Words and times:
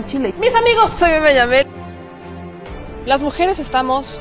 al 0.00 0.06
Chile. 0.06 0.34
Mis 0.40 0.54
amigos, 0.54 0.92
soy 0.98 1.10
Benjamín. 1.20 1.66
Las 3.06 3.22
mujeres 3.22 3.58
estamos 3.58 4.20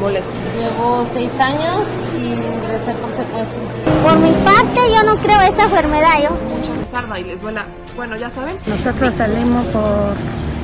molestas. 0.00 0.32
Llevo 0.58 1.06
seis 1.12 1.32
años 1.38 1.80
y 2.16 2.32
ingresé 2.32 2.92
por 3.00 3.10
secuestro. 3.14 3.58
Por 4.02 4.16
mi 4.18 4.30
parte, 4.44 4.80
yo 4.92 5.02
no 5.04 5.16
creo 5.20 5.40
esa 5.42 5.64
enfermedad. 5.64 6.22
Yo. 6.22 6.30
Mucha 6.54 7.12
les 7.12 7.20
y 7.20 7.24
les 7.24 7.40
duela. 7.40 7.66
Bueno, 7.96 8.16
ya 8.16 8.30
saben. 8.30 8.56
Nosotros 8.66 9.14
salimos 9.16 9.64
por 9.66 10.14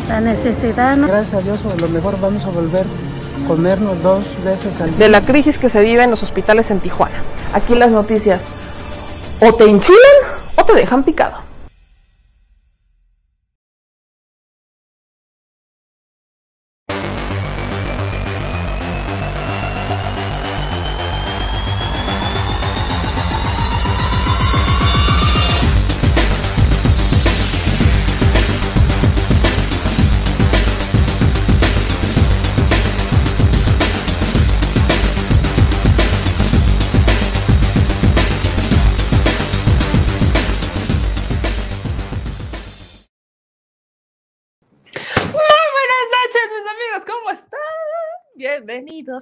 la 0.08 0.20
necesidad. 0.20 0.96
¿no? 0.96 1.06
Gracias 1.08 1.34
a 1.34 1.40
Dios, 1.42 1.58
a 1.64 1.76
lo 1.80 1.88
mejor 1.88 2.20
vamos 2.20 2.44
a 2.44 2.50
volver 2.50 2.84
a 2.84 3.48
comernos 3.48 4.02
dos 4.02 4.42
veces 4.44 4.80
al 4.80 4.90
día. 4.90 4.98
De 4.98 5.08
la 5.08 5.22
crisis 5.22 5.58
que 5.58 5.68
se 5.68 5.80
vive 5.80 6.02
en 6.02 6.10
los 6.10 6.22
hospitales 6.22 6.70
en 6.70 6.80
Tijuana. 6.80 7.22
Aquí 7.52 7.74
las 7.74 7.92
noticias 7.92 8.50
o 9.40 9.52
te 9.54 9.64
enchilan 9.64 9.98
o 10.56 10.64
te 10.64 10.74
dejan 10.74 11.02
picado. 11.02 11.41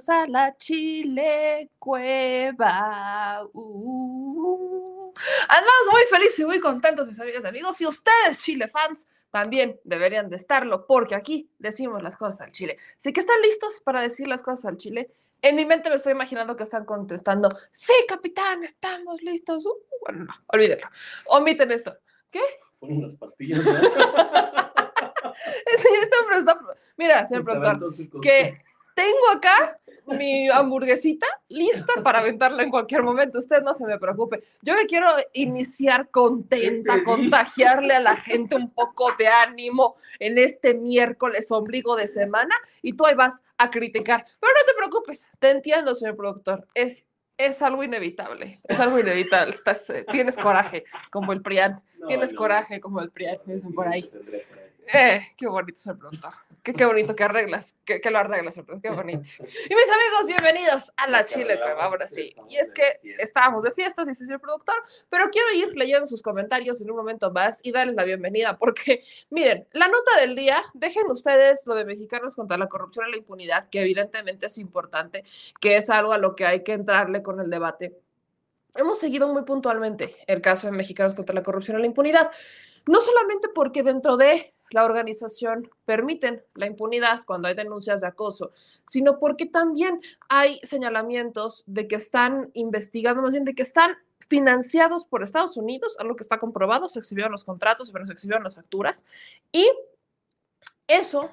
Bienvenidos 0.01 0.09
a 0.09 0.27
la 0.27 0.57
Chile 0.57 1.69
Cueva. 1.77 3.43
Uh. 3.53 5.13
Andamos 5.47 5.87
muy 5.91 6.01
felices 6.09 6.39
y 6.39 6.45
muy 6.45 6.59
contentos, 6.59 7.07
mis 7.07 7.19
amigas 7.19 7.43
y 7.43 7.47
amigos. 7.47 7.79
Y 7.81 7.85
ustedes, 7.85 8.39
Chile 8.39 8.67
fans, 8.67 9.05
también 9.29 9.79
deberían 9.83 10.27
de 10.29 10.37
estarlo, 10.37 10.87
porque 10.87 11.13
aquí 11.13 11.51
decimos 11.59 12.01
las 12.01 12.17
cosas 12.17 12.41
al 12.41 12.51
Chile. 12.51 12.77
Así 12.97 13.13
que 13.13 13.19
están 13.19 13.39
listos 13.41 13.79
para 13.81 14.01
decir 14.01 14.27
las 14.27 14.41
cosas 14.41 14.65
al 14.65 14.77
Chile. 14.77 15.11
En 15.41 15.55
mi 15.55 15.65
mente 15.65 15.89
me 15.89 15.97
estoy 15.97 16.13
imaginando 16.13 16.55
que 16.55 16.63
están 16.63 16.85
contestando, 16.85 17.51
sí, 17.69 17.93
capitán, 18.07 18.63
estamos 18.63 19.21
listos. 19.21 19.65
Uh, 19.65 19.75
bueno, 20.01 20.25
no, 20.25 20.33
olvídenlo. 20.47 20.87
Omiten 21.27 21.71
esto. 21.71 21.95
¿Qué? 22.31 22.41
Fueron 22.79 23.03
las 23.03 23.15
pastillas. 23.15 23.63
¿no? 23.63 23.73
Mira, 26.97 27.27
señor 27.27 27.43
productor, 27.43 28.21
que 28.21 28.61
tengo 28.95 29.29
acá 29.35 29.79
mi 30.05 30.49
hamburguesita 30.49 31.27
lista 31.49 31.93
para 32.03 32.19
aventarla 32.19 32.63
en 32.63 32.69
cualquier 32.69 33.03
momento. 33.03 33.39
Usted 33.39 33.61
no 33.61 33.73
se 33.73 33.85
me 33.85 33.97
preocupe. 33.97 34.41
Yo 34.61 34.73
me 34.75 34.85
quiero 34.85 35.07
iniciar 35.33 36.09
contenta, 36.09 37.03
contagiarle 37.03 37.95
a 37.95 37.99
la 37.99 38.17
gente 38.17 38.55
un 38.55 38.71
poco 38.71 39.13
de 39.17 39.27
ánimo 39.27 39.95
en 40.19 40.37
este 40.37 40.73
miércoles 40.73 41.51
ombligo 41.51 41.95
de 41.95 42.07
semana 42.07 42.55
y 42.81 42.93
tú 42.93 43.05
ahí 43.05 43.15
vas 43.15 43.43
a 43.57 43.69
criticar. 43.69 44.25
Pero 44.39 44.53
no 44.53 44.65
te 44.65 44.77
preocupes, 44.77 45.31
te 45.39 45.51
entiendo, 45.51 45.95
señor 45.95 46.15
productor. 46.15 46.67
Es 46.73 47.05
es 47.47 47.61
algo 47.61 47.83
inevitable, 47.83 48.61
es 48.67 48.79
algo 48.79 48.99
inevitable. 48.99 49.53
Estás, 49.53 49.89
eh, 49.89 50.05
tienes 50.11 50.35
coraje 50.35 50.83
como 51.09 51.33
el 51.33 51.41
Prián, 51.41 51.81
tienes 52.07 52.33
coraje 52.33 52.79
como 52.79 53.01
el 53.01 53.09
Prián, 53.09 53.37
dicen 53.45 53.73
por 53.73 53.87
ahí. 53.87 54.09
Eh, 54.93 55.21
qué 55.37 55.47
bonito 55.47 55.77
es 55.77 55.87
el 55.87 55.97
productor. 55.97 56.33
Qué, 56.63 56.73
qué 56.73 56.85
bonito 56.85 57.15
que 57.15 57.23
arreglas, 57.23 57.75
que, 57.85 58.01
que 58.01 58.11
lo 58.11 58.19
arreglas, 58.19 58.57
el 58.57 58.65
qué 58.65 58.89
bonito. 58.89 59.27
Y 59.39 59.75
mis 59.75 59.89
amigos, 59.89 60.27
bienvenidos 60.27 60.91
a 60.97 61.07
la 61.07 61.23
Chile 61.23 61.57
Cueva, 61.57 61.85
ahora 61.85 62.05
sí. 62.07 62.35
Y 62.49 62.57
es 62.57 62.73
que 62.73 62.99
estábamos 63.17 63.63
de 63.63 63.71
fiestas, 63.71 64.05
dice 64.05 64.25
el 64.29 64.39
productor, 64.39 64.75
pero 65.09 65.29
quiero 65.29 65.51
ir 65.53 65.75
leyendo 65.75 66.05
sus 66.05 66.21
comentarios 66.21 66.81
en 66.81 66.91
un 66.91 66.97
momento 66.97 67.31
más 67.31 67.61
y 67.63 67.71
darles 67.71 67.95
la 67.95 68.03
bienvenida, 68.03 68.57
porque 68.57 69.03
miren, 69.29 69.65
la 69.71 69.87
nota 69.87 70.19
del 70.19 70.35
día, 70.35 70.61
dejen 70.73 71.09
ustedes 71.09 71.65
lo 71.65 71.75
de 71.75 71.85
mexicanos 71.85 72.35
contra 72.35 72.57
la 72.57 72.67
corrupción 72.67 73.07
y 73.07 73.11
la 73.11 73.17
impunidad, 73.17 73.69
que 73.69 73.81
evidentemente 73.81 74.47
es 74.47 74.57
importante, 74.57 75.23
que 75.61 75.77
es 75.77 75.89
algo 75.89 76.11
a 76.11 76.17
lo 76.17 76.35
que 76.35 76.45
hay 76.45 76.63
que 76.63 76.73
entrarle 76.73 77.23
con 77.23 77.39
el 77.39 77.49
debate. 77.49 77.97
Hemos 78.75 78.99
seguido 78.99 79.27
muy 79.29 79.43
puntualmente 79.43 80.17
el 80.27 80.41
caso 80.41 80.67
de 80.67 80.73
mexicanos 80.73 81.15
contra 81.15 81.33
la 81.33 81.43
corrupción 81.43 81.77
y 81.77 81.81
la 81.81 81.87
impunidad, 81.87 82.29
no 82.87 82.99
solamente 82.99 83.47
porque 83.49 83.83
dentro 83.83 84.17
de 84.17 84.53
la 84.71 84.85
organización 84.85 85.69
permiten 85.85 86.43
la 86.55 86.65
impunidad 86.65 87.23
cuando 87.25 87.47
hay 87.47 87.53
denuncias 87.53 88.01
de 88.01 88.07
acoso, 88.07 88.51
sino 88.83 89.19
porque 89.19 89.45
también 89.45 90.01
hay 90.29 90.59
señalamientos 90.63 91.63
de 91.67 91.87
que 91.87 91.95
están 91.95 92.49
investigando, 92.53 93.21
más 93.21 93.31
bien 93.31 93.45
de 93.45 93.53
que 93.53 93.61
están 93.61 93.97
financiados 94.27 95.05
por 95.05 95.23
Estados 95.23 95.57
Unidos, 95.57 95.97
algo 95.99 96.15
que 96.15 96.23
está 96.23 96.39
comprobado, 96.39 96.87
se 96.87 96.99
exhibieron 96.99 97.31
los 97.31 97.43
contratos, 97.43 97.91
pero 97.91 98.05
se 98.05 98.13
exhibieron 98.13 98.43
las 98.43 98.55
facturas, 98.55 99.05
y 99.51 99.69
eso, 100.87 101.29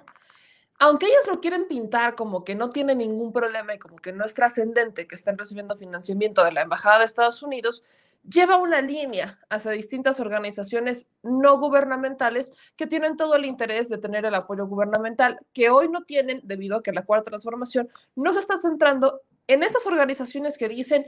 aunque 0.78 1.06
ellos 1.06 1.26
lo 1.26 1.40
quieren 1.40 1.68
pintar 1.68 2.14
como 2.14 2.44
que 2.44 2.54
no 2.54 2.70
tiene 2.70 2.94
ningún 2.94 3.32
problema 3.32 3.74
y 3.74 3.78
como 3.78 3.96
que 3.96 4.12
no 4.12 4.24
es 4.24 4.34
trascendente 4.34 5.06
que 5.06 5.14
estén 5.14 5.38
recibiendo 5.38 5.76
financiamiento 5.76 6.44
de 6.44 6.52
la 6.52 6.62
Embajada 6.62 7.00
de 7.00 7.04
Estados 7.04 7.42
Unidos, 7.42 7.84
lleva 8.22 8.56
una 8.56 8.80
línea 8.80 9.38
hacia 9.48 9.72
distintas 9.72 10.20
organizaciones 10.20 11.08
no 11.22 11.58
gubernamentales 11.58 12.52
que 12.76 12.86
tienen 12.86 13.16
todo 13.16 13.34
el 13.34 13.44
interés 13.44 13.88
de 13.88 13.98
tener 13.98 14.24
el 14.24 14.34
apoyo 14.34 14.66
gubernamental, 14.66 15.38
que 15.52 15.70
hoy 15.70 15.88
no 15.88 16.04
tienen 16.04 16.40
debido 16.44 16.76
a 16.76 16.82
que 16.82 16.92
la 16.92 17.04
cuarta 17.04 17.30
transformación 17.30 17.88
no 18.16 18.32
se 18.32 18.40
está 18.40 18.56
centrando 18.56 19.22
en 19.46 19.62
esas 19.62 19.86
organizaciones 19.86 20.58
que 20.58 20.68
dicen 20.68 21.06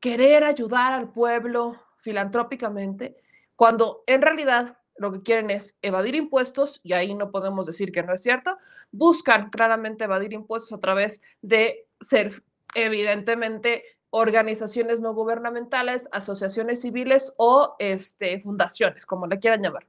querer 0.00 0.44
ayudar 0.44 0.92
al 0.92 1.12
pueblo 1.12 1.80
filantrópicamente, 1.98 3.16
cuando 3.54 4.02
en 4.06 4.22
realidad 4.22 4.78
lo 4.96 5.12
que 5.12 5.22
quieren 5.22 5.50
es 5.50 5.76
evadir 5.82 6.14
impuestos, 6.14 6.80
y 6.82 6.92
ahí 6.92 7.14
no 7.14 7.30
podemos 7.30 7.66
decir 7.66 7.92
que 7.92 8.02
no 8.02 8.14
es 8.14 8.22
cierto, 8.22 8.56
buscan 8.90 9.50
claramente 9.50 10.04
evadir 10.04 10.32
impuestos 10.32 10.72
a 10.72 10.80
través 10.80 11.20
de 11.42 11.86
ser 12.00 12.42
evidentemente 12.74 13.84
organizaciones 14.16 15.02
no 15.02 15.12
gubernamentales, 15.12 16.08
asociaciones 16.10 16.80
civiles 16.80 17.34
o 17.36 17.76
este, 17.78 18.40
fundaciones, 18.40 19.04
como 19.04 19.26
le 19.26 19.38
quieran 19.38 19.62
llamar. 19.62 19.86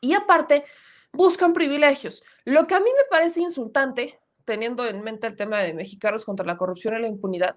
Y 0.00 0.14
aparte, 0.14 0.64
buscan 1.12 1.52
privilegios. 1.52 2.22
Lo 2.44 2.68
que 2.68 2.74
a 2.74 2.80
mí 2.80 2.88
me 2.90 3.04
parece 3.10 3.40
insultante, 3.40 4.20
teniendo 4.44 4.86
en 4.86 5.02
mente 5.02 5.26
el 5.26 5.34
tema 5.34 5.58
de 5.58 5.74
mexicanos 5.74 6.24
contra 6.24 6.46
la 6.46 6.56
corrupción 6.56 6.94
y 6.94 7.00
la 7.00 7.08
impunidad, 7.08 7.56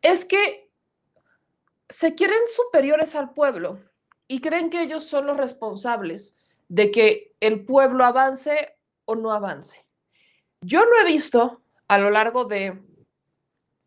es 0.00 0.24
que 0.24 0.70
se 1.88 2.14
quieren 2.14 2.42
superiores 2.54 3.16
al 3.16 3.34
pueblo 3.34 3.80
y 4.28 4.40
creen 4.40 4.70
que 4.70 4.80
ellos 4.80 5.02
son 5.02 5.26
los 5.26 5.36
responsables 5.36 6.38
de 6.68 6.92
que 6.92 7.34
el 7.40 7.64
pueblo 7.64 8.04
avance 8.04 8.76
o 9.06 9.16
no 9.16 9.32
avance. 9.32 9.84
Yo 10.60 10.84
no 10.84 11.00
he 11.00 11.04
visto 11.04 11.62
a 11.88 11.98
lo 11.98 12.10
largo 12.10 12.44
de 12.44 12.80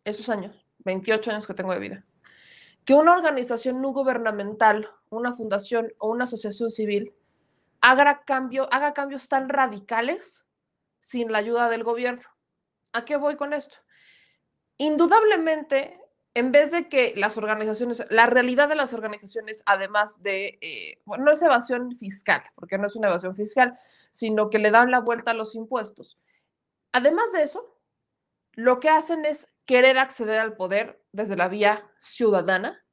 esos 0.03 0.27
años 0.27 0.62
28 0.85 1.31
años 1.31 1.47
que 1.47 1.53
tengo 1.53 1.74
de 1.74 1.80
vida, 1.80 2.06
que 2.85 2.94
una 2.94 3.13
organización 3.13 3.81
no 3.81 3.89
gubernamental, 3.89 4.89
una 5.09 5.33
fundación 5.33 5.94
o 6.00 6.09
una 6.09 6.25
asociación 6.25 6.69
civil 6.69 7.13
haga, 7.81 8.24
cambio, 8.24 8.68
haga 8.71 8.94
cambios 8.94 9.27
tan 9.27 9.50
radicales 9.50 10.45
sin 11.00 11.31
la 11.31 11.39
ayuda 11.39 11.69
del 11.69 11.83
gobierno. 11.83 12.24
¿A 12.94 13.06
qué 13.06 13.18
voy 13.18 13.35
con 13.35 13.53
esto? 13.53 13.77
Indudablemente, 14.77 16.00
en 16.33 16.51
vez 16.51 16.71
de 16.71 16.88
que 16.88 17.13
las 17.15 17.38
organizaciones, 17.38 18.06
la 18.09 18.25
realidad 18.25 18.69
de 18.69 18.75
las 18.75 18.94
organizaciones, 18.94 19.63
además 19.65 20.24
de, 20.24 20.57
eh, 20.62 21.01
bueno, 21.06 21.25
no 21.25 21.31
es 21.31 21.41
evasión 21.41 21.95
fiscal, 21.97 22.41
porque 22.56 22.77
no 22.77 22.88
es 22.88 22.95
una 22.95 23.07
evasión 23.07 23.35
fiscal, 23.35 23.77
sino 24.12 24.50
que 24.50 24.59
le 24.59 24.71
dan 24.71 24.89
la 24.89 25.00
vuelta 25.00 25.31
a 25.31 25.35
los 25.35 25.53
impuestos. 25.53 26.18
Además 26.91 27.31
de 27.33 27.44
eso, 27.44 27.77
lo 28.53 28.80
que 28.80 28.89
hacen 28.89 29.25
es 29.25 29.50
querer 29.65 29.98
acceder 29.98 30.39
al 30.39 30.56
poder 30.56 31.01
desde 31.12 31.36
la 31.36 31.48
vía 31.48 31.89
ciudadana 31.98 32.83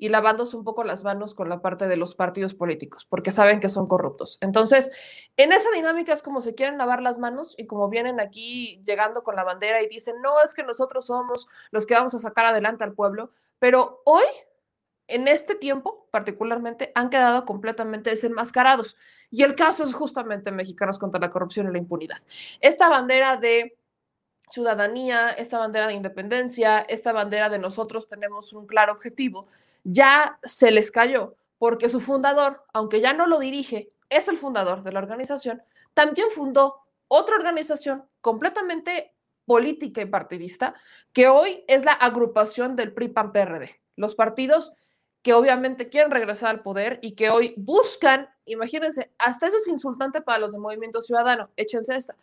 y 0.00 0.08
lavándose 0.08 0.56
un 0.56 0.64
poco 0.64 0.82
las 0.82 1.04
manos 1.04 1.34
con 1.34 1.48
la 1.48 1.60
parte 1.60 1.86
de 1.86 1.96
los 1.96 2.14
partidos 2.14 2.54
políticos, 2.54 3.04
porque 3.04 3.30
saben 3.30 3.60
que 3.60 3.68
son 3.68 3.86
corruptos. 3.86 4.38
Entonces, 4.40 4.90
en 5.36 5.52
esa 5.52 5.70
dinámica 5.72 6.14
es 6.14 6.22
como 6.22 6.40
se 6.40 6.54
quieren 6.54 6.78
lavar 6.78 7.02
las 7.02 7.18
manos 7.18 7.54
y 7.58 7.66
como 7.66 7.90
vienen 7.90 8.18
aquí 8.18 8.82
llegando 8.86 9.22
con 9.22 9.36
la 9.36 9.44
bandera 9.44 9.82
y 9.82 9.88
dicen, 9.88 10.16
no, 10.22 10.42
es 10.42 10.54
que 10.54 10.62
nosotros 10.62 11.06
somos 11.06 11.46
los 11.70 11.84
que 11.84 11.94
vamos 11.94 12.14
a 12.14 12.18
sacar 12.18 12.46
adelante 12.46 12.82
al 12.82 12.94
pueblo, 12.94 13.30
pero 13.58 14.00
hoy, 14.06 14.24
en 15.06 15.28
este 15.28 15.54
tiempo 15.54 16.08
particularmente, 16.10 16.92
han 16.94 17.10
quedado 17.10 17.44
completamente 17.44 18.08
desenmascarados. 18.08 18.96
Y 19.30 19.42
el 19.42 19.54
caso 19.54 19.84
es 19.84 19.92
justamente 19.92 20.50
Mexicanos 20.50 20.98
contra 20.98 21.20
la 21.20 21.28
corrupción 21.28 21.68
y 21.68 21.72
la 21.72 21.78
impunidad. 21.78 22.18
Esta 22.60 22.88
bandera 22.88 23.36
de 23.36 23.76
ciudadanía, 24.50 25.30
esta 25.30 25.58
bandera 25.58 25.86
de 25.86 25.94
independencia, 25.94 26.80
esta 26.80 27.12
bandera 27.12 27.48
de 27.48 27.58
nosotros 27.58 28.06
tenemos 28.06 28.52
un 28.52 28.66
claro 28.66 28.92
objetivo, 28.92 29.46
ya 29.84 30.38
se 30.42 30.70
les 30.70 30.90
cayó 30.90 31.34
porque 31.58 31.88
su 31.88 32.00
fundador, 32.00 32.64
aunque 32.72 33.00
ya 33.00 33.12
no 33.12 33.26
lo 33.26 33.38
dirige, 33.38 33.88
es 34.08 34.28
el 34.28 34.36
fundador 34.36 34.82
de 34.82 34.92
la 34.92 34.98
organización, 34.98 35.62
también 35.94 36.30
fundó 36.30 36.80
otra 37.08 37.36
organización 37.36 38.04
completamente 38.20 39.12
política 39.44 40.00
y 40.00 40.06
partidista, 40.06 40.74
que 41.12 41.28
hoy 41.28 41.64
es 41.66 41.84
la 41.84 41.92
agrupación 41.92 42.76
del 42.76 42.92
PRI-PAN-PRD. 42.92 43.80
Los 43.96 44.14
partidos 44.14 44.72
que 45.22 45.34
obviamente 45.34 45.88
quieren 45.88 46.10
regresar 46.10 46.50
al 46.50 46.62
poder 46.62 46.98
y 47.02 47.12
que 47.12 47.30
hoy 47.30 47.54
buscan, 47.56 48.28
imagínense, 48.46 49.10
hasta 49.18 49.48
eso 49.48 49.56
es 49.56 49.68
insultante 49.68 50.22
para 50.22 50.38
los 50.38 50.52
de 50.52 50.58
Movimiento 50.58 51.00
Ciudadano, 51.00 51.50
échense 51.56 51.96
esta. 51.96 52.14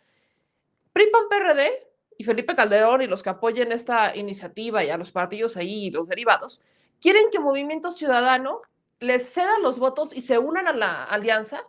PRI-PAN-PRD 0.92 1.87
y 2.18 2.24
Felipe 2.24 2.56
Calderón 2.56 3.00
y 3.00 3.06
los 3.06 3.22
que 3.22 3.30
apoyen 3.30 3.70
esta 3.70 4.14
iniciativa 4.16 4.84
y 4.84 4.90
a 4.90 4.98
los 4.98 5.12
partidos 5.12 5.56
ahí 5.56 5.86
y 5.86 5.90
los 5.90 6.08
derivados, 6.08 6.60
quieren 7.00 7.30
que 7.30 7.38
Movimiento 7.38 7.92
Ciudadano 7.92 8.60
les 8.98 9.32
ceda 9.32 9.60
los 9.60 9.78
votos 9.78 10.12
y 10.12 10.20
se 10.20 10.36
unan 10.38 10.66
a 10.66 10.72
la 10.72 11.04
alianza 11.04 11.62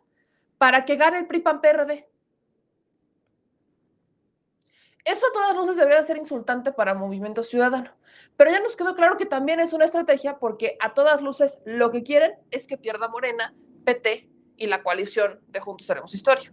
para 0.58 0.86
que 0.86 0.96
gane 0.96 1.20
el 1.20 1.28
PRI-PAN-PRD. 1.28 2.10
Eso 5.06 5.28
a 5.28 5.32
todas 5.32 5.56
luces 5.56 5.78
debería 5.78 6.02
ser 6.02 6.18
insultante 6.18 6.72
para 6.72 6.96
Movimiento 6.96 7.44
Ciudadano. 7.44 7.96
Pero 8.36 8.52
ya 8.52 8.60
nos 8.60 8.76
quedó 8.76 8.96
claro 8.96 9.18
que 9.18 9.28
también 9.28 9.60
es 9.60 9.72
una 9.72 9.86
estrategia 9.86 10.40
porque 10.40 10.78
a 10.80 10.96
todas 10.96 11.22
luces 11.22 11.62
lo 11.64 11.92
que 11.92 12.04
quieren 12.04 12.34
es 12.50 12.66
que 12.66 12.78
pierda 12.78 13.08
Morena, 13.08 13.54
PT 13.86 14.30
y 14.58 14.68
la 14.68 14.82
coalición 14.82 15.40
de 15.48 15.60
Juntos 15.60 15.90
Haremos 15.90 16.14
Historia. 16.14 16.52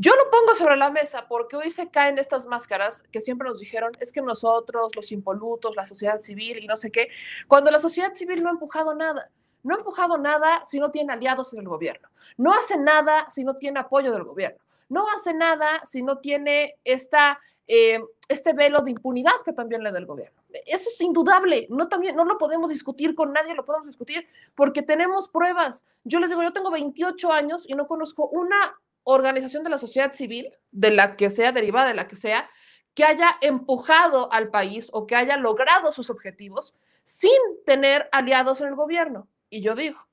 Yo 0.00 0.12
lo 0.14 0.30
pongo 0.30 0.54
sobre 0.54 0.78
la 0.78 0.90
mesa 0.90 1.26
porque 1.28 1.56
hoy 1.56 1.68
se 1.68 1.90
caen 1.90 2.16
estas 2.16 2.46
máscaras 2.46 3.02
que 3.12 3.20
siempre 3.20 3.46
nos 3.46 3.60
dijeron, 3.60 3.92
es 4.00 4.12
que 4.12 4.22
nosotros, 4.22 4.96
los 4.96 5.12
impolutos, 5.12 5.76
la 5.76 5.84
sociedad 5.84 6.20
civil 6.20 6.56
y 6.56 6.66
no 6.66 6.78
sé 6.78 6.90
qué, 6.90 7.08
cuando 7.46 7.70
la 7.70 7.78
sociedad 7.78 8.14
civil 8.14 8.42
no 8.42 8.48
ha 8.48 8.52
empujado 8.52 8.94
nada. 8.94 9.30
No 9.62 9.74
ha 9.74 9.78
empujado 9.78 10.16
nada 10.16 10.64
si 10.64 10.80
no 10.80 10.90
tiene 10.90 11.12
aliados 11.12 11.52
en 11.52 11.60
el 11.60 11.68
gobierno. 11.68 12.08
No 12.38 12.54
hace 12.54 12.78
nada 12.78 13.28
si 13.28 13.44
no 13.44 13.52
tiene 13.52 13.78
apoyo 13.78 14.10
del 14.10 14.24
gobierno. 14.24 14.58
No 14.88 15.04
hace 15.14 15.34
nada 15.34 15.82
si 15.84 16.02
no 16.02 16.16
tiene 16.16 16.78
esta 16.82 17.38
eh, 17.66 18.00
este 18.26 18.54
velo 18.54 18.80
de 18.80 18.92
impunidad 18.92 19.34
que 19.44 19.52
también 19.52 19.82
le 19.82 19.92
da 19.92 19.98
el 19.98 20.06
gobierno. 20.06 20.40
Eso 20.64 20.88
es 20.88 20.98
indudable, 21.02 21.66
no, 21.68 21.88
también, 21.88 22.16
no 22.16 22.24
lo 22.24 22.38
podemos 22.38 22.70
discutir 22.70 23.14
con 23.14 23.34
nadie, 23.34 23.54
lo 23.54 23.66
podemos 23.66 23.86
discutir 23.86 24.26
porque 24.54 24.80
tenemos 24.80 25.28
pruebas. 25.28 25.84
Yo 26.04 26.20
les 26.20 26.30
digo, 26.30 26.42
yo 26.42 26.54
tengo 26.54 26.70
28 26.70 27.30
años 27.30 27.68
y 27.68 27.74
no 27.74 27.86
conozco 27.86 28.28
una 28.28 28.80
organización 29.04 29.64
de 29.64 29.70
la 29.70 29.78
sociedad 29.78 30.12
civil, 30.12 30.52
de 30.70 30.90
la 30.90 31.16
que 31.16 31.30
sea, 31.30 31.52
derivada 31.52 31.88
de 31.88 31.94
la 31.94 32.08
que 32.08 32.16
sea, 32.16 32.48
que 32.94 33.04
haya 33.04 33.36
empujado 33.40 34.32
al 34.32 34.50
país 34.50 34.90
o 34.92 35.06
que 35.06 35.16
haya 35.16 35.36
logrado 35.36 35.92
sus 35.92 36.10
objetivos 36.10 36.74
sin 37.02 37.30
tener 37.64 38.08
aliados 38.12 38.60
en 38.60 38.68
el 38.68 38.74
gobierno. 38.74 39.28
Y 39.48 39.62
yo 39.62 39.74
digo, 39.74 40.06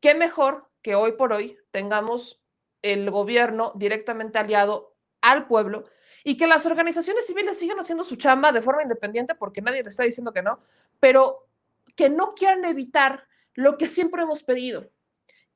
qué 0.00 0.14
mejor 0.14 0.70
que 0.82 0.94
hoy 0.94 1.12
por 1.12 1.32
hoy 1.32 1.58
tengamos 1.70 2.40
el 2.82 3.10
gobierno 3.10 3.72
directamente 3.74 4.38
aliado 4.38 4.94
al 5.20 5.46
pueblo 5.46 5.84
y 6.24 6.36
que 6.36 6.46
las 6.46 6.66
organizaciones 6.66 7.26
civiles 7.26 7.58
sigan 7.58 7.78
haciendo 7.78 8.04
su 8.04 8.16
chamba 8.16 8.52
de 8.52 8.62
forma 8.62 8.82
independiente 8.82 9.34
porque 9.34 9.62
nadie 9.62 9.82
le 9.82 9.88
está 9.88 10.04
diciendo 10.04 10.32
que 10.32 10.42
no, 10.42 10.60
pero 10.98 11.46
que 11.94 12.08
no 12.08 12.34
quieran 12.34 12.64
evitar 12.64 13.26
lo 13.54 13.76
que 13.76 13.86
siempre 13.86 14.22
hemos 14.22 14.42
pedido, 14.42 14.90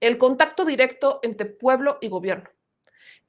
el 0.00 0.18
contacto 0.18 0.64
directo 0.64 1.20
entre 1.22 1.46
pueblo 1.46 1.98
y 2.00 2.08
gobierno. 2.08 2.50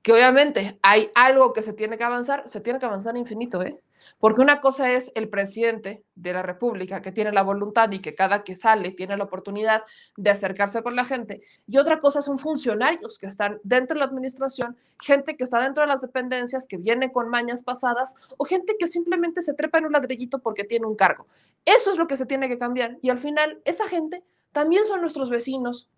Que 0.06 0.14
obviamente 0.14 0.78
hay 0.84 1.10
algo 1.16 1.52
que 1.52 1.64
se 1.64 1.74
tiene 1.74 1.98
que 1.98 2.04
avanzar, 2.04 2.48
se 2.48 2.62
tiene 2.62 2.78
que 2.78 2.86
avanzar 2.86 3.18
infinito, 3.18 3.64
¿eh? 3.64 3.82
Porque 4.20 4.40
una 4.40 4.62
cosa 4.62 4.92
es 4.92 5.12
el 5.16 5.30
presidente 5.30 6.04
de 6.14 6.32
la 6.32 6.44
República 6.44 7.02
que 7.02 7.12
tiene 7.12 7.32
la 7.32 7.42
voluntad 7.42 7.92
y 7.92 7.98
que 8.02 8.14
cada 8.14 8.44
que 8.44 8.56
sale 8.56 8.92
tiene 8.92 9.18
la 9.18 9.24
oportunidad 9.24 9.82
de 10.16 10.30
acercarse 10.30 10.84
con 10.84 10.96
la 10.96 11.06
gente. 11.06 11.42
Y 11.66 11.80
otra 11.80 12.00
cosa 12.00 12.22
son 12.22 12.38
funcionarios 12.38 13.18
que 13.18 13.26
están 13.26 13.60
dentro 13.64 13.96
de 13.96 14.02
la 14.02 14.06
administración, 14.06 14.78
gente 15.02 15.36
que 15.36 15.44
está 15.44 15.60
dentro 15.60 15.82
de 15.82 15.88
las 15.88 16.02
dependencias, 16.02 16.68
que 16.68 16.78
viene 16.78 17.12
con 17.12 17.28
mañas 17.30 17.64
pasadas 17.64 18.14
o 18.38 18.46
gente 18.46 18.76
que 18.78 18.86
simplemente 18.86 19.42
se 19.42 19.56
trepa 19.56 19.80
en 19.80 19.88
un 19.88 19.94
ladrillito 19.94 20.38
porque 20.38 20.66
tiene 20.66 20.86
un 20.86 20.96
cargo. 20.96 21.26
Eso 21.66 21.92
es 21.92 21.98
lo 21.98 22.06
que 22.06 22.16
se 22.16 22.28
tiene 22.28 22.48
que 22.48 22.60
cambiar. 22.60 23.00
Y 23.02 23.10
al 23.10 23.18
final, 23.18 23.60
esa 23.66 23.88
gente 23.88 24.24
también 24.52 24.86
son 24.86 25.02
nuestros 25.02 25.32
vecinos, 25.32 25.90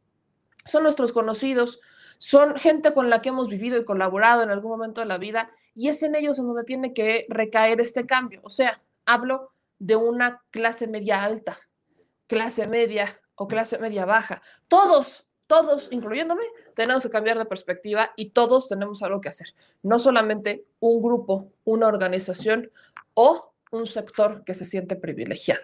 son 0.64 0.84
nuestros 0.84 1.12
conocidos, 1.12 1.82
son 2.18 2.58
gente 2.58 2.94
con 2.94 3.10
la 3.10 3.22
que 3.22 3.30
hemos 3.30 3.50
vivido 3.50 3.78
y 3.78 3.86
colaborado 3.86 4.44
en 4.44 4.50
algún 4.50 4.72
momento 4.72 5.02
de 5.02 5.08
la 5.08 5.18
vida 5.18 5.52
y 5.74 5.90
es 5.90 6.02
en 6.04 6.16
ellos 6.16 6.40
en 6.40 6.48
donde 6.48 6.64
tiene 6.64 6.94
que 6.94 7.26
recaer 7.30 7.80
este 7.82 8.06
cambio. 8.06 8.42
O 8.44 8.50
sea, 8.50 8.82
hablo 9.06 9.52
de 9.80 9.96
una 9.96 10.44
clase 10.50 10.88
media 10.88 11.24
alta, 11.24 11.60
clase 12.28 12.68
media 12.68 13.22
o 13.36 13.48
clase 13.48 13.78
media 13.78 14.06
baja. 14.06 14.42
Todos, 14.68 15.28
todos, 15.46 15.88
incluyéndome, 15.92 16.44
tenemos 16.76 17.04
que 17.04 17.10
cambiar 17.10 17.38
de 17.38 17.46
perspectiva 17.46 18.12
y 18.16 18.32
todos 18.32 18.68
tenemos 18.68 19.04
algo 19.04 19.22
que 19.22 19.30
hacer. 19.30 19.54
No 19.84 20.00
solamente 20.00 20.66
un 20.80 21.02
grupo, 21.02 21.52
una 21.64 21.88
organización 21.88 22.72
o 23.14 23.54
un 23.72 23.86
sector 23.86 24.44
que 24.44 24.54
se 24.54 24.66
siente 24.66 24.96
privilegiado. 24.96 25.62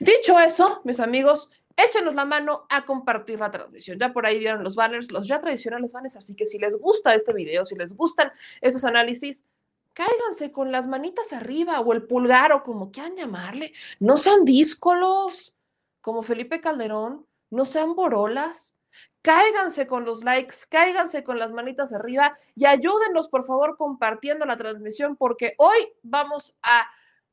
Dicho 0.00 0.38
eso, 0.40 0.80
mis 0.82 0.98
amigos, 0.98 1.48
échenos 1.76 2.14
la 2.14 2.24
mano 2.24 2.66
a 2.68 2.84
compartir 2.84 3.38
la 3.40 3.50
transmisión. 3.50 3.98
Ya 3.98 4.12
por 4.12 4.26
ahí 4.26 4.38
vieron 4.38 4.64
los 4.64 4.76
banners, 4.76 5.10
los 5.10 5.26
ya 5.26 5.40
tradicionales 5.40 5.92
banners, 5.92 6.16
así 6.16 6.34
que 6.34 6.44
si 6.44 6.58
les 6.58 6.76
gusta 6.76 7.14
este 7.14 7.32
video, 7.32 7.64
si 7.64 7.74
les 7.74 7.94
gustan 7.94 8.32
esos 8.60 8.84
análisis, 8.84 9.44
cáiganse 9.92 10.52
con 10.52 10.72
las 10.72 10.86
manitas 10.86 11.32
arriba 11.32 11.80
o 11.80 11.92
el 11.92 12.04
pulgar 12.04 12.52
o 12.52 12.62
como 12.62 12.90
quieran 12.90 13.16
llamarle. 13.16 13.72
No 14.00 14.18
sean 14.18 14.44
díscolos, 14.44 15.54
como 16.00 16.22
Felipe 16.22 16.60
Calderón, 16.60 17.26
no 17.50 17.64
sean 17.64 17.94
borolas. 17.94 18.78
Cáiganse 19.22 19.86
con 19.86 20.04
los 20.04 20.24
likes, 20.24 20.56
cáiganse 20.68 21.22
con 21.22 21.38
las 21.38 21.52
manitas 21.52 21.92
arriba 21.94 22.36
y 22.56 22.66
ayúdenos, 22.66 23.28
por 23.28 23.44
favor, 23.44 23.76
compartiendo 23.76 24.44
la 24.44 24.58
transmisión, 24.58 25.16
porque 25.16 25.54
hoy 25.58 25.92
vamos 26.02 26.56
a 26.60 26.86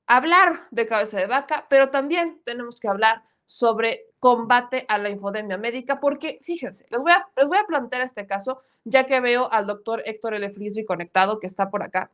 hablar 0.06 0.68
de 0.72 0.88
cabeza 0.88 1.18
de 1.20 1.26
vaca, 1.26 1.66
pero 1.70 1.90
también 1.90 2.42
tenemos 2.46 2.80
que 2.80 2.88
hablar 2.88 3.24
sobre 3.50 4.06
combate 4.20 4.86
a 4.88 5.00
la 5.00 5.10
infodemia 5.10 5.58
médica, 5.58 6.00
porque 6.00 6.38
fíjense, 6.44 6.86
les 6.90 7.02
voy 7.02 7.12
a, 7.12 7.28
les 7.36 7.48
voy 7.48 7.58
a 7.58 7.64
plantear 7.64 8.04
este 8.04 8.28
caso, 8.28 8.62
ya 8.84 9.08
que 9.08 9.20
veo 9.22 9.52
al 9.52 9.66
doctor 9.66 10.04
Héctor 10.06 10.36
L. 10.36 10.50
Frisby 10.52 10.86
conectado, 10.86 11.40
que 11.40 11.48
está 11.48 11.72
por 11.72 11.82
acá. 11.82 12.12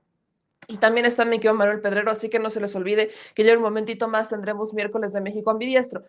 Y 0.69 0.77
también 0.77 1.05
está 1.05 1.25
mi 1.25 1.37
querido 1.37 1.53
Manuel 1.53 1.81
Pedrero, 1.81 2.09
así 2.09 2.29
que 2.29 2.39
no 2.39 2.49
se 2.49 2.61
les 2.61 2.73
olvide 2.75 3.11
que 3.33 3.43
ya 3.43 3.53
un 3.53 3.61
momentito 3.61 4.07
más 4.07 4.29
tendremos 4.29 4.73
miércoles 4.73 5.11
de 5.11 5.19
México 5.19 5.51
ambidiestro. 5.51 6.05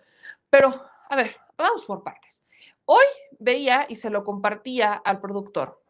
Pero, 0.48 0.68
a 1.08 1.16
ver, 1.16 1.36
vamos 1.58 1.84
por 1.84 2.04
partes. 2.04 2.44
Hoy 2.84 3.04
veía 3.40 3.86
y 3.88 3.96
se 3.96 4.10
lo 4.10 4.22
compartía 4.22 4.92
al 4.92 5.20
productor 5.20 5.80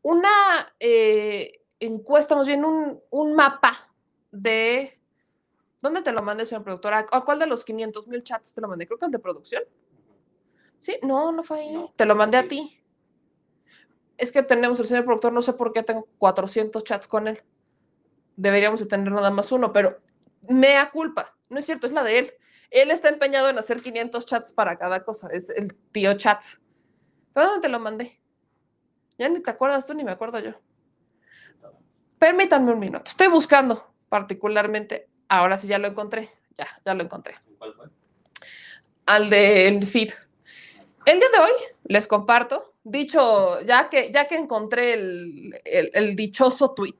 una 0.00 0.74
eh, 0.80 1.60
encuesta, 1.78 2.34
más 2.34 2.46
bien 2.46 2.64
un, 2.64 3.00
un 3.10 3.34
mapa 3.34 3.90
de 4.30 4.97
¿Dónde 5.80 6.02
te 6.02 6.12
lo 6.12 6.22
mandé, 6.22 6.44
señor 6.44 6.64
productor? 6.64 6.94
¿A 6.94 7.04
cuál 7.04 7.38
de 7.38 7.46
los 7.46 7.64
500 7.64 8.08
mil 8.08 8.22
chats 8.22 8.54
te 8.54 8.60
lo 8.60 8.68
mandé? 8.68 8.86
Creo 8.86 8.98
que 8.98 9.06
el 9.06 9.12
de 9.12 9.18
producción. 9.18 9.62
Sí, 10.78 10.98
no, 11.02 11.32
no 11.32 11.42
fue 11.42 11.60
ahí. 11.60 11.90
te 11.96 12.06
lo 12.06 12.14
mandé 12.16 12.36
a 12.36 12.48
ti. 12.48 12.80
Es 14.16 14.32
que 14.32 14.42
tenemos 14.42 14.78
el 14.80 14.86
señor 14.86 15.04
productor, 15.04 15.32
no 15.32 15.42
sé 15.42 15.52
por 15.52 15.72
qué 15.72 15.82
tengo 15.82 16.08
400 16.18 16.82
chats 16.82 17.06
con 17.06 17.28
él. 17.28 17.42
Deberíamos 18.36 18.80
de 18.80 18.86
tener 18.86 19.12
nada 19.12 19.30
más 19.30 19.52
uno, 19.52 19.72
pero 19.72 19.98
mea 20.48 20.90
culpa. 20.90 21.36
No 21.48 21.58
es 21.58 21.66
cierto, 21.66 21.86
es 21.86 21.92
la 21.92 22.02
de 22.02 22.18
él. 22.18 22.34
Él 22.70 22.90
está 22.90 23.08
empeñado 23.08 23.48
en 23.48 23.58
hacer 23.58 23.80
500 23.80 24.26
chats 24.26 24.52
para 24.52 24.76
cada 24.76 25.04
cosa. 25.04 25.28
Es 25.32 25.50
el 25.50 25.74
tío 25.92 26.14
chats. 26.14 26.60
¿Pero 27.32 27.46
dónde 27.46 27.62
te 27.62 27.68
lo 27.68 27.78
mandé? 27.78 28.20
Ya 29.16 29.28
ni 29.28 29.40
te 29.40 29.50
acuerdas 29.50 29.86
tú 29.86 29.94
ni 29.94 30.04
me 30.04 30.10
acuerdo 30.10 30.38
yo. 30.40 30.52
Permítanme 32.18 32.72
un 32.72 32.78
minuto. 32.78 33.04
Estoy 33.06 33.28
buscando 33.28 33.94
particularmente 34.08 35.08
Ahora 35.28 35.58
sí 35.58 35.68
ya 35.68 35.78
lo 35.78 35.88
encontré. 35.88 36.30
Ya, 36.56 36.66
ya 36.84 36.94
lo 36.94 37.02
encontré. 37.02 37.36
¿Cuál 37.58 37.74
fue? 37.74 37.86
Al 39.06 39.30
del 39.30 39.86
feed. 39.86 40.12
El 41.06 41.18
día 41.20 41.28
de 41.32 41.38
hoy 41.38 41.52
les 41.84 42.06
comparto, 42.06 42.74
dicho, 42.84 43.60
ya 43.62 43.88
que, 43.88 44.10
ya 44.12 44.26
que 44.26 44.36
encontré 44.36 44.94
el, 44.94 45.54
el 45.64 46.16
dichoso 46.16 46.74
tweet, 46.74 46.98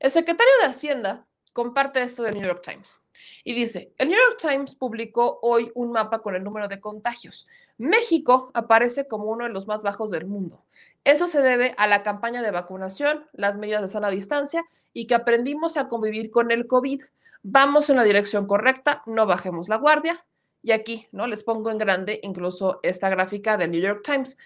el 0.00 0.10
secretario 0.10 0.52
de 0.60 0.66
Hacienda 0.66 1.24
comparte 1.52 2.02
esto 2.02 2.22
del 2.22 2.34
New 2.34 2.44
York 2.44 2.62
Times. 2.62 2.96
Y 3.44 3.54
dice, 3.54 3.92
el 3.98 4.08
New 4.08 4.18
York 4.18 4.38
Times 4.40 4.74
publicó 4.74 5.38
hoy 5.42 5.70
un 5.74 5.92
mapa 5.92 6.20
con 6.20 6.34
el 6.34 6.44
número 6.44 6.68
de 6.68 6.80
contagios. 6.80 7.46
México 7.78 8.50
aparece 8.54 9.06
como 9.06 9.24
uno 9.24 9.44
de 9.44 9.50
los 9.50 9.66
más 9.66 9.82
bajos 9.82 10.10
del 10.10 10.26
mundo. 10.26 10.64
Eso 11.04 11.26
se 11.26 11.40
debe 11.40 11.74
a 11.76 11.86
la 11.86 12.02
campaña 12.02 12.42
de 12.42 12.50
vacunación, 12.50 13.26
las 13.32 13.56
medidas 13.56 13.82
de 13.82 13.88
sana 13.88 14.10
distancia 14.10 14.64
y 14.92 15.06
que 15.06 15.14
aprendimos 15.14 15.76
a 15.76 15.88
convivir 15.88 16.30
con 16.30 16.50
el 16.50 16.66
COVID 16.66 17.02
vamos 17.42 17.90
en 17.90 17.96
la 17.96 18.04
dirección 18.04 18.46
correcta, 18.46 19.02
no 19.06 19.26
bajemos 19.26 19.68
la 19.68 19.76
guardia. 19.76 20.24
Y 20.62 20.70
aquí, 20.70 21.08
¿no? 21.10 21.26
Les 21.26 21.42
pongo 21.42 21.70
en 21.70 21.78
grande 21.78 22.20
incluso 22.22 22.78
esta 22.82 23.08
gráfica 23.08 23.56
del 23.56 23.72
New 23.72 23.80
York 23.80 24.02
Times. 24.04 24.38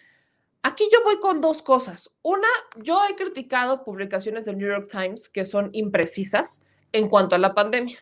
Aquí 0.63 0.89
yo 0.91 1.05
voy 1.05 1.21
con 1.21 1.41
dos 1.41 1.63
cosas. 1.63 2.11
Una, 2.23 2.49
yo 2.77 2.99
he 3.09 3.15
criticado 3.15 3.85
publicaciones 3.85 4.47
del 4.47 4.57
New 4.57 4.67
York 4.67 4.89
Times 4.91 5.29
que 5.29 5.45
son 5.45 5.69
imprecisas 5.73 6.65
en 6.93 7.09
cuanto 7.09 7.35
a 7.35 7.39
la 7.39 7.55
pandemia. 7.55 7.99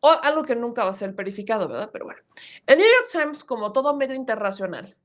O 0.00 0.10
algo 0.10 0.44
que 0.44 0.54
nunca 0.54 0.84
va 0.84 0.90
a 0.90 0.94
ser 0.94 1.12
verificado, 1.12 1.66
¿verdad? 1.66 1.90
Pero 1.92 2.04
bueno, 2.04 2.20
el 2.66 2.78
New 2.78 2.86
York 2.86 3.08
Times, 3.10 3.42
como 3.42 3.72
todo 3.72 3.96
medio 3.96 4.14
internacional, 4.14 4.96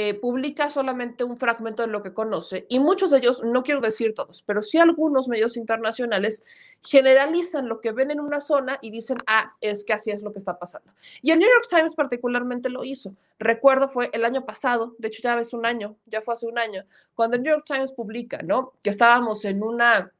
eh, 0.00 0.14
publica 0.14 0.70
solamente 0.70 1.24
un 1.24 1.36
fragmento 1.36 1.82
de 1.82 1.88
lo 1.88 2.04
que 2.04 2.14
conoce 2.14 2.66
y 2.68 2.78
muchos 2.78 3.10
de 3.10 3.18
ellos, 3.18 3.42
no 3.42 3.64
quiero 3.64 3.80
decir 3.80 4.14
todos, 4.14 4.42
pero 4.42 4.62
sí 4.62 4.78
algunos 4.78 5.26
medios 5.26 5.56
internacionales 5.56 6.44
generalizan 6.84 7.68
lo 7.68 7.80
que 7.80 7.90
ven 7.90 8.12
en 8.12 8.20
una 8.20 8.38
zona 8.38 8.78
y 8.80 8.92
dicen, 8.92 9.18
ah, 9.26 9.56
es 9.60 9.84
que 9.84 9.92
así 9.92 10.12
es 10.12 10.22
lo 10.22 10.32
que 10.32 10.38
está 10.38 10.56
pasando. 10.56 10.92
Y 11.20 11.32
el 11.32 11.40
New 11.40 11.48
York 11.48 11.66
Times 11.68 11.96
particularmente 11.96 12.68
lo 12.68 12.84
hizo. 12.84 13.16
Recuerdo 13.40 13.88
fue 13.88 14.08
el 14.12 14.24
año 14.24 14.46
pasado, 14.46 14.94
de 14.98 15.08
hecho 15.08 15.20
ya 15.20 15.36
es 15.40 15.52
un 15.52 15.66
año, 15.66 15.96
ya 16.06 16.22
fue 16.22 16.34
hace 16.34 16.46
un 16.46 16.60
año, 16.60 16.84
cuando 17.16 17.36
el 17.36 17.42
New 17.42 17.52
York 17.52 17.64
Times 17.66 17.90
publica, 17.90 18.40
¿no? 18.42 18.74
Que 18.84 18.90
estábamos 18.90 19.44
en 19.46 19.64
una 19.64 20.12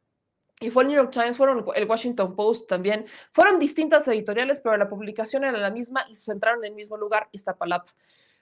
y 0.58 0.70
fue 0.70 0.82
el 0.82 0.88
New 0.88 0.96
York 0.96 1.12
Times, 1.12 1.36
fueron 1.36 1.64
el 1.76 1.88
Washington 1.88 2.34
Post 2.34 2.68
también, 2.68 3.06
fueron 3.30 3.60
distintas 3.60 4.08
editoriales, 4.08 4.58
pero 4.58 4.76
la 4.76 4.88
publicación 4.88 5.44
era 5.44 5.56
la 5.56 5.70
misma 5.70 6.04
y 6.10 6.16
se 6.16 6.32
centraron 6.32 6.64
en 6.64 6.70
el 6.70 6.74
mismo 6.74 6.96
lugar, 6.96 7.28
Iztapalapa 7.30 7.94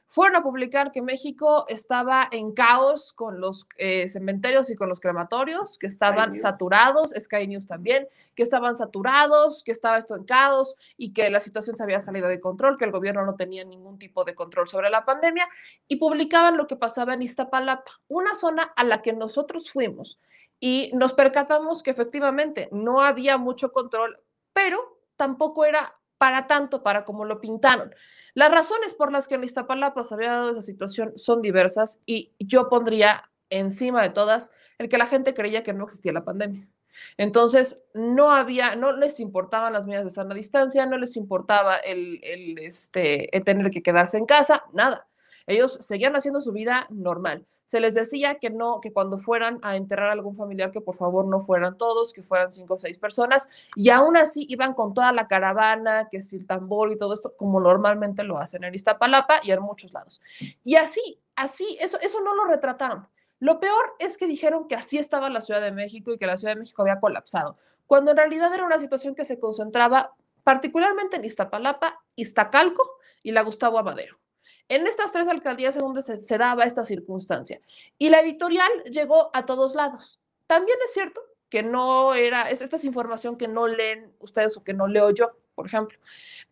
fueron 0.09 0.37
a 0.37 0.43
publicar 0.43 0.93
que 0.93 1.03
México 1.03 1.67
estaba 1.69 2.29
en 2.31 2.53
caos 2.53 3.13
con 3.13 3.41
los 3.41 3.67
eh, 3.77 4.09
cementerios 4.09 4.71
y 4.71 4.77
con 4.77 4.89
los 4.89 5.01
crematorios, 5.01 5.79
que 5.79 5.89
estaban 5.89 6.37
saturados, 6.37 7.13
Sky 7.19 7.49
News 7.49 7.67
también, 7.67 8.09
que 8.35 8.43
estaban 8.43 8.77
saturados, 8.77 9.63
que 9.63 9.73
estaba 9.73 9.99
esto 9.99 10.15
en 10.15 10.25
caos 10.25 10.77
y 10.97 11.13
que 11.13 11.29
la 11.31 11.41
situación 11.41 11.77
se 11.77 11.83
había 11.83 12.01
salido 12.01 12.29
de 12.29 12.41
control, 12.41 12.79
que 12.79 12.85
el 12.85 12.93
gobierno 12.93 13.25
no 13.25 13.35
tenía 13.35 13.65
ningún 13.65 13.99
tipo 13.99 14.25
de 14.25 14.35
control 14.35 14.69
sobre 14.69 14.91
la 14.91 15.05
pandemia 15.05 15.49
y 15.89 15.97
publicaban 15.97 16.57
lo 16.57 16.67
que 16.67 16.77
pasaba 16.77 17.15
en 17.15 17.23
Iztapalapa, 17.23 18.01
una 18.09 18.35
zona 18.35 18.63
a 18.63 18.85
la 18.85 19.03
que 19.03 19.13
nosotros 19.13 19.71
fuimos 19.71 20.21
y 20.61 20.91
nos 20.95 21.13
percatamos 21.13 21.83
que 21.83 21.91
efectivamente 21.91 22.69
no 22.73 23.03
había 23.03 23.37
mucho 23.37 23.73
control, 23.73 24.19
pero 24.53 24.79
tampoco 25.17 25.65
era 25.65 25.96
para 26.19 26.47
tanto, 26.47 26.83
para 26.83 27.05
como 27.05 27.25
lo 27.25 27.41
pintaron. 27.41 27.95
Las 28.35 28.51
razones 28.51 28.95
por 28.95 29.13
las 29.13 29.29
que 29.29 29.37
en 29.37 29.45
Iztapalapa 29.45 30.03
se 30.05 30.15
había 30.15 30.33
dado 30.33 30.51
esa 30.51 30.63
situación 30.63 31.13
son 31.17 31.43
diversas 31.43 32.01
y 32.07 32.33
yo 32.39 32.69
pondría 32.69 33.31
encima 33.51 34.03
de 34.03 34.11
todas 34.11 34.51
el 34.79 34.89
que 34.89 34.99
la 34.99 35.07
gente 35.07 35.35
creía 35.35 35.63
que 35.63 35.73
no 35.73 35.85
existía 35.85 36.13
la 36.13 36.25
pandemia. 36.25 36.69
Entonces, 37.17 37.81
no 37.95 38.31
había, 38.31 38.75
no 38.77 38.93
les 38.93 39.21
importaban 39.21 39.73
las 39.73 39.87
medidas 39.87 40.05
de 40.05 40.11
sana 40.11 40.35
distancia, 40.35 40.87
no 40.87 40.99
les 40.99 41.17
importaba 41.17 41.77
el, 41.77 42.21
el, 42.23 42.59
este, 42.59 43.35
el 43.37 43.45
tener 43.45 43.71
que 43.71 43.83
quedarse 43.83 44.19
en 44.19 44.27
casa, 44.27 44.65
nada. 44.73 45.07
Ellos 45.47 45.79
seguían 45.81 46.17
haciendo 46.17 46.41
su 46.41 46.53
vida 46.53 46.87
normal. 46.91 47.47
Se 47.65 47.81
les 47.81 47.95
decía 47.95 48.37
que 48.37 48.49
no, 48.49 48.81
que 48.81 48.93
cuando 48.93 49.19
fueran 49.19 49.59
a 49.63 49.77
enterrar 49.77 50.11
a 50.11 50.13
algún 50.13 50.37
familiar, 50.37 50.71
que 50.71 50.81
por 50.81 50.95
favor 50.95 51.27
no 51.27 51.41
fueran 51.41 51.77
todos, 51.77 52.13
que 52.13 52.23
fueran 52.23 52.51
cinco 52.51 52.75
o 52.75 52.79
seis 52.79 52.97
personas, 52.97 53.49
y 53.75 53.91
aún 53.91 54.17
así 54.17 54.47
iban 54.49 54.73
con 54.73 54.95
toda 54.95 55.13
la 55.13 55.27
caravana, 55.27 56.09
que 56.09 56.19
es 56.19 56.33
el 56.33 56.47
tambor 56.47 56.93
y 56.93 56.99
todo 56.99 57.13
esto, 57.13 57.35
como 57.37 57.61
normalmente 57.61 58.23
lo 58.23 58.39
hacen 58.39 58.63
en 58.63 58.75
Iztapalapa 58.75 59.41
y 59.43 59.51
en 59.51 59.63
muchos 59.63 59.93
lados. 59.93 60.21
Y 60.63 60.77
así, 60.77 61.21
así, 61.35 61.77
eso, 61.81 61.99
eso 62.01 62.21
no 62.21 62.37
lo 62.37 62.45
retrataron. 62.45 63.09
Lo 63.41 63.59
peor 63.59 63.95
es 63.99 64.17
que 64.17 64.27
dijeron 64.27 64.69
que 64.69 64.77
así 64.77 64.97
estaba 64.97 65.29
la 65.29 65.41
Ciudad 65.41 65.61
de 65.61 65.73
México 65.73 66.13
y 66.13 66.19
que 66.19 66.27
la 66.27 66.37
Ciudad 66.37 66.55
de 66.55 66.61
México 66.61 66.83
había 66.83 67.01
colapsado, 67.01 67.57
cuando 67.87 68.13
en 68.13 68.17
realidad 68.17 68.55
era 68.55 68.65
una 68.65 68.79
situación 68.79 69.15
que 69.17 69.25
se 69.25 69.41
concentraba 69.41 70.15
particularmente 70.45 71.17
en 71.17 71.25
Iztapalapa, 71.25 72.01
Iztacalco 72.15 72.99
y 73.25 73.33
la 73.33 73.43
Gustavo 73.43 73.79
Amadero. 73.79 74.19
En 74.69 74.87
estas 74.87 75.13
tres 75.13 75.29
alcaldías 75.29 75.77
es 75.77 75.83
donde 75.83 76.03
se, 76.03 76.39
daba 76.39 76.65
esta 76.65 76.85
circunstancia. 76.85 77.61
Y 77.99 78.11
la 78.11 78.21
editorial 78.21 78.71
llegó 78.91 79.31
a 79.33 79.47
todos 79.47 79.75
lados. 79.75 80.21
También 80.47 80.77
es 80.85 80.93
cierto 80.93 81.21
que 81.49 81.63
no 81.63 82.15
era, 82.15 82.51
es 82.51 82.63
esta 82.63 82.77
es 82.77 82.85
información 82.85 83.37
que 83.37 83.47
no 83.47 83.69
leen 83.69 84.13
ustedes 84.19 84.57
o 84.57 84.65
que 84.65 84.75
no 84.75 84.89
leo 84.89 85.11
yo, 85.11 85.37
por 85.55 85.67
ejemplo. 85.67 85.99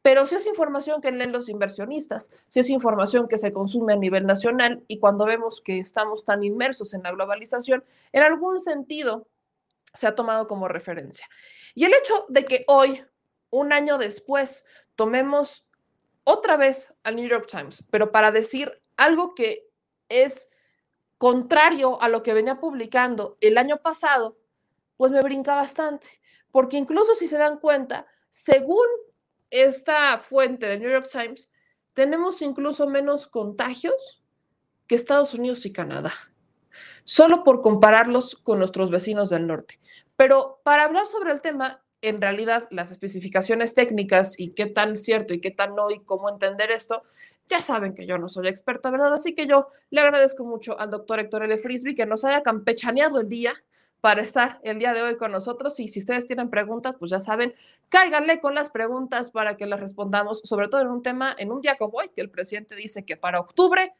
Pero 0.02 0.26
sí 0.26 0.36
es 0.36 0.46
información 0.46 1.00
que 1.00 1.10
leen 1.10 1.32
los 1.32 1.48
inversionistas, 1.48 2.30
sí 2.46 2.60
es 2.60 2.70
información 2.70 3.26
que 3.26 3.38
se 3.38 3.52
consume 3.52 3.94
a 3.94 3.96
nivel 3.96 4.26
nacional 4.26 4.84
y 4.86 4.98
cuando 4.98 5.24
vemos 5.24 5.60
que 5.60 5.78
estamos 5.80 6.24
tan 6.24 6.44
inmersos 6.44 6.94
en 6.94 7.02
la 7.02 7.10
globalización, 7.10 7.84
en 8.12 8.22
algún 8.22 8.60
sentido 8.60 9.26
se 9.92 10.06
ha 10.06 10.14
tomado 10.14 10.46
como 10.46 10.68
referencia. 10.68 11.28
Y 11.74 11.84
el 11.84 11.94
hecho 11.94 12.26
de 12.28 12.44
que 12.44 12.64
hoy, 12.68 13.04
un 13.50 13.72
año 13.72 13.98
después, 13.98 14.64
tomemos 14.94 15.66
otra 16.24 16.56
vez 16.56 16.92
al 17.02 17.16
New 17.16 17.28
York 17.28 17.46
Times, 17.46 17.84
pero 17.90 18.10
para 18.10 18.30
decir 18.32 18.72
algo 18.96 19.34
que 19.34 19.68
es 20.08 20.50
contrario 21.18 22.00
a 22.02 22.08
lo 22.08 22.22
que 22.22 22.34
venía 22.34 22.58
publicando 22.60 23.36
el 23.40 23.58
año 23.58 23.78
pasado, 23.78 24.36
pues 24.96 25.12
me 25.12 25.22
brinca 25.22 25.54
bastante, 25.54 26.20
porque 26.50 26.76
incluso 26.76 27.14
si 27.14 27.28
se 27.28 27.38
dan 27.38 27.58
cuenta, 27.58 28.06
según 28.30 28.86
esta 29.50 30.18
fuente 30.18 30.66
del 30.66 30.80
New 30.80 30.90
York 30.90 31.08
Times, 31.10 31.52
tenemos 31.92 32.42
incluso 32.42 32.88
menos 32.88 33.26
contagios 33.26 34.22
que 34.86 34.94
Estados 34.94 35.34
Unidos 35.34 35.64
y 35.66 35.72
Canadá, 35.72 36.12
solo 37.04 37.44
por 37.44 37.60
compararlos 37.60 38.36
con 38.36 38.58
nuestros 38.58 38.90
vecinos 38.90 39.30
del 39.30 39.46
norte. 39.46 39.80
Pero 40.16 40.60
para 40.64 40.84
hablar 40.84 41.06
sobre 41.06 41.32
el 41.32 41.40
tema, 41.40 41.83
en 42.06 42.20
realidad 42.20 42.66
las 42.70 42.90
especificaciones 42.90 43.74
técnicas 43.74 44.38
y 44.38 44.50
qué 44.50 44.66
tan 44.66 44.96
cierto 44.96 45.34
y 45.34 45.40
qué 45.40 45.50
tan 45.50 45.74
no 45.74 45.90
y 45.90 46.00
cómo 46.00 46.28
entender 46.28 46.70
esto, 46.70 47.02
ya 47.46 47.62
saben 47.62 47.94
que 47.94 48.06
yo 48.06 48.18
no 48.18 48.28
soy 48.28 48.48
experta, 48.48 48.90
¿verdad? 48.90 49.12
Así 49.14 49.34
que 49.34 49.46
yo 49.46 49.68
le 49.90 50.00
agradezco 50.00 50.44
mucho 50.44 50.78
al 50.78 50.90
doctor 50.90 51.20
Héctor 51.20 51.44
L. 51.44 51.58
Frisby 51.58 51.94
que 51.94 52.06
nos 52.06 52.24
haya 52.24 52.42
campechaneado 52.42 53.20
el 53.20 53.28
día 53.28 53.52
para 54.00 54.20
estar 54.20 54.60
el 54.64 54.78
día 54.78 54.92
de 54.92 55.02
hoy 55.02 55.16
con 55.16 55.32
nosotros. 55.32 55.80
Y 55.80 55.88
si 55.88 56.00
ustedes 56.00 56.26
tienen 56.26 56.50
preguntas, 56.50 56.96
pues 56.98 57.10
ya 57.10 57.20
saben, 57.20 57.54
cáiganle 57.88 58.38
con 58.38 58.54
las 58.54 58.68
preguntas 58.68 59.30
para 59.30 59.56
que 59.56 59.64
las 59.64 59.80
respondamos, 59.80 60.40
sobre 60.44 60.68
todo 60.68 60.82
en 60.82 60.88
un 60.88 61.02
tema, 61.02 61.34
en 61.38 61.50
un 61.50 61.62
día 61.62 61.76
como 61.76 61.98
hoy, 61.98 62.10
que 62.14 62.20
el 62.20 62.28
presidente 62.28 62.74
dice 62.76 63.06
que 63.06 63.16
para 63.16 63.40
octubre, 63.40 63.94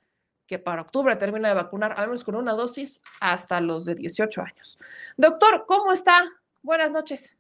que 0.47 0.59
para 0.59 0.83
octubre 0.83 1.17
termina 1.17 1.49
de 1.49 1.55
vacunar 1.55 1.95
al 1.97 2.09
menos 2.09 2.23
con 2.23 2.35
una 2.35 2.53
dosis 2.53 3.01
hasta 3.21 3.63
los 3.63 3.87
de 3.87 3.95
18 3.95 4.43
años. 4.43 4.79
Doctor, 5.17 5.65
¿cómo 5.67 5.93
está? 5.93 6.23
Buenas 6.63 6.91
noches. 6.93 7.34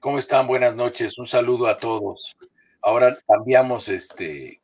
¿Cómo 0.00 0.20
están? 0.20 0.46
Buenas 0.46 0.76
noches. 0.76 1.18
Un 1.18 1.26
saludo 1.26 1.66
a 1.66 1.76
todos. 1.76 2.36
Ahora 2.80 3.18
cambiamos 3.26 3.88
este, 3.88 4.62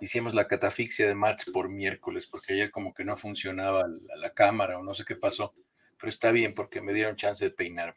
hicimos 0.00 0.32
la 0.34 0.46
catafixia 0.46 1.06
de 1.06 1.14
martes 1.14 1.50
por 1.52 1.68
miércoles, 1.68 2.26
porque 2.26 2.54
ayer 2.54 2.70
como 2.70 2.94
que 2.94 3.04
no 3.04 3.14
funcionaba 3.14 3.86
la, 4.16 4.30
cámara 4.30 4.78
o 4.78 4.82
no 4.82 4.94
sé 4.94 5.04
qué 5.04 5.16
pasó, 5.16 5.52
pero 5.98 6.08
está 6.08 6.30
bien 6.30 6.54
porque 6.54 6.80
me 6.80 6.94
dieron 6.94 7.16
chance 7.16 7.44
de 7.44 7.50
peinar. 7.50 7.94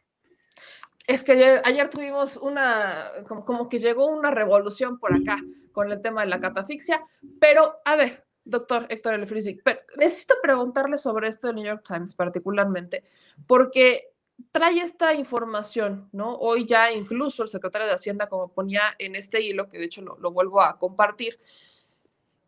Es 1.08 1.24
que 1.24 1.62
ayer, 1.64 1.90
tuvimos 1.90 2.36
una, 2.36 3.12
como, 3.28 3.70
que 3.70 3.80
llegó 3.80 4.08
una 4.08 4.32
revolución 4.32 5.00
por 5.00 5.16
acá 5.16 5.38
con 5.72 5.90
el 5.90 6.02
tema 6.02 6.22
de 6.22 6.28
la 6.28 6.42
catafixia, 6.42 7.02
pero 7.40 7.78
a 7.86 7.96
ver, 7.96 8.26
doctor 8.44 8.88
Héctor 8.90 9.14
Elefrisi, 9.14 9.58
necesito 9.98 10.36
preguntarle 10.42 10.98
sobre 10.98 11.30
esto 11.30 11.48
del 11.48 11.56
New 11.56 11.66
York 11.66 11.84
Times 11.88 12.14
particularmente, 12.14 13.06
porque 13.48 14.13
trae 14.52 14.80
esta 14.80 15.14
información, 15.14 16.10
¿no? 16.12 16.36
Hoy 16.36 16.66
ya 16.66 16.92
incluso 16.92 17.44
el 17.44 17.50
secretario 17.50 17.88
de 17.88 17.94
Hacienda, 17.94 18.30
como 18.30 18.50
ponía 18.50 18.96
en 19.00 19.16
este 19.16 19.42
hilo, 19.42 19.68
que 19.68 19.78
de 19.78 19.86
hecho 19.86 20.02
lo, 20.02 20.18
lo 20.18 20.32
vuelvo 20.32 20.62
a 20.62 20.78
compartir, 20.78 21.40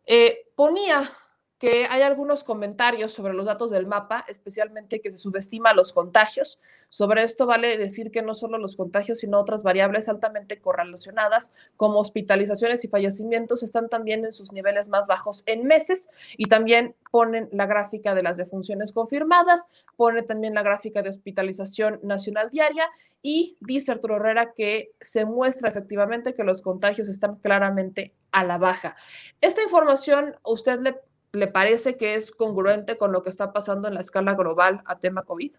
eh, 0.06 0.48
ponía 0.54 1.10
que 1.58 1.86
hay 1.86 2.02
algunos 2.02 2.44
comentarios 2.44 3.12
sobre 3.12 3.32
los 3.32 3.46
datos 3.46 3.70
del 3.70 3.86
mapa, 3.86 4.24
especialmente 4.28 5.00
que 5.00 5.10
se 5.10 5.16
subestima 5.16 5.72
los 5.72 5.92
contagios. 5.92 6.58
Sobre 6.88 7.22
esto 7.22 7.46
vale 7.46 7.78
decir 7.78 8.10
que 8.10 8.22
no 8.22 8.34
solo 8.34 8.58
los 8.58 8.76
contagios, 8.76 9.18
sino 9.20 9.40
otras 9.40 9.62
variables 9.62 10.08
altamente 10.08 10.60
correlacionadas, 10.60 11.52
como 11.76 11.98
hospitalizaciones 11.98 12.84
y 12.84 12.88
fallecimientos, 12.88 13.62
están 13.62 13.88
también 13.88 14.24
en 14.24 14.32
sus 14.32 14.52
niveles 14.52 14.88
más 14.88 15.06
bajos 15.06 15.42
en 15.46 15.64
meses 15.64 16.10
y 16.36 16.46
también 16.46 16.94
ponen 17.10 17.48
la 17.52 17.66
gráfica 17.66 18.14
de 18.14 18.22
las 18.22 18.36
defunciones 18.36 18.92
confirmadas, 18.92 19.66
pone 19.96 20.22
también 20.22 20.54
la 20.54 20.62
gráfica 20.62 21.02
de 21.02 21.08
hospitalización 21.08 22.00
nacional 22.02 22.50
diaria 22.50 22.88
y 23.22 23.56
dice 23.60 23.92
Arturo 23.92 24.16
Herrera 24.16 24.52
que 24.52 24.92
se 25.00 25.24
muestra 25.24 25.68
efectivamente 25.68 26.34
que 26.34 26.44
los 26.44 26.62
contagios 26.62 27.08
están 27.08 27.36
claramente 27.36 28.14
a 28.30 28.44
la 28.44 28.58
baja. 28.58 28.96
Esta 29.40 29.62
información, 29.62 30.36
usted 30.44 30.80
le 30.80 30.94
¿Le 31.36 31.48
parece 31.48 31.98
que 31.98 32.14
es 32.14 32.30
congruente 32.30 32.96
con 32.96 33.12
lo 33.12 33.22
que 33.22 33.28
está 33.28 33.52
pasando 33.52 33.88
en 33.88 33.94
la 33.94 34.00
escala 34.00 34.34
global 34.34 34.82
a 34.86 34.98
tema 34.98 35.22
COVID? 35.22 35.52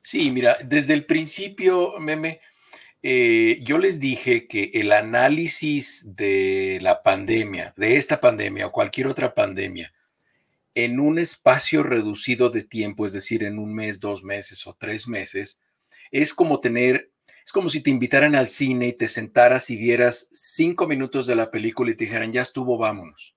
Sí, 0.00 0.30
mira, 0.30 0.56
desde 0.64 0.94
el 0.94 1.04
principio, 1.04 1.98
Meme, 1.98 2.40
eh, 3.02 3.58
yo 3.60 3.76
les 3.76 4.00
dije 4.00 4.46
que 4.46 4.70
el 4.72 4.92
análisis 4.92 6.16
de 6.16 6.78
la 6.80 7.02
pandemia, 7.02 7.74
de 7.76 7.98
esta 7.98 8.18
pandemia 8.18 8.66
o 8.66 8.72
cualquier 8.72 9.08
otra 9.08 9.34
pandemia, 9.34 9.92
en 10.74 11.00
un 11.00 11.18
espacio 11.18 11.82
reducido 11.82 12.48
de 12.48 12.62
tiempo, 12.62 13.04
es 13.04 13.12
decir, 13.12 13.44
en 13.44 13.58
un 13.58 13.74
mes, 13.74 14.00
dos 14.00 14.24
meses 14.24 14.66
o 14.66 14.74
tres 14.74 15.06
meses, 15.06 15.60
es 16.10 16.32
como 16.32 16.60
tener, 16.60 17.10
es 17.44 17.52
como 17.52 17.68
si 17.68 17.82
te 17.82 17.90
invitaran 17.90 18.34
al 18.34 18.48
cine 18.48 18.88
y 18.88 18.92
te 18.94 19.06
sentaras 19.06 19.68
y 19.68 19.76
vieras 19.76 20.30
cinco 20.32 20.86
minutos 20.86 21.26
de 21.26 21.34
la 21.34 21.50
película 21.50 21.90
y 21.90 21.94
te 21.94 22.04
dijeran, 22.04 22.32
ya 22.32 22.40
estuvo, 22.40 22.78
vámonos. 22.78 23.36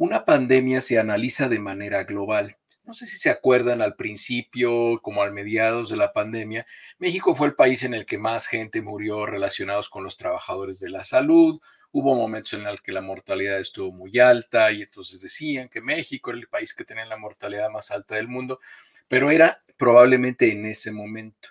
Una 0.00 0.24
pandemia 0.24 0.80
se 0.80 1.00
analiza 1.00 1.48
de 1.48 1.58
manera 1.58 2.04
global. 2.04 2.56
No 2.84 2.94
sé 2.94 3.04
si 3.04 3.16
se 3.16 3.30
acuerdan 3.30 3.82
al 3.82 3.96
principio, 3.96 5.00
como 5.02 5.22
al 5.22 5.32
mediados 5.32 5.88
de 5.88 5.96
la 5.96 6.12
pandemia, 6.12 6.68
México 6.98 7.34
fue 7.34 7.48
el 7.48 7.56
país 7.56 7.82
en 7.82 7.94
el 7.94 8.06
que 8.06 8.16
más 8.16 8.46
gente 8.46 8.80
murió 8.80 9.26
relacionados 9.26 9.88
con 9.88 10.04
los 10.04 10.16
trabajadores 10.16 10.78
de 10.78 10.90
la 10.90 11.02
salud. 11.02 11.60
Hubo 11.90 12.14
momentos 12.14 12.52
en 12.52 12.62
los 12.62 12.80
que 12.80 12.92
la 12.92 13.00
mortalidad 13.00 13.58
estuvo 13.58 13.90
muy 13.90 14.16
alta 14.20 14.70
y 14.70 14.82
entonces 14.82 15.20
decían 15.20 15.68
que 15.68 15.80
México 15.80 16.30
era 16.30 16.38
el 16.38 16.46
país 16.46 16.74
que 16.74 16.84
tenía 16.84 17.04
la 17.04 17.16
mortalidad 17.16 17.68
más 17.68 17.90
alta 17.90 18.14
del 18.14 18.28
mundo, 18.28 18.60
pero 19.08 19.32
era 19.32 19.64
probablemente 19.76 20.52
en 20.52 20.64
ese 20.64 20.92
momento. 20.92 21.48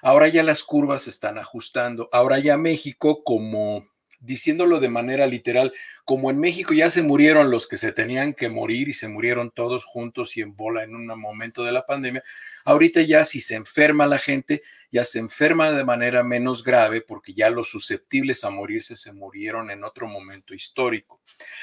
Ahora 0.00 0.28
ya 0.28 0.44
las 0.44 0.62
curvas 0.62 1.02
se 1.02 1.10
están 1.10 1.38
ajustando. 1.38 2.08
Ahora 2.12 2.38
ya 2.38 2.56
México 2.56 3.24
como 3.24 3.84
diciéndolo 4.20 4.78
de 4.78 4.88
manera 4.88 5.26
literal, 5.26 5.72
como 6.04 6.30
en 6.30 6.38
México 6.38 6.74
ya 6.74 6.90
se 6.90 7.02
murieron 7.02 7.50
los 7.50 7.66
que 7.66 7.76
se 7.76 7.92
tenían 7.92 8.34
que 8.34 8.48
morir 8.48 8.88
y 8.88 8.92
se 8.92 9.08
murieron 9.08 9.50
todos 9.50 9.84
juntos 9.84 10.36
y 10.36 10.42
en 10.42 10.54
bola 10.54 10.84
en 10.84 10.94
un 10.94 11.06
momento 11.18 11.64
de 11.64 11.72
la 11.72 11.86
pandemia, 11.86 12.22
ahorita 12.64 13.00
ya 13.00 13.24
si 13.24 13.40
se 13.40 13.54
enferma 13.54 14.06
la 14.06 14.18
gente, 14.18 14.62
ya 14.92 15.04
se 15.04 15.18
enferma 15.18 15.70
de 15.72 15.84
manera 15.84 16.22
menos 16.22 16.62
grave 16.62 17.00
porque 17.00 17.32
ya 17.32 17.48
los 17.50 17.70
susceptibles 17.70 18.44
a 18.44 18.50
morirse 18.50 18.94
se 18.94 19.12
murieron 19.12 19.70
en 19.70 19.84
otro 19.84 20.06
momento 20.06 20.54
histórico. 20.54 21.20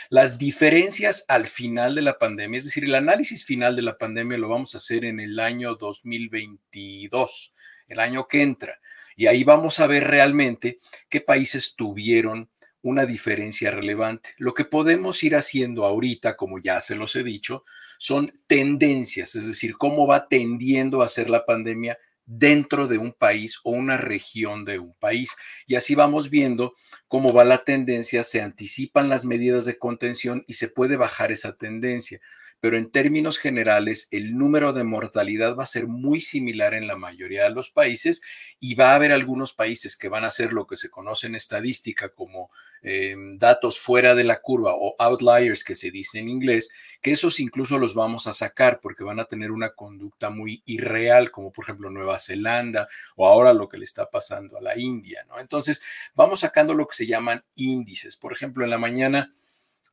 Las 0.10 0.38
diferencias 0.38 1.26
al 1.28 1.46
final 1.46 1.94
de 1.94 2.02
la 2.02 2.18
pandemia, 2.18 2.58
es 2.58 2.66
decir, 2.66 2.86
el 2.86 2.96
análisis 2.96 3.46
final 3.46 3.76
de 3.76 3.84
la 3.84 3.98
pandemia 3.98 4.38
lo 4.38 4.50
vamos 4.50 4.74
a 4.74 4.80
hacer 4.80 5.06
en 5.06 5.20
el 5.20 5.40
año 5.40 5.76
2022, 5.76 7.54
el 7.88 8.00
año 8.00 8.28
que 8.28 8.42
entra. 8.42 8.80
Y 9.18 9.26
ahí 9.26 9.44
vamos 9.44 9.80
a 9.82 9.88
ver 9.88 10.06
realmente 10.06 10.78
qué 11.10 11.20
países 11.20 11.76
tuvieron 11.76 12.50
una 12.84 13.08
diferencia 13.08 13.72
relevante. 13.72 14.36
Lo 14.38 14.54
que 14.54 14.64
podemos 14.64 15.24
ir 15.24 15.36
haciendo 15.36 15.86
ahorita, 15.86 16.38
como 16.38 16.60
ya 16.60 16.80
se 16.80 16.96
los 16.96 17.16
he 17.16 17.24
dicho, 17.24 17.66
son 17.98 18.32
tendencias, 18.46 19.34
es 19.34 19.48
decir, 19.48 19.76
cómo 19.76 20.06
va 20.06 20.28
tendiendo 20.28 21.02
a 21.02 21.08
ser 21.08 21.32
la 21.32 21.46
pandemia 21.46 21.98
dentro 22.28 22.88
de 22.88 23.00
un 23.00 23.12
país 23.12 23.60
o 23.64 23.72
una 23.72 23.98
región 23.98 24.66
de 24.66 24.78
un 24.78 24.94
país. 24.94 25.36
Y 25.66 25.76
así 25.76 25.96
vamos 25.96 26.30
viendo 26.30 26.76
cómo 27.08 27.34
va 27.34 27.44
la 27.44 27.64
tendencia, 27.64 28.24
se 28.24 28.42
anticipan 28.42 29.10
las 29.10 29.26
medidas 29.26 29.66
de 29.66 29.80
contención 29.80 30.44
y 30.46 30.54
se 30.54 30.68
puede 30.68 30.96
bajar 30.96 31.32
esa 31.32 31.58
tendencia 31.58 32.22
pero 32.60 32.78
en 32.78 32.90
términos 32.90 33.38
generales 33.38 34.08
el 34.12 34.38
número 34.38 34.74
de 34.74 34.84
mortalidad 34.84 35.56
va 35.56 35.64
a 35.64 35.68
ser 35.68 35.88
muy 35.88 36.22
similar 36.22 36.74
en 36.74 36.88
la 36.88 36.96
mayoría 36.96 37.44
de 37.44 37.52
los 37.52 37.70
países 37.70 38.22
y 38.60 38.76
va 38.76 38.92
a 38.92 38.96
haber 38.96 39.12
algunos 39.12 39.54
países 39.54 39.96
que 39.96 40.10
van 40.10 40.26
a 40.26 40.32
ser 40.32 40.54
lo 40.54 40.66
que 40.66 40.76
se 40.76 40.90
conoce 40.90 41.28
en 41.28 41.36
estadística 41.36 42.10
como 42.10 42.50
em, 42.82 43.38
datos 43.38 43.80
fuera 43.80 44.16
de 44.16 44.24
la 44.24 44.42
curva 44.42 44.74
o 44.76 44.96
outliers 45.00 45.64
que 45.64 45.76
se 45.76 45.92
dice 45.92 46.20
en 46.20 46.30
inglés, 46.30 46.70
que 47.02 47.12
esos 47.12 47.40
incluso 47.40 47.78
los 47.78 47.94
vamos 47.94 48.28
a 48.28 48.34
sacar 48.34 48.80
porque 48.80 49.04
van 49.04 49.20
a 49.20 49.26
tener 49.26 49.52
una 49.52 49.72
conducta 49.72 50.30
muy 50.30 50.64
irreal, 50.66 51.32
como 51.32 51.52
por 51.52 51.66
ejemplo 51.66 51.90
Nueva 51.90 52.20
Zelanda 52.20 52.88
o 53.16 53.28
ahora 53.28 53.54
lo 53.54 53.68
que 53.70 53.78
le 53.78 53.86
está 53.86 54.10
pasando 54.10 54.58
a 54.58 54.62
la 54.62 54.78
India, 54.78 55.26
¿no? 55.28 55.40
Entonces, 55.40 55.82
vamos 56.16 56.42
sacando 56.42 56.74
lo 56.74 56.88
que 56.88 56.96
se 56.96 57.08
llaman 57.08 57.44
índices. 57.56 58.16
Por 58.18 58.34
ejemplo, 58.34 58.64
en 58.64 58.70
la 58.70 58.78
mañana 58.78 59.32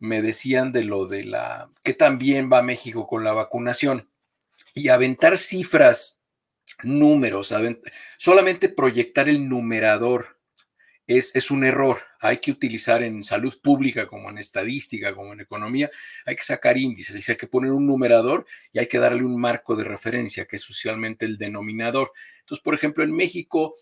me 0.05 0.23
decían 0.23 0.73
de 0.73 0.85
lo 0.85 1.07
de 1.07 1.25
la, 1.25 1.71
que 1.83 1.95
también 1.95 2.51
va 2.53 2.63
México 2.63 3.07
con 3.07 3.25
la 3.25 3.33
vacunación. 3.33 4.09
Y 4.75 4.89
aventar 4.89 5.39
cifras, 5.39 6.21
números, 6.83 7.55
solamente 8.19 8.69
proyectar 8.69 9.29
el 9.29 9.49
numerador 9.49 10.39
es, 11.07 11.35
es, 11.37 11.51
un 11.51 11.65
error. 11.65 11.99
Hay 12.21 12.39
que 12.39 12.51
utilizar 12.51 13.03
en 13.03 13.23
salud 13.23 13.59
pública, 13.63 14.07
como 14.07 14.31
en 14.31 14.39
estadística, 14.39 15.15
como 15.15 15.33
en 15.33 15.41
economía, 15.41 15.91
hay 16.25 16.37
que 16.37 16.43
sacar 16.43 16.77
índices, 16.77 17.29
hay 17.29 17.37
que 17.37 17.47
poner 17.47 17.73
un 17.73 17.87
numerador 17.87 18.47
y 18.73 18.79
hay 18.79 18.87
que 18.87 18.99
darle 18.99 19.23
un 19.23 19.41
marco 19.41 19.77
de 19.77 19.85
referencia, 19.85 20.47
que 20.47 20.57
es 20.57 20.63
socialmente 20.63 21.27
el 21.27 21.39
denominador. 21.39 22.13
Entonces, 22.41 22.63
por 22.63 22.75
ejemplo, 22.75 23.05
en 23.05 23.13
México 23.13 23.77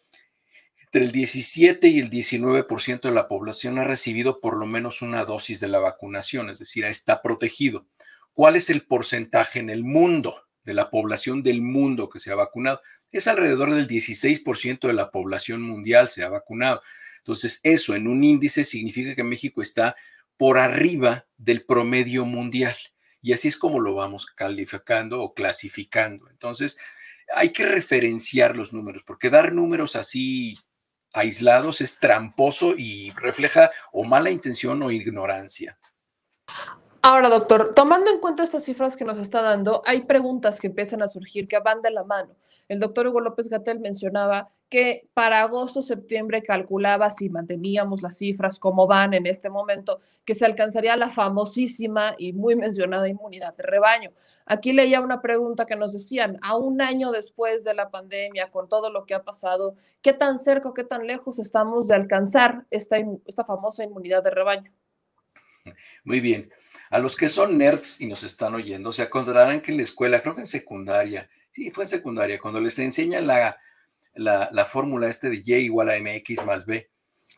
entre 0.92 1.06
el 1.06 1.12
17 1.12 1.88
y 1.88 2.00
el 2.00 2.10
19% 2.10 3.00
de 3.00 3.12
la 3.12 3.26
población 3.26 3.78
ha 3.78 3.84
recibido 3.84 4.42
por 4.42 4.58
lo 4.58 4.66
menos 4.66 5.00
una 5.00 5.24
dosis 5.24 5.58
de 5.58 5.68
la 5.68 5.78
vacunación, 5.78 6.50
es 6.50 6.58
decir, 6.58 6.84
está 6.84 7.22
protegido. 7.22 7.86
¿Cuál 8.34 8.56
es 8.56 8.68
el 8.68 8.84
porcentaje 8.84 9.58
en 9.58 9.70
el 9.70 9.84
mundo 9.84 10.48
de 10.64 10.74
la 10.74 10.90
población 10.90 11.42
del 11.42 11.62
mundo 11.62 12.10
que 12.10 12.18
se 12.18 12.30
ha 12.30 12.34
vacunado? 12.34 12.82
Es 13.10 13.26
alrededor 13.26 13.74
del 13.74 13.88
16% 13.88 14.86
de 14.86 14.92
la 14.92 15.10
población 15.10 15.62
mundial 15.62 16.08
se 16.08 16.24
ha 16.24 16.28
vacunado. 16.28 16.82
Entonces, 17.20 17.60
eso 17.62 17.94
en 17.94 18.06
un 18.06 18.22
índice 18.22 18.62
significa 18.62 19.14
que 19.14 19.24
México 19.24 19.62
está 19.62 19.96
por 20.36 20.58
arriba 20.58 21.26
del 21.38 21.64
promedio 21.64 22.26
mundial. 22.26 22.76
Y 23.22 23.32
así 23.32 23.48
es 23.48 23.56
como 23.56 23.80
lo 23.80 23.94
vamos 23.94 24.26
calificando 24.26 25.22
o 25.22 25.32
clasificando. 25.32 26.28
Entonces, 26.28 26.76
hay 27.34 27.48
que 27.48 27.64
referenciar 27.64 28.58
los 28.58 28.74
números, 28.74 29.04
porque 29.06 29.30
dar 29.30 29.54
números 29.54 29.96
así 29.96 30.58
aislados 31.12 31.80
es 31.80 31.98
tramposo 31.98 32.74
y 32.76 33.10
refleja 33.12 33.70
o 33.92 34.04
mala 34.04 34.30
intención 34.30 34.82
o 34.82 34.90
ignorancia. 34.90 35.78
Ahora, 37.04 37.28
doctor, 37.28 37.74
tomando 37.74 38.10
en 38.10 38.20
cuenta 38.20 38.44
estas 38.44 38.64
cifras 38.64 38.96
que 38.96 39.04
nos 39.04 39.18
está 39.18 39.42
dando, 39.42 39.82
hay 39.84 40.02
preguntas 40.02 40.60
que 40.60 40.68
empiezan 40.68 41.02
a 41.02 41.08
surgir 41.08 41.48
que 41.48 41.58
van 41.58 41.82
de 41.82 41.90
la 41.90 42.04
mano. 42.04 42.36
El 42.68 42.78
doctor 42.78 43.08
Hugo 43.08 43.20
López 43.20 43.48
Gatel 43.48 43.80
mencionaba 43.80 44.52
que 44.72 45.06
para 45.12 45.42
agosto, 45.42 45.82
septiembre 45.82 46.42
calculaba, 46.42 47.10
si 47.10 47.28
manteníamos 47.28 48.00
las 48.00 48.16
cifras 48.16 48.58
como 48.58 48.86
van 48.86 49.12
en 49.12 49.26
este 49.26 49.50
momento, 49.50 50.00
que 50.24 50.34
se 50.34 50.46
alcanzaría 50.46 50.96
la 50.96 51.10
famosísima 51.10 52.14
y 52.16 52.32
muy 52.32 52.56
mencionada 52.56 53.06
inmunidad 53.06 53.54
de 53.54 53.64
rebaño. 53.64 54.12
Aquí 54.46 54.72
leía 54.72 55.02
una 55.02 55.20
pregunta 55.20 55.66
que 55.66 55.76
nos 55.76 55.92
decían, 55.92 56.38
a 56.40 56.56
un 56.56 56.80
año 56.80 57.12
después 57.12 57.64
de 57.64 57.74
la 57.74 57.90
pandemia, 57.90 58.50
con 58.50 58.66
todo 58.66 58.88
lo 58.88 59.04
que 59.04 59.12
ha 59.12 59.22
pasado, 59.22 59.76
¿qué 60.00 60.14
tan 60.14 60.38
cerca 60.38 60.70
o 60.70 60.72
qué 60.72 60.84
tan 60.84 61.06
lejos 61.06 61.38
estamos 61.38 61.88
de 61.88 61.94
alcanzar 61.94 62.64
esta, 62.70 62.96
esta 63.26 63.44
famosa 63.44 63.84
inmunidad 63.84 64.24
de 64.24 64.30
rebaño? 64.30 64.72
Muy 66.04 66.20
bien. 66.20 66.50
A 66.88 66.98
los 66.98 67.14
que 67.14 67.28
son 67.28 67.58
nerds 67.58 68.00
y 68.00 68.06
nos 68.06 68.22
están 68.22 68.54
oyendo, 68.54 68.90
se 68.90 69.02
acordarán 69.02 69.60
que 69.60 69.72
en 69.72 69.76
la 69.76 69.82
escuela, 69.82 70.22
creo 70.22 70.34
que 70.34 70.40
en 70.40 70.46
secundaria, 70.46 71.28
sí, 71.50 71.70
fue 71.70 71.84
en 71.84 71.88
secundaria, 71.88 72.38
cuando 72.40 72.58
les 72.58 72.78
enseñan 72.78 73.26
la, 73.26 73.58
la, 74.14 74.48
la 74.52 74.64
fórmula 74.64 75.08
este 75.08 75.30
de 75.30 75.42
y 75.44 75.54
igual 75.54 75.90
a 75.90 75.98
mx 75.98 76.44
más 76.44 76.66
b, 76.66 76.90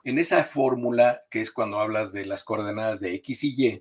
en 0.05 0.19
esa 0.19 0.45
fórmula, 0.45 1.23
que 1.31 1.41
es 1.41 1.51
cuando 1.51 1.81
hablas 1.81 2.13
de 2.13 2.27
las 2.27 2.45
coordenadas 2.45 3.01
de 3.01 3.15
x 3.15 3.45
y 3.45 3.67
y, 3.67 3.81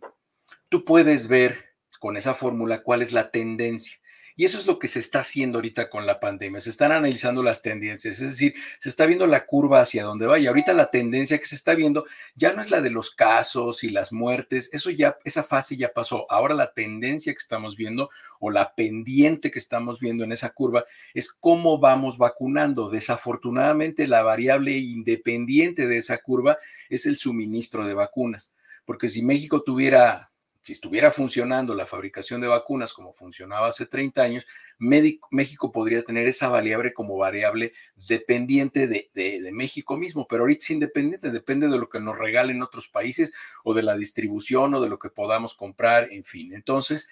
tú 0.70 0.86
puedes 0.86 1.28
ver 1.28 1.74
con 2.00 2.18
esa 2.18 2.34
fórmula 2.34 2.84
cuál 2.84 3.02
es 3.02 3.12
la 3.12 3.32
tendencia. 3.32 4.00
Y 4.36 4.46
eso 4.46 4.58
es 4.58 4.66
lo 4.66 4.80
que 4.80 4.88
se 4.88 5.00
está 5.00 5.20
haciendo 5.20 5.58
ahorita 5.58 5.90
con 5.90 6.06
la 6.06 6.20
pandemia. 6.20 6.60
Se 6.62 6.70
están 6.70 6.92
analizando 6.92 7.44
las 7.44 7.62
tendencias, 7.62 8.20
es 8.20 8.32
decir, 8.32 8.56
se 8.80 8.90
está 8.90 9.06
viendo 9.06 9.28
la 9.28 9.46
curva 9.46 9.82
hacia 9.82 10.04
dónde 10.04 10.26
va. 10.26 10.40
Y 10.40 10.48
ahorita 10.48 10.74
la 10.74 10.90
tendencia 10.90 11.38
que 11.38 11.46
se 11.46 11.56
está 11.56 11.76
viendo 11.76 12.06
ya 12.36 12.54
no 12.54 12.62
es 12.62 12.72
la 12.72 12.82
de 12.82 12.90
los 12.90 13.12
casos 13.12 13.84
y 13.84 13.90
las 13.90 14.12
muertes. 14.12 14.70
Eso 14.74 14.90
ya, 14.90 15.18
esa 15.24 15.44
fase 15.44 15.78
ya 15.78 15.94
pasó. 15.94 16.26
Ahora 16.32 16.56
la 16.56 16.74
tendencia 16.74 17.34
que 17.34 17.38
estamos 17.38 17.76
viendo 17.76 18.10
o 18.40 18.50
la 18.52 18.76
pendiente 18.76 19.52
que 19.52 19.60
estamos 19.60 20.00
viendo 20.00 20.24
en 20.24 20.32
esa 20.32 20.50
curva 20.50 20.84
es 21.14 21.32
cómo 21.32 21.78
vamos 21.78 22.18
vacunando. 22.18 22.90
Desafortunadamente, 22.90 24.08
la 24.08 24.24
variable 24.24 24.78
independiente 24.78 25.88
de 25.88 25.98
esa 25.98 26.18
curva 26.18 26.58
es 26.90 27.06
el 27.06 27.18
suministro 27.18 27.86
de 27.88 27.94
vacunas. 27.94 28.54
Porque 28.86 29.10
si 29.10 29.22
México 29.22 29.64
tuviera 29.64 30.33
si 30.64 30.72
estuviera 30.72 31.12
funcionando 31.12 31.76
la 31.76 31.86
fabricación 31.86 32.40
de 32.40 32.48
vacunas 32.48 32.94
como 32.94 33.14
funcionaba 33.14 33.68
hace 33.68 33.86
30 33.86 34.22
años, 34.22 34.48
México 34.80 35.72
podría 35.74 36.04
tener 36.04 36.26
esa 36.26 36.48
variable 36.48 36.94
como 36.94 37.18
variable 37.18 37.74
dependiente 38.08 38.88
de, 38.88 39.52
México 39.52 39.98
mismo, 39.98 40.26
pero 40.26 40.44
ahorita 40.44 40.64
es 40.64 40.72
independiente, 40.72 41.32
depende 41.32 41.68
de 41.68 41.78
lo 41.78 41.90
que 41.90 42.00
nos 42.00 42.18
regalen 42.18 42.64
otros 42.64 42.88
países 42.88 43.34
o 43.66 43.74
de 43.74 43.84
la 43.84 43.98
distribución 43.98 44.74
o 44.74 44.82
de 44.82 44.88
lo 44.88 44.98
que 44.98 45.10
podamos 45.10 45.54
comprar, 45.54 46.08
en 46.12 46.24
fin. 46.24 46.54
Entonces, 46.54 47.10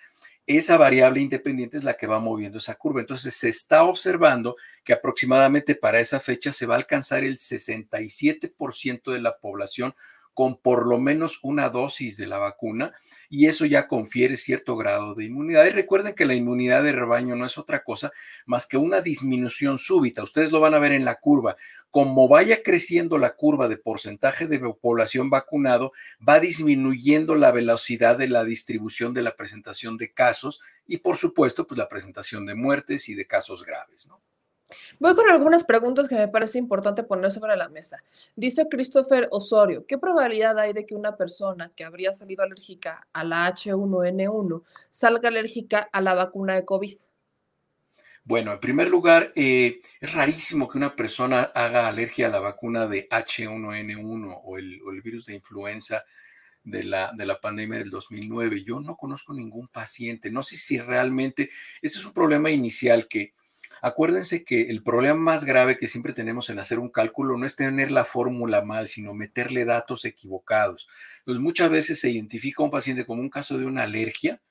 esa 0.47 0.77
variable 0.77 1.19
independiente 1.19 1.77
es 1.77 1.83
la 1.83 1.97
que 1.97 2.07
va 2.07 2.19
moviendo 2.19 2.57
esa 2.57 2.75
curva. 2.75 3.01
Entonces, 3.01 3.33
se 3.35 3.49
está 3.49 3.83
observando 3.83 4.55
que 4.85 4.93
aproximadamente 4.93 5.75
para 5.75 5.99
esa 5.99 6.21
fecha 6.21 6.53
se 6.53 6.65
va 6.65 6.75
a 6.75 6.77
alcanzar 6.77 7.25
el 7.25 7.37
67% 7.37 9.11
de 9.11 9.19
la 9.19 9.37
población 9.37 9.93
con 10.33 10.57
por 10.57 10.87
lo 10.87 10.97
menos 10.97 11.39
una 11.43 11.69
dosis 11.69 12.15
de 12.15 12.27
la 12.27 12.37
vacuna 12.37 12.93
y 13.33 13.47
eso 13.47 13.65
ya 13.65 13.87
confiere 13.87 14.35
cierto 14.35 14.75
grado 14.75 15.15
de 15.15 15.23
inmunidad. 15.23 15.65
Y 15.65 15.69
recuerden 15.69 16.13
que 16.13 16.25
la 16.25 16.33
inmunidad 16.33 16.83
de 16.83 16.91
rebaño 16.91 17.37
no 17.37 17.45
es 17.45 17.57
otra 17.57 17.81
cosa 17.81 18.11
más 18.45 18.65
que 18.65 18.75
una 18.75 18.99
disminución 18.99 19.77
súbita. 19.77 20.21
Ustedes 20.21 20.51
lo 20.51 20.59
van 20.59 20.73
a 20.73 20.79
ver 20.79 20.91
en 20.91 21.05
la 21.05 21.15
curva. 21.15 21.55
Como 21.91 22.27
vaya 22.27 22.61
creciendo 22.61 23.17
la 23.17 23.33
curva 23.37 23.69
de 23.69 23.77
porcentaje 23.77 24.47
de 24.47 24.59
población 24.59 25.29
vacunado, 25.29 25.93
va 26.27 26.41
disminuyendo 26.41 27.35
la 27.35 27.51
velocidad 27.51 28.17
de 28.17 28.27
la 28.27 28.43
distribución 28.43 29.13
de 29.13 29.21
la 29.21 29.37
presentación 29.37 29.95
de 29.95 30.11
casos 30.11 30.59
y 30.85 30.97
por 30.97 31.15
supuesto, 31.15 31.65
pues 31.65 31.77
la 31.77 31.87
presentación 31.87 32.45
de 32.45 32.55
muertes 32.55 33.07
y 33.07 33.15
de 33.15 33.27
casos 33.27 33.63
graves, 33.65 34.07
¿no? 34.07 34.21
Voy 34.99 35.15
con 35.15 35.29
algunas 35.29 35.63
preguntas 35.63 36.07
que 36.07 36.15
me 36.15 36.27
parece 36.27 36.57
importante 36.57 37.03
poner 37.03 37.31
sobre 37.31 37.55
la 37.55 37.69
mesa. 37.69 38.03
Dice 38.35 38.67
Christopher 38.69 39.27
Osorio, 39.31 39.85
¿qué 39.85 39.97
probabilidad 39.97 40.57
hay 40.59 40.73
de 40.73 40.85
que 40.85 40.95
una 40.95 41.15
persona 41.15 41.71
que 41.75 41.83
habría 41.83 42.13
salido 42.13 42.43
alérgica 42.43 43.07
a 43.13 43.23
la 43.23 43.53
H1N1 43.53 44.63
salga 44.89 45.29
alérgica 45.29 45.89
a 45.91 46.01
la 46.01 46.13
vacuna 46.13 46.55
de 46.55 46.65
COVID? 46.65 46.97
Bueno, 48.23 48.53
en 48.53 48.59
primer 48.59 48.87
lugar, 48.87 49.31
eh, 49.35 49.79
es 49.99 50.13
rarísimo 50.13 50.67
que 50.67 50.77
una 50.77 50.95
persona 50.95 51.41
haga 51.41 51.87
alergia 51.87 52.27
a 52.27 52.29
la 52.29 52.39
vacuna 52.39 52.87
de 52.87 53.09
H1N1 53.09 54.41
o 54.43 54.57
el, 54.57 55.01
virus 55.01 55.25
de 55.25 55.33
influenza 55.33 56.03
de 56.63 56.83
la, 56.83 57.11
de 57.13 57.25
la 57.25 57.41
pandemia 57.41 57.79
del 57.79 57.89
2009. 57.89 58.63
Yo 58.63 58.79
no 58.79 58.95
conozco 58.95 59.33
ningún 59.33 59.67
paciente. 59.69 60.29
No 60.29 60.43
sé 60.43 60.55
si 60.55 60.79
realmente 60.79 61.49
ese 61.81 61.97
es 61.97 62.05
un 62.05 62.13
problema 62.13 62.51
inicial 62.51 63.07
que 63.07 63.33
Acuérdense 63.81 64.43
que 64.43 64.69
el 64.69 64.83
problema 64.83 65.19
más 65.19 65.43
grave 65.43 65.77
que 65.77 65.87
siempre 65.87 66.13
tenemos 66.13 66.49
en 66.49 66.59
hacer 66.59 66.77
un 66.77 66.89
cálculo 66.89 67.37
no 67.37 67.45
es 67.45 67.55
tener 67.55 67.91
la 67.91 68.05
fórmula 68.05 68.61
mal, 68.61 68.87
sino 68.87 69.13
meterle 69.13 69.65
datos 69.65 70.05
equivocados. 70.05 70.87
Entonces, 71.19 71.41
muchas 71.41 71.69
veces 71.69 71.99
se 71.99 72.11
identifica 72.11 72.61
a 72.61 72.65
un 72.65 72.71
paciente 72.71 73.05
como 73.05 73.21
un 73.21 73.29
caso 73.29 73.57
de 73.57 73.65
una 73.65 73.83
alergia 73.83 74.41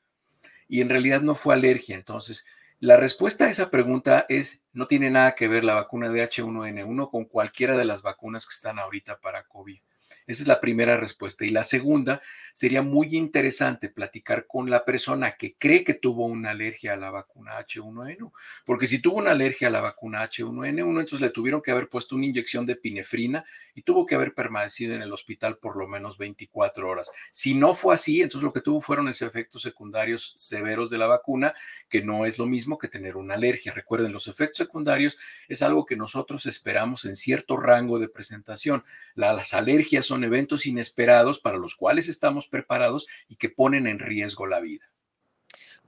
y 0.67 0.81
en 0.81 0.89
realidad 0.89 1.21
no 1.21 1.35
fue 1.35 1.55
alergia. 1.55 1.97
Entonces, 1.97 2.45
la 2.81 2.97
respuesta 2.97 3.45
a 3.45 3.51
esa 3.51 3.71
pregunta 3.71 4.27
es, 4.29 4.65
no 4.73 4.87
tiene 4.87 5.11
nada 5.11 5.35
que 5.35 5.49
ver 5.49 5.65
la 5.65 5.75
vacuna 5.75 6.09
de 6.09 6.29
H1N1 6.29 7.11
con 7.11 7.27
cualquiera 7.27 7.77
de 7.77 7.85
las 7.85 8.03
vacunas 8.03 8.47
que 8.47 8.55
están 8.55 8.79
ahorita 8.79 9.21
para 9.21 9.45
COVID. 9.45 9.79
Esa 10.27 10.43
es 10.43 10.49
la 10.49 10.61
primera 10.61 10.97
respuesta. 10.97 11.45
Y 11.45 11.51
la 11.51 11.63
segunda, 11.63 12.23
sería 12.61 12.83
muy 12.83 13.17
interesante 13.17 13.89
platicar 13.89 14.47
con 14.47 14.69
la 14.69 14.85
persona 14.85 15.31
que 15.33 15.55
cree 15.57 15.83
que 15.83 15.95
tuvo 15.95 16.27
una 16.27 16.51
alergia 16.51 16.93
a 16.93 16.97
la 16.97 17.11
vacuna 17.11 17.53
H1N1, 17.59 18.33
porque 18.67 18.87
si 18.87 19.01
tuvo 19.01 19.17
una 19.17 19.31
alergia 19.31 19.69
a 19.69 19.71
la 19.71 19.81
vacuna 19.81 20.29
H1N1, 20.29 20.91
entonces 20.91 21.23
le 21.23 21.31
tuvieron 21.31 21.63
que 21.63 21.71
haber 21.71 21.89
puesto 21.89 22.17
una 22.17 22.27
inyección 22.27 22.67
de 22.67 22.77
pinefrina 22.77 23.47
y 23.75 23.81
tuvo 23.81 24.05
que 24.05 24.15
haber 24.15 24.35
permanecido 24.35 24.95
en 24.95 25.01
el 25.01 25.11
hospital 25.11 25.57
por 25.57 25.75
lo 25.79 25.89
menos 25.89 26.19
24 26.19 26.87
horas. 26.87 27.11
Si 27.31 27.55
no 27.55 27.73
fue 27.73 27.95
así, 27.95 28.21
entonces 28.21 28.45
lo 28.45 28.53
que 28.53 28.61
tuvo 28.61 28.83
fueron 28.83 29.09
esos 29.09 29.27
efectos 29.27 29.63
secundarios 29.63 30.35
severos 30.37 30.91
de 30.91 30.99
la 30.99 31.07
vacuna, 31.07 31.55
que 31.89 32.03
no 32.03 32.27
es 32.27 32.39
lo 32.39 32.45
mismo 32.45 32.77
que 32.77 32.89
tener 32.89 33.17
una 33.17 33.37
alergia. 33.37 33.73
Recuerden, 33.73 34.13
los 34.13 34.29
efectos 34.29 34.59
secundarios 34.59 35.17
es 35.49 35.63
algo 35.63 35.87
que 35.87 35.97
nosotros 35.97 36.45
esperamos 36.45 37.07
en 37.07 37.17
cierto 37.17 37.57
rango 37.57 37.99
de 37.99 38.11
presentación. 38.11 38.85
las 39.15 39.55
alergias 39.55 40.05
son 40.05 40.25
eventos 40.25 40.67
inesperados 40.67 41.41
para 41.41 41.57
los 41.57 41.75
cuales 41.75 42.07
estamos 42.07 42.50
preparados 42.51 43.07
y 43.29 43.37
que 43.37 43.49
ponen 43.49 43.87
en 43.87 43.99
riesgo 43.99 44.47
la 44.47 44.61
vida. 44.61 44.85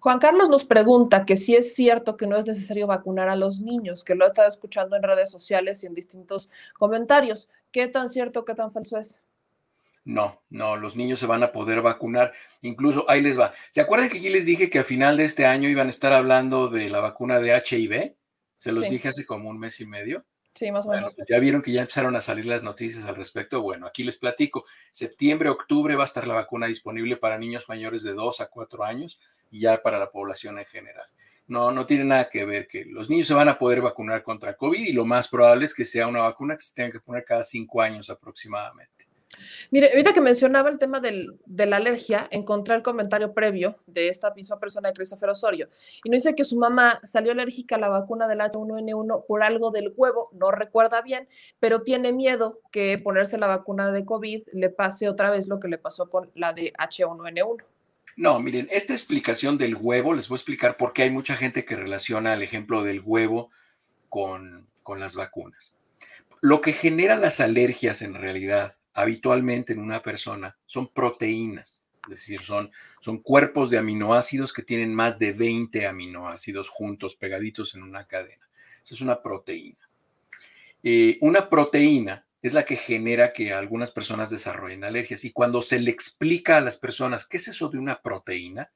Juan 0.03 0.18
Carlos 0.18 0.48
nos 0.48 0.64
pregunta 0.64 1.25
que 1.25 1.37
si 1.37 1.55
es 1.55 1.75
cierto 1.75 2.16
que 2.16 2.27
no 2.27 2.37
es 2.37 2.44
necesario 2.44 2.88
vacunar 2.88 3.29
a 3.29 3.37
los 3.37 3.61
niños, 3.61 4.03
que 4.03 4.16
lo 4.16 4.25
ha 4.25 4.27
estado 4.27 4.48
escuchando 4.48 4.96
en 4.96 5.03
redes 5.05 5.31
sociales 5.31 5.83
y 5.83 5.87
en 5.87 5.94
distintos 5.94 6.48
comentarios. 6.75 7.48
¿Qué 7.70 7.87
tan 7.87 8.09
cierto, 8.09 8.44
qué 8.44 8.55
tan 8.55 8.72
falso 8.72 8.98
es? 8.98 9.22
No, 10.05 10.42
no, 10.51 10.77
los 10.77 10.96
niños 10.96 11.20
se 11.20 11.27
van 11.27 11.44
a 11.44 11.53
poder 11.53 11.83
vacunar. 11.83 12.33
Incluso 12.62 13.09
ahí 13.09 13.20
les 13.20 13.38
va. 13.38 13.53
¿Se 13.70 13.81
acuerdan 13.81 14.09
que 14.09 14.18
aquí 14.18 14.29
les 14.29 14.44
dije 14.44 14.68
que 14.68 14.81
a 14.81 14.85
final 14.85 15.16
de 15.16 15.25
este 15.25 15.46
año 15.46 15.68
iban 15.68 15.87
a 15.87 15.90
estar 15.90 16.12
hablando 16.12 16.68
de 16.68 16.90
la 16.90 16.98
vacuna 16.98 17.38
de 17.38 17.57
HIV? 17.57 18.16
Se 18.59 18.72
los 18.72 18.88
dije 18.90 19.09
hace 19.09 19.25
como 19.25 19.48
un 19.51 19.59
mes 19.59 19.81
y 19.81 19.87
medio. 19.87 20.25
Sí, 20.54 20.70
más 20.70 20.84
o 20.84 20.90
menos. 20.90 21.14
Pues 21.14 21.26
ya 21.28 21.38
vieron 21.38 21.62
que 21.62 21.72
ya 21.72 21.80
empezaron 21.80 22.14
a 22.14 22.20
salir 22.20 22.46
las 22.46 22.62
noticias 22.62 23.04
al 23.06 23.16
respecto. 23.16 23.62
Bueno, 23.62 23.86
aquí 23.86 24.04
les 24.04 24.18
platico. 24.18 24.64
Septiembre, 24.90 25.48
octubre 25.48 25.96
va 25.96 26.02
a 26.02 26.04
estar 26.04 26.26
la 26.26 26.34
vacuna 26.34 26.66
disponible 26.66 27.16
para 27.16 27.38
niños 27.38 27.68
mayores 27.68 28.02
de 28.02 28.12
2 28.12 28.40
a 28.40 28.46
4 28.46 28.84
años 28.84 29.18
y 29.50 29.60
ya 29.60 29.82
para 29.82 29.98
la 29.98 30.10
población 30.10 30.58
en 30.58 30.66
general. 30.66 31.06
No, 31.46 31.70
no 31.70 31.86
tiene 31.86 32.04
nada 32.04 32.28
que 32.28 32.44
ver 32.44 32.68
que 32.68 32.84
los 32.84 33.10
niños 33.10 33.26
se 33.26 33.34
van 33.34 33.48
a 33.48 33.58
poder 33.58 33.80
vacunar 33.80 34.22
contra 34.22 34.56
COVID 34.56 34.80
y 34.80 34.92
lo 34.92 35.04
más 35.04 35.28
probable 35.28 35.64
es 35.64 35.74
que 35.74 35.84
sea 35.84 36.06
una 36.06 36.20
vacuna 36.20 36.56
que 36.56 36.62
se 36.62 36.74
tenga 36.74 36.92
que 36.92 37.00
poner 37.00 37.24
cada 37.24 37.42
5 37.42 37.80
años 37.80 38.10
aproximadamente. 38.10 39.01
Mire, 39.70 39.90
ahorita 39.90 40.12
que 40.12 40.20
mencionaba 40.20 40.70
el 40.70 40.78
tema 40.78 41.00
del, 41.00 41.38
de 41.46 41.66
la 41.66 41.76
alergia, 41.76 42.28
encontré 42.30 42.74
el 42.74 42.82
comentario 42.82 43.32
previo 43.32 43.76
de 43.86 44.08
esta 44.08 44.32
misma 44.34 44.58
persona 44.58 44.88
de 44.88 44.94
Christopher 44.94 45.30
Osorio 45.30 45.68
y 46.04 46.10
nos 46.10 46.22
dice 46.22 46.34
que 46.34 46.44
su 46.44 46.56
mamá 46.56 47.00
salió 47.02 47.32
alérgica 47.32 47.76
a 47.76 47.78
la 47.78 47.88
vacuna 47.88 48.28
del 48.28 48.40
H1N1 48.40 49.26
por 49.26 49.42
algo 49.42 49.70
del 49.70 49.92
huevo, 49.96 50.30
no 50.32 50.50
recuerda 50.50 51.02
bien, 51.02 51.28
pero 51.60 51.82
tiene 51.82 52.12
miedo 52.12 52.60
que 52.70 52.98
ponerse 52.98 53.38
la 53.38 53.46
vacuna 53.46 53.92
de 53.92 54.04
COVID 54.04 54.42
le 54.52 54.70
pase 54.70 55.08
otra 55.08 55.30
vez 55.30 55.48
lo 55.48 55.60
que 55.60 55.68
le 55.68 55.78
pasó 55.78 56.10
con 56.10 56.30
la 56.34 56.52
de 56.52 56.72
H1N1. 56.74 57.64
No, 58.16 58.38
miren, 58.40 58.68
esta 58.70 58.92
explicación 58.92 59.56
del 59.56 59.74
huevo, 59.74 60.12
les 60.12 60.28
voy 60.28 60.36
a 60.36 60.38
explicar 60.38 60.76
por 60.76 60.92
qué 60.92 61.04
hay 61.04 61.10
mucha 61.10 61.34
gente 61.34 61.64
que 61.64 61.76
relaciona 61.76 62.34
el 62.34 62.42
ejemplo 62.42 62.82
del 62.82 63.00
huevo 63.02 63.50
con, 64.08 64.66
con 64.82 65.00
las 65.00 65.14
vacunas. 65.14 65.74
Lo 66.40 66.60
que 66.60 66.72
genera 66.72 67.16
las 67.16 67.40
alergias 67.40 68.02
en 68.02 68.14
realidad 68.14 68.76
habitualmente 68.94 69.72
en 69.72 69.81
una 69.81 70.00
persona 70.00 70.57
son 70.66 70.88
proteínas, 70.88 71.85
es 72.05 72.11
decir, 72.11 72.40
son, 72.40 72.70
son 73.00 73.18
cuerpos 73.18 73.70
de 73.70 73.78
aminoácidos 73.78 74.52
que 74.52 74.62
tienen 74.62 74.94
más 74.94 75.18
de 75.18 75.33
20 75.33 75.87
aminoácidos 75.87 76.68
juntos, 76.68 77.14
pegaditos 77.14 77.74
en 77.74 77.83
una 77.83 78.07
cadena. 78.07 78.48
Esa 78.85 78.94
es 78.94 79.00
una 79.00 79.22
proteína. 79.22 79.88
Eh, 80.83 81.18
una 81.20 81.48
proteína 81.48 82.26
es 82.42 82.52
la 82.52 82.64
que 82.64 82.76
genera 82.76 83.33
que 83.33 83.52
algunas 83.52 83.92
personas 83.92 84.31
desarrollen 84.31 84.83
alergias. 84.83 85.24
Y 85.24 85.31
cuando 85.31 85.62
se 85.62 85.78
le 85.78 85.92
explica 85.92 86.57
a 86.57 86.61
las 86.61 86.76
personas 86.76 87.24
qué 87.24 87.37
es 87.37 87.46
eso 87.46 87.68
de 87.68 87.78
una 87.78 88.02
proteína, 88.02 88.72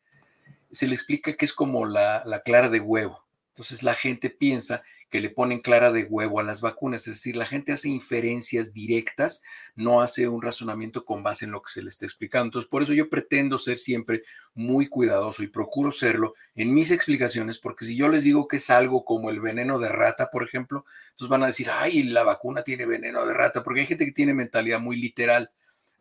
se 0.70 0.86
le 0.86 0.94
explica 0.94 1.34
que 1.34 1.44
es 1.44 1.52
como 1.52 1.84
la, 1.84 2.22
la 2.24 2.42
clara 2.42 2.68
de 2.68 2.78
huevo. 2.78 3.25
Entonces 3.56 3.82
la 3.82 3.94
gente 3.94 4.28
piensa 4.28 4.82
que 5.08 5.18
le 5.18 5.30
ponen 5.30 5.60
clara 5.60 5.90
de 5.90 6.04
huevo 6.04 6.40
a 6.40 6.42
las 6.42 6.60
vacunas, 6.60 7.08
es 7.08 7.14
decir, 7.14 7.36
la 7.36 7.46
gente 7.46 7.72
hace 7.72 7.88
inferencias 7.88 8.74
directas, 8.74 9.42
no 9.74 10.02
hace 10.02 10.28
un 10.28 10.42
razonamiento 10.42 11.06
con 11.06 11.22
base 11.22 11.46
en 11.46 11.52
lo 11.52 11.62
que 11.62 11.72
se 11.72 11.80
le 11.80 11.88
está 11.88 12.04
explicando. 12.04 12.48
Entonces, 12.48 12.68
por 12.68 12.82
eso 12.82 12.92
yo 12.92 13.08
pretendo 13.08 13.56
ser 13.56 13.78
siempre 13.78 14.24
muy 14.52 14.88
cuidadoso 14.88 15.42
y 15.42 15.46
procuro 15.46 15.90
serlo 15.90 16.34
en 16.54 16.74
mis 16.74 16.90
explicaciones, 16.90 17.56
porque 17.56 17.86
si 17.86 17.96
yo 17.96 18.10
les 18.10 18.24
digo 18.24 18.46
que 18.46 18.56
es 18.56 18.68
algo 18.68 19.06
como 19.06 19.30
el 19.30 19.40
veneno 19.40 19.78
de 19.78 19.88
rata, 19.88 20.28
por 20.30 20.42
ejemplo, 20.42 20.84
entonces 21.12 21.30
van 21.30 21.44
a 21.44 21.46
decir, 21.46 21.68
ay, 21.72 22.02
la 22.02 22.24
vacuna 22.24 22.62
tiene 22.62 22.84
veneno 22.84 23.24
de 23.24 23.32
rata, 23.32 23.62
porque 23.62 23.80
hay 23.80 23.86
gente 23.86 24.04
que 24.04 24.12
tiene 24.12 24.34
mentalidad 24.34 24.80
muy 24.80 25.00
literal. 25.00 25.50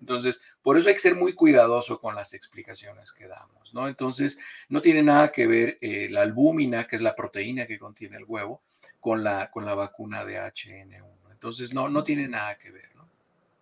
Entonces, 0.05 0.39
por 0.61 0.77
eso 0.77 0.87
hay 0.87 0.93
que 0.93 0.99
ser 0.99 1.15
muy 1.15 1.33
cuidadoso 1.33 1.97
con 1.97 2.13
las 2.13 2.35
explicaciones 2.35 3.11
que 3.11 3.27
damos, 3.27 3.73
¿no? 3.73 3.87
Entonces, 3.87 4.37
no 4.69 4.79
tiene 4.79 5.01
nada 5.01 5.31
que 5.31 5.47
ver 5.47 5.79
eh, 5.81 6.09
la 6.11 6.21
albúmina, 6.21 6.85
que 6.85 6.95
es 6.95 7.01
la 7.01 7.15
proteína 7.15 7.65
que 7.65 7.79
contiene 7.79 8.17
el 8.17 8.25
huevo, 8.27 8.61
con 8.99 9.23
la, 9.23 9.49
con 9.49 9.65
la 9.65 9.73
vacuna 9.73 10.23
de 10.23 10.37
HN1. 10.37 11.31
Entonces, 11.31 11.73
no, 11.73 11.89
no 11.89 12.03
tiene 12.03 12.27
nada 12.27 12.55
que 12.55 12.69
ver, 12.69 12.95
¿no? 12.95 13.09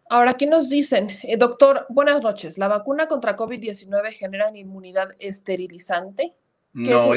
Ahora, 0.10 0.32
aquí 0.32 0.46
nos 0.46 0.70
dicen, 0.70 1.18
eh, 1.24 1.38
doctor, 1.38 1.86
buenas 1.88 2.22
noches, 2.22 2.58
¿la 2.58 2.68
vacuna 2.68 3.08
contra 3.08 3.38
COVID-19 3.38 4.12
genera 4.12 4.52
inmunidad 4.54 5.16
esterilizante? 5.20 6.36
No, 6.74 7.14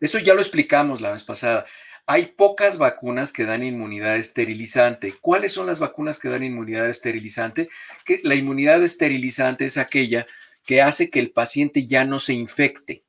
eso 0.00 0.18
ya 0.18 0.34
lo 0.34 0.40
explicamos 0.40 1.00
la 1.00 1.12
vez 1.12 1.24
pasada. 1.24 1.64
Hay 2.06 2.26
pocas 2.26 2.76
vacunas 2.76 3.32
que 3.32 3.44
dan 3.44 3.62
inmunidad 3.62 4.16
esterilizante. 4.16 5.14
¿Cuáles 5.20 5.52
son 5.52 5.66
las 5.66 5.78
vacunas 5.78 6.18
que 6.18 6.28
dan 6.28 6.42
inmunidad 6.42 6.88
esterilizante? 6.88 7.68
Que 8.04 8.20
la 8.24 8.34
inmunidad 8.34 8.82
esterilizante 8.82 9.64
es 9.64 9.78
aquella 9.78 10.26
que 10.64 10.82
hace 10.82 11.08
que 11.08 11.20
el 11.20 11.30
paciente 11.30 11.86
ya 11.86 12.04
no 12.04 12.18
se 12.18 12.34
infecte. 12.34 13.04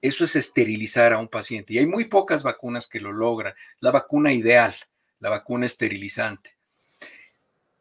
Eso 0.00 0.24
es 0.24 0.36
esterilizar 0.36 1.12
a 1.12 1.18
un 1.18 1.28
paciente. 1.28 1.74
Y 1.74 1.78
hay 1.78 1.86
muy 1.86 2.04
pocas 2.04 2.42
vacunas 2.42 2.86
que 2.86 3.00
lo 3.00 3.12
logran. 3.12 3.54
La 3.80 3.90
vacuna 3.90 4.32
ideal, 4.32 4.74
la 5.18 5.30
vacuna 5.30 5.66
esterilizante. 5.66 6.56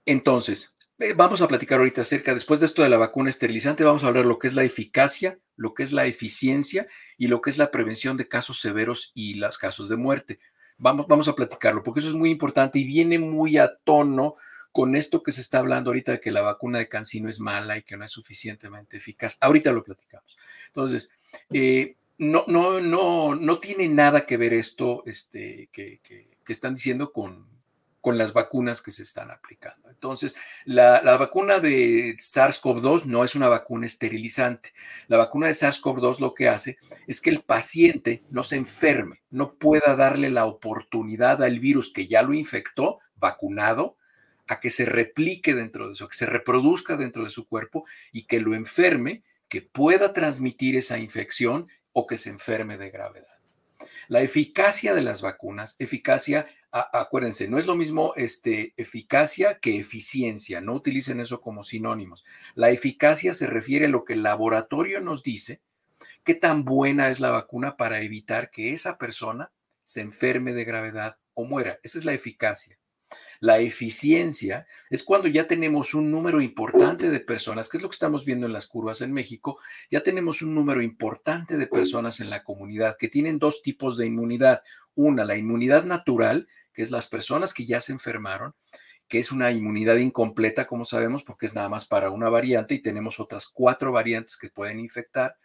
Entonces, 0.06 0.76
vamos 1.16 1.42
a 1.42 1.48
platicar 1.48 1.80
ahorita 1.80 2.02
acerca, 2.02 2.34
después 2.34 2.60
de 2.60 2.68
esto 2.68 2.82
de 2.82 2.90
la 2.90 2.98
vacuna 2.98 3.30
esterilizante, 3.30 3.84
vamos 3.84 4.04
a 4.04 4.08
hablar 4.08 4.26
lo 4.26 4.40
que 4.40 4.48
es 4.48 4.54
la 4.54 4.64
eficacia, 4.64 5.40
lo 5.56 5.74
que 5.74 5.84
es 5.84 5.92
la 5.92 6.06
eficiencia 6.06 6.88
y 7.18 7.28
lo 7.28 7.42
que 7.42 7.50
es 7.50 7.58
la 7.58 7.72
prevención 7.72 8.18
de 8.18 8.28
casos 8.28 8.60
severos 8.60 9.12
y 9.14 9.36
los 9.36 9.58
casos 9.58 9.90
de 9.90 9.98
muerte. 9.98 10.40
Vamos, 10.78 11.08
vamos 11.08 11.28
a 11.28 11.36
platicarlo, 11.36 11.84
porque 11.84 12.00
eso 12.00 12.10
es 12.10 12.16
muy 12.16 12.30
importante 12.30 12.80
y 12.80 12.84
viene 12.84 13.20
muy 13.20 13.58
a 13.58 13.76
tono 13.84 14.36
con 14.72 14.96
esto 14.96 15.22
que 15.22 15.32
se 15.32 15.42
está 15.42 15.60
hablando 15.60 15.92
ahorita 15.92 16.14
de 16.14 16.20
que 16.20 16.32
la 16.32 16.42
vacuna 16.42 16.80
de 16.80 16.90
Cancino 16.90 17.30
es 17.30 17.40
mala 17.40 17.78
y 17.78 17.84
que 17.84 17.96
no 17.96 18.06
es 18.06 18.12
suficientemente 18.12 18.98
eficaz. 18.98 19.38
Ahorita 19.40 19.72
lo 19.72 19.84
platicamos. 19.84 20.36
Entonces, 20.68 21.12
eh, 21.52 21.96
no, 22.18 22.44
no, 22.48 22.82
no, 22.82 23.36
no 23.36 23.60
tiene 23.60 23.88
nada 23.88 24.26
que 24.26 24.38
ver 24.38 24.54
esto 24.54 25.04
este, 25.06 25.70
que, 25.72 26.00
que, 26.02 26.38
que 26.44 26.54
están 26.54 26.74
diciendo 26.74 27.12
con, 27.14 27.53
con 28.04 28.18
las 28.18 28.34
vacunas 28.34 28.82
que 28.82 28.92
se 28.92 29.04
están 29.04 29.32
aplicando. 29.32 29.90
Entonces, 29.90 30.36
la, 30.66 31.00
vacuna 31.16 31.60
de 31.60 32.18
SARS-CoV-2 32.18 33.06
no 33.06 33.24
es 33.24 33.34
una 33.34 33.48
vacuna 33.48 33.86
esterilizante. 33.86 34.74
La 35.08 35.16
vacuna 35.16 35.48
de 35.48 35.54
SARS-CoV-2 35.54 36.20
lo 36.20 36.34
que 36.34 36.50
hace 36.50 36.78
es 37.08 37.22
que 37.22 37.30
el 37.30 37.44
paciente 37.44 38.22
no 38.30 38.44
se 38.44 38.58
enferme, 38.58 39.24
no 39.30 39.54
pueda 39.54 39.96
darle 39.96 40.32
la 40.32 40.44
oportunidad 40.44 41.42
al 41.42 41.62
virus 41.62 41.94
que 41.94 42.06
ya 42.06 42.24
lo 42.24 42.34
infectó, 42.34 43.00
vacunado, 43.16 43.96
a 44.50 44.60
que 44.60 44.70
se 44.70 44.84
replique 44.84 45.56
dentro 45.56 45.88
de 45.88 45.94
eso, 45.94 46.10
que 46.10 46.18
se 46.18 46.26
reproduzca 46.26 46.98
dentro 46.98 47.24
de 47.24 47.30
su 47.30 47.48
cuerpo 47.48 47.86
y 48.12 48.26
que 48.26 48.42
lo 48.42 48.54
enferme, 48.54 49.24
que 49.48 49.62
pueda 49.62 50.12
transmitir 50.12 50.76
esa 50.76 51.00
infección 51.00 51.70
o 51.94 52.06
que 52.06 52.18
se 52.18 52.32
enferme 52.32 52.76
de 52.76 52.90
gravedad. 52.90 53.33
La 54.08 54.22
eficacia 54.22 54.94
de 54.94 55.02
las 55.02 55.22
vacunas, 55.22 55.76
eficacia, 55.80 56.48
acuérdense, 56.72 57.48
no 57.48 57.58
es 57.58 57.66
lo 57.66 57.76
mismo 57.76 58.14
este, 58.16 58.74
eficacia 58.78 59.60
que 59.60 59.78
eficiencia, 59.78 60.62
no 60.62 60.74
utilicen 60.74 61.20
eso 61.20 61.42
como 61.42 61.64
sinónimos. 61.64 62.26
La 62.56 62.70
eficacia 62.72 63.34
se 63.34 63.48
refiere 63.48 63.86
a 63.86 63.90
lo 63.90 64.06
que 64.06 64.14
el 64.14 64.24
laboratorio 64.24 65.02
nos 65.02 65.24
dice, 65.24 65.62
qué 66.24 66.36
tan 66.36 66.66
buena 66.66 67.10
es 67.10 67.20
la 67.20 67.32
vacuna 67.32 67.78
para 67.78 68.02
evitar 68.02 68.50
que 68.50 68.74
esa 68.74 68.98
persona 68.98 69.52
se 69.84 70.02
enferme 70.02 70.54
de 70.54 70.64
gravedad 70.64 71.18
o 71.34 71.46
muera. 71.46 71.80
Esa 71.84 72.00
es 72.00 72.06
la 72.06 72.14
eficacia. 72.14 72.78
La 73.44 73.60
eficiencia 73.60 74.66
es 74.90 75.04
cuando 75.04 75.28
ya 75.28 75.48
tenemos 75.48 75.94
un 75.94 76.10
número 76.10 76.40
importante 76.40 77.10
de 77.10 77.20
personas, 77.20 77.68
que 77.68 77.76
es 77.76 77.84
lo 77.84 77.90
que 77.90 77.96
estamos 77.96 78.24
viendo 78.24 78.46
en 78.48 78.54
las 78.54 78.68
curvas 78.68 79.02
en 79.02 79.12
México, 79.12 79.60
ya 79.92 80.02
tenemos 80.02 80.42
un 80.42 80.56
número 80.56 80.82
importante 80.82 81.58
de 81.58 81.68
personas 81.68 82.22
en 82.22 82.30
la 82.30 82.42
comunidad 82.42 82.96
que 82.98 83.10
tienen 83.10 83.40
dos 83.40 83.62
tipos 83.62 83.98
de 83.98 84.06
inmunidad. 84.06 84.64
Una, 84.96 85.26
la 85.26 85.36
inmunidad 85.36 85.84
natural, 85.84 86.48
que 86.74 86.84
es 86.84 86.90
las 86.90 87.08
personas 87.08 87.54
que 87.54 87.66
ya 87.66 87.82
se 87.82 87.92
enfermaron, 87.92 88.56
que 89.10 89.20
es 89.20 89.30
una 89.34 89.52
inmunidad 89.52 89.98
incompleta, 89.98 90.66
como 90.66 90.86
sabemos, 90.86 91.26
porque 91.26 91.46
es 91.46 91.54
nada 91.54 91.68
más 91.68 91.84
para 91.84 92.12
una 92.12 92.30
variante 92.30 92.76
y 92.76 92.82
tenemos 92.82 93.20
otras 93.20 93.48
cuatro 93.48 93.92
variantes 93.92 94.38
que 94.38 94.52
pueden 94.52 94.80
infectar 94.80 95.36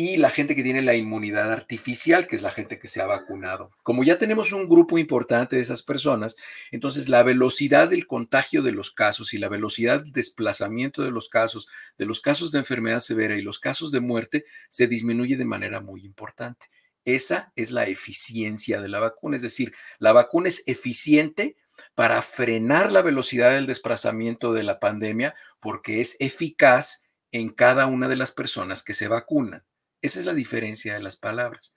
y 0.00 0.16
la 0.16 0.30
gente 0.30 0.54
que 0.54 0.62
tiene 0.62 0.80
la 0.80 0.94
inmunidad 0.94 1.50
artificial, 1.50 2.28
que 2.28 2.36
es 2.36 2.42
la 2.42 2.52
gente 2.52 2.78
que 2.78 2.86
se 2.86 3.02
ha 3.02 3.06
vacunado. 3.06 3.68
Como 3.82 4.04
ya 4.04 4.16
tenemos 4.16 4.52
un 4.52 4.68
grupo 4.68 4.96
importante 4.96 5.56
de 5.56 5.62
esas 5.62 5.82
personas, 5.82 6.36
entonces 6.70 7.08
la 7.08 7.24
velocidad 7.24 7.88
del 7.88 8.06
contagio 8.06 8.62
de 8.62 8.70
los 8.70 8.92
casos 8.92 9.34
y 9.34 9.38
la 9.38 9.48
velocidad 9.48 10.02
del 10.02 10.12
desplazamiento 10.12 11.02
de 11.02 11.10
los 11.10 11.28
casos, 11.28 11.66
de 11.98 12.06
los 12.06 12.20
casos 12.20 12.52
de 12.52 12.60
enfermedad 12.60 13.00
severa 13.00 13.36
y 13.36 13.42
los 13.42 13.58
casos 13.58 13.90
de 13.90 13.98
muerte, 13.98 14.44
se 14.68 14.86
disminuye 14.86 15.36
de 15.36 15.44
manera 15.44 15.80
muy 15.80 16.04
importante. 16.04 16.70
Esa 17.04 17.52
es 17.56 17.72
la 17.72 17.86
eficiencia 17.88 18.80
de 18.80 18.86
la 18.86 19.00
vacuna, 19.00 19.34
es 19.34 19.42
decir, 19.42 19.74
la 19.98 20.12
vacuna 20.12 20.46
es 20.46 20.62
eficiente 20.68 21.56
para 21.96 22.22
frenar 22.22 22.92
la 22.92 23.02
velocidad 23.02 23.50
del 23.50 23.66
desplazamiento 23.66 24.52
de 24.52 24.62
la 24.62 24.78
pandemia 24.78 25.34
porque 25.58 26.00
es 26.00 26.14
eficaz 26.20 27.08
en 27.32 27.48
cada 27.48 27.86
una 27.86 28.06
de 28.06 28.14
las 28.14 28.30
personas 28.30 28.84
que 28.84 28.94
se 28.94 29.08
vacunan. 29.08 29.64
Esa 30.00 30.20
es 30.20 30.26
la 30.26 30.34
diferencia 30.34 30.94
de 30.94 31.00
las 31.00 31.16
palabras. 31.16 31.74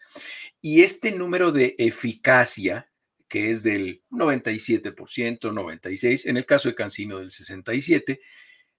Y 0.61 0.83
este 0.83 1.11
número 1.11 1.51
de 1.51 1.75
eficacia, 1.77 2.91
que 3.27 3.49
es 3.49 3.63
del 3.63 4.03
97%, 4.11 4.93
96%, 4.95 6.25
en 6.25 6.37
el 6.37 6.45
caso 6.45 6.69
de 6.69 6.75
Cancino 6.75 7.17
del 7.17 7.29
67%, 7.29 8.19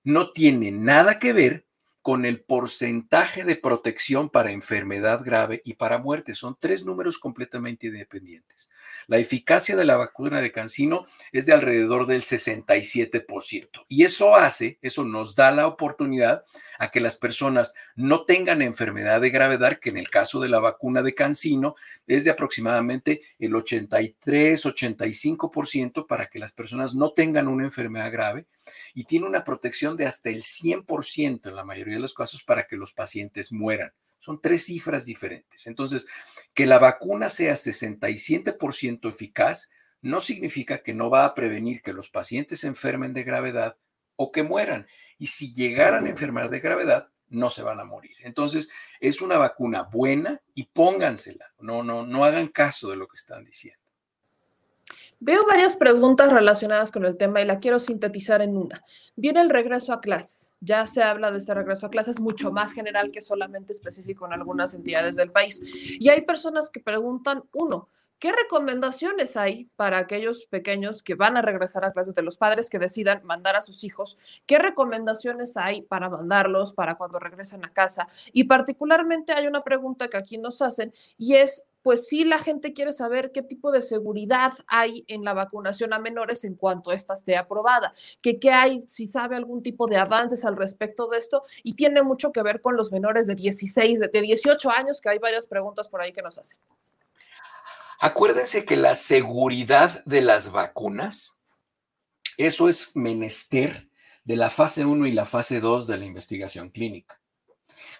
no 0.04 0.32
tiene 0.32 0.70
nada 0.70 1.18
que 1.18 1.32
ver 1.32 1.66
con 2.02 2.24
el 2.24 2.40
porcentaje 2.40 3.44
de 3.44 3.54
protección 3.54 4.28
para 4.28 4.50
enfermedad 4.50 5.20
grave 5.24 5.62
y 5.64 5.74
para 5.74 5.98
muerte. 5.98 6.34
Son 6.34 6.56
tres 6.58 6.84
números 6.84 7.18
completamente 7.18 7.86
independientes. 7.86 8.72
La 9.06 9.18
eficacia 9.18 9.76
de 9.76 9.84
la 9.84 9.94
vacuna 9.96 10.40
de 10.40 10.50
Cancino 10.50 11.06
es 11.30 11.46
de 11.46 11.52
alrededor 11.52 12.06
del 12.06 12.22
67%. 12.22 13.84
Y 13.88 14.02
eso 14.04 14.34
hace, 14.34 14.80
eso 14.82 15.04
nos 15.04 15.36
da 15.36 15.52
la 15.52 15.68
oportunidad 15.68 16.42
a 16.78 16.90
que 16.90 17.00
las 17.00 17.16
personas 17.16 17.74
no 17.94 18.24
tengan 18.24 18.62
enfermedad 18.62 19.20
de 19.20 19.28
gravedad, 19.30 19.78
que 19.78 19.90
en 19.90 19.98
el 19.98 20.10
caso 20.10 20.40
de 20.40 20.48
la 20.48 20.58
vacuna 20.58 21.02
de 21.02 21.14
Cancino 21.14 21.76
es 22.06 22.24
de 22.24 22.30
aproximadamente 22.30 23.20
el 23.38 23.52
83-85% 23.52 26.06
para 26.06 26.26
que 26.26 26.40
las 26.40 26.50
personas 26.52 26.96
no 26.96 27.12
tengan 27.12 27.46
una 27.46 27.64
enfermedad 27.64 28.10
grave 28.10 28.46
y 28.94 29.04
tiene 29.04 29.26
una 29.26 29.44
protección 29.44 29.96
de 29.96 30.06
hasta 30.06 30.30
el 30.30 30.42
100% 30.42 31.48
en 31.48 31.56
la 31.56 31.64
mayoría 31.64 31.91
de 31.94 32.00
los 32.00 32.14
casos 32.14 32.42
para 32.44 32.66
que 32.66 32.76
los 32.76 32.92
pacientes 32.92 33.52
mueran. 33.52 33.92
Son 34.18 34.40
tres 34.40 34.66
cifras 34.66 35.04
diferentes. 35.04 35.66
Entonces, 35.66 36.06
que 36.54 36.66
la 36.66 36.78
vacuna 36.78 37.28
sea 37.28 37.54
67% 37.54 39.08
eficaz 39.10 39.70
no 40.00 40.20
significa 40.20 40.82
que 40.82 40.94
no 40.94 41.10
va 41.10 41.24
a 41.24 41.34
prevenir 41.34 41.82
que 41.82 41.92
los 41.92 42.08
pacientes 42.08 42.60
se 42.60 42.68
enfermen 42.68 43.12
de 43.14 43.24
gravedad 43.24 43.76
o 44.16 44.30
que 44.30 44.42
mueran. 44.42 44.86
Y 45.18 45.28
si 45.28 45.52
llegaran 45.52 46.06
a 46.06 46.10
enfermar 46.10 46.50
de 46.50 46.60
gravedad, 46.60 47.08
no 47.28 47.50
se 47.50 47.62
van 47.62 47.80
a 47.80 47.84
morir. 47.84 48.16
Entonces, 48.22 48.70
es 49.00 49.22
una 49.22 49.38
vacuna 49.38 49.82
buena 49.82 50.40
y 50.54 50.64
póngansela. 50.64 51.52
No, 51.58 51.82
no, 51.82 52.06
no 52.06 52.24
hagan 52.24 52.48
caso 52.48 52.90
de 52.90 52.96
lo 52.96 53.08
que 53.08 53.16
están 53.16 53.44
diciendo. 53.44 53.81
Veo 55.24 55.46
varias 55.46 55.76
preguntas 55.76 56.32
relacionadas 56.32 56.90
con 56.90 57.04
el 57.04 57.16
tema 57.16 57.40
y 57.40 57.44
la 57.44 57.60
quiero 57.60 57.78
sintetizar 57.78 58.42
en 58.42 58.56
una. 58.56 58.82
Viene 59.14 59.40
el 59.40 59.50
regreso 59.50 59.92
a 59.92 60.00
clases. 60.00 60.52
Ya 60.58 60.84
se 60.84 61.00
habla 61.00 61.30
de 61.30 61.38
este 61.38 61.54
regreso 61.54 61.86
a 61.86 61.90
clases 61.90 62.18
mucho 62.18 62.50
más 62.50 62.72
general 62.72 63.12
que 63.12 63.20
solamente 63.20 63.72
específico 63.72 64.26
en 64.26 64.32
algunas 64.32 64.74
entidades 64.74 65.14
del 65.14 65.30
país. 65.30 65.62
Y 66.00 66.08
hay 66.08 66.22
personas 66.22 66.70
que 66.70 66.80
preguntan, 66.80 67.44
uno, 67.52 67.88
¿qué 68.22 68.30
recomendaciones 68.30 69.36
hay 69.36 69.68
para 69.74 69.98
aquellos 69.98 70.46
pequeños 70.46 71.02
que 71.02 71.16
van 71.16 71.36
a 71.36 71.42
regresar 71.42 71.84
a 71.84 71.90
clases 71.90 72.14
de 72.14 72.22
los 72.22 72.36
padres 72.36 72.70
que 72.70 72.78
decidan 72.78 73.20
mandar 73.24 73.56
a 73.56 73.60
sus 73.60 73.82
hijos? 73.82 74.16
¿Qué 74.46 74.60
recomendaciones 74.60 75.56
hay 75.56 75.82
para 75.82 76.08
mandarlos, 76.08 76.72
para 76.72 76.94
cuando 76.94 77.18
regresen 77.18 77.64
a 77.64 77.72
casa? 77.72 78.06
Y 78.32 78.44
particularmente 78.44 79.32
hay 79.32 79.48
una 79.48 79.64
pregunta 79.64 80.06
que 80.06 80.18
aquí 80.18 80.38
nos 80.38 80.62
hacen 80.62 80.92
y 81.18 81.34
es, 81.34 81.64
pues 81.82 82.06
sí 82.06 82.24
la 82.24 82.38
gente 82.38 82.72
quiere 82.72 82.92
saber 82.92 83.32
qué 83.32 83.42
tipo 83.42 83.72
de 83.72 83.82
seguridad 83.82 84.52
hay 84.68 85.04
en 85.08 85.24
la 85.24 85.34
vacunación 85.34 85.92
a 85.92 85.98
menores 85.98 86.44
en 86.44 86.54
cuanto 86.54 86.92
esta 86.92 87.14
esté 87.14 87.36
aprobada, 87.36 87.92
que 88.20 88.38
qué 88.38 88.52
hay, 88.52 88.84
si 88.86 89.08
sabe 89.08 89.34
algún 89.34 89.64
tipo 89.64 89.88
de 89.88 89.96
avances 89.96 90.44
al 90.44 90.56
respecto 90.56 91.08
de 91.08 91.18
esto 91.18 91.42
y 91.64 91.74
tiene 91.74 92.04
mucho 92.04 92.30
que 92.30 92.44
ver 92.44 92.60
con 92.60 92.76
los 92.76 92.92
menores 92.92 93.26
de 93.26 93.34
16, 93.34 93.98
de 93.98 94.20
18 94.20 94.70
años, 94.70 95.00
que 95.00 95.08
hay 95.08 95.18
varias 95.18 95.48
preguntas 95.48 95.88
por 95.88 96.00
ahí 96.00 96.12
que 96.12 96.22
nos 96.22 96.38
hacen. 96.38 96.56
Acuérdense 98.04 98.64
que 98.64 98.76
la 98.76 98.96
seguridad 98.96 100.04
de 100.06 100.22
las 100.22 100.50
vacunas, 100.50 101.38
eso 102.36 102.68
es 102.68 102.96
menester 102.96 103.90
de 104.24 104.34
la 104.34 104.50
fase 104.50 104.84
1 104.84 105.06
y 105.06 105.12
la 105.12 105.24
fase 105.24 105.60
2 105.60 105.86
de 105.86 105.98
la 105.98 106.04
investigación 106.04 106.70
clínica. 106.70 107.20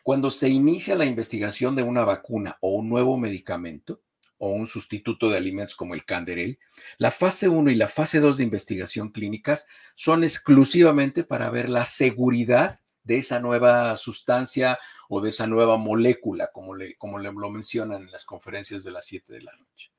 Cuando 0.03 0.33
se 0.33 0.49
inicia 0.49 0.97
la 0.97 1.05
investigación 1.05 1.77
de 1.77 1.85
una 1.85 2.05
vacuna 2.05 2.59
o 2.61 2.73
un 2.73 2.88
nuevo 2.88 3.17
medicamento 3.17 4.03
o 4.38 4.51
un 4.53 4.67
sustituto 4.67 5.31
de 5.31 5.37
alimentos 5.37 5.77
como 5.77 5.95
el 5.95 6.05
Canderel, 6.05 6.59
la 6.99 7.12
fase 7.12 7.49
1 7.49 7.71
y 7.71 7.77
la 7.77 7.87
fase 7.87 8.19
2 8.19 8.38
de 8.38 8.43
investigación 8.43 9.11
clínicas 9.11 9.69
son 9.95 10.25
exclusivamente 10.25 11.23
para 11.23 11.49
ver 11.49 11.69
la 11.69 11.85
seguridad 11.85 12.82
de 13.05 13.19
esa 13.19 13.41
nueva 13.41 13.97
sustancia 13.97 14.79
o 15.09 15.21
de 15.21 15.31
esa 15.31 15.47
nueva 15.47 15.77
molécula, 15.77 16.51
como, 16.53 16.75
le, 16.75 16.97
como 16.97 17.19
lo 17.19 17.51
mencionan 17.51 18.03
en 18.03 18.11
las 18.11 18.25
conferencias 18.25 18.85
de 18.85 18.93
las 18.93 19.07
7 19.07 19.33
de 19.33 19.43
la 19.43 19.53
noche. 19.57 19.93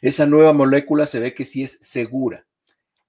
Esa 0.00 0.26
nueva 0.26 0.52
molécula 0.52 1.06
se 1.06 1.20
ve 1.20 1.34
que 1.34 1.44
sí 1.44 1.62
es 1.62 1.78
segura. 1.80 2.46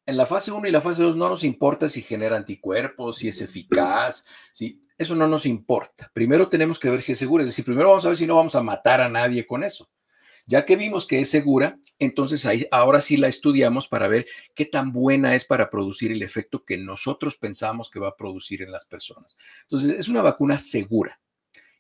En 0.06 0.18
la 0.18 0.26
fase 0.26 0.52
1 0.52 0.68
y 0.68 0.72
la 0.72 0.82
fase 0.82 1.04
2 1.04 1.16
no 1.16 1.30
nos 1.30 1.44
importa 1.44 1.88
si 1.88 2.02
genera 2.02 2.36
anticuerpos, 2.36 3.18
si 3.18 3.28
es 3.28 3.42
eficaz, 3.42 4.26
si 4.52 4.84
eso 4.98 5.16
no 5.16 5.28
nos 5.28 5.46
importa. 5.46 6.12
Primero 6.14 6.50
tenemos 6.50 6.80
que 6.80 6.90
ver 6.90 7.02
si 7.02 7.12
es 7.12 7.20
segura, 7.20 7.44
es 7.44 7.50
decir, 7.50 7.64
primero 7.64 7.90
vamos 7.90 8.06
a 8.06 8.10
ver 8.10 8.18
si 8.18 8.26
no 8.26 8.36
vamos 8.36 8.56
a 8.56 8.64
matar 8.64 9.02
a 9.02 9.10
nadie 9.10 9.46
con 9.46 9.64
eso. 9.64 9.90
Ya 10.50 10.66
que 10.66 10.76
vimos 10.76 11.06
que 11.06 11.20
es 11.20 11.30
segura, 11.30 11.78
entonces 12.00 12.44
ahí, 12.48 12.66
ahora 12.72 13.02
sí 13.02 13.18
la 13.18 13.28
estudiamos 13.28 13.88
para 13.88 14.08
ver 14.08 14.26
qué 14.56 14.66
tan 14.66 14.92
buena 14.92 15.36
es 15.36 15.46
para 15.46 15.70
producir 15.70 16.12
el 16.12 16.24
efecto 16.24 16.66
que 16.66 16.76
nosotros 16.76 17.38
pensamos 17.38 17.92
que 17.92 18.00
va 18.00 18.08
a 18.08 18.16
producir 18.16 18.64
en 18.64 18.72
las 18.72 18.84
personas. 18.84 19.38
Entonces, 19.62 19.92
es 19.92 20.10
una 20.10 20.24
vacuna 20.24 20.58
segura. 20.58 21.22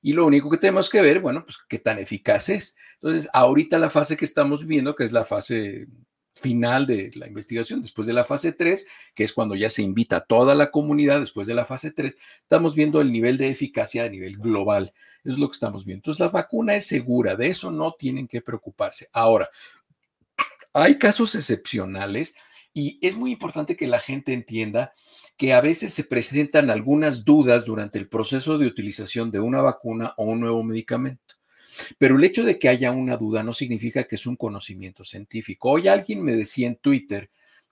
Y 0.03 0.13
lo 0.13 0.23
único 0.23 0.51
que 0.51 0.57
tenemos 0.57 0.87
que 0.87 1.01
ver, 1.01 1.19
bueno, 1.19 1.43
pues 1.43 1.57
qué 1.67 1.79
tan 1.79 1.97
eficaz 1.97 2.49
es. 2.49 2.77
Entonces, 3.01 3.27
ahorita 3.33 3.79
la 3.79 3.89
fase 3.89 4.15
que 4.15 4.25
estamos 4.25 4.63
viendo, 4.67 4.95
que 4.95 5.03
es 5.03 5.13
la 5.13 5.25
fase 5.25 5.87
final 6.35 6.85
de 6.85 7.11
la 7.15 7.27
investigación, 7.27 7.81
después 7.81 8.07
de 8.07 8.13
la 8.13 8.23
fase 8.23 8.53
3, 8.53 8.85
que 9.13 9.23
es 9.23 9.33
cuando 9.33 9.55
ya 9.55 9.69
se 9.69 9.81
invita 9.81 10.17
a 10.17 10.21
toda 10.21 10.55
la 10.55 10.71
comunidad, 10.71 11.19
después 11.19 11.47
de 11.47 11.53
la 11.53 11.65
fase 11.65 11.91
3, 11.91 12.15
estamos 12.41 12.75
viendo 12.75 13.01
el 13.01 13.11
nivel 13.11 13.37
de 13.37 13.49
eficacia 13.49 14.05
a 14.05 14.09
nivel 14.09 14.37
global. 14.37 14.93
Es 15.23 15.37
lo 15.37 15.47
que 15.47 15.53
estamos 15.53 15.85
viendo. 15.85 15.99
Entonces, 15.99 16.19
la 16.19 16.29
vacuna 16.29 16.75
es 16.75 16.87
segura, 16.87 17.35
de 17.35 17.47
eso 17.47 17.71
no 17.71 17.93
tienen 17.93 18.27
que 18.27 18.41
preocuparse. 18.41 19.09
Ahora, 19.11 19.49
hay 20.73 20.97
casos 20.97 21.35
excepcionales 21.35 22.35
y 22.73 22.99
es 23.01 23.15
muy 23.15 23.31
importante 23.31 23.75
que 23.75 23.87
la 23.87 23.99
gente 23.99 24.33
entienda 24.33 24.93
que 25.35 25.53
a 25.53 25.61
veces 25.61 25.93
se 25.93 26.03
presentan 26.03 26.69
algunas 26.69 27.25
dudas 27.25 27.65
durante 27.65 27.97
el 27.97 28.07
proceso 28.07 28.57
de 28.57 28.67
utilización 28.67 29.31
de 29.31 29.39
una 29.39 29.61
vacuna 29.61 30.13
o 30.17 30.25
un 30.25 30.39
nuevo 30.39 30.63
medicamento. 30.63 31.28
Pero 31.97 32.17
el 32.17 32.23
hecho 32.23 32.43
de 32.43 32.59
que 32.59 32.69
haya 32.69 32.91
una 32.91 33.17
duda 33.17 33.43
no 33.43 33.53
significa 33.53 34.05
que 34.05 34.15
es 34.15 34.25
un 34.25 34.35
conocimiento 34.35 35.03
científico. 35.03 35.71
Hoy 35.71 35.87
alguien 35.87 36.23
me 36.23 36.33
decía 36.33 36.67
en 36.67 36.77
Twitter 36.77 37.29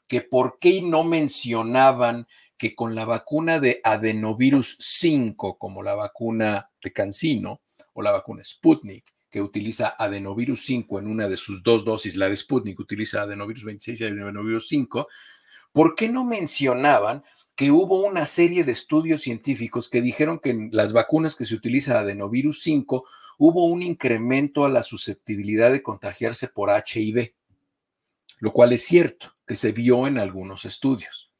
que 0.08 0.22
por 0.22 0.58
qué 0.60 0.82
no 0.82 1.04
mencionaban 1.04 2.28
que 2.58 2.74
con 2.74 2.96
la 2.96 3.06
vacuna 3.06 3.60
de 3.60 3.82
adenovirus 3.84 4.78
5, 4.80 5.58
como 5.58 5.84
la 5.84 5.96
vacuna 5.96 6.70
de 6.82 6.92
Cancino 6.92 7.62
o 7.94 8.02
la 8.02 8.12
vacuna 8.12 8.44
Sputnik, 8.44 9.06
que 9.30 9.42
utiliza 9.42 9.96
adenovirus 9.98 10.66
5 10.66 11.00
en 11.00 11.08
una 11.08 11.28
de 11.28 11.38
sus 11.38 11.62
dos 11.62 11.86
dosis, 11.86 12.16
la 12.16 12.30
de 12.30 12.38
Sputnik 12.38 12.80
utiliza 12.80 13.22
adenovirus 13.22 13.64
26 13.64 14.02
y 14.02 14.04
adenovirus 14.06 14.68
5, 14.70 15.08
¿por 15.72 15.96
qué 15.96 16.10
no 16.10 16.24
mencionaban 16.24 17.24
que 17.56 17.72
hubo 17.72 18.06
una 18.06 18.26
serie 18.26 18.64
de 18.64 18.72
estudios 18.72 19.22
científicos 19.22 19.90
que 19.90 20.02
dijeron 20.02 20.40
que 20.40 20.52
en 20.52 20.70
las 20.72 20.94
vacunas 20.94 21.36
que 21.36 21.46
se 21.46 21.56
utiliza 21.56 22.00
adenovirus 22.00 22.62
5 22.62 23.04
hubo 23.38 23.66
un 23.68 23.82
incremento 23.82 24.66
a 24.66 24.70
la 24.70 24.84
susceptibilidad 24.84 25.72
de 25.72 25.84
contagiarse 25.84 26.48
por 26.48 26.70
HIV, 26.70 27.34
lo 28.40 28.52
cual 28.52 28.74
es 28.74 28.84
cierto, 28.84 29.36
que 29.46 29.56
se 29.56 29.72
vio 29.72 30.08
en 30.08 30.18
algunos 30.18 30.66
estudios, 30.66 31.32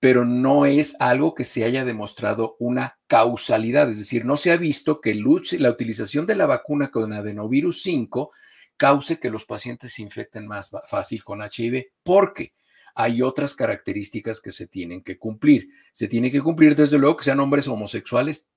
pero 0.00 0.24
no 0.24 0.66
es 0.66 0.96
algo 1.00 1.34
que 1.34 1.44
se 1.44 1.64
haya 1.64 1.84
demostrado 1.84 2.56
una 2.58 2.98
causalidad, 3.06 3.88
es 3.90 3.98
decir, 3.98 4.24
no 4.24 4.36
se 4.36 4.52
ha 4.52 4.56
visto 4.56 5.00
que 5.00 5.14
la 5.14 5.70
utilización 5.70 6.26
de 6.26 6.34
la 6.34 6.46
vacuna 6.46 6.90
con 6.90 7.12
adenovirus 7.12 7.82
5 7.82 8.30
cause 8.76 9.18
que 9.18 9.30
los 9.30 9.44
pacientes 9.44 9.94
se 9.94 10.02
infecten 10.02 10.46
más 10.46 10.70
fácil 10.88 11.24
con 11.24 11.40
HIV, 11.42 11.86
porque 12.02 12.52
hay 12.94 13.20
otras 13.20 13.54
características 13.54 14.40
que 14.40 14.50
se 14.50 14.66
tienen 14.66 15.02
que 15.02 15.18
cumplir. 15.18 15.68
Se 15.92 16.08
tiene 16.08 16.30
que 16.30 16.40
cumplir, 16.40 16.74
desde 16.74 16.96
luego, 16.96 17.18
que 17.18 17.24
sean 17.24 17.40
hombres 17.40 17.68
homosexuales 17.68 18.48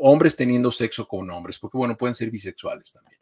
hombres 0.00 0.36
teniendo 0.36 0.70
sexo 0.70 1.06
con 1.06 1.30
hombres, 1.30 1.58
porque 1.58 1.76
bueno, 1.76 1.96
pueden 1.96 2.14
ser 2.14 2.30
bisexuales 2.30 2.92
también. 2.92 3.20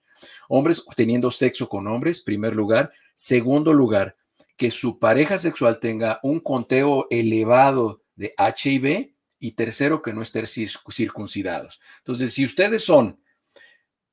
Hombres 0.48 0.84
teniendo 0.96 1.30
sexo 1.30 1.68
con 1.68 1.86
hombres, 1.86 2.20
primer 2.20 2.54
lugar. 2.54 2.92
Segundo 3.14 3.72
lugar, 3.72 4.16
que 4.56 4.70
su 4.70 4.98
pareja 4.98 5.38
sexual 5.38 5.80
tenga 5.80 6.20
un 6.22 6.40
conteo 6.40 7.06
elevado 7.10 8.02
de 8.14 8.34
HIV. 8.38 9.12
Y 9.44 9.52
tercero, 9.52 10.02
que 10.02 10.12
no 10.12 10.22
estén 10.22 10.46
circuncidados. 10.46 11.80
Entonces, 11.98 12.32
si 12.32 12.44
ustedes 12.44 12.84
son 12.84 13.20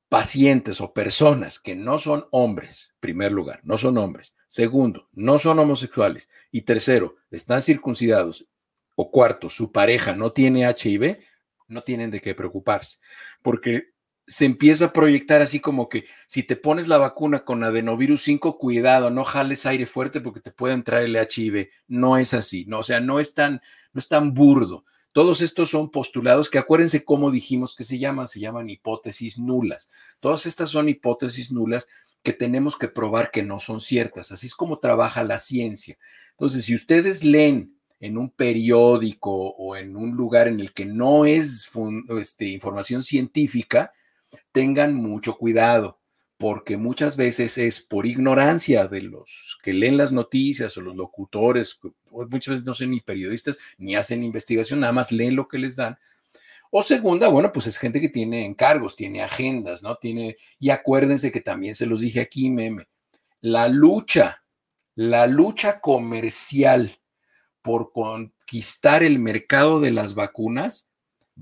pacientes 0.08 0.80
o 0.80 0.92
personas 0.92 1.60
que 1.60 1.76
no 1.76 1.98
son 1.98 2.26
hombres, 2.32 2.96
primer 2.98 3.30
lugar, 3.30 3.60
no 3.62 3.78
son 3.78 3.96
hombres, 3.96 4.34
Segundo, 4.50 5.08
no 5.12 5.38
son 5.38 5.60
homosexuales. 5.60 6.28
Y 6.50 6.62
tercero, 6.62 7.14
están 7.30 7.62
circuncidados. 7.62 8.48
O 8.96 9.12
cuarto, 9.12 9.48
su 9.48 9.70
pareja 9.70 10.16
no 10.16 10.32
tiene 10.32 10.68
HIV, 10.68 11.18
no 11.70 11.82
tienen 11.82 12.10
de 12.10 12.20
qué 12.20 12.34
preocuparse. 12.34 12.98
Porque 13.42 13.90
se 14.26 14.44
empieza 14.44 14.86
a 14.86 14.92
proyectar 14.92 15.42
así 15.42 15.58
como 15.58 15.88
que 15.88 16.04
si 16.28 16.44
te 16.44 16.54
pones 16.54 16.86
la 16.86 16.98
vacuna 16.98 17.44
con 17.44 17.64
adenovirus 17.64 18.22
5, 18.22 18.58
cuidado, 18.58 19.10
no 19.10 19.24
jales 19.24 19.66
aire 19.66 19.86
fuerte 19.86 20.20
porque 20.20 20.40
te 20.40 20.52
puede 20.52 20.74
entrar 20.74 21.02
el 21.02 21.16
HIV. 21.16 21.68
No 21.88 22.16
es 22.16 22.32
así, 22.32 22.64
no, 22.66 22.78
o 22.78 22.82
sea, 22.82 23.00
no 23.00 23.18
es 23.18 23.34
tan, 23.34 23.60
no 23.92 23.98
es 23.98 24.06
tan 24.06 24.32
burdo. 24.32 24.84
Todos 25.12 25.40
estos 25.40 25.70
son 25.70 25.90
postulados 25.90 26.48
que 26.48 26.58
acuérdense 26.58 27.04
cómo 27.04 27.32
dijimos 27.32 27.74
que 27.74 27.82
se 27.82 27.98
llaman, 27.98 28.28
se 28.28 28.38
llaman 28.38 28.70
hipótesis 28.70 29.38
nulas. 29.38 29.90
Todas 30.20 30.46
estas 30.46 30.70
son 30.70 30.88
hipótesis 30.88 31.50
nulas 31.50 31.88
que 32.22 32.32
tenemos 32.32 32.76
que 32.76 32.86
probar 32.86 33.32
que 33.32 33.42
no 33.42 33.58
son 33.58 33.80
ciertas. 33.80 34.30
Así 34.30 34.46
es 34.46 34.54
como 34.54 34.78
trabaja 34.78 35.24
la 35.24 35.38
ciencia. 35.38 35.98
Entonces, 36.30 36.66
si 36.66 36.74
ustedes 36.74 37.24
leen 37.24 37.79
en 38.00 38.16
un 38.16 38.30
periódico 38.30 39.30
o 39.30 39.76
en 39.76 39.94
un 39.94 40.16
lugar 40.16 40.48
en 40.48 40.58
el 40.58 40.72
que 40.72 40.86
no 40.86 41.26
es 41.26 41.70
este, 42.18 42.46
información 42.46 43.02
científica, 43.02 43.92
tengan 44.52 44.94
mucho 44.94 45.36
cuidado, 45.36 46.00
porque 46.38 46.78
muchas 46.78 47.16
veces 47.16 47.58
es 47.58 47.82
por 47.82 48.06
ignorancia 48.06 48.86
de 48.86 49.02
los 49.02 49.58
que 49.62 49.74
leen 49.74 49.98
las 49.98 50.12
noticias 50.12 50.76
o 50.76 50.80
los 50.80 50.96
locutores, 50.96 51.78
muchas 52.10 52.52
veces 52.52 52.64
no 52.64 52.72
son 52.72 52.90
ni 52.90 53.00
periodistas 53.00 53.58
ni 53.76 53.94
hacen 53.94 54.24
investigación, 54.24 54.80
nada 54.80 54.92
más 54.92 55.12
leen 55.12 55.36
lo 55.36 55.46
que 55.46 55.58
les 55.58 55.76
dan, 55.76 55.98
o 56.70 56.82
segunda, 56.82 57.28
bueno, 57.28 57.50
pues 57.52 57.66
es 57.66 57.78
gente 57.78 58.00
que 58.00 58.08
tiene 58.08 58.46
encargos, 58.46 58.94
tiene 58.94 59.22
agendas, 59.22 59.82
¿no? 59.82 59.96
Tiene, 59.96 60.36
y 60.60 60.70
acuérdense 60.70 61.32
que 61.32 61.40
también 61.40 61.74
se 61.74 61.84
los 61.84 62.00
dije 62.00 62.20
aquí, 62.20 62.48
meme, 62.48 62.86
la 63.40 63.66
lucha, 63.66 64.44
la 64.94 65.26
lucha 65.26 65.80
comercial 65.80 66.99
por 67.62 67.92
conquistar 67.92 69.02
el 69.02 69.18
mercado 69.18 69.80
de 69.80 69.90
las 69.90 70.14
vacunas 70.14 70.88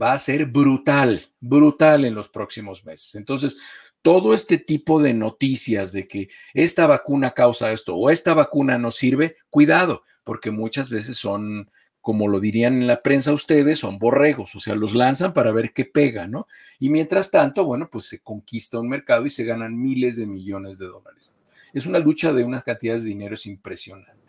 va 0.00 0.12
a 0.12 0.18
ser 0.18 0.46
brutal, 0.46 1.22
brutal 1.40 2.04
en 2.04 2.14
los 2.14 2.28
próximos 2.28 2.85
meses. 2.85 3.14
Entonces, 3.14 3.59
todo 4.02 4.33
este 4.33 4.59
tipo 4.59 5.02
de 5.02 5.14
noticias 5.14 5.92
de 5.92 6.07
que 6.07 6.28
esta 6.54 6.87
vacuna 6.87 7.33
causa 7.33 7.72
esto 7.72 7.96
o 7.96 8.11
esta 8.11 8.35
vacuna 8.35 8.78
no 8.78 8.90
sirve, 8.90 9.37
cuidado, 9.50 10.04
porque 10.24 10.50
muchas 10.50 10.90
veces 10.90 11.18
son 11.18 11.70
como 12.00 12.26
lo 12.26 12.40
dirían 12.40 12.72
en 12.74 12.87
la 12.87 13.02
prensa 13.02 13.35
ustedes, 13.35 13.81
son 13.81 13.98
borregos, 13.98 14.54
o 14.54 14.61
sea, 14.61 14.74
los 14.74 14.94
lanzan 14.94 15.35
para 15.35 15.52
ver 15.52 15.74
qué 15.74 15.85
pega, 15.85 16.26
¿no? 16.26 16.46
Y 16.78 16.88
mientras 16.88 17.31
tanto, 17.31 17.66
bueno, 17.66 17.90
pues 17.90 18.07
se 18.07 18.20
conquista 18.20 18.78
un 18.78 18.88
mercado 18.88 19.26
y 19.26 19.31
se 19.31 19.44
ganan 19.44 19.78
miles 19.78 20.16
de 20.16 20.26
millones 20.26 20.78
de 20.78 20.87
dólares. 20.87 21.37
Es 21.74 21.85
una 21.85 21.98
lucha 21.98 22.33
de 22.33 22.44
unas 22.44 22.64
cantidades 22.64 23.02
de 23.02 23.11
dinero 23.11 23.37
impresionantes. 23.44 24.28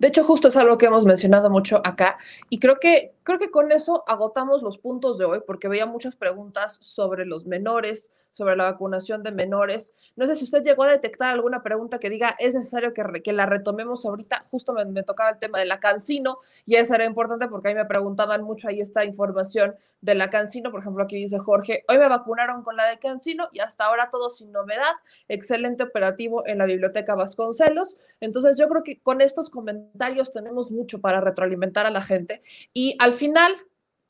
De 0.00 0.08
hecho, 0.08 0.24
justo 0.24 0.48
es 0.48 0.56
algo 0.56 0.78
que 0.78 0.86
hemos 0.86 1.04
mencionado 1.04 1.50
mucho 1.50 1.80
acá 1.84 2.16
y 2.48 2.58
creo 2.58 2.80
que 2.80 3.12
creo 3.22 3.38
que 3.38 3.50
con 3.50 3.72
eso 3.72 4.04
agotamos 4.06 4.62
los 4.62 4.78
puntos 4.78 5.18
de 5.18 5.24
hoy 5.24 5.40
porque 5.46 5.68
veía 5.68 5.86
muchas 5.86 6.16
preguntas 6.16 6.78
sobre 6.80 7.26
los 7.26 7.46
menores, 7.46 8.12
sobre 8.32 8.56
la 8.56 8.64
vacunación 8.64 9.22
de 9.22 9.30
menores. 9.30 9.92
No 10.16 10.26
sé 10.26 10.36
si 10.36 10.44
usted 10.44 10.62
llegó 10.62 10.84
a 10.84 10.90
detectar 10.90 11.32
alguna 11.32 11.62
pregunta 11.62 11.98
que 11.98 12.10
diga, 12.10 12.36
es 12.38 12.54
necesario 12.54 12.94
que, 12.94 13.22
que 13.22 13.32
la 13.32 13.46
retomemos 13.46 14.04
ahorita. 14.06 14.44
Justo 14.50 14.72
me, 14.72 15.02
tocaba 15.02 15.30
el 15.30 15.38
tema 15.38 15.58
de 15.58 15.64
la 15.64 15.80
cancino 15.80 16.38
y 16.64 16.76
eso 16.76 16.94
era 16.94 17.04
importante 17.04 17.48
porque 17.48 17.68
ahí 17.68 17.74
me 17.74 17.84
preguntaban 17.84 18.42
mucho, 18.42 18.68
ahí 18.68 18.80
esta 18.80 19.04
información 19.04 19.74
de 20.00 20.14
la 20.14 20.30
cancino. 20.30 20.70
Por 20.70 20.80
ejemplo, 20.80 21.04
aquí 21.04 21.16
dice 21.16 21.38
Jorge, 21.38 21.84
hoy 21.88 21.98
me 21.98 22.08
vacunaron 22.08 22.62
con 22.62 22.76
la 22.76 22.88
de 22.88 22.98
cancino 22.98 23.48
y 23.52 23.60
hasta 23.60 23.84
ahora 23.84 24.08
todo 24.10 24.30
sin 24.30 24.52
novedad. 24.52 24.92
Excelente 25.28 25.84
operativo 25.84 26.46
en 26.46 26.58
la 26.58 26.66
biblioteca 26.66 27.14
Vasconcelos. 27.14 27.96
Entonces 28.20 28.58
yo 28.58 28.68
creo 28.68 28.82
que 28.82 29.00
con 29.00 29.20
estos 29.20 29.50
comentarios 29.50 30.32
tenemos 30.32 30.70
mucho 30.70 31.00
para 31.00 31.20
retroalimentar 31.20 31.86
a 31.86 31.90
la 31.90 32.02
gente 32.02 32.42
y 32.72 32.96
al 32.98 33.12
final 33.20 33.54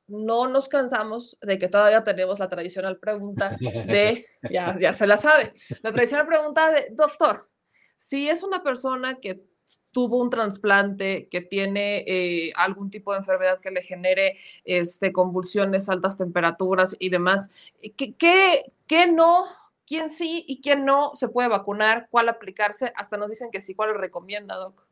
no 0.06 0.48
nos 0.48 0.68
cansamos 0.68 1.36
de 1.42 1.58
que 1.58 1.68
todavía 1.68 2.02
tenemos 2.02 2.38
la 2.38 2.48
tradicional 2.48 2.98
pregunta 2.98 3.56
de, 3.60 4.26
ya, 4.50 4.76
ya 4.80 4.94
se 4.94 5.06
la 5.06 5.18
sabe, 5.18 5.52
la 5.82 5.92
tradicional 5.92 6.26
pregunta 6.26 6.70
de, 6.70 6.88
doctor, 6.92 7.50
si 7.96 8.30
es 8.30 8.42
una 8.42 8.62
persona 8.62 9.18
que 9.20 9.44
tuvo 9.90 10.20
un 10.20 10.30
trasplante, 10.30 11.28
que 11.28 11.42
tiene 11.42 12.04
eh, 12.06 12.52
algún 12.56 12.90
tipo 12.90 13.12
de 13.12 13.18
enfermedad 13.18 13.60
que 13.60 13.70
le 13.70 13.82
genere 13.82 14.38
este, 14.64 15.12
convulsiones, 15.12 15.88
altas 15.88 16.16
temperaturas 16.16 16.96
y 16.98 17.10
demás, 17.10 17.50
¿qué, 17.96 18.14
qué, 18.14 18.72
qué 18.86 19.06
no 19.06 19.44
quién 19.90 20.08
sí 20.08 20.44
y 20.46 20.60
quién 20.60 20.84
no 20.84 21.16
se 21.16 21.28
puede 21.28 21.48
vacunar, 21.48 22.06
cuál 22.12 22.28
aplicarse. 22.28 22.92
Hasta 22.94 23.16
nos 23.16 23.28
dicen 23.28 23.50
que 23.50 23.60
sí, 23.60 23.74
cuál 23.74 23.92
recomienda, 23.96 24.54
Doc. 24.54 24.86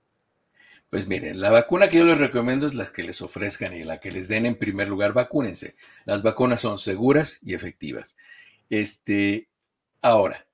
Pues 0.91 1.07
miren, 1.07 1.41
la 1.41 1.51
vacuna 1.51 1.89
que 1.89 1.99
yo 1.99 2.05
les 2.05 2.17
recomiendo 2.17 2.67
es 2.67 2.75
la 2.75 2.87
que 2.87 3.03
les 3.03 3.21
ofrezcan 3.21 3.75
y 3.75 3.85
la 3.85 3.99
que 3.99 4.11
les 4.11 4.29
den 4.29 4.47
en 4.47 4.55
primer 4.55 4.89
lugar, 4.89 5.13
vacúnense. 5.13 5.75
Las 6.07 6.23
vacunas 6.23 6.63
son 6.63 6.79
seguras 6.79 7.39
y 7.43 7.53
efectivas. 7.53 8.17
Este, 8.71 9.49
ahora, 10.01 10.47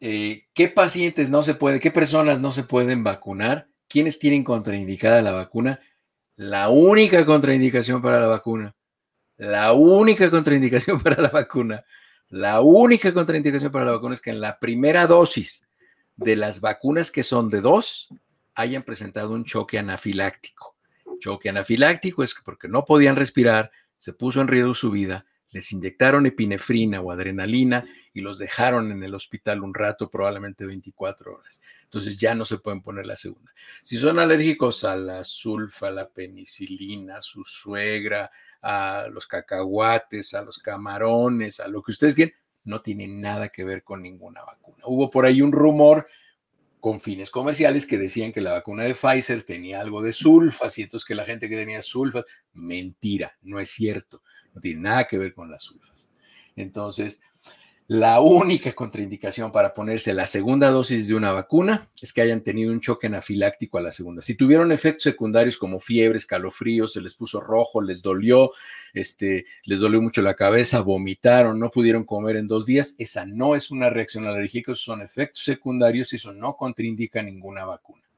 eh, 0.00 0.46
¿qué 0.54 0.68
pacientes 0.68 1.28
no 1.28 1.42
se 1.42 1.54
pueden, 1.54 1.78
qué 1.78 1.90
personas 1.90 2.40
no 2.40 2.52
se 2.52 2.62
pueden 2.62 3.04
vacunar? 3.04 3.68
¿Quiénes 3.86 4.18
tienen 4.18 4.44
contraindicada 4.44 5.20
la 5.20 5.32
vacuna? 5.32 5.80
La 6.36 6.70
única 6.70 7.26
contraindicación 7.26 8.00
para 8.00 8.18
la 8.18 8.28
vacuna, 8.28 8.74
la 9.36 9.74
única 9.74 10.30
contraindicación 10.30 11.00
para 11.02 11.20
la 11.20 11.28
vacuna, 11.28 11.84
la 12.30 12.62
única 12.62 13.12
contraindicación 13.12 13.70
para 13.70 13.84
la 13.84 13.92
vacuna 13.92 14.14
es 14.14 14.22
que 14.22 14.30
en 14.30 14.40
la 14.40 14.58
primera 14.58 15.06
dosis 15.06 15.66
de 16.16 16.36
las 16.36 16.62
vacunas 16.62 17.10
que 17.10 17.22
son 17.22 17.50
de 17.50 17.60
dos, 17.60 18.08
hayan 18.54 18.82
presentado 18.82 19.32
un 19.32 19.44
choque 19.44 19.78
anafiláctico. 19.78 20.76
Choque 21.18 21.48
anafiláctico 21.48 22.22
es 22.22 22.34
porque 22.44 22.68
no 22.68 22.84
podían 22.84 23.16
respirar, 23.16 23.70
se 23.96 24.12
puso 24.12 24.40
en 24.40 24.48
riesgo 24.48 24.74
su 24.74 24.90
vida, 24.90 25.26
les 25.50 25.72
inyectaron 25.72 26.26
epinefrina 26.26 27.00
o 27.00 27.10
adrenalina 27.10 27.84
y 28.12 28.20
los 28.20 28.38
dejaron 28.38 28.90
en 28.92 29.02
el 29.02 29.14
hospital 29.14 29.62
un 29.62 29.74
rato, 29.74 30.08
probablemente 30.08 30.64
24 30.64 31.34
horas. 31.34 31.60
Entonces 31.82 32.16
ya 32.16 32.34
no 32.34 32.44
se 32.44 32.58
pueden 32.58 32.80
poner 32.82 33.06
la 33.06 33.16
segunda. 33.16 33.52
Si 33.82 33.96
son 33.96 34.18
alérgicos 34.18 34.84
a 34.84 34.94
la 34.96 35.24
sulfa, 35.24 35.88
a 35.88 35.92
la 35.92 36.08
penicilina, 36.08 37.16
a 37.16 37.22
su 37.22 37.44
suegra, 37.44 38.30
a 38.62 39.08
los 39.10 39.26
cacahuates, 39.26 40.34
a 40.34 40.42
los 40.42 40.58
camarones, 40.58 41.58
a 41.60 41.66
lo 41.66 41.82
que 41.82 41.92
ustedes 41.92 42.14
quieran, 42.14 42.34
no 42.64 42.80
tiene 42.80 43.08
nada 43.08 43.48
que 43.48 43.64
ver 43.64 43.82
con 43.82 44.02
ninguna 44.02 44.42
vacuna. 44.44 44.84
Hubo 44.84 45.10
por 45.10 45.26
ahí 45.26 45.42
un 45.42 45.52
rumor 45.52 46.06
con 46.80 47.00
fines 47.00 47.30
comerciales 47.30 47.86
que 47.86 47.98
decían 47.98 48.32
que 48.32 48.40
la 48.40 48.52
vacuna 48.52 48.84
de 48.84 48.94
Pfizer 48.94 49.42
tenía 49.42 49.80
algo 49.80 50.02
de 50.02 50.12
sulfas 50.12 50.78
y 50.78 50.82
entonces 50.82 51.06
que 51.06 51.14
la 51.14 51.24
gente 51.24 51.48
que 51.48 51.56
tenía 51.56 51.82
sulfas, 51.82 52.24
mentira, 52.52 53.36
no 53.42 53.60
es 53.60 53.70
cierto, 53.70 54.22
no 54.54 54.60
tiene 54.60 54.80
nada 54.80 55.06
que 55.06 55.18
ver 55.18 55.32
con 55.32 55.50
las 55.50 55.62
sulfas. 55.62 56.10
Entonces, 56.56 57.20
la 57.90 58.20
única 58.20 58.70
contraindicación 58.70 59.50
para 59.50 59.74
ponerse 59.74 60.14
la 60.14 60.28
segunda 60.28 60.70
dosis 60.70 61.08
de 61.08 61.16
una 61.16 61.32
vacuna 61.32 61.88
es 62.00 62.12
que 62.12 62.20
hayan 62.20 62.40
tenido 62.40 62.72
un 62.72 62.78
choque 62.78 63.08
anafiláctico 63.08 63.78
a 63.78 63.80
la 63.80 63.90
segunda. 63.90 64.22
Si 64.22 64.36
tuvieron 64.36 64.70
efectos 64.70 65.02
secundarios 65.02 65.56
como 65.56 65.80
fiebre, 65.80 66.16
escalofríos, 66.16 66.92
se 66.92 67.00
les 67.00 67.14
puso 67.14 67.40
rojo, 67.40 67.82
les 67.82 68.00
dolió, 68.00 68.52
este, 68.94 69.44
les 69.64 69.80
dolió 69.80 70.00
mucho 70.00 70.22
la 70.22 70.36
cabeza, 70.36 70.82
vomitaron, 70.82 71.58
no 71.58 71.72
pudieron 71.72 72.04
comer 72.04 72.36
en 72.36 72.46
dos 72.46 72.64
días, 72.64 72.94
esa 72.96 73.26
no 73.26 73.56
es 73.56 73.72
una 73.72 73.90
reacción 73.90 74.24
alérgica, 74.24 74.72
son 74.72 75.02
efectos 75.02 75.42
secundarios 75.42 76.12
y 76.12 76.16
eso 76.16 76.32
no 76.32 76.54
contraindica 76.54 77.24
ninguna 77.24 77.64
vacuna. 77.64 78.09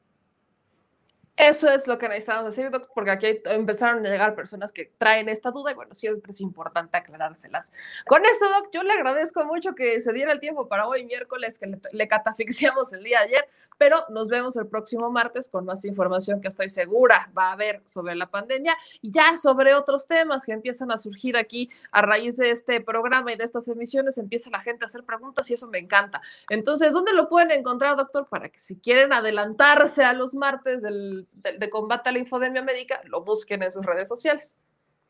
Eso 1.36 1.68
es 1.70 1.86
lo 1.86 1.96
que 1.96 2.08
necesitamos 2.08 2.54
decir, 2.54 2.70
doctor, 2.70 2.90
porque 2.94 3.10
aquí 3.10 3.40
empezaron 3.46 4.04
a 4.04 4.10
llegar 4.10 4.34
personas 4.34 4.70
que 4.70 4.92
traen 4.98 5.30
esta 5.30 5.50
duda 5.50 5.72
y 5.72 5.74
bueno, 5.74 5.94
siempre 5.94 6.30
es 6.30 6.40
importante 6.42 6.96
aclarárselas. 6.96 7.72
Con 8.06 8.24
esto, 8.26 8.48
doc, 8.50 8.68
yo 8.70 8.82
le 8.82 8.92
agradezco 8.92 9.42
mucho 9.44 9.74
que 9.74 10.00
se 10.02 10.12
diera 10.12 10.32
el 10.32 10.40
tiempo 10.40 10.68
para 10.68 10.86
hoy 10.86 11.06
miércoles, 11.06 11.58
que 11.58 11.68
le, 11.68 11.80
le 11.92 12.06
catafixiamos 12.08 12.92
el 12.92 13.02
día 13.02 13.20
de 13.20 13.24
ayer, 13.24 13.48
pero 13.82 14.04
nos 14.10 14.28
vemos 14.28 14.56
el 14.56 14.68
próximo 14.68 15.10
martes 15.10 15.48
con 15.48 15.64
más 15.64 15.84
información 15.84 16.40
que 16.40 16.46
estoy 16.46 16.68
segura 16.68 17.32
va 17.36 17.48
a 17.48 17.52
haber 17.54 17.82
sobre 17.84 18.14
la 18.14 18.30
pandemia 18.30 18.76
y 19.00 19.10
ya 19.10 19.36
sobre 19.36 19.74
otros 19.74 20.06
temas 20.06 20.46
que 20.46 20.52
empiezan 20.52 20.92
a 20.92 20.96
surgir 20.96 21.36
aquí 21.36 21.68
a 21.90 22.00
raíz 22.00 22.36
de 22.36 22.50
este 22.50 22.80
programa 22.80 23.32
y 23.32 23.36
de 23.36 23.42
estas 23.42 23.66
emisiones, 23.66 24.18
empieza 24.18 24.50
la 24.50 24.60
gente 24.60 24.84
a 24.84 24.86
hacer 24.86 25.02
preguntas 25.02 25.50
y 25.50 25.54
eso 25.54 25.66
me 25.66 25.80
encanta. 25.80 26.22
Entonces, 26.48 26.92
¿dónde 26.92 27.12
lo 27.12 27.28
pueden 27.28 27.50
encontrar, 27.50 27.96
doctor? 27.96 28.28
Para 28.28 28.50
que 28.50 28.60
si 28.60 28.78
quieren 28.78 29.12
adelantarse 29.12 30.04
a 30.04 30.12
los 30.12 30.32
martes 30.32 30.82
del, 30.82 31.26
de, 31.32 31.58
de 31.58 31.68
combate 31.68 32.08
a 32.08 32.12
la 32.12 32.20
infodemia 32.20 32.62
médica, 32.62 33.00
lo 33.06 33.24
busquen 33.24 33.64
en 33.64 33.72
sus 33.72 33.84
redes 33.84 34.06
sociales. 34.06 34.58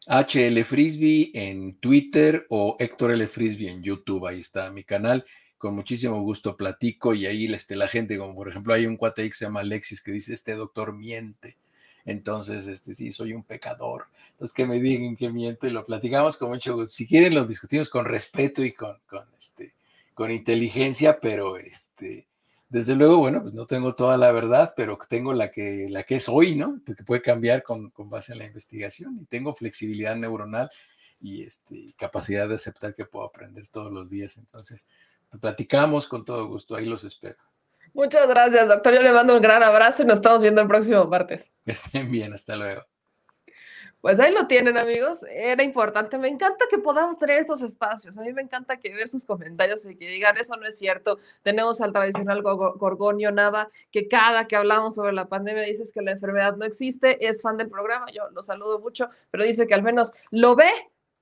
HL 0.07 0.65
Frisbee 0.65 1.31
en 1.35 1.79
Twitter 1.79 2.47
o 2.49 2.77
Héctor 2.79 3.11
L. 3.11 3.29
Frisbee 3.29 3.69
en 3.69 3.83
YouTube, 3.83 4.27
ahí 4.27 4.41
está 4.41 4.71
mi 4.71 4.83
canal 4.83 5.27
con 5.63 5.77
muchísimo 5.77 6.21
gusto 6.21 6.57
platico 6.57 7.15
y 7.15 7.25
ahí 7.25 7.45
este, 7.55 7.77
la 7.77 7.87
gente, 7.87 8.19
como 8.19 8.35
por 8.35 8.49
ejemplo 8.49 8.75
hay 8.75 8.85
un 8.85 8.97
cuate 8.97 9.29
que 9.29 9.33
se 9.37 9.45
llama 9.45 9.61
Alexis 9.61 10.03
que 10.03 10.11
dice, 10.11 10.35
este 10.35 10.57
doctor 10.57 10.93
miente. 10.93 11.57
Entonces, 12.05 12.67
este 12.67 12.95
sí, 12.95 13.13
soy 13.13 13.33
un 13.33 13.45
pecador. 13.45 14.07
Entonces, 14.33 14.53
que 14.53 14.67
me 14.67 14.81
digan 14.81 15.15
que 15.15 15.31
miento 15.31 15.69
y 15.69 15.71
lo 15.71 15.85
platicamos 15.85 16.37
con 16.37 16.49
mucho 16.49 16.75
gusto. 16.75 16.93
Si 16.93 17.07
quieren, 17.07 17.37
lo 17.37 17.45
discutimos 17.45 17.89
con 17.89 18.07
respeto 18.07 18.65
y 18.65 18.73
con, 18.73 18.97
con, 19.07 19.25
este, 19.39 19.73
con 20.15 20.33
inteligencia, 20.33 21.21
pero 21.21 21.57
este, 21.57 22.27
desde 22.69 22.97
luego, 22.97 23.19
bueno, 23.19 23.41
pues 23.43 23.55
no 23.55 23.65
tengo 23.65 23.95
toda 23.95 24.17
la 24.17 24.33
verdad, 24.33 24.75
pero 24.77 24.99
tengo 25.09 25.33
la 25.33 25.53
que, 25.53 25.87
la 25.89 26.03
que 26.03 26.17
es 26.17 26.29
hoy, 26.29 26.57
¿no? 26.57 26.81
Porque 26.85 27.05
puede 27.05 27.23
cambiar 27.23 27.63
con, 27.63 27.91
con 27.91 28.11
base 28.11 28.33
en 28.33 28.41
la 28.41 28.47
investigación 28.47 29.17
y 29.23 29.27
tengo 29.27 29.55
flexibilidad 29.55 30.17
neuronal 30.17 30.71
y 31.21 31.45
este, 31.45 31.95
capacidad 31.97 32.49
de 32.49 32.57
aceptar 32.57 32.97
que 32.97 33.05
puedo 33.05 33.25
aprender 33.25 33.69
todos 33.69 33.93
los 33.93 34.11
días. 34.11 34.39
Entonces, 34.39 34.87
platicamos 35.41 36.07
con 36.07 36.25
todo 36.25 36.47
gusto, 36.47 36.77
ahí 36.77 36.87
los 36.87 37.05
espero. 37.05 37.39
Muchas 37.95 38.27
gracias, 38.29 38.69
doctor. 38.69 38.95
Yo 38.95 39.03
le 39.03 39.13
mando 39.13 39.35
un 39.35 39.43
gran 39.43 39.63
abrazo 39.63 40.03
y 40.03 40.07
nos 40.07 40.19
estamos 40.19 40.41
viendo 40.41 40.63
el 40.63 40.69
próximo 40.69 41.05
martes. 41.05 41.51
Que 41.65 41.73
estén 41.73 42.11
bien, 42.11 42.33
hasta 42.33 42.57
luego. 42.57 42.83
Pues 44.03 44.19
ahí 44.19 44.33
lo 44.33 44.49
tienen, 44.49 44.77
amigos. 44.79 45.25
Era 45.31 45.63
importante. 45.63 46.19
Me 46.19 46.27
encanta 46.27 46.65
que 46.69 46.79
podamos 46.79 47.19
tener 47.19 47.39
estos 47.39 47.63
espacios. 47.63 48.19
A 48.19 48.23
mí 48.23 48.33
me 48.33 48.43
encanta 48.43 48.81
que 48.81 48.93
ver 48.93 49.09
sus 49.09 49.25
comentarios 49.25 49.87
y 49.87 49.95
que 49.95 50.09
digan, 50.09 50.37
eso 50.37 50.57
no 50.57 50.67
es 50.67 50.77
cierto. 50.77 51.19
Tenemos 51.43 51.81
al 51.81 51.93
tradicional 51.93 52.43
Gorgonio 52.43 53.31
Nava, 53.31 53.71
que 53.93 54.09
cada 54.09 54.49
que 54.49 54.57
hablamos 54.57 54.97
sobre 54.97 55.13
la 55.13 55.29
pandemia 55.29 55.63
dices 55.63 55.93
que 55.93 56.03
la 56.03 56.11
enfermedad 56.11 56.57
no 56.57 56.65
existe. 56.65 57.25
Es 57.25 57.43
fan 57.43 57.57
del 57.59 57.71
programa. 57.71 58.07
Yo 58.13 58.29
lo 58.31 58.43
saludo 58.43 58.81
mucho, 58.81 59.07
pero 59.31 59.45
dice 59.45 59.69
que 59.69 59.75
al 59.75 59.85
menos 59.85 60.13
lo 60.33 60.57
ve 60.57 60.73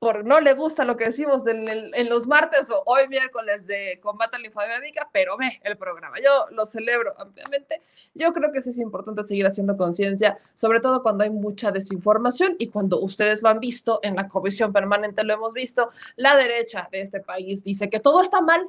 por 0.01 0.25
no 0.25 0.41
le 0.41 0.55
gusta 0.55 0.87
lo 0.87 0.97
que 0.97 1.05
decimos 1.05 1.47
en, 1.47 2.09
los 2.09 2.27
martes 2.27 2.71
o 2.71 2.83
hoy 2.87 3.07
miércoles 3.09 3.67
de 3.67 4.01
Combate 4.03 4.37
a 4.37 4.39
la 4.39 4.47
Infodemia 4.47 5.07
pero 5.13 5.37
ve 5.37 5.61
el 5.63 5.77
programa. 5.77 6.17
Yo 6.25 6.47
lo 6.53 6.65
celebro 6.65 7.15
ampliamente. 7.19 7.83
Yo 8.15 8.33
creo 8.33 8.51
que 8.51 8.63
sí 8.63 8.71
es 8.71 8.79
importante 8.79 9.23
seguir 9.23 9.47
haciendo 9.47 9.77
conciencia, 9.77 10.39
sobre 10.55 10.81
todo 10.81 11.03
cuando 11.03 11.23
hay 11.23 11.29
mucha 11.29 11.71
desinformación 11.71 12.57
y 12.59 12.69
cuando 12.69 12.99
ustedes 12.99 13.43
lo 13.43 13.51
han 13.51 13.61
visto 13.61 14.01
en 14.03 14.17
la 14.17 14.27
comisión 14.27 14.73
permanente, 14.73 15.23
lo 15.23 15.35
hemos 15.35 15.53
visto, 15.53 15.91
la 16.17 16.35
derecha 16.35 16.89
de 16.91 17.03
este 17.03 17.21
país 17.21 17.63
dice 17.63 17.91
que 17.91 18.01
todo 18.01 18.23
está 18.23 18.41
mal, 18.41 18.67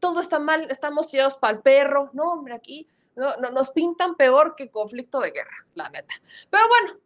todo 0.00 0.20
está 0.20 0.38
mal, 0.38 0.68
estamos 0.70 1.06
tirados 1.06 1.36
para 1.36 1.54
el 1.54 1.62
perro. 1.62 2.08
No, 2.14 2.32
hombre, 2.32 2.54
aquí 2.54 2.88
no, 3.14 3.36
no, 3.36 3.50
nos 3.50 3.68
pintan 3.72 4.14
peor 4.14 4.54
que 4.56 4.70
conflicto 4.70 5.20
de 5.20 5.32
guerra, 5.32 5.66
la 5.74 5.90
neta. 5.90 6.14
Pero 6.48 6.64
bueno, 6.66 6.98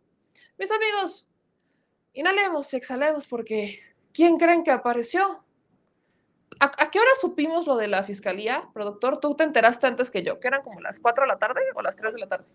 mis 0.57 0.71
amigos, 0.71 1.27
inhalemos 2.17 2.73
y 2.73 2.77
exhalemos 2.77 3.27
porque 3.27 3.81
¿quién 4.13 4.39
creen 4.39 4.65
que 4.65 4.71
apareció? 4.71 5.45
¿A, 6.59 6.65
¿A, 6.65 6.91
qué 6.91 6.99
hora 6.99 7.11
supimos 7.21 7.67
lo 7.67 7.77
de 7.77 7.87
la 7.87 8.03
fiscalía, 8.03 8.69
productor? 8.73 9.21
Tú 9.21 9.35
te 9.37 9.45
enteraste 9.45 9.87
antes 9.87 10.11
que 10.11 10.23
yo, 10.23 10.41
que 10.41 10.49
eran 10.49 10.63
como 10.63 10.81
las 10.81 10.99
4 10.99 11.25
de 11.25 11.29
la 11.29 11.39
tarde 11.39 11.61
o 11.75 11.83
las 11.83 11.97
3 11.97 12.15
de 12.15 12.21
la 12.21 12.27
tarde. 12.27 12.47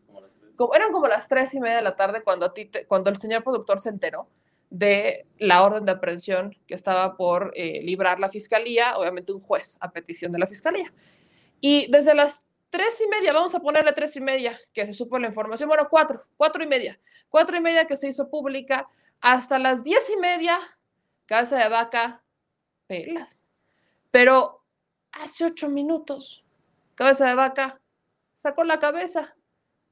Como, 0.56 0.74
eran 0.74 0.92
como 0.92 1.08
las 1.08 1.28
3 1.28 1.54
y 1.54 1.60
media 1.60 1.78
de 1.78 1.84
la 1.84 1.96
tarde 1.96 2.24
cuando, 2.24 2.48
a 2.48 2.54
ti 2.54 2.66
te, 2.66 2.86
cuando 2.86 3.10
el 3.12 3.18
señor 3.18 3.44
productor 3.44 3.80
se 3.80 3.90
enteró 3.90 4.28
de 4.72 5.28
la 5.38 5.64
orden 5.64 5.86
de 5.86 5.92
aprehensión 5.92 6.58
que 6.66 6.74
estaba 6.74 7.16
por 7.16 7.52
eh, 7.56 7.82
librar 7.84 8.20
la 8.20 8.30
fiscalía, 8.30 8.98
obviamente 8.98 9.34
un 9.34 9.42
juez 9.42 9.78
a 9.82 9.92
petición 9.92 10.32
de 10.32 10.40
la 10.40 10.48
fiscalía. 10.48 10.92
Y 11.60 11.92
desde 11.92 12.16
las 12.16 12.48
tres 12.72 13.00
y 13.06 13.08
media, 13.10 13.34
vamos 13.34 13.54
a 13.54 13.60
ponerle 13.60 13.94
tres 13.94 14.16
y 14.16 14.22
media, 14.22 14.58
que 14.74 14.86
se 14.86 14.94
supo 14.94 15.20
la 15.20 15.28
información, 15.28 15.68
bueno, 15.68 15.88
cuatro, 15.90 16.24
cuatro 16.38 16.64
y 16.64 16.68
media, 16.68 17.00
cuatro 17.30 17.58
y 17.58 17.60
media 17.60 17.86
que 17.86 17.98
se 17.98 18.08
hizo 18.08 18.30
pública, 18.30 18.88
hasta 19.22 19.60
las 19.60 19.84
diez 19.84 20.10
y 20.10 20.18
media, 20.18 20.60
cabeza 21.26 21.58
de 21.58 21.70
vaca, 21.70 22.24
pelas. 22.88 23.44
Pero 24.10 24.64
hace 25.12 25.46
ocho 25.46 25.70
minutos, 25.70 26.44
cabeza 26.96 27.28
de 27.28 27.36
vaca 27.36 27.80
sacó 28.34 28.64
la 28.64 28.80
cabeza 28.80 29.36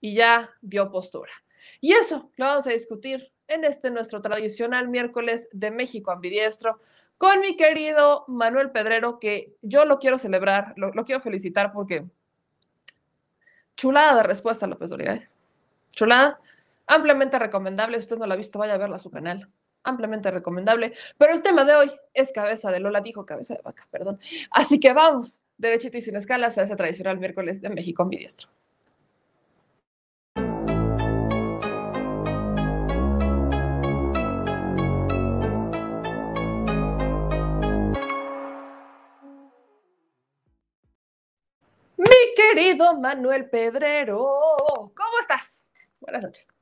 y 0.02 0.16
ya 0.16 0.50
dio 0.62 0.92
postura. 0.92 1.32
Y 1.80 1.94
eso 1.94 2.32
lo 2.36 2.46
vamos 2.46 2.68
a 2.68 2.72
discutir 2.72 3.32
en 3.48 3.64
este 3.64 3.92
nuestro 3.92 4.22
tradicional 4.22 4.88
miércoles 4.90 5.50
de 5.52 5.72
México 5.72 6.12
ambidiestro 6.12 6.80
con 7.18 7.42
mi 7.42 7.58
querido 7.58 8.24
Manuel 8.28 8.72
Pedrero, 8.72 9.20
que 9.20 9.54
yo 9.62 9.84
lo 9.84 10.00
quiero 10.00 10.18
celebrar, 10.18 10.74
lo, 10.78 10.92
quiero 11.04 11.20
felicitar 11.20 11.74
porque 11.74 12.06
chulada 13.76 14.16
de 14.16 14.24
respuesta, 14.24 14.68
López 14.68 14.90
Dóriga. 14.90 15.16
¿eh? 15.16 15.30
Chulada 15.92 16.40
ampliamente 16.90 17.40
recomendable. 17.40 17.98
Si 17.98 18.04
usted 18.04 18.18
no 18.18 18.28
la 18.28 18.34
ha 18.34 18.38
visto, 18.38 18.60
vaya 18.60 18.74
a 18.74 18.78
verla 18.78 18.98
a 18.98 19.00
su 19.00 19.10
canal. 19.10 19.50
Ampliamente 19.84 20.30
recomendable. 20.30 20.94
Pero 21.18 21.34
el 21.34 21.42
tema 21.42 21.64
de 21.64 21.76
hoy 21.76 21.92
es 22.14 22.34
cabeza 22.34 22.72
de 22.72 22.82
Lola, 22.82 23.00
dijo 23.00 23.26
cabeza 23.26 23.56
de 23.56 23.62
vaca, 23.62 23.88
perdón. 23.90 24.20
Así 24.52 24.80
que 24.80 24.92
vamos, 24.92 25.42
derechito 25.58 25.98
y 25.98 26.02
sin 26.02 26.18
escalas, 26.18 26.58
a 26.58 26.64
ese 26.64 26.76
tradicional 26.76 27.18
miércoles 27.18 27.62
de 27.62 27.70
México 27.70 28.04
ambidiestro. 28.04 28.50
Mi 41.98 42.34
querido 42.36 42.98
Manuel 43.00 43.50
Pedrero, 43.50 44.92
¿cómo 44.96 45.20
estás? 45.22 45.64
Buenas 46.00 46.24
noches. 46.24 46.59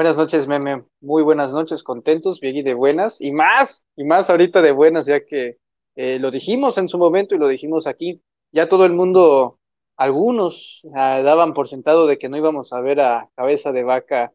Buenas 0.00 0.16
noches, 0.16 0.48
meme. 0.48 0.82
Muy 1.02 1.22
buenas 1.22 1.52
noches, 1.52 1.82
contentos, 1.82 2.40
bien 2.40 2.56
y 2.56 2.62
de 2.62 2.72
buenas, 2.72 3.20
y 3.20 3.32
más, 3.32 3.84
y 3.96 4.04
más 4.04 4.30
ahorita 4.30 4.62
de 4.62 4.72
buenas, 4.72 5.04
ya 5.04 5.26
que 5.26 5.58
eh, 5.94 6.18
lo 6.18 6.30
dijimos 6.30 6.78
en 6.78 6.88
su 6.88 6.96
momento 6.96 7.34
y 7.34 7.38
lo 7.38 7.46
dijimos 7.46 7.86
aquí. 7.86 8.22
Ya 8.50 8.66
todo 8.66 8.86
el 8.86 8.94
mundo, 8.94 9.58
algunos 9.98 10.88
ah, 10.94 11.20
daban 11.20 11.52
por 11.52 11.68
sentado 11.68 12.06
de 12.06 12.16
que 12.16 12.30
no 12.30 12.38
íbamos 12.38 12.72
a 12.72 12.80
ver 12.80 13.02
a 13.02 13.28
cabeza 13.36 13.72
de 13.72 13.84
vaca 13.84 14.32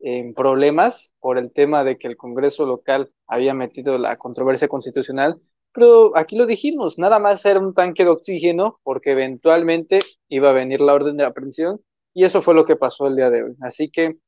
en 0.00 0.34
problemas 0.34 1.14
por 1.18 1.38
el 1.38 1.50
tema 1.50 1.82
de 1.82 1.96
que 1.96 2.08
el 2.08 2.18
Congreso 2.18 2.66
local 2.66 3.10
había 3.26 3.54
metido 3.54 3.96
la 3.96 4.18
controversia 4.18 4.68
constitucional, 4.68 5.40
pero 5.72 6.14
aquí 6.14 6.36
lo 6.36 6.44
dijimos, 6.44 6.98
nada 6.98 7.18
más 7.18 7.42
era 7.46 7.58
un 7.58 7.72
tanque 7.72 8.04
de 8.04 8.10
oxígeno 8.10 8.80
porque 8.82 9.12
eventualmente 9.12 9.98
iba 10.28 10.50
a 10.50 10.52
venir 10.52 10.82
la 10.82 10.92
orden 10.92 11.16
de 11.16 11.24
aprehensión 11.24 11.80
y 12.12 12.24
eso 12.24 12.42
fue 12.42 12.52
lo 12.54 12.66
que 12.66 12.76
pasó 12.76 13.06
el 13.06 13.16
día 13.16 13.30
de 13.30 13.44
hoy. 13.44 13.56
Así 13.62 13.90
que 13.90 14.18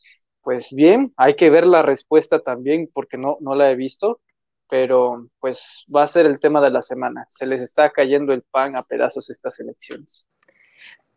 pues 0.49 0.73
bien, 0.73 1.13
hay 1.19 1.37
que 1.37 1.51
ver 1.51 1.67
la 1.67 1.83
respuesta 1.83 2.41
también 2.41 2.91
porque 2.95 3.19
no, 3.19 3.37
no 3.43 3.55
la 3.55 3.71
he 3.71 3.77
visto, 3.77 4.23
pero 4.67 5.29
pues 5.41 5.85
va 5.95 6.05
a 6.05 6.07
ser 6.07 6.25
el 6.25 6.41
tema 6.41 6.63
de 6.63 6.71
la 6.71 6.81
semana. 6.81 7.27
Se 7.29 7.45
les 7.45 7.61
está 7.61 7.91
cayendo 7.91 8.33
el 8.33 8.41
pan 8.41 8.75
a 8.75 8.83
pedazos 8.83 9.29
estas 9.29 9.61
elecciones. 9.61 10.27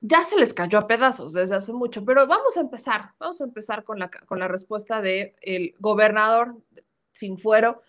Ya 0.01 0.25
se 0.25 0.35
les 0.35 0.53
cayó 0.53 0.79
a 0.79 0.85
pedazos 0.85 1.31
desde 1.31 1.55
hace 1.55 1.71
mucho, 1.71 2.03
pero 2.03 2.27
vamos 2.27 2.57
a 2.57 2.59
empezar, 2.59 3.13
vamos 3.19 3.39
a 3.39 3.45
empezar 3.45 3.85
con 3.85 3.99
la, 3.99 4.09
con 4.09 4.37
la 4.37 4.49
respuesta 4.49 4.99
del 4.99 5.33
el 5.39 5.75
gobernador 5.79 6.57
sin 7.13 7.37
fuero. 7.37 7.79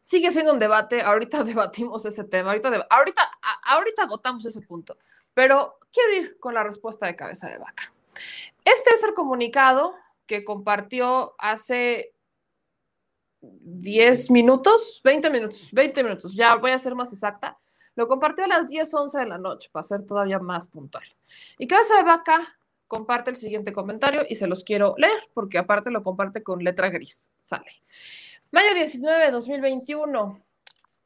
Sigue 0.00 0.32
siendo 0.32 0.52
un 0.52 0.58
debate, 0.58 1.02
ahorita 1.02 1.44
debatimos 1.44 2.06
ese 2.06 2.24
tema, 2.24 2.48
ahorita, 2.48 2.88
ahorita, 2.90 3.30
ahorita 3.66 4.02
agotamos 4.02 4.44
ese 4.46 4.62
punto, 4.62 4.98
pero 5.32 5.78
quiero 5.92 6.14
ir 6.14 6.40
con 6.40 6.54
la 6.54 6.64
respuesta 6.64 7.06
de 7.06 7.14
cabeza 7.14 7.48
de 7.48 7.58
vaca. 7.58 7.92
Este 8.64 8.90
es 8.90 9.04
el 9.04 9.14
comunicado 9.14 9.94
que 10.28 10.44
compartió 10.44 11.34
hace 11.38 12.14
10 13.40 14.30
minutos, 14.30 15.00
20 15.02 15.30
minutos, 15.30 15.70
20 15.72 16.04
minutos, 16.04 16.34
ya 16.34 16.54
voy 16.56 16.70
a 16.70 16.78
ser 16.78 16.94
más 16.94 17.12
exacta. 17.12 17.58
Lo 17.96 18.06
compartió 18.06 18.44
a 18.44 18.48
las 18.48 18.68
10, 18.68 18.94
11 18.94 19.18
de 19.18 19.26
la 19.26 19.38
noche, 19.38 19.70
para 19.72 19.82
ser 19.82 20.04
todavía 20.04 20.38
más 20.38 20.68
puntual. 20.68 21.04
Y 21.58 21.66
Cabeza 21.66 21.96
de 21.96 22.04
Vaca 22.04 22.58
comparte 22.86 23.30
el 23.30 23.36
siguiente 23.36 23.72
comentario 23.72 24.22
y 24.28 24.36
se 24.36 24.46
los 24.46 24.62
quiero 24.62 24.94
leer, 24.98 25.18
porque 25.34 25.58
aparte 25.58 25.90
lo 25.90 26.02
comparte 26.02 26.42
con 26.42 26.62
letra 26.62 26.90
gris. 26.90 27.30
Sale. 27.38 27.82
Mayo 28.52 28.74
19 28.74 29.24
de 29.24 29.30
2021. 29.30 30.47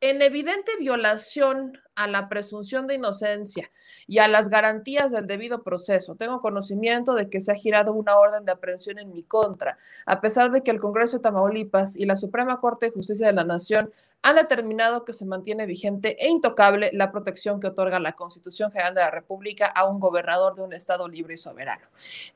En 0.03 0.21
evidente 0.21 0.73
violación 0.81 1.79
a 1.95 2.09
la 2.09 2.29
presunción 2.29 2.89
de 2.89 2.97
inocencia 2.97 3.71
y 4.09 4.19
a 4.19 4.27
las 4.27 4.49
garantías 4.49 5.13
del 5.13 5.29
debido 5.29 5.63
proceso. 5.63 6.17
Tengo 6.17 6.41
conocimiento 6.41 7.15
de 7.15 7.31
que 7.31 7.41
se 7.41 7.53
ha 7.53 7.55
girado 7.55 7.93
una 7.93 8.19
orden 8.19 8.45
de 8.45 8.51
aprehensión 8.51 8.99
en 8.99 9.13
mi 9.13 9.23
contra, 9.23 9.79
a 10.05 10.21
pesar 10.21 10.51
de 10.51 10.65
que 10.65 10.73
el 10.73 10.81
Congreso 10.81 11.19
de 11.19 11.23
Tamaulipas 11.23 11.95
y 11.97 12.05
la 12.05 12.17
Suprema 12.17 12.59
Corte 12.59 12.87
de 12.87 12.93
Justicia 12.93 13.29
de 13.29 13.33
la 13.33 13.45
Nación 13.45 13.93
han 14.23 14.35
determinado 14.35 15.05
que 15.05 15.13
se 15.13 15.25
mantiene 15.25 15.67
vigente 15.67 16.17
e 16.19 16.29
intocable 16.29 16.91
la 16.93 17.13
protección 17.13 17.61
que 17.61 17.69
otorga 17.69 18.01
la 18.01 18.15
Constitución 18.15 18.73
General 18.73 18.97
de 18.97 19.03
la 19.03 19.11
República 19.13 19.67
a 19.67 19.85
un 19.85 20.01
gobernador 20.01 20.57
de 20.57 20.63
un 20.63 20.73
Estado 20.73 21.07
libre 21.07 21.35
y 21.35 21.39
soberano. 21.39 21.87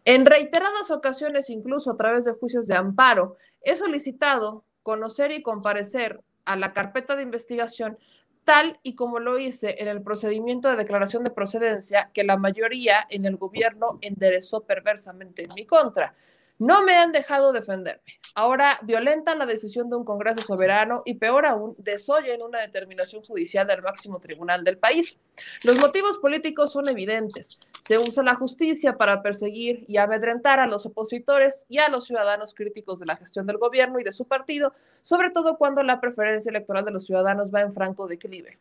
En 0.04 0.24
reiteradas 0.24 0.92
ocasiones, 0.92 1.50
incluso 1.50 1.90
a 1.90 1.96
través 1.96 2.24
de 2.26 2.32
juicios 2.32 2.68
de 2.68 2.76
amparo, 2.76 3.38
he 3.60 3.74
solicitado 3.74 4.62
conocer 4.84 5.32
y 5.32 5.42
comparecer 5.42 6.22
a 6.46 6.56
la 6.56 6.72
carpeta 6.72 7.14
de 7.14 7.22
investigación 7.22 7.98
tal 8.44 8.78
y 8.84 8.94
como 8.94 9.18
lo 9.18 9.38
hice 9.38 9.74
en 9.80 9.88
el 9.88 10.02
procedimiento 10.02 10.70
de 10.70 10.76
declaración 10.76 11.24
de 11.24 11.30
procedencia 11.30 12.10
que 12.14 12.22
la 12.22 12.36
mayoría 12.36 13.04
en 13.10 13.24
el 13.26 13.36
gobierno 13.36 13.98
enderezó 14.00 14.64
perversamente 14.64 15.42
en 15.42 15.50
mi 15.56 15.66
contra. 15.66 16.14
No 16.58 16.82
me 16.82 16.94
han 16.94 17.12
dejado 17.12 17.52
defenderme. 17.52 18.02
Ahora 18.34 18.78
violentan 18.82 19.38
la 19.38 19.46
decisión 19.46 19.90
de 19.90 19.96
un 19.96 20.04
Congreso 20.04 20.40
soberano 20.40 21.02
y 21.04 21.14
peor 21.14 21.44
aún, 21.44 21.72
desoyen 21.78 22.42
una 22.42 22.60
determinación 22.60 23.22
judicial 23.22 23.66
del 23.66 23.82
máximo 23.82 24.18
tribunal 24.20 24.64
del 24.64 24.78
país. 24.78 25.18
Los 25.64 25.76
motivos 25.76 26.18
políticos 26.18 26.72
son 26.72 26.88
evidentes. 26.88 27.58
Se 27.78 27.98
usa 27.98 28.22
la 28.22 28.34
justicia 28.34 28.96
para 28.96 29.22
perseguir 29.22 29.84
y 29.86 29.98
amedrentar 29.98 30.58
a 30.60 30.66
los 30.66 30.86
opositores 30.86 31.66
y 31.68 31.78
a 31.78 31.88
los 31.88 32.06
ciudadanos 32.06 32.54
críticos 32.54 33.00
de 33.00 33.06
la 33.06 33.16
gestión 33.16 33.46
del 33.46 33.58
gobierno 33.58 34.00
y 34.00 34.04
de 34.04 34.12
su 34.12 34.26
partido, 34.26 34.72
sobre 35.02 35.30
todo 35.30 35.58
cuando 35.58 35.82
la 35.82 36.00
preferencia 36.00 36.50
electoral 36.50 36.84
de 36.84 36.92
los 36.92 37.04
ciudadanos 37.04 37.54
va 37.54 37.60
en 37.60 37.74
franco 37.74 38.06
declive. 38.06 38.58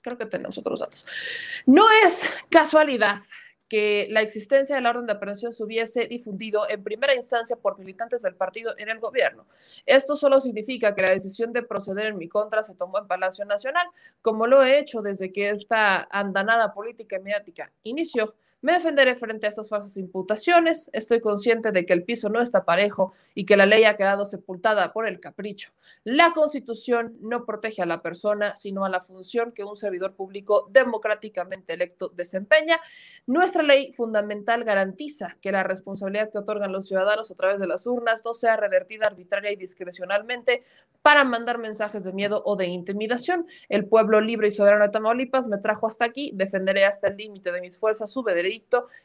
Creo 0.00 0.18
que 0.18 0.26
tenemos 0.26 0.56
otros 0.56 0.80
datos. 0.80 1.04
No 1.66 1.84
es 2.04 2.32
casualidad 2.48 3.16
que 3.68 4.06
la 4.10 4.22
existencia 4.22 4.76
de 4.76 4.82
la 4.82 4.90
orden 4.90 5.06
de 5.06 5.12
aprehensión 5.12 5.52
se 5.52 5.64
hubiese 5.64 6.06
difundido 6.06 6.68
en 6.68 6.82
primera 6.82 7.14
instancia 7.14 7.56
por 7.56 7.78
militantes 7.78 8.22
del 8.22 8.34
partido 8.34 8.74
en 8.78 8.88
el 8.88 8.98
gobierno. 8.98 9.46
Esto 9.84 10.16
solo 10.16 10.40
significa 10.40 10.94
que 10.94 11.02
la 11.02 11.10
decisión 11.10 11.52
de 11.52 11.62
proceder 11.62 12.06
en 12.06 12.18
mi 12.18 12.28
contra 12.28 12.62
se 12.62 12.74
tomó 12.74 12.98
en 12.98 13.06
Palacio 13.06 13.44
Nacional, 13.44 13.86
como 14.22 14.46
lo 14.46 14.62
he 14.62 14.78
hecho 14.78 15.02
desde 15.02 15.32
que 15.32 15.50
esta 15.50 16.06
andanada 16.10 16.72
política 16.72 17.16
y 17.16 17.20
mediática 17.20 17.72
inició 17.82 18.34
me 18.62 18.72
defenderé 18.72 19.14
frente 19.14 19.46
a 19.46 19.50
estas 19.50 19.68
falsas 19.68 19.96
imputaciones. 19.96 20.90
Estoy 20.92 21.20
consciente 21.20 21.72
de 21.72 21.84
que 21.84 21.92
el 21.92 22.04
piso 22.04 22.28
no 22.28 22.40
está 22.40 22.64
parejo 22.64 23.12
y 23.34 23.44
que 23.44 23.56
la 23.56 23.66
ley 23.66 23.84
ha 23.84 23.96
quedado 23.96 24.24
sepultada 24.24 24.92
por 24.92 25.06
el 25.06 25.20
capricho. 25.20 25.72
La 26.04 26.32
Constitución 26.32 27.16
no 27.20 27.44
protege 27.44 27.82
a 27.82 27.86
la 27.86 28.02
persona, 28.02 28.54
sino 28.54 28.84
a 28.84 28.88
la 28.88 29.00
función 29.00 29.52
que 29.52 29.64
un 29.64 29.76
servidor 29.76 30.14
público 30.14 30.68
democráticamente 30.70 31.74
electo 31.74 32.08
desempeña. 32.08 32.80
Nuestra 33.26 33.62
ley 33.62 33.92
fundamental 33.92 34.64
garantiza 34.64 35.36
que 35.40 35.52
la 35.52 35.62
responsabilidad 35.62 36.30
que 36.32 36.38
otorgan 36.38 36.72
los 36.72 36.88
ciudadanos 36.88 37.30
a 37.30 37.34
través 37.34 37.60
de 37.60 37.66
las 37.66 37.86
urnas 37.86 38.24
no 38.24 38.34
sea 38.34 38.56
revertida 38.56 39.06
arbitraria 39.06 39.52
y 39.52 39.56
discrecionalmente 39.56 40.64
para 41.02 41.24
mandar 41.24 41.58
mensajes 41.58 42.04
de 42.04 42.12
miedo 42.12 42.42
o 42.44 42.56
de 42.56 42.66
intimidación. 42.66 43.46
El 43.68 43.86
pueblo 43.86 44.20
libre 44.20 44.48
y 44.48 44.50
soberano 44.50 44.84
de 44.84 44.90
Tamaulipas 44.90 45.46
me 45.46 45.58
trajo 45.58 45.86
hasta 45.86 46.04
aquí. 46.04 46.32
Defenderé 46.34 46.84
hasta 46.84 47.08
el 47.08 47.16
límite 47.16 47.52
de 47.52 47.60
mis 47.60 47.78
fuerzas 47.78 48.10
su 48.10 48.24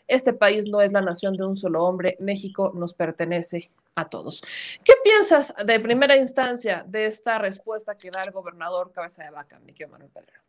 este 0.08 0.34
país 0.34 0.68
no 0.68 0.82
es 0.82 0.92
la 0.92 1.02
nación 1.02 1.36
de 1.36 1.46
un 1.46 1.56
solo 1.56 1.84
hombre. 1.84 2.18
México 2.20 2.72
nos 2.74 2.94
pertenece 2.94 3.72
a 3.96 4.10
todos. 4.10 4.42
¿Qué 4.84 4.94
piensas 5.04 5.54
de 5.66 5.80
primera 5.80 6.16
instancia 6.16 6.84
de 6.88 7.08
esta 7.08 7.38
respuesta 7.38 7.96
que 7.96 8.12
da 8.12 8.24
el 8.24 8.32
gobernador 8.32 8.92
Cabeza 8.92 9.24
de 9.24 9.32
Vaca, 9.32 9.60
Miguel 9.60 9.90
Manuel 9.90 10.12
Pedrero? 10.12 10.42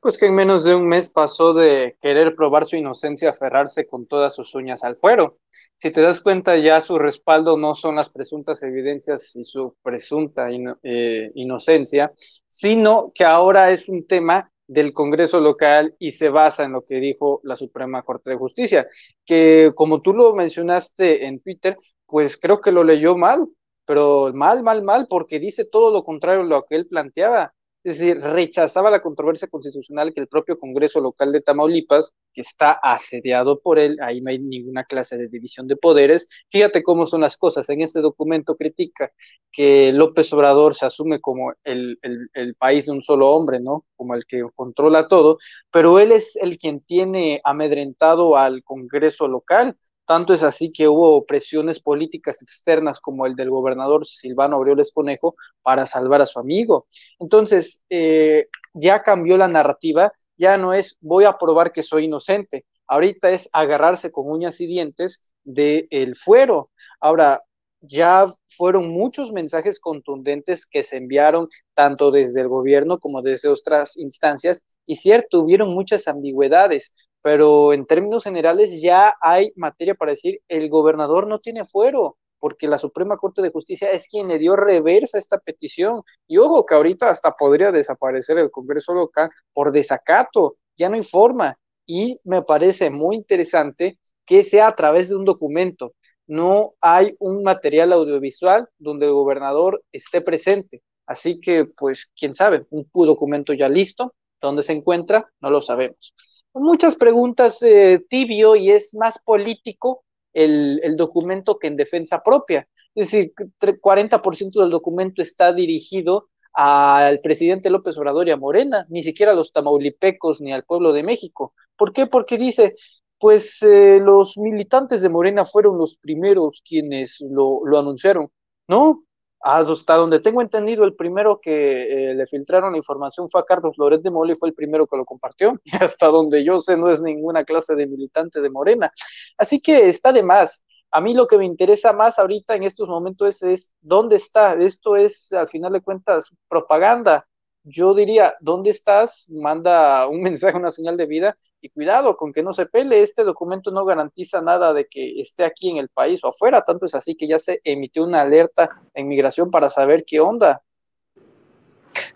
Pues 0.00 0.16
que 0.16 0.26
en 0.26 0.34
menos 0.34 0.62
de 0.62 0.76
un 0.76 0.86
mes 0.86 1.08
pasó 1.08 1.52
de 1.52 1.96
querer 2.00 2.36
probar 2.36 2.66
su 2.66 2.76
inocencia 2.76 3.28
a 3.28 3.32
aferrarse 3.32 3.86
con 3.86 4.06
todas 4.06 4.34
sus 4.34 4.54
uñas 4.54 4.84
al 4.84 4.94
fuero. 4.94 5.38
Si 5.76 5.90
te 5.90 6.02
das 6.02 6.20
cuenta, 6.20 6.56
ya 6.56 6.80
su 6.80 6.98
respaldo 6.98 7.56
no 7.56 7.74
son 7.74 7.96
las 7.96 8.10
presuntas 8.10 8.62
evidencias 8.62 9.34
y 9.34 9.44
su 9.44 9.76
presunta 9.82 10.48
eh, 10.82 11.32
inocencia, 11.34 12.12
sino 12.46 13.12
que 13.12 13.24
ahora 13.24 13.70
es 13.70 13.88
un 13.88 14.06
tema 14.06 14.50
del 14.68 14.92
Congreso 14.92 15.40
local 15.40 15.96
y 15.98 16.12
se 16.12 16.28
basa 16.28 16.64
en 16.64 16.72
lo 16.72 16.84
que 16.84 16.96
dijo 17.00 17.40
la 17.44 17.56
Suprema 17.56 18.02
Corte 18.02 18.30
de 18.30 18.36
Justicia, 18.36 18.86
que 19.24 19.72
como 19.74 20.02
tú 20.02 20.12
lo 20.12 20.34
mencionaste 20.34 21.26
en 21.26 21.40
Twitter, 21.40 21.76
pues 22.06 22.36
creo 22.36 22.60
que 22.60 22.70
lo 22.72 22.84
leyó 22.84 23.16
mal, 23.16 23.48
pero 23.86 24.32
mal, 24.34 24.62
mal, 24.62 24.82
mal, 24.82 25.06
porque 25.08 25.40
dice 25.40 25.64
todo 25.64 25.92
lo 25.92 26.04
contrario 26.04 26.42
a 26.42 26.44
lo 26.44 26.64
que 26.66 26.76
él 26.76 26.86
planteaba. 26.86 27.54
Es 27.88 27.98
decir, 28.00 28.20
rechazaba 28.20 28.90
la 28.90 29.00
controversia 29.00 29.48
constitucional 29.48 30.12
que 30.12 30.20
el 30.20 30.28
propio 30.28 30.58
Congreso 30.58 31.00
local 31.00 31.32
de 31.32 31.40
Tamaulipas, 31.40 32.12
que 32.34 32.42
está 32.42 32.72
asediado 32.72 33.60
por 33.60 33.78
él, 33.78 33.96
ahí 34.02 34.20
no 34.20 34.28
hay 34.28 34.38
ninguna 34.38 34.84
clase 34.84 35.16
de 35.16 35.26
división 35.26 35.66
de 35.66 35.76
poderes. 35.76 36.26
Fíjate 36.50 36.82
cómo 36.82 37.06
son 37.06 37.22
las 37.22 37.38
cosas. 37.38 37.66
En 37.70 37.80
este 37.80 38.02
documento 38.02 38.56
critica 38.56 39.10
que 39.50 39.90
López 39.94 40.30
Obrador 40.34 40.74
se 40.74 40.84
asume 40.84 41.18
como 41.18 41.54
el, 41.64 41.98
el, 42.02 42.28
el 42.34 42.54
país 42.56 42.84
de 42.84 42.92
un 42.92 43.00
solo 43.00 43.30
hombre, 43.30 43.58
¿no? 43.58 43.86
Como 43.96 44.14
el 44.14 44.26
que 44.26 44.42
controla 44.54 45.08
todo, 45.08 45.38
pero 45.70 45.98
él 45.98 46.12
es 46.12 46.36
el 46.36 46.58
quien 46.58 46.80
tiene 46.80 47.40
amedrentado 47.42 48.36
al 48.36 48.62
Congreso 48.64 49.28
local 49.28 49.78
tanto 50.08 50.32
es 50.32 50.42
así 50.42 50.72
que 50.72 50.88
hubo 50.88 51.26
presiones 51.26 51.80
políticas 51.80 52.40
externas 52.40 52.98
como 52.98 53.26
el 53.26 53.36
del 53.36 53.50
gobernador 53.50 54.06
Silvano 54.06 54.56
Aureoles 54.56 54.90
Conejo 54.90 55.34
para 55.62 55.84
salvar 55.84 56.22
a 56.22 56.26
su 56.26 56.38
amigo. 56.38 56.86
Entonces, 57.18 57.84
eh, 57.90 58.46
ya 58.72 59.02
cambió 59.02 59.36
la 59.36 59.48
narrativa, 59.48 60.10
ya 60.38 60.56
no 60.56 60.72
es 60.72 60.96
voy 61.02 61.24
a 61.26 61.36
probar 61.36 61.72
que 61.72 61.82
soy 61.82 62.06
inocente, 62.06 62.64
ahorita 62.86 63.28
es 63.28 63.50
agarrarse 63.52 64.10
con 64.10 64.30
uñas 64.30 64.62
y 64.62 64.66
dientes 64.66 65.34
del 65.44 65.86
el 65.90 66.16
fuero. 66.16 66.70
Ahora, 67.00 67.42
ya 67.80 68.26
fueron 68.48 68.90
muchos 68.90 69.32
mensajes 69.32 69.80
contundentes 69.80 70.66
que 70.66 70.82
se 70.82 70.96
enviaron 70.96 71.48
tanto 71.74 72.10
desde 72.10 72.40
el 72.40 72.48
gobierno 72.48 72.98
como 72.98 73.22
desde 73.22 73.48
otras 73.48 73.96
instancias 73.96 74.62
y 74.86 74.96
cierto, 74.96 75.40
hubieron 75.40 75.74
muchas 75.74 76.08
ambigüedades 76.08 76.92
pero 77.22 77.72
en 77.72 77.86
términos 77.86 78.24
generales 78.24 78.80
ya 78.80 79.14
hay 79.20 79.52
materia 79.56 79.94
para 79.94 80.12
decir 80.12 80.40
el 80.48 80.68
gobernador 80.68 81.26
no 81.26 81.40
tiene 81.40 81.64
fuero, 81.64 82.16
porque 82.38 82.68
la 82.68 82.78
Suprema 82.78 83.16
Corte 83.16 83.42
de 83.42 83.50
Justicia 83.50 83.90
es 83.90 84.08
quien 84.08 84.28
le 84.28 84.38
dio 84.38 84.56
reversa 84.56 85.18
a 85.18 85.20
esta 85.20 85.38
petición. 85.38 86.02
Y 86.28 86.38
ojo 86.38 86.64
que 86.64 86.74
ahorita 86.74 87.10
hasta 87.10 87.32
podría 87.32 87.72
desaparecer 87.72 88.38
el 88.38 88.50
Congreso 88.50 88.94
local 88.94 89.30
por 89.52 89.72
desacato, 89.72 90.56
ya 90.76 90.88
no 90.88 90.96
informa. 90.96 91.58
Y 91.86 92.20
me 92.24 92.42
parece 92.42 92.90
muy 92.90 93.16
interesante 93.16 93.98
que 94.24 94.44
sea 94.44 94.68
a 94.68 94.76
través 94.76 95.08
de 95.08 95.16
un 95.16 95.24
documento. 95.24 95.94
No 96.28 96.74
hay 96.80 97.16
un 97.18 97.42
material 97.42 97.92
audiovisual 97.92 98.68
donde 98.78 99.06
el 99.06 99.12
gobernador 99.12 99.82
esté 99.90 100.20
presente. 100.20 100.82
Así 101.06 101.40
que, 101.40 101.64
pues, 101.64 102.12
quién 102.16 102.34
sabe, 102.34 102.66
un 102.70 102.88
documento 102.94 103.52
ya 103.54 103.68
listo, 103.68 104.14
¿dónde 104.40 104.62
se 104.62 104.74
encuentra? 104.74 105.28
No 105.40 105.50
lo 105.50 105.60
sabemos 105.60 106.14
muchas 106.58 106.96
preguntas 106.96 107.62
eh, 107.62 108.04
tibio 108.08 108.56
y 108.56 108.70
es 108.70 108.94
más 108.94 109.20
político 109.22 110.04
el, 110.32 110.80
el, 110.82 110.96
documento 110.96 111.58
que 111.58 111.68
en 111.68 111.76
defensa 111.76 112.22
propia. 112.22 112.68
Es 112.94 113.10
decir, 113.10 113.32
40% 113.60 114.60
del 114.60 114.70
documento 114.70 115.22
está 115.22 115.52
dirigido 115.52 116.28
al 116.52 117.20
presidente 117.20 117.70
López 117.70 117.96
Obrador 117.98 118.28
y 118.28 118.32
a 118.32 118.36
Morena, 118.36 118.86
ni 118.88 119.02
siquiera 119.02 119.32
a 119.32 119.34
los 119.34 119.52
tamaulipecos 119.52 120.40
ni 120.40 120.52
al 120.52 120.64
pueblo 120.64 120.92
de 120.92 121.02
México. 121.02 121.54
¿Por 121.76 121.92
qué? 121.92 122.06
Porque 122.06 122.38
dice, 122.38 122.74
pues 123.18 123.62
eh, 123.62 124.00
los 124.02 124.36
militantes 124.38 125.02
de 125.02 125.08
Morena 125.08 125.44
fueron 125.44 125.78
los 125.78 125.96
primeros 125.96 126.62
quienes 126.66 127.18
lo, 127.20 127.60
lo 127.64 127.78
anunciaron. 127.78 128.30
No, 128.68 129.04
hasta 129.40 129.94
donde 129.94 130.20
tengo 130.20 130.42
entendido, 130.42 130.84
el 130.84 130.94
primero 130.94 131.40
que 131.40 132.10
eh, 132.10 132.14
le 132.14 132.26
filtraron 132.26 132.72
la 132.72 132.78
información 132.78 133.28
fue 133.28 133.40
a 133.40 133.44
Carlos 133.44 133.76
Loret 133.78 134.02
de 134.02 134.10
Mole, 134.10 134.36
fue 134.36 134.48
el 134.48 134.54
primero 134.54 134.86
que 134.86 134.96
lo 134.96 135.04
compartió. 135.04 135.54
Y 135.64 135.76
hasta 135.76 136.08
donde 136.08 136.44
yo 136.44 136.60
sé, 136.60 136.76
no 136.76 136.90
es 136.90 137.00
ninguna 137.02 137.44
clase 137.44 137.74
de 137.74 137.86
militante 137.86 138.40
de 138.40 138.50
Morena. 138.50 138.92
Así 139.36 139.60
que 139.60 139.88
está 139.88 140.12
de 140.12 140.22
más. 140.22 140.64
A 140.90 141.00
mí 141.00 141.14
lo 141.14 141.26
que 141.26 141.38
me 141.38 141.44
interesa 141.44 141.92
más 141.92 142.18
ahorita 142.18 142.54
en 142.56 142.62
estos 142.64 142.88
momentos 142.88 143.28
es, 143.28 143.42
es 143.42 143.74
dónde 143.80 144.16
está. 144.16 144.54
Esto 144.54 144.96
es, 144.96 145.32
al 145.32 145.48
final 145.48 145.72
de 145.72 145.80
cuentas, 145.82 146.34
propaganda 146.48 147.26
yo 147.64 147.94
diría, 147.94 148.34
¿dónde 148.40 148.70
estás? 148.70 149.26
Manda 149.28 150.08
un 150.08 150.22
mensaje, 150.22 150.56
una 150.56 150.70
señal 150.70 150.96
de 150.96 151.06
vida 151.06 151.36
y 151.60 151.70
cuidado 151.70 152.16
con 152.16 152.32
que 152.32 152.42
no 152.42 152.52
se 152.52 152.66
pele. 152.66 153.02
Este 153.02 153.24
documento 153.24 153.70
no 153.70 153.84
garantiza 153.84 154.40
nada 154.40 154.72
de 154.72 154.86
que 154.86 155.20
esté 155.20 155.44
aquí 155.44 155.70
en 155.70 155.78
el 155.78 155.88
país 155.88 156.22
o 156.24 156.28
afuera, 156.28 156.62
tanto 156.62 156.86
es 156.86 156.94
así 156.94 157.16
que 157.16 157.28
ya 157.28 157.38
se 157.38 157.60
emitió 157.64 158.04
una 158.04 158.20
alerta 158.20 158.68
en 158.94 159.08
migración 159.08 159.50
para 159.50 159.70
saber 159.70 160.04
qué 160.06 160.20
onda. 160.20 160.62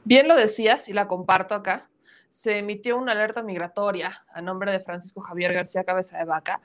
Bien 0.04 0.28
lo 0.28 0.36
decías 0.36 0.88
y 0.88 0.92
la 0.92 1.08
comparto 1.08 1.54
acá. 1.54 1.88
Se 2.28 2.58
emitió 2.58 2.96
una 2.96 3.12
alerta 3.12 3.42
migratoria 3.42 4.24
a 4.32 4.40
nombre 4.40 4.72
de 4.72 4.80
Francisco 4.80 5.20
Javier 5.20 5.52
García 5.52 5.84
Cabeza 5.84 6.18
de 6.18 6.24
Vaca. 6.24 6.60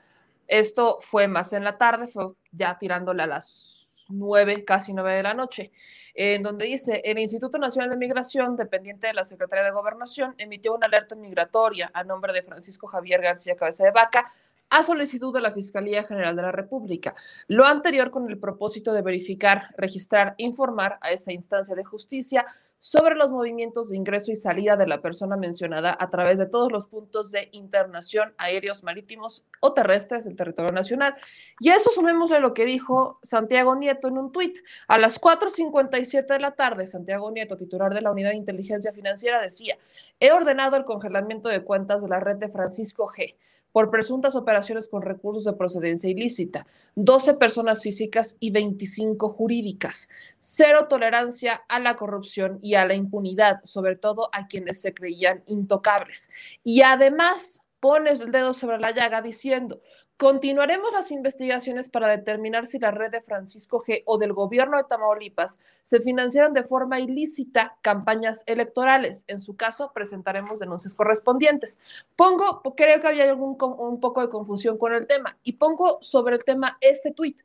Esto 0.46 0.98
fue 1.02 1.28
más 1.28 1.52
en 1.52 1.62
la 1.62 1.76
tarde, 1.76 2.06
fue 2.06 2.32
ya 2.52 2.78
tirándole 2.78 3.22
a 3.22 3.26
las 3.26 3.77
nueve, 4.08 4.64
casi 4.64 4.92
nueve 4.92 5.14
de 5.14 5.22
la 5.22 5.34
noche, 5.34 5.70
en 6.14 6.42
donde 6.42 6.66
dice, 6.66 7.02
el 7.04 7.18
Instituto 7.18 7.58
Nacional 7.58 7.90
de 7.90 7.96
Migración, 7.96 8.56
dependiente 8.56 9.06
de 9.06 9.14
la 9.14 9.24
Secretaría 9.24 9.64
de 9.64 9.70
Gobernación, 9.70 10.34
emitió 10.38 10.74
una 10.74 10.86
alerta 10.86 11.14
migratoria 11.14 11.90
a 11.94 12.04
nombre 12.04 12.32
de 12.32 12.42
Francisco 12.42 12.86
Javier 12.86 13.20
García 13.20 13.56
Cabeza 13.56 13.84
de 13.84 13.90
Vaca 13.90 14.26
a 14.70 14.82
solicitud 14.82 15.32
de 15.32 15.40
la 15.40 15.52
Fiscalía 15.52 16.04
General 16.04 16.36
de 16.36 16.42
la 16.42 16.52
República. 16.52 17.14
Lo 17.46 17.64
anterior 17.64 18.10
con 18.10 18.28
el 18.28 18.38
propósito 18.38 18.92
de 18.92 19.02
verificar, 19.02 19.74
registrar, 19.76 20.34
informar 20.38 20.98
a 21.00 21.10
esta 21.10 21.32
instancia 21.32 21.74
de 21.74 21.84
justicia 21.84 22.44
sobre 22.78 23.16
los 23.16 23.32
movimientos 23.32 23.88
de 23.88 23.96
ingreso 23.96 24.30
y 24.30 24.36
salida 24.36 24.76
de 24.76 24.86
la 24.86 25.00
persona 25.00 25.36
mencionada 25.36 25.96
a 25.98 26.10
través 26.10 26.38
de 26.38 26.46
todos 26.46 26.70
los 26.70 26.86
puntos 26.86 27.32
de 27.32 27.48
internación 27.52 28.34
aéreos, 28.38 28.82
marítimos 28.84 29.46
o 29.60 29.72
terrestres 29.72 30.24
del 30.24 30.36
territorio 30.36 30.72
nacional. 30.72 31.16
Y 31.60 31.70
eso 31.70 31.90
sumémosle 31.90 32.40
lo 32.40 32.54
que 32.54 32.64
dijo 32.64 33.18
Santiago 33.22 33.74
Nieto 33.74 34.08
en 34.08 34.18
un 34.18 34.32
tuit. 34.32 34.58
A 34.86 34.98
las 34.98 35.20
4.57 35.20 36.26
de 36.26 36.38
la 36.38 36.52
tarde, 36.52 36.86
Santiago 36.86 37.30
Nieto, 37.30 37.56
titular 37.56 37.92
de 37.92 38.00
la 38.00 38.12
Unidad 38.12 38.30
de 38.30 38.36
Inteligencia 38.36 38.92
Financiera, 38.92 39.40
decía, 39.40 39.76
he 40.20 40.30
ordenado 40.30 40.76
el 40.76 40.84
congelamiento 40.84 41.48
de 41.48 41.64
cuentas 41.64 42.02
de 42.02 42.08
la 42.08 42.20
red 42.20 42.36
de 42.36 42.48
Francisco 42.48 43.06
G 43.08 43.34
por 43.78 43.92
presuntas 43.92 44.34
operaciones 44.34 44.88
con 44.88 45.02
recursos 45.02 45.44
de 45.44 45.52
procedencia 45.52 46.10
ilícita, 46.10 46.66
12 46.96 47.34
personas 47.34 47.80
físicas 47.80 48.36
y 48.40 48.50
25 48.50 49.28
jurídicas. 49.28 50.08
Cero 50.40 50.88
tolerancia 50.88 51.62
a 51.68 51.78
la 51.78 51.94
corrupción 51.94 52.58
y 52.60 52.74
a 52.74 52.84
la 52.84 52.94
impunidad, 52.94 53.60
sobre 53.62 53.94
todo 53.94 54.30
a 54.32 54.48
quienes 54.48 54.80
se 54.80 54.92
creían 54.94 55.44
intocables. 55.46 56.28
Y 56.64 56.82
además 56.82 57.62
pones 57.78 58.18
el 58.18 58.32
dedo 58.32 58.52
sobre 58.52 58.80
la 58.80 58.90
llaga 58.90 59.22
diciendo, 59.22 59.80
Continuaremos 60.18 60.90
las 60.92 61.12
investigaciones 61.12 61.88
para 61.88 62.08
determinar 62.08 62.66
si 62.66 62.80
la 62.80 62.90
red 62.90 63.12
de 63.12 63.20
Francisco 63.20 63.78
G 63.78 64.02
o 64.04 64.18
del 64.18 64.32
gobierno 64.32 64.76
de 64.76 64.82
Tamaulipas 64.82 65.60
se 65.82 66.00
financiaron 66.00 66.52
de 66.54 66.64
forma 66.64 66.98
ilícita 66.98 67.78
campañas 67.82 68.42
electorales. 68.46 69.24
En 69.28 69.38
su 69.38 69.54
caso, 69.54 69.92
presentaremos 69.94 70.58
denuncias 70.58 70.92
correspondientes. 70.92 71.78
Pongo, 72.16 72.62
creo 72.76 73.00
que 73.00 73.06
había 73.06 73.30
algún, 73.30 73.56
un 73.60 74.00
poco 74.00 74.20
de 74.20 74.28
confusión 74.28 74.76
con 74.76 74.92
el 74.92 75.06
tema, 75.06 75.38
y 75.44 75.52
pongo 75.52 75.98
sobre 76.02 76.34
el 76.34 76.42
tema 76.42 76.78
este 76.80 77.12
tuit. 77.12 77.40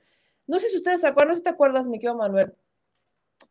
No 0.47 0.59
sé 0.59 0.69
si 0.69 0.77
ustedes 0.77 1.01
se 1.01 1.07
acuerdan, 1.07 1.33
no 1.33 1.37
si 1.37 1.43
te 1.43 1.49
acuerdas, 1.49 1.87
mi 1.87 1.99
querido 1.99 2.15
Manuel, 2.15 2.55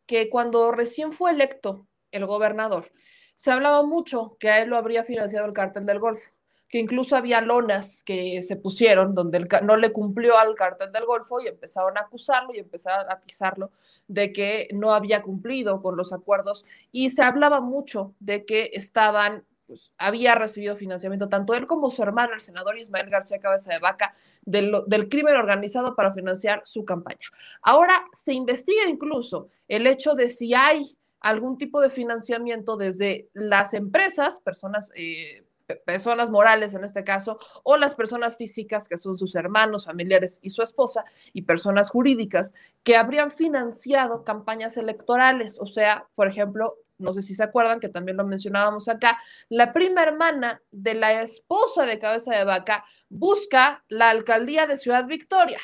que 0.04 0.30
cuando 0.30 0.72
recién 0.72 1.12
fue 1.12 1.30
electo 1.30 1.86
el 2.10 2.26
gobernador, 2.26 2.90
se 3.36 3.52
hablaba 3.52 3.84
mucho 3.84 4.36
que 4.40 4.50
a 4.50 4.60
él 4.60 4.70
lo 4.70 4.76
habría 4.76 5.04
financiado 5.04 5.46
el 5.46 5.52
cártel 5.52 5.86
del 5.86 6.00
Golfo 6.00 6.32
que 6.72 6.78
incluso 6.78 7.16
había 7.16 7.42
lonas 7.42 8.02
que 8.02 8.42
se 8.42 8.56
pusieron 8.56 9.14
donde 9.14 9.44
no 9.62 9.76
le 9.76 9.92
cumplió 9.92 10.38
al 10.38 10.54
cartel 10.54 10.90
del 10.90 11.04
Golfo 11.04 11.38
y 11.38 11.46
empezaron 11.46 11.98
a 11.98 12.00
acusarlo 12.00 12.54
y 12.54 12.60
empezaron 12.60 13.10
a 13.10 13.12
atizarlo 13.12 13.72
de 14.08 14.32
que 14.32 14.68
no 14.72 14.94
había 14.94 15.20
cumplido 15.20 15.82
con 15.82 15.98
los 15.98 16.14
acuerdos 16.14 16.64
y 16.90 17.10
se 17.10 17.22
hablaba 17.22 17.60
mucho 17.60 18.14
de 18.20 18.46
que 18.46 18.70
estaban 18.72 19.44
pues, 19.66 19.92
había 19.98 20.34
recibido 20.34 20.74
financiamiento, 20.74 21.28
tanto 21.28 21.52
él 21.52 21.66
como 21.66 21.90
su 21.90 22.02
hermano, 22.02 22.32
el 22.32 22.40
senador 22.40 22.78
Ismael 22.78 23.10
García 23.10 23.38
Cabeza 23.38 23.74
de 23.74 23.78
Vaca, 23.78 24.14
del, 24.40 24.72
del, 24.86 25.10
crimen 25.10 25.36
organizado 25.36 25.94
para 25.94 26.14
financiar 26.14 26.62
su 26.64 26.86
campaña. 26.86 27.28
Ahora 27.60 28.02
se 28.14 28.32
investiga 28.32 28.88
incluso 28.88 29.48
el 29.68 29.86
hecho 29.86 30.14
de 30.14 30.30
si 30.30 30.54
hay 30.54 30.96
algún 31.20 31.58
tipo 31.58 31.82
de 31.82 31.90
financiamiento 31.90 32.78
desde 32.78 33.28
las 33.34 33.74
empresas, 33.74 34.38
personas 34.38 34.90
eh, 34.94 35.44
personas 35.76 36.30
morales 36.30 36.74
en 36.74 36.84
este 36.84 37.04
caso, 37.04 37.38
o 37.62 37.76
las 37.76 37.94
personas 37.94 38.36
físicas 38.36 38.88
que 38.88 38.98
son 38.98 39.18
sus 39.18 39.34
hermanos, 39.34 39.86
familiares 39.86 40.38
y 40.42 40.50
su 40.50 40.62
esposa, 40.62 41.04
y 41.32 41.42
personas 41.42 41.90
jurídicas 41.90 42.54
que 42.82 42.96
habrían 42.96 43.30
financiado 43.30 44.24
campañas 44.24 44.76
electorales. 44.76 45.58
O 45.60 45.66
sea, 45.66 46.06
por 46.14 46.28
ejemplo, 46.28 46.76
no 46.98 47.12
sé 47.12 47.22
si 47.22 47.34
se 47.34 47.42
acuerdan 47.42 47.80
que 47.80 47.88
también 47.88 48.16
lo 48.16 48.24
mencionábamos 48.24 48.88
acá, 48.88 49.18
la 49.48 49.72
prima 49.72 50.02
hermana 50.02 50.62
de 50.70 50.94
la 50.94 51.20
esposa 51.22 51.84
de 51.84 51.98
Cabeza 51.98 52.34
de 52.36 52.44
Vaca 52.44 52.84
busca 53.08 53.84
la 53.88 54.10
alcaldía 54.10 54.66
de 54.66 54.76
Ciudad 54.76 55.06
Victoria. 55.06 55.58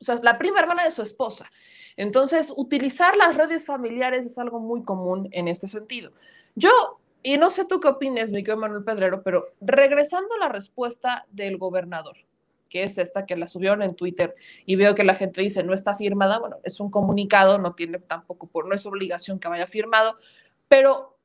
O 0.00 0.04
sea, 0.04 0.20
la 0.22 0.38
prima 0.38 0.60
hermana 0.60 0.84
de 0.84 0.90
su 0.90 1.02
esposa. 1.02 1.50
Entonces, 1.96 2.52
utilizar 2.56 3.16
las 3.16 3.36
redes 3.36 3.64
familiares 3.64 4.26
es 4.26 4.38
algo 4.38 4.60
muy 4.60 4.82
común 4.82 5.28
en 5.32 5.48
este 5.48 5.66
sentido. 5.66 6.12
Yo 6.54 7.00
y 7.26 7.38
no 7.38 7.48
sé 7.48 7.64
tú 7.64 7.80
qué 7.80 7.88
opinas, 7.88 8.30
mi 8.30 8.42
querido 8.42 8.58
Manuel 8.58 8.84
Pedrero, 8.84 9.22
pero 9.22 9.54
regresando 9.62 10.34
a 10.34 10.38
la 10.40 10.50
respuesta 10.50 11.26
del 11.30 11.56
gobernador, 11.56 12.18
que 12.68 12.82
es 12.82 12.98
esta 12.98 13.24
que 13.24 13.34
la 13.34 13.48
subieron 13.48 13.82
en 13.82 13.96
Twitter 13.96 14.34
y 14.66 14.76
veo 14.76 14.94
que 14.94 15.04
la 15.04 15.14
gente 15.14 15.40
dice 15.40 15.64
no 15.64 15.72
está 15.72 15.94
firmada, 15.94 16.38
bueno, 16.38 16.58
es 16.64 16.80
un 16.80 16.90
comunicado, 16.90 17.56
no 17.56 17.74
tiene 17.74 17.98
tampoco, 17.98 18.46
por 18.46 18.68
no 18.68 18.74
es 18.74 18.84
obligación 18.84 19.38
que 19.38 19.48
vaya 19.48 19.66
firmado, 19.66 20.18
pero 20.68 21.16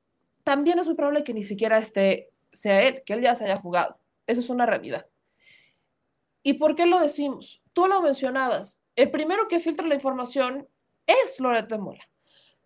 también 0.46 0.80
es 0.80 0.88
muy 0.88 0.96
probable 0.96 1.26
que 1.26 1.34
ni 1.34 1.44
siquiera 1.44 1.78
esté, 1.78 2.32
sea 2.50 2.82
él, 2.84 3.04
que 3.06 3.12
él 3.12 3.22
ya 3.22 3.36
se 3.36 3.44
haya 3.44 3.58
fugado. 3.58 4.00
Eso 4.26 4.40
es 4.40 4.50
una 4.50 4.66
realidad. 4.66 5.06
¿Y 6.44 6.54
por 6.54 6.76
qué 6.76 6.86
lo 6.86 7.02
decimos? 7.02 7.62
Tú 7.74 7.88
lo 7.88 8.02
mencionabas. 8.02 8.82
El 8.96 9.12
primero 9.12 9.50
que 9.50 9.60
filtra 9.60 9.86
la 9.86 9.96
información 9.96 10.66
es 11.06 11.42
Loreto 11.42 11.78
Mola. 11.78 12.08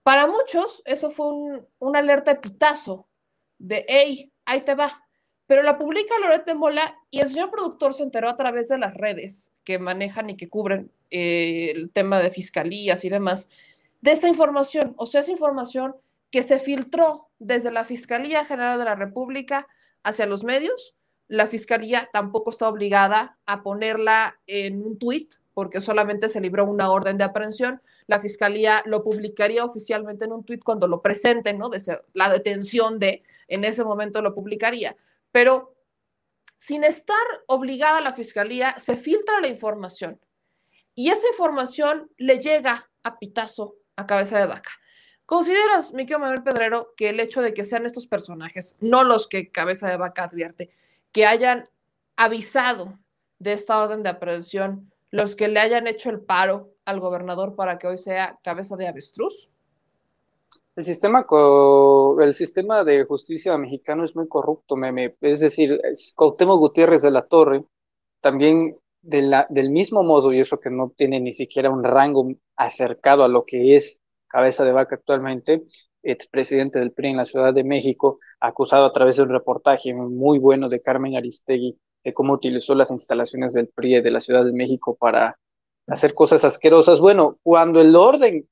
Para 0.03 0.27
muchos, 0.27 0.83
eso 0.85 1.09
fue 1.09 1.33
un, 1.33 1.67
una 1.79 1.97
alerta 1.97 2.35
de 2.35 2.39
pitazo 2.39 3.07
de, 3.63 3.85
hey, 3.87 4.31
ahí 4.45 4.61
te 4.61 4.75
va. 4.75 5.01
Pero 5.47 5.63
la 5.63 5.77
publica 5.77 6.19
Loret 6.19 6.45
de 6.45 6.53
Mola 6.53 6.97
y 7.09 7.19
el 7.19 7.29
señor 7.29 7.49
productor 7.49 7.93
se 7.93 8.03
enteró 8.03 8.29
a 8.29 8.35
través 8.37 8.67
de 8.67 8.77
las 8.77 8.93
redes 8.93 9.51
que 9.63 9.79
manejan 9.79 10.29
y 10.29 10.37
que 10.37 10.49
cubren 10.49 10.91
eh, 11.09 11.71
el 11.73 11.91
tema 11.91 12.19
de 12.19 12.29
fiscalías 12.29 13.05
y 13.05 13.09
demás, 13.09 13.49
de 14.01 14.11
esta 14.11 14.27
información. 14.27 14.93
O 14.97 15.05
sea, 15.05 15.21
esa 15.21 15.31
información 15.31 15.95
que 16.29 16.43
se 16.43 16.59
filtró 16.59 17.29
desde 17.39 17.71
la 17.71 17.85
Fiscalía 17.85 18.43
General 18.45 18.79
de 18.79 18.85
la 18.85 18.95
República 18.95 19.67
hacia 20.03 20.25
los 20.25 20.43
medios. 20.43 20.95
La 21.27 21.47
Fiscalía 21.47 22.09
tampoco 22.11 22.51
está 22.51 22.67
obligada 22.67 23.37
a 23.45 23.63
ponerla 23.63 24.39
en 24.45 24.83
un 24.85 24.97
tuit 24.97 25.35
porque 25.53 25.81
solamente 25.81 26.29
se 26.29 26.41
libró 26.41 26.65
una 26.65 26.89
orden 26.91 27.17
de 27.17 27.23
aprehensión. 27.23 27.81
La 28.07 28.19
fiscalía 28.19 28.81
lo 28.85 29.03
publicaría 29.03 29.63
oficialmente 29.63 30.25
en 30.25 30.33
un 30.33 30.43
tuit 30.43 30.63
cuando 30.63 30.87
lo 30.87 31.01
presenten, 31.01 31.57
¿no? 31.57 31.69
De 31.69 31.81
la 32.13 32.29
detención 32.29 32.99
de, 32.99 33.23
en 33.47 33.63
ese 33.63 33.83
momento 33.83 34.21
lo 34.21 34.33
publicaría. 34.33 34.95
Pero 35.31 35.75
sin 36.57 36.83
estar 36.83 37.17
obligada 37.47 38.01
la 38.01 38.13
fiscalía, 38.13 38.75
se 38.77 38.95
filtra 38.95 39.41
la 39.41 39.47
información 39.47 40.19
y 40.95 41.09
esa 41.09 41.27
información 41.27 42.09
le 42.17 42.39
llega 42.39 42.89
a 43.03 43.19
pitazo 43.19 43.75
a 43.95 44.05
cabeza 44.05 44.39
de 44.39 44.45
vaca. 44.45 44.71
¿Consideras, 45.25 45.93
mi 45.93 46.03
querido 46.05 46.19
Manuel 46.19 46.43
Pedrero, 46.43 46.93
que 46.95 47.09
el 47.09 47.19
hecho 47.19 47.41
de 47.41 47.53
que 47.53 47.63
sean 47.63 47.85
estos 47.85 48.07
personajes, 48.07 48.75
no 48.79 49.03
los 49.03 49.27
que 49.27 49.51
cabeza 49.51 49.89
de 49.89 49.97
vaca 49.97 50.23
advierte, 50.23 50.69
que 51.11 51.25
hayan 51.25 51.69
avisado 52.15 52.99
de 53.39 53.53
esta 53.53 53.81
orden 53.81 54.03
de 54.03 54.09
aprehensión, 54.09 54.92
los 55.13 55.35
que 55.35 55.47
le 55.47 55.59
hayan 55.59 55.85
hecho 55.85 56.09
el 56.09 56.21
paro 56.21 56.71
al 56.85 56.99
gobernador 56.99 57.55
para 57.55 57.77
que 57.77 57.85
hoy 57.85 57.99
sea 57.99 58.39
cabeza 58.43 58.75
de 58.75 58.87
avestruz? 58.87 59.47
El 60.75 60.83
sistema, 60.83 61.23
el 62.19 62.33
sistema 62.33 62.83
de 62.83 63.03
justicia 63.03 63.55
mexicano 63.59 64.03
es 64.05 64.15
muy 64.15 64.27
corrupto, 64.27 64.75
meme. 64.75 65.15
Es 65.21 65.39
decir, 65.39 65.79
es 65.83 66.15
Gutiérrez 66.17 67.03
de 67.03 67.11
la 67.11 67.27
Torre, 67.27 67.63
también 68.21 68.75
del 69.03 69.69
mismo 69.69 70.01
modo, 70.01 70.33
y 70.33 70.39
eso 70.39 70.59
que 70.59 70.71
no 70.71 70.91
tiene 70.97 71.19
ni 71.19 71.31
siquiera 71.31 71.69
un 71.69 71.83
rango 71.83 72.31
acercado 72.55 73.23
a 73.23 73.27
lo 73.27 73.45
que 73.45 73.75
es 73.75 74.01
cabeza 74.25 74.65
de 74.65 74.71
vaca 74.71 74.95
actualmente, 74.95 75.61
expresidente 76.01 76.79
del 76.79 76.91
PRI 76.91 77.09
en 77.09 77.17
la 77.17 77.25
Ciudad 77.25 77.53
de 77.53 77.63
México, 77.63 78.17
acusado 78.39 78.85
a 78.85 78.93
través 78.93 79.17
de 79.17 79.23
un 79.23 79.29
reportaje 79.29 79.93
muy 79.93 80.39
bueno 80.39 80.69
de 80.69 80.81
Carmen 80.81 81.15
Aristegui 81.15 81.77
de 82.03 82.13
cómo 82.13 82.33
utilizó 82.33 82.75
las 82.75 82.91
instalaciones 82.91 83.53
del 83.53 83.69
PRI 83.69 84.01
de 84.01 84.11
la 84.11 84.19
Ciudad 84.19 84.45
de 84.45 84.51
México 84.51 84.95
para 84.99 85.37
hacer 85.87 86.13
cosas 86.13 86.43
asquerosas. 86.45 86.99
Bueno, 86.99 87.37
cuando 87.43 87.81
el 87.81 87.95
orden, 87.95 88.47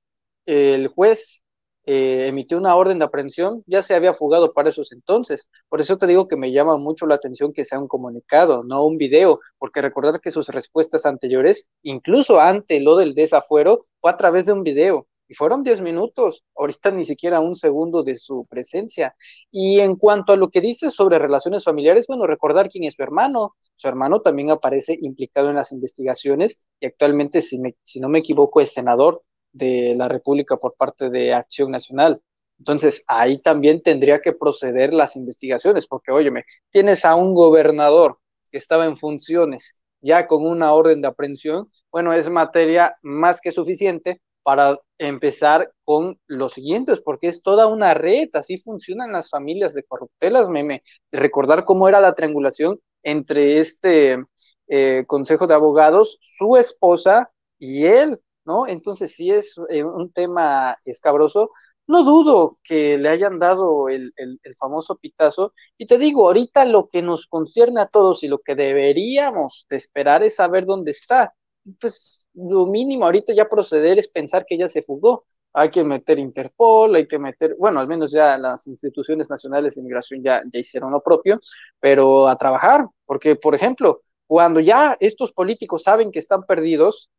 el 0.45 0.87
juez 0.87 1.43
eh, 1.85 2.27
emitió 2.27 2.57
una 2.57 2.75
orden 2.75 2.99
de 2.99 3.05
aprehensión, 3.05 3.63
ya 3.65 3.81
se 3.81 3.95
había 3.95 4.13
fugado 4.13 4.53
para 4.53 4.69
esos 4.69 4.91
entonces. 4.91 5.49
Por 5.67 5.81
eso 5.81 5.97
te 5.97 6.07
digo 6.07 6.27
que 6.27 6.35
me 6.35 6.51
llama 6.51 6.77
mucho 6.77 7.07
la 7.07 7.15
atención 7.15 7.53
que 7.53 7.65
sea 7.65 7.79
un 7.79 7.87
comunicado, 7.87 8.63
no 8.63 8.85
un 8.85 8.97
video, 8.97 9.39
porque 9.57 9.81
recordar 9.81 10.21
que 10.21 10.31
sus 10.31 10.47
respuestas 10.49 11.05
anteriores, 11.05 11.69
incluso 11.81 12.39
ante 12.39 12.79
lo 12.79 12.97
del 12.97 13.15
desafuero, 13.15 13.85
fue 13.99 14.11
a 14.11 14.17
través 14.17 14.45
de 14.45 14.53
un 14.53 14.63
video 14.63 15.07
y 15.31 15.33
fueron 15.33 15.63
10 15.63 15.79
minutos, 15.79 16.43
ahorita 16.57 16.91
ni 16.91 17.05
siquiera 17.05 17.39
un 17.39 17.55
segundo 17.55 18.03
de 18.03 18.17
su 18.17 18.45
presencia. 18.49 19.15
Y 19.49 19.79
en 19.79 19.95
cuanto 19.95 20.33
a 20.33 20.35
lo 20.35 20.49
que 20.49 20.59
dice 20.59 20.91
sobre 20.91 21.19
relaciones 21.19 21.63
familiares, 21.63 22.05
bueno, 22.05 22.27
recordar 22.27 22.67
quién 22.67 22.83
es 22.83 22.95
su 22.95 23.01
hermano. 23.01 23.55
Su 23.75 23.87
hermano 23.87 24.19
también 24.19 24.49
aparece 24.49 24.97
implicado 25.01 25.49
en 25.49 25.55
las 25.55 25.71
investigaciones 25.71 26.67
y 26.81 26.87
actualmente, 26.87 27.41
si, 27.41 27.61
si 27.81 28.01
no 28.01 28.09
me 28.09 28.19
equivoco, 28.19 28.59
es 28.59 28.73
senador 28.73 29.23
de 29.53 29.95
la 29.95 30.09
República 30.09 30.57
por 30.57 30.75
parte 30.75 31.09
de 31.09 31.33
Acción 31.33 31.71
Nacional. 31.71 32.21
Entonces, 32.59 33.05
ahí 33.07 33.41
también 33.41 33.81
tendría 33.81 34.19
que 34.19 34.33
proceder 34.33 34.93
las 34.93 35.15
investigaciones, 35.15 35.87
porque, 35.87 36.11
óyeme, 36.11 36.43
tienes 36.71 37.05
a 37.05 37.15
un 37.15 37.33
gobernador 37.33 38.19
que 38.51 38.57
estaba 38.57 38.85
en 38.85 38.97
funciones, 38.97 39.81
ya 40.01 40.27
con 40.27 40.45
una 40.45 40.73
orden 40.73 41.01
de 41.01 41.07
aprehensión, 41.07 41.71
bueno, 41.89 42.11
es 42.11 42.29
materia 42.29 42.97
más 43.01 43.39
que 43.39 43.53
suficiente 43.53 44.19
para 44.43 44.79
empezar 44.97 45.71
con 45.83 46.19
los 46.27 46.53
siguientes, 46.53 47.01
porque 47.01 47.27
es 47.27 47.41
toda 47.43 47.67
una 47.67 47.93
red, 47.93 48.29
así 48.33 48.57
funcionan 48.57 49.11
las 49.11 49.29
familias 49.29 49.73
de 49.73 49.83
corruptelas, 49.83 50.49
meme, 50.49 50.83
recordar 51.11 51.65
cómo 51.65 51.87
era 51.87 52.01
la 52.01 52.13
triangulación 52.15 52.79
entre 53.03 53.59
este 53.59 54.23
eh, 54.67 55.03
consejo 55.07 55.47
de 55.47 55.53
abogados, 55.53 56.17
su 56.21 56.57
esposa 56.57 57.31
y 57.59 57.85
él, 57.85 58.19
¿no? 58.45 58.67
Entonces, 58.67 59.13
si 59.15 59.31
es 59.31 59.55
eh, 59.69 59.83
un 59.83 60.11
tema 60.11 60.77
escabroso, 60.85 61.49
no 61.87 62.03
dudo 62.03 62.57
que 62.63 62.97
le 62.97 63.09
hayan 63.09 63.37
dado 63.39 63.89
el, 63.89 64.13
famoso 64.57 64.95
pitazo. 64.97 65.53
Y 65.77 65.87
te 65.87 65.97
digo, 65.97 66.27
ahorita 66.27 66.65
lo 66.65 66.87
que 66.89 67.01
nos 67.01 67.27
concierne 67.27 67.81
a 67.81 67.87
todos 67.87 68.23
y 68.23 68.27
lo 68.27 68.39
que 68.39 68.55
deberíamos 68.55 69.65
de 69.69 69.77
esperar 69.77 70.23
es 70.23 70.35
saber 70.35 70.65
dónde 70.65 70.91
está. 70.91 71.33
Pues 71.79 72.27
lo 72.33 72.65
mínimo 72.65 73.05
ahorita 73.05 73.33
ya 73.33 73.47
proceder 73.47 73.99
es 73.99 74.07
pensar 74.07 74.45
que 74.45 74.55
ella 74.55 74.67
se 74.67 74.81
fugó. 74.81 75.25
Hay 75.53 75.69
que 75.69 75.83
meter 75.83 76.17
Interpol, 76.17 76.95
hay 76.95 77.07
que 77.07 77.19
meter, 77.19 77.55
bueno, 77.59 77.79
al 77.79 77.87
menos 77.87 78.11
ya 78.11 78.37
las 78.37 78.67
instituciones 78.67 79.29
nacionales 79.29 79.75
de 79.75 79.81
inmigración 79.81 80.23
ya, 80.23 80.41
ya 80.51 80.59
hicieron 80.59 80.91
lo 80.91 81.01
propio, 81.01 81.39
pero 81.79 82.27
a 82.27 82.37
trabajar, 82.37 82.87
porque, 83.05 83.35
por 83.35 83.53
ejemplo, 83.53 84.01
cuando 84.27 84.61
ya 84.61 84.95
estos 84.99 85.33
políticos 85.33 85.83
saben 85.83 86.09
que 86.09 86.19
están 86.19 86.43
perdidos, 86.43 87.09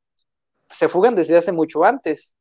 se 0.66 0.88
fugan 0.88 1.14
desde 1.14 1.36
hace 1.36 1.52
mucho 1.52 1.84
antes. 1.84 2.34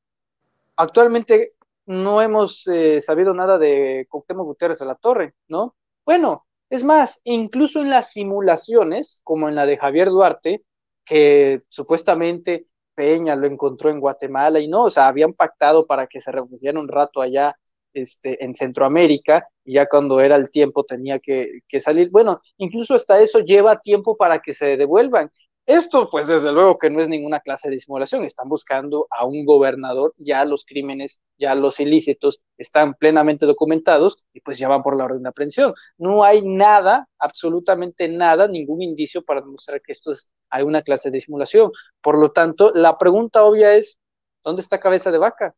Actualmente 0.78 1.54
no 1.86 2.22
hemos 2.22 2.66
eh, 2.68 3.02
sabido 3.02 3.34
nada 3.34 3.58
de 3.58 4.08
Cuauhtémoc 4.10 4.46
Gutiérrez 4.46 4.80
de 4.80 4.86
la 4.86 4.96
Torre, 4.96 5.36
¿no? 5.50 5.76
Bueno, 6.06 6.46
es 6.70 6.84
más, 6.86 7.20
incluso 7.26 7.82
en 7.82 7.90
las 7.90 8.14
simulaciones, 8.14 9.22
como 9.26 9.50
en 9.50 9.56
la 9.56 9.66
de 9.66 9.78
Javier 9.78 10.08
Duarte, 10.08 10.64
que 11.06 11.64
supuestamente 11.70 12.68
Peña 12.96 13.36
lo 13.36 13.48
encontró 13.48 13.90
en 13.90 14.00
Guatemala 14.00 14.60
y 14.60 14.68
no, 14.68 14.84
o 14.84 14.90
sea, 14.90 15.08
habían 15.08 15.34
pactado 15.34 15.86
para 15.88 16.08
que 16.08 16.20
se 16.20 16.32
refugiara 16.32 16.80
un 16.80 16.88
rato 16.88 17.22
allá 17.22 17.56
este, 17.94 18.44
en 18.44 18.54
Centroamérica 18.54 19.48
y 19.64 19.74
ya 19.74 19.86
cuando 19.88 20.20
era 20.22 20.36
el 20.36 20.50
tiempo 20.50 20.84
tenía 20.84 21.20
que, 21.20 21.62
que, 21.68 21.80
salir. 21.80 22.10
Bueno, 22.10 22.42
incluso 22.58 22.96
hasta 22.96 23.22
eso 23.22 23.40
lleva 23.40 23.82
tiempo 23.82 24.16
para 24.18 24.40
que 24.40 24.54
se 24.54 24.78
devuelvan. 24.78 25.30
Esto, 25.68 26.10
pues 26.10 26.26
desde 26.26 26.52
luego 26.52 26.80
que 26.80 26.90
no 26.90 27.02
es 27.02 27.08
ninguna 27.08 27.40
clase 27.40 27.70
de 27.70 27.80
simulación, 27.80 28.24
están 28.24 28.50
buscando 28.50 29.08
a 29.12 29.26
un 29.26 29.46
gobernador, 29.46 30.14
ya 30.18 30.44
los 30.44 30.66
crímenes, 30.66 31.22
ya 31.38 31.54
los 31.54 31.80
ilícitos 31.80 32.42
están 32.58 32.96
plenamente 32.96 33.46
documentados 33.46 34.28
y 34.34 34.42
pues 34.42 34.58
ya 34.58 34.68
van 34.68 34.82
por 34.82 34.98
la 34.98 35.06
orden 35.06 35.22
de 35.22 35.30
aprehensión. 35.30 35.74
No 35.98 36.24
hay 36.24 36.42
nada, 36.42 37.08
absolutamente 37.20 38.08
nada, 38.08 38.48
ningún 38.48 38.82
indicio 38.82 39.24
para 39.24 39.42
demostrar 39.42 39.82
que 39.82 39.92
esto 39.92 40.12
es 40.12 40.34
hay 40.50 40.64
una 40.64 40.82
clase 40.82 41.12
de 41.12 41.22
simulación. 41.22 41.72
Por 42.02 42.20
lo 42.20 42.32
tanto, 42.32 42.72
la 42.74 42.98
pregunta 42.98 43.44
obvia 43.44 43.74
es, 43.76 44.00
¿dónde 44.44 44.62
está 44.62 44.80
cabeza 44.80 45.12
de 45.12 45.20
vaca? 45.20 45.56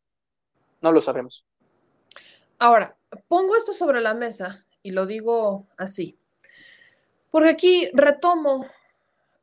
No 0.81 0.91
lo 0.91 1.01
sabemos. 1.01 1.45
Ahora, 2.59 2.97
pongo 3.27 3.55
esto 3.55 3.73
sobre 3.73 4.01
la 4.01 4.13
mesa 4.13 4.65
y 4.83 4.91
lo 4.91 5.05
digo 5.05 5.67
así, 5.77 6.19
porque 7.31 7.49
aquí 7.49 7.89
retomo 7.93 8.67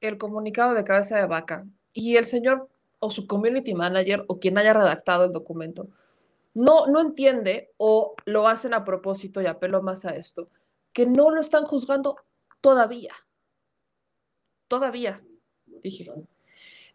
el 0.01 0.19
comunicado 0.19 0.75
de 0.75 0.85
cabeza 0.85 1.19
de 1.19 1.27
vaca 1.27 1.67
y 1.93 2.17
el 2.17 2.27
señor 2.27 2.69
o 2.99 3.11
su 3.11 3.27
community 3.27 3.75
manager 3.75 4.25
o 4.29 4.39
quien 4.39 4.59
haya 4.59 4.73
redactado 4.73 5.25
el 5.25 5.33
documento 5.33 5.89
no, 6.55 6.87
no 6.87 7.01
entiende 7.01 7.73
o 7.77 8.15
lo 8.25 8.49
hacen 8.49 8.75
a 8.75 8.85
propósito 8.85 9.41
y 9.41 9.47
apelo 9.47 9.83
más 9.83 10.05
a 10.05 10.11
esto, 10.11 10.49
que 10.93 11.07
no 11.07 11.31
lo 11.31 11.41
están 11.41 11.65
juzgando 11.65 12.17
todavía. 12.61 13.15
Todavía, 14.69 15.23
dije. 15.83 16.13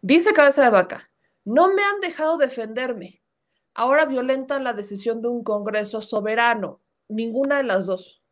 Dice 0.02 0.32
cabeza 0.32 0.62
de 0.62 0.70
vaca, 0.70 1.10
no 1.44 1.72
me 1.72 1.82
han 1.82 2.00
dejado 2.00 2.36
defenderme. 2.36 3.22
Ahora 3.74 4.04
violentan 4.04 4.64
la 4.64 4.72
decisión 4.72 5.22
de 5.22 5.28
un 5.28 5.42
Congreso 5.42 6.00
soberano. 6.00 6.80
Ninguna 7.08 7.58
de 7.58 7.64
las 7.64 7.86
dos. 7.86 8.22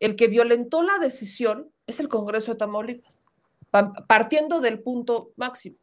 El 0.00 0.16
que 0.16 0.28
violentó 0.28 0.82
la 0.82 0.98
decisión 0.98 1.70
es 1.86 2.00
el 2.00 2.08
Congreso 2.08 2.52
de 2.52 2.58
Tamaulipas 2.58 3.22
partiendo 3.70 4.60
del 4.60 4.82
punto 4.82 5.32
máximo. 5.36 5.76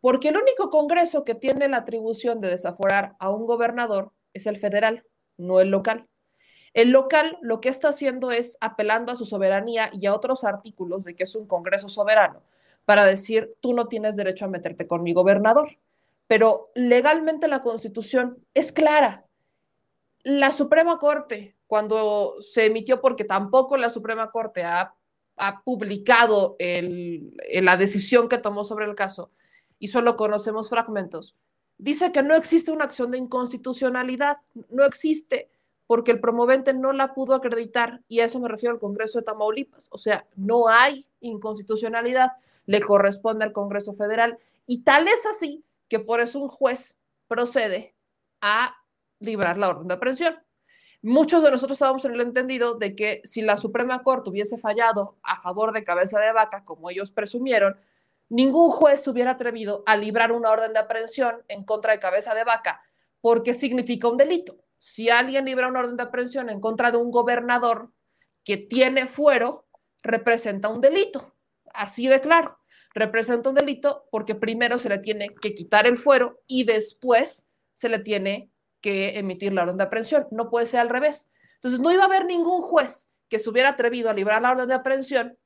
Porque 0.00 0.28
el 0.28 0.36
único 0.36 0.70
Congreso 0.70 1.24
que 1.24 1.34
tiene 1.34 1.68
la 1.68 1.78
atribución 1.78 2.40
de 2.40 2.48
desaforar 2.48 3.14
a 3.18 3.30
un 3.30 3.46
gobernador 3.46 4.12
es 4.34 4.46
el 4.46 4.58
federal, 4.58 5.04
no 5.36 5.60
el 5.60 5.70
local. 5.70 6.08
El 6.74 6.90
local 6.90 7.38
lo 7.42 7.60
que 7.60 7.68
está 7.68 7.88
haciendo 7.88 8.32
es 8.32 8.56
apelando 8.60 9.12
a 9.12 9.16
su 9.16 9.26
soberanía 9.26 9.90
y 9.92 10.06
a 10.06 10.14
otros 10.14 10.44
artículos 10.44 11.04
de 11.04 11.14
que 11.14 11.24
es 11.24 11.34
un 11.34 11.46
Congreso 11.46 11.88
soberano 11.88 12.42
para 12.84 13.04
decir, 13.04 13.54
tú 13.60 13.74
no 13.74 13.86
tienes 13.86 14.16
derecho 14.16 14.44
a 14.44 14.48
meterte 14.48 14.86
con 14.86 15.02
mi 15.02 15.12
gobernador. 15.12 15.68
Pero 16.26 16.70
legalmente 16.74 17.48
la 17.48 17.60
Constitución 17.60 18.38
es 18.54 18.72
clara. 18.72 19.22
La 20.22 20.50
Suprema 20.50 20.98
Corte, 20.98 21.56
cuando 21.66 22.36
se 22.40 22.66
emitió, 22.66 23.00
porque 23.00 23.24
tampoco 23.24 23.76
la 23.76 23.90
Suprema 23.90 24.30
Corte 24.30 24.64
ha 24.64 24.94
ha 25.36 25.62
publicado 25.62 26.56
la 26.58 27.76
decisión 27.76 28.28
que 28.28 28.38
tomó 28.38 28.64
sobre 28.64 28.86
el 28.86 28.94
caso 28.94 29.30
y 29.78 29.88
solo 29.88 30.16
conocemos 30.16 30.68
fragmentos, 30.68 31.36
dice 31.78 32.12
que 32.12 32.22
no 32.22 32.34
existe 32.34 32.70
una 32.70 32.84
acción 32.84 33.10
de 33.10 33.18
inconstitucionalidad, 33.18 34.36
no 34.70 34.84
existe 34.84 35.50
porque 35.86 36.12
el 36.12 36.20
promovente 36.20 36.72
no 36.72 36.92
la 36.92 37.12
pudo 37.12 37.34
acreditar 37.34 38.02
y 38.08 38.20
a 38.20 38.24
eso 38.24 38.38
me 38.40 38.48
refiero 38.48 38.74
al 38.74 38.80
Congreso 38.80 39.18
de 39.18 39.24
Tamaulipas, 39.24 39.88
o 39.90 39.98
sea, 39.98 40.26
no 40.36 40.68
hay 40.68 41.04
inconstitucionalidad, 41.20 42.30
le 42.66 42.80
corresponde 42.80 43.44
al 43.44 43.52
Congreso 43.52 43.92
Federal 43.92 44.38
y 44.66 44.82
tal 44.82 45.08
es 45.08 45.26
así 45.26 45.64
que 45.88 45.98
por 45.98 46.20
eso 46.20 46.38
un 46.38 46.48
juez 46.48 46.98
procede 47.26 47.94
a 48.40 48.76
librar 49.18 49.58
la 49.58 49.68
orden 49.68 49.88
de 49.88 49.94
aprehensión. 49.94 50.36
Muchos 51.04 51.42
de 51.42 51.50
nosotros 51.50 51.74
estábamos 51.74 52.04
en 52.04 52.14
el 52.14 52.20
entendido 52.20 52.76
de 52.76 52.94
que 52.94 53.22
si 53.24 53.42
la 53.42 53.56
Suprema 53.56 54.04
Corte 54.04 54.30
hubiese 54.30 54.56
fallado 54.56 55.18
a 55.24 55.40
favor 55.40 55.72
de 55.72 55.82
cabeza 55.82 56.20
de 56.20 56.32
vaca, 56.32 56.64
como 56.64 56.90
ellos 56.90 57.10
presumieron, 57.10 57.76
ningún 58.28 58.70
juez 58.70 59.02
se 59.02 59.10
hubiera 59.10 59.32
atrevido 59.32 59.82
a 59.84 59.96
librar 59.96 60.30
una 60.30 60.50
orden 60.52 60.72
de 60.72 60.78
aprehensión 60.78 61.42
en 61.48 61.64
contra 61.64 61.92
de 61.92 61.98
cabeza 61.98 62.36
de 62.36 62.44
vaca, 62.44 62.82
porque 63.20 63.52
significa 63.52 64.06
un 64.06 64.16
delito. 64.16 64.56
Si 64.78 65.10
alguien 65.10 65.44
libra 65.44 65.66
una 65.66 65.80
orden 65.80 65.96
de 65.96 66.04
aprehensión 66.04 66.48
en 66.50 66.60
contra 66.60 66.92
de 66.92 66.98
un 66.98 67.10
gobernador 67.10 67.90
que 68.44 68.56
tiene 68.56 69.08
fuero, 69.08 69.66
representa 70.04 70.68
un 70.68 70.80
delito. 70.80 71.34
Así 71.74 72.06
de 72.06 72.20
claro. 72.20 72.60
Representa 72.94 73.48
un 73.48 73.56
delito 73.56 74.06
porque 74.12 74.36
primero 74.36 74.78
se 74.78 74.88
le 74.88 74.98
tiene 74.98 75.34
que 75.40 75.52
quitar 75.52 75.88
el 75.88 75.96
fuero 75.96 76.42
y 76.46 76.62
después 76.62 77.48
se 77.74 77.88
le 77.88 77.98
tiene 77.98 78.51
que 78.82 79.18
emitir 79.18 79.54
la 79.54 79.62
orden 79.62 79.78
de 79.78 79.84
aprehensión. 79.84 80.26
No 80.30 80.50
puede 80.50 80.66
ser 80.66 80.80
al 80.80 80.90
revés. 80.90 81.30
Entonces, 81.54 81.80
no 81.80 81.90
iba 81.90 82.02
a 82.02 82.06
haber 82.06 82.26
ningún 82.26 82.60
juez 82.60 83.08
que 83.28 83.38
se 83.38 83.48
hubiera 83.48 83.70
atrevido 83.70 84.10
a 84.10 84.12
librar 84.12 84.42
la 84.42 84.50
orden 84.50 84.68
de 84.68 84.74
aprehensión 84.74 85.38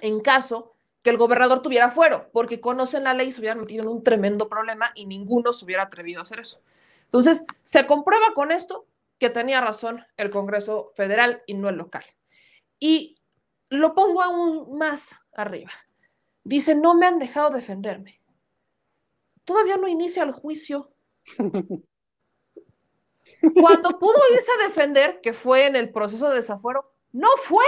en 0.00 0.20
caso 0.20 0.74
que 1.02 1.10
el 1.10 1.18
gobernador 1.18 1.62
tuviera 1.62 1.90
fuero, 1.90 2.30
porque 2.32 2.60
conocen 2.60 3.04
la 3.04 3.14
ley 3.14 3.28
y 3.28 3.32
se 3.32 3.40
hubieran 3.40 3.60
metido 3.60 3.82
en 3.82 3.88
un 3.88 4.02
tremendo 4.02 4.48
problema 4.48 4.90
y 4.94 5.06
ninguno 5.06 5.52
se 5.52 5.64
hubiera 5.64 5.84
atrevido 5.84 6.20
a 6.20 6.22
hacer 6.22 6.40
eso. 6.40 6.60
Entonces, 7.04 7.44
se 7.62 7.86
comprueba 7.86 8.32
con 8.34 8.52
esto 8.52 8.86
que 9.18 9.30
tenía 9.30 9.60
razón 9.60 10.04
el 10.16 10.30
Congreso 10.30 10.92
Federal 10.94 11.42
y 11.46 11.54
no 11.54 11.68
el 11.68 11.76
local. 11.76 12.04
Y 12.78 13.16
lo 13.68 13.94
pongo 13.94 14.22
aún 14.22 14.78
más 14.78 15.20
arriba. 15.34 15.70
Dice, 16.44 16.74
no 16.74 16.94
me 16.94 17.06
han 17.06 17.18
dejado 17.18 17.50
defenderme. 17.50 18.20
Todavía 19.44 19.76
no 19.76 19.88
inicia 19.88 20.22
el 20.22 20.32
juicio. 20.32 20.92
Cuando 23.60 23.98
pudo 23.98 24.18
irse 24.32 24.50
a 24.52 24.64
defender, 24.64 25.20
que 25.20 25.32
fue 25.32 25.66
en 25.66 25.76
el 25.76 25.90
proceso 25.90 26.28
de 26.28 26.36
desafuero, 26.36 26.92
no 27.12 27.28
fue, 27.38 27.66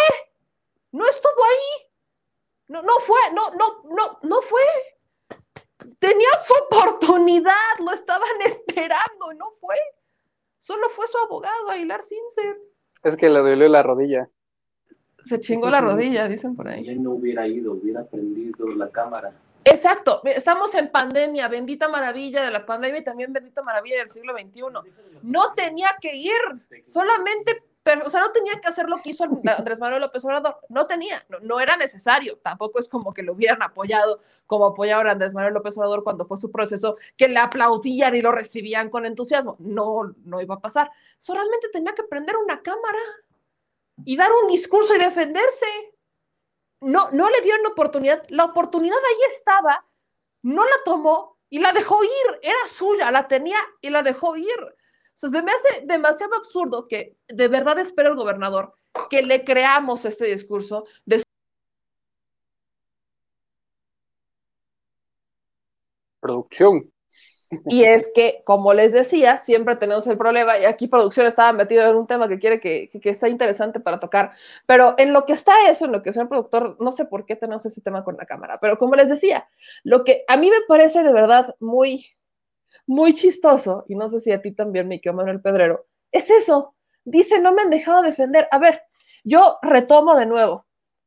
no 0.92 1.06
estuvo 1.08 1.44
ahí, 1.44 1.90
no, 2.68 2.82
no 2.82 2.92
fue, 3.00 3.18
no, 3.34 3.50
no, 3.50 3.82
no, 3.94 4.18
no 4.22 4.42
fue. 4.42 4.62
Tenía 5.98 6.28
su 6.44 6.54
oportunidad, 6.64 7.52
lo 7.84 7.92
estaban 7.92 8.28
esperando, 8.46 9.32
no 9.36 9.50
fue. 9.60 9.76
Solo 10.58 10.88
fue 10.88 11.06
su 11.08 11.18
abogado, 11.18 11.70
Aguilar 11.70 12.02
Sincer. 12.02 12.56
Es 13.02 13.16
que 13.16 13.28
le 13.28 13.40
dolió 13.40 13.68
la 13.68 13.82
rodilla. 13.82 14.30
Se 15.18 15.38
chingó 15.38 15.70
la 15.70 15.80
rodilla, 15.80 16.28
dicen 16.28 16.54
por 16.54 16.68
ahí. 16.68 16.88
Él 16.88 17.02
no 17.02 17.12
hubiera 17.12 17.46
ido, 17.46 17.72
hubiera 17.72 18.04
prendido 18.04 18.68
la 18.68 18.90
cámara. 18.90 19.32
Exacto, 19.74 20.20
estamos 20.24 20.72
en 20.76 20.88
pandemia, 20.88 21.48
bendita 21.48 21.88
maravilla 21.88 22.44
de 22.44 22.52
la 22.52 22.64
pandemia 22.64 23.00
y 23.00 23.04
también 23.04 23.32
bendita 23.32 23.60
maravilla 23.60 23.98
del 23.98 24.08
siglo 24.08 24.32
XXI. 24.32 24.62
No 25.22 25.52
tenía 25.54 25.96
que 26.00 26.14
ir, 26.14 26.32
solamente, 26.84 27.60
pero, 27.82 28.06
o 28.06 28.10
sea, 28.10 28.20
no 28.20 28.30
tenía 28.30 28.60
que 28.60 28.68
hacer 28.68 28.88
lo 28.88 28.98
que 28.98 29.10
hizo 29.10 29.24
Andrés 29.58 29.80
Manuel 29.80 30.02
López 30.02 30.24
Obrador, 30.24 30.58
no 30.68 30.86
tenía, 30.86 31.26
no, 31.42 31.58
era 31.58 31.76
necesario, 31.76 32.38
tampoco 32.38 32.78
es 32.78 32.88
como 32.88 33.12
que 33.12 33.24
lo 33.24 33.32
hubieran 33.32 33.62
apoyado 33.62 34.20
como 34.46 34.66
apoyaron 34.66 35.08
a 35.08 35.10
Andrés 35.10 35.34
Manuel 35.34 35.54
López 35.54 35.76
Obrador 35.76 36.04
cuando 36.04 36.24
fue 36.24 36.36
su 36.36 36.52
proceso, 36.52 36.96
que 37.16 37.26
le 37.26 37.40
aplaudían 37.40 38.14
y 38.14 38.22
lo 38.22 38.30
recibían 38.30 38.90
con 38.90 39.06
entusiasmo, 39.06 39.56
no, 39.58 40.14
no 40.24 40.40
iba 40.40 40.54
a 40.54 40.60
pasar, 40.60 40.88
solamente 41.18 41.68
tenía 41.72 41.94
que 41.94 42.04
prender 42.04 42.36
una 42.36 42.62
cámara 42.62 42.98
y 44.04 44.16
dar 44.16 44.30
un 44.40 44.46
discurso 44.46 44.94
y 44.94 44.98
defenderse 44.98 45.66
no, 46.84 47.10
no 47.10 47.30
le 47.30 47.40
dio 47.40 47.54
una 47.58 47.70
oportunidad, 47.70 48.24
la 48.28 48.44
oportunidad 48.44 48.96
ahí 48.96 49.28
estaba, 49.28 49.84
no 50.42 50.64
la 50.64 50.76
tomó 50.84 51.38
y 51.48 51.58
la 51.58 51.72
dejó 51.72 52.02
ir, 52.04 52.40
era 52.42 52.66
suya, 52.68 53.10
la 53.10 53.26
tenía 53.26 53.58
y 53.80 53.90
la 53.90 54.02
dejó 54.02 54.36
ir. 54.36 54.60
O 54.60 55.16
sea, 55.16 55.30
se 55.30 55.42
me 55.42 55.52
hace 55.52 55.86
demasiado 55.86 56.34
absurdo 56.34 56.86
que 56.88 57.16
de 57.28 57.48
verdad 57.48 57.78
espero 57.78 58.10
el 58.10 58.16
gobernador 58.16 58.74
que 59.08 59.22
le 59.22 59.44
creamos 59.44 60.04
este 60.04 60.26
discurso 60.26 60.86
de 61.04 61.22
producción. 66.20 66.93
Y 67.66 67.84
es 67.84 68.10
que, 68.14 68.42
como 68.44 68.72
les 68.72 68.92
decía, 68.92 69.38
siempre 69.38 69.76
tenemos 69.76 70.06
el 70.06 70.16
problema, 70.16 70.58
y 70.58 70.64
aquí 70.64 70.86
producción 70.86 71.26
estaba 71.26 71.52
metido 71.52 71.88
en 71.88 71.96
un 71.96 72.06
tema 72.06 72.28
que 72.28 72.38
quiere 72.38 72.60
que, 72.60 72.90
que, 72.90 73.10
está 73.10 73.28
interesante 73.28 73.80
para 73.80 74.00
tocar, 74.00 74.32
pero 74.66 74.94
en 74.98 75.12
lo 75.12 75.24
que 75.24 75.34
está 75.34 75.52
eso, 75.68 75.84
en 75.84 75.92
lo 75.92 76.02
que 76.02 76.10
es 76.10 76.16
el 76.16 76.28
productor, 76.28 76.76
no 76.80 76.92
sé 76.92 77.04
por 77.04 77.26
qué 77.26 77.36
tenemos 77.36 77.64
ese 77.66 77.80
tema 77.80 78.04
con 78.04 78.16
la 78.16 78.26
cámara, 78.26 78.58
pero 78.60 78.78
como 78.78 78.96
les 78.96 79.08
decía, 79.08 79.48
lo 79.82 80.04
que 80.04 80.24
a 80.26 80.36
mí 80.36 80.50
me 80.50 80.62
parece 80.66 81.02
de 81.02 81.12
verdad 81.12 81.54
muy, 81.60 82.06
muy 82.86 83.12
chistoso, 83.12 83.84
y 83.88 83.94
no 83.94 84.08
sé 84.08 84.20
si 84.20 84.32
a 84.32 84.42
ti 84.42 84.52
también, 84.52 84.88
mi 84.88 85.00
querido 85.00 85.18
Manuel 85.18 85.40
Pedrero, 85.40 85.86
es 86.14 86.30
eso. 86.30 86.74
Dice, 87.04 87.40
no 87.40 87.52
me 87.52 87.62
han 87.62 87.70
dejado 87.70 88.02
defender. 88.02 88.48
A 88.50 88.58
ver, 88.58 88.82
yo 89.24 89.58
retomo 89.62 90.14
de 90.16 90.26
nuevo 90.26 90.64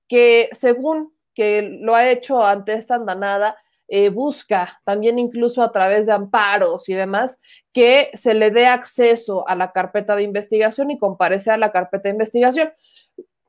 que 0.07 0.49
según 0.51 1.13
que 1.33 1.77
lo 1.81 1.95
ha 1.95 2.09
hecho 2.09 2.43
ante 2.43 2.73
esta 2.73 2.95
andanada, 2.95 3.57
eh, 3.87 4.09
busca 4.09 4.81
también 4.83 5.17
incluso 5.17 5.61
a 5.63 5.71
través 5.71 6.05
de 6.05 6.13
amparos 6.13 6.89
y 6.89 6.93
demás 6.93 7.39
que 7.71 8.09
se 8.13 8.33
le 8.33 8.51
dé 8.51 8.67
acceso 8.67 9.47
a 9.47 9.55
la 9.55 9.71
carpeta 9.71 10.15
de 10.15 10.23
investigación 10.23 10.91
y 10.91 10.97
comparece 10.97 11.51
a 11.51 11.57
la 11.57 11.71
carpeta 11.71 12.03
de 12.03 12.15
investigación. 12.15 12.71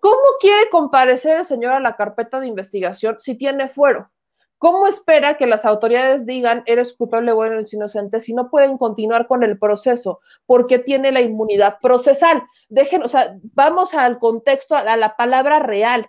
¿Cómo 0.00 0.22
quiere 0.40 0.70
comparecer 0.70 1.38
el 1.38 1.44
señor 1.44 1.72
a 1.72 1.80
la 1.80 1.96
carpeta 1.96 2.38
de 2.38 2.46
investigación 2.46 3.16
si 3.18 3.34
tiene 3.34 3.68
fuero? 3.68 4.10
¿Cómo 4.58 4.88
espera 4.88 5.36
que 5.36 5.46
las 5.46 5.64
autoridades 5.64 6.26
digan 6.26 6.64
eres 6.66 6.92
culpable 6.92 7.30
o 7.30 7.44
eres 7.44 7.72
inocente 7.72 8.18
si 8.18 8.34
no 8.34 8.50
pueden 8.50 8.76
continuar 8.76 9.28
con 9.28 9.44
el 9.44 9.56
proceso 9.56 10.20
porque 10.46 10.80
tiene 10.80 11.12
la 11.12 11.20
inmunidad 11.20 11.78
procesal? 11.80 12.42
Dejen, 12.68 13.04
o 13.04 13.08
sea, 13.08 13.36
vamos 13.54 13.94
al 13.94 14.18
contexto, 14.18 14.74
a 14.74 14.96
la 14.96 15.16
palabra 15.16 15.60
real, 15.60 16.08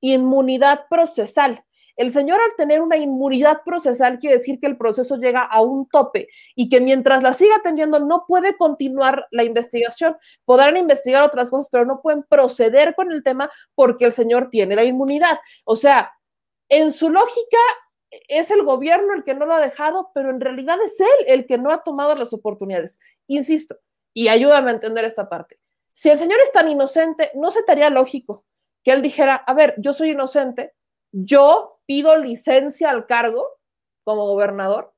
inmunidad 0.00 0.86
procesal. 0.88 1.64
El 1.98 2.12
señor 2.12 2.40
al 2.40 2.54
tener 2.56 2.80
una 2.80 2.96
inmunidad 2.96 3.62
procesal 3.64 4.20
quiere 4.20 4.36
decir 4.36 4.60
que 4.60 4.68
el 4.68 4.78
proceso 4.78 5.16
llega 5.16 5.42
a 5.42 5.62
un 5.62 5.88
tope 5.88 6.28
y 6.54 6.68
que 6.68 6.80
mientras 6.80 7.24
la 7.24 7.32
siga 7.32 7.56
atendiendo 7.56 7.98
no 7.98 8.24
puede 8.26 8.56
continuar 8.56 9.26
la 9.32 9.42
investigación. 9.42 10.16
Podrán 10.44 10.76
investigar 10.76 11.24
otras 11.24 11.50
cosas, 11.50 11.68
pero 11.72 11.84
no 11.84 12.00
pueden 12.00 12.22
proceder 12.22 12.94
con 12.94 13.10
el 13.10 13.24
tema 13.24 13.50
porque 13.74 14.04
el 14.04 14.12
señor 14.12 14.48
tiene 14.48 14.76
la 14.76 14.84
inmunidad. 14.84 15.40
O 15.64 15.74
sea, 15.74 16.12
en 16.68 16.92
su 16.92 17.10
lógica, 17.10 17.58
es 18.28 18.52
el 18.52 18.62
gobierno 18.62 19.12
el 19.14 19.24
que 19.24 19.34
no 19.34 19.44
lo 19.44 19.54
ha 19.54 19.60
dejado, 19.60 20.12
pero 20.14 20.30
en 20.30 20.40
realidad 20.40 20.78
es 20.82 21.00
él 21.00 21.26
el 21.26 21.46
que 21.46 21.58
no 21.58 21.72
ha 21.72 21.82
tomado 21.82 22.14
las 22.14 22.32
oportunidades. 22.32 23.00
Insisto, 23.26 23.76
y 24.14 24.28
ayúdame 24.28 24.70
a 24.70 24.74
entender 24.74 25.04
esta 25.04 25.28
parte. 25.28 25.58
Si 25.92 26.08
el 26.08 26.16
señor 26.16 26.38
es 26.44 26.52
tan 26.52 26.68
inocente, 26.68 27.32
¿no 27.34 27.50
se 27.50 27.64
te 27.64 27.72
haría 27.72 27.90
lógico 27.90 28.44
que 28.84 28.92
él 28.92 29.02
dijera, 29.02 29.34
a 29.34 29.52
ver, 29.52 29.74
yo 29.78 29.92
soy 29.92 30.12
inocente, 30.12 30.74
yo 31.10 31.77
pido 31.88 32.18
licencia 32.18 32.90
al 32.90 33.06
cargo 33.06 33.46
como 34.04 34.26
gobernador, 34.26 34.92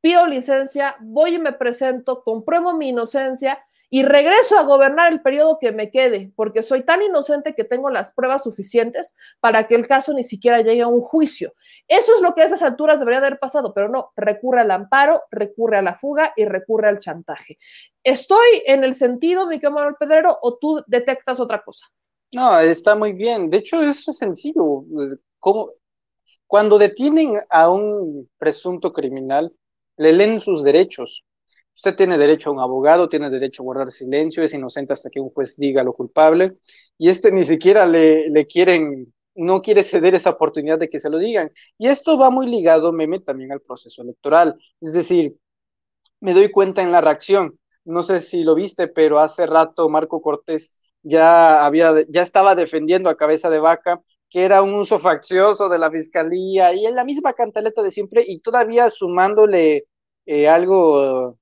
pido 0.00 0.26
licencia, 0.26 0.96
voy 1.00 1.36
y 1.36 1.38
me 1.38 1.52
presento, 1.52 2.24
compruebo 2.24 2.76
mi 2.76 2.88
inocencia 2.88 3.64
y 3.88 4.02
regreso 4.02 4.58
a 4.58 4.64
gobernar 4.64 5.12
el 5.12 5.22
periodo 5.22 5.58
que 5.60 5.70
me 5.70 5.92
quede, 5.92 6.32
porque 6.34 6.64
soy 6.64 6.82
tan 6.82 7.02
inocente 7.02 7.54
que 7.54 7.62
tengo 7.62 7.88
las 7.88 8.12
pruebas 8.12 8.42
suficientes 8.42 9.14
para 9.38 9.68
que 9.68 9.76
el 9.76 9.86
caso 9.86 10.12
ni 10.12 10.24
siquiera 10.24 10.60
llegue 10.60 10.82
a 10.82 10.88
un 10.88 11.02
juicio. 11.02 11.54
Eso 11.86 12.16
es 12.16 12.20
lo 12.20 12.34
que 12.34 12.42
a 12.42 12.46
esas 12.46 12.64
alturas 12.64 12.98
debería 12.98 13.18
haber 13.18 13.38
pasado, 13.38 13.72
pero 13.72 13.88
no, 13.88 14.10
recurre 14.16 14.62
al 14.62 14.72
amparo, 14.72 15.22
recurre 15.30 15.78
a 15.78 15.82
la 15.82 15.94
fuga 15.94 16.32
y 16.36 16.46
recurre 16.46 16.88
al 16.88 16.98
chantaje. 16.98 17.58
¿Estoy 18.02 18.64
en 18.66 18.82
el 18.82 18.96
sentido, 18.96 19.46
mi 19.46 19.60
Manuel 19.60 19.94
Pedrero, 19.96 20.36
o 20.42 20.58
tú 20.58 20.82
detectas 20.88 21.38
otra 21.38 21.62
cosa? 21.62 21.86
No, 22.34 22.58
está 22.58 22.96
muy 22.96 23.12
bien. 23.12 23.48
De 23.48 23.58
hecho, 23.58 23.80
eso 23.80 24.10
es 24.10 24.18
sencillo. 24.18 24.84
¿Cómo? 25.38 25.70
Cuando 26.54 26.78
detienen 26.78 27.40
a 27.50 27.68
un 27.68 28.30
presunto 28.38 28.92
criminal, 28.92 29.52
le 29.96 30.12
leen 30.12 30.38
sus 30.38 30.62
derechos 30.62 31.24
Usted 31.74 31.96
tiene 31.96 32.16
derecho 32.16 32.48
a 32.48 32.52
un 32.52 32.60
abogado, 32.60 33.08
tiene 33.08 33.28
derecho 33.28 33.62
a 33.62 33.64
guardar 33.64 33.90
silencio, 33.90 34.44
es 34.44 34.54
inocente 34.54 34.92
hasta 34.92 35.10
que 35.10 35.18
un 35.18 35.30
juez 35.30 35.56
diga 35.56 35.82
lo 35.82 35.94
culpable, 35.94 36.58
y 36.96 37.08
este 37.08 37.32
ni 37.32 37.44
siquiera 37.44 37.86
le, 37.86 38.30
le 38.30 38.46
quieren, 38.46 39.12
no 39.34 39.62
quiere 39.62 39.82
ceder 39.82 40.14
esa 40.14 40.30
oportunidad 40.30 40.78
de 40.78 40.88
que 40.88 41.00
se 41.00 41.10
lo 41.10 41.18
digan. 41.18 41.50
Y 41.76 41.88
esto 41.88 42.16
va 42.16 42.30
muy 42.30 42.46
ligado, 42.46 42.92
meme, 42.92 43.18
también 43.18 43.50
al 43.50 43.60
proceso 43.60 44.02
electoral. 44.02 44.56
Es 44.80 44.92
decir, 44.92 45.34
me 46.20 46.34
doy 46.34 46.52
cuenta 46.52 46.82
en 46.82 46.92
la 46.92 47.00
reacción, 47.00 47.58
no 47.84 48.04
sé 48.04 48.20
si 48.20 48.44
lo 48.44 48.54
viste, 48.54 48.86
pero 48.86 49.18
hace 49.18 49.44
rato 49.44 49.88
Marco 49.88 50.22
Cortés 50.22 50.78
ya 51.02 51.66
había, 51.66 51.92
ya 52.08 52.22
estaba 52.22 52.54
defendiendo 52.54 53.10
a 53.10 53.16
cabeza 53.16 53.50
de 53.50 53.58
vaca 53.58 54.00
que 54.34 54.42
era 54.42 54.62
un 54.62 54.74
uso 54.74 54.98
faccioso 54.98 55.68
de 55.68 55.78
la 55.78 55.92
fiscalía 55.92 56.74
y 56.74 56.86
en 56.86 56.96
la 56.96 57.04
misma 57.04 57.34
cantaleta 57.34 57.84
de 57.84 57.92
siempre 57.92 58.24
y 58.26 58.40
todavía 58.40 58.90
sumándole 58.90 59.86
eh, 60.26 60.48
algo 60.48 61.38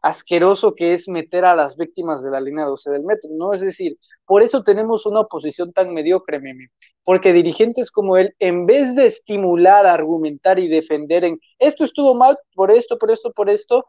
asqueroso 0.00 0.74
que 0.74 0.94
es 0.94 1.06
meter 1.06 1.44
a 1.44 1.54
las 1.54 1.76
víctimas 1.76 2.22
de 2.24 2.30
la 2.30 2.40
línea 2.40 2.64
12 2.64 2.92
del 2.92 3.04
metro, 3.04 3.28
¿no? 3.34 3.52
Es 3.52 3.60
decir, 3.60 3.98
por 4.24 4.42
eso 4.42 4.62
tenemos 4.62 5.04
una 5.04 5.20
oposición 5.20 5.74
tan 5.74 5.92
mediocre, 5.92 6.40
meme, 6.40 6.68
porque 7.02 7.34
dirigentes 7.34 7.90
como 7.90 8.16
él, 8.16 8.34
en 8.38 8.64
vez 8.64 8.96
de 8.96 9.04
estimular, 9.04 9.84
argumentar 9.84 10.58
y 10.58 10.68
defender 10.68 11.24
en 11.24 11.38
esto 11.58 11.84
estuvo 11.84 12.14
mal 12.14 12.38
por 12.54 12.70
esto, 12.70 12.96
por 12.96 13.10
esto, 13.10 13.32
por 13.34 13.50
esto, 13.50 13.84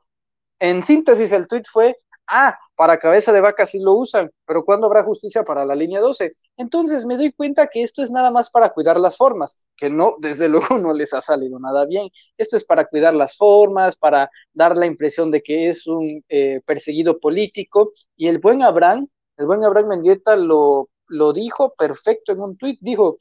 en 0.60 0.84
síntesis 0.84 1.32
el 1.32 1.48
tweet 1.48 1.64
fue, 1.72 1.96
ah, 2.28 2.58
para 2.76 3.00
cabeza 3.00 3.32
de 3.32 3.42
vaca 3.42 3.66
sí 3.66 3.80
lo 3.80 3.94
usan, 3.94 4.32
pero 4.46 4.64
¿cuándo 4.66 4.88
habrá 4.88 5.04
justicia 5.04 5.44
para 5.44 5.66
la 5.66 5.76
línea 5.76 6.00
12? 6.00 6.36
Entonces 6.58 7.06
me 7.06 7.18
doy 7.18 7.32
cuenta 7.34 7.68
que 7.68 7.84
esto 7.84 8.02
es 8.04 8.12
nada 8.12 8.32
más 8.32 8.50
para 8.50 8.70
cuidar 8.70 9.00
las 9.00 9.18
formas, 9.18 9.68
que 9.78 9.90
no, 9.90 10.16
desde 10.20 10.50
luego 10.50 10.78
no 10.78 10.94
les 10.94 11.14
ha 11.14 11.22
salido 11.22 11.60
nada 11.60 11.86
bien. 11.86 12.10
Esto 12.38 12.58
es 12.58 12.66
para 12.66 12.86
cuidar 12.86 13.14
las 13.14 13.36
formas, 13.38 13.96
para 13.96 14.30
dar 14.54 14.78
la 14.78 14.86
impresión 14.86 15.32
de 15.32 15.42
que 15.42 15.70
es 15.70 15.88
un 15.88 16.24
eh, 16.30 16.62
perseguido 16.66 17.20
político. 17.20 17.92
Y 18.16 18.28
el 18.28 18.40
buen 18.40 18.62
Abraham, 18.64 19.08
el 19.38 19.46
buen 19.46 19.64
Abraham 19.64 19.90
Mendieta 19.90 20.36
lo, 20.36 20.90
lo 21.08 21.34
dijo 21.34 21.74
perfecto 21.78 22.32
en 22.32 22.42
un 22.42 22.58
tuit, 22.58 22.80
dijo, 22.82 23.18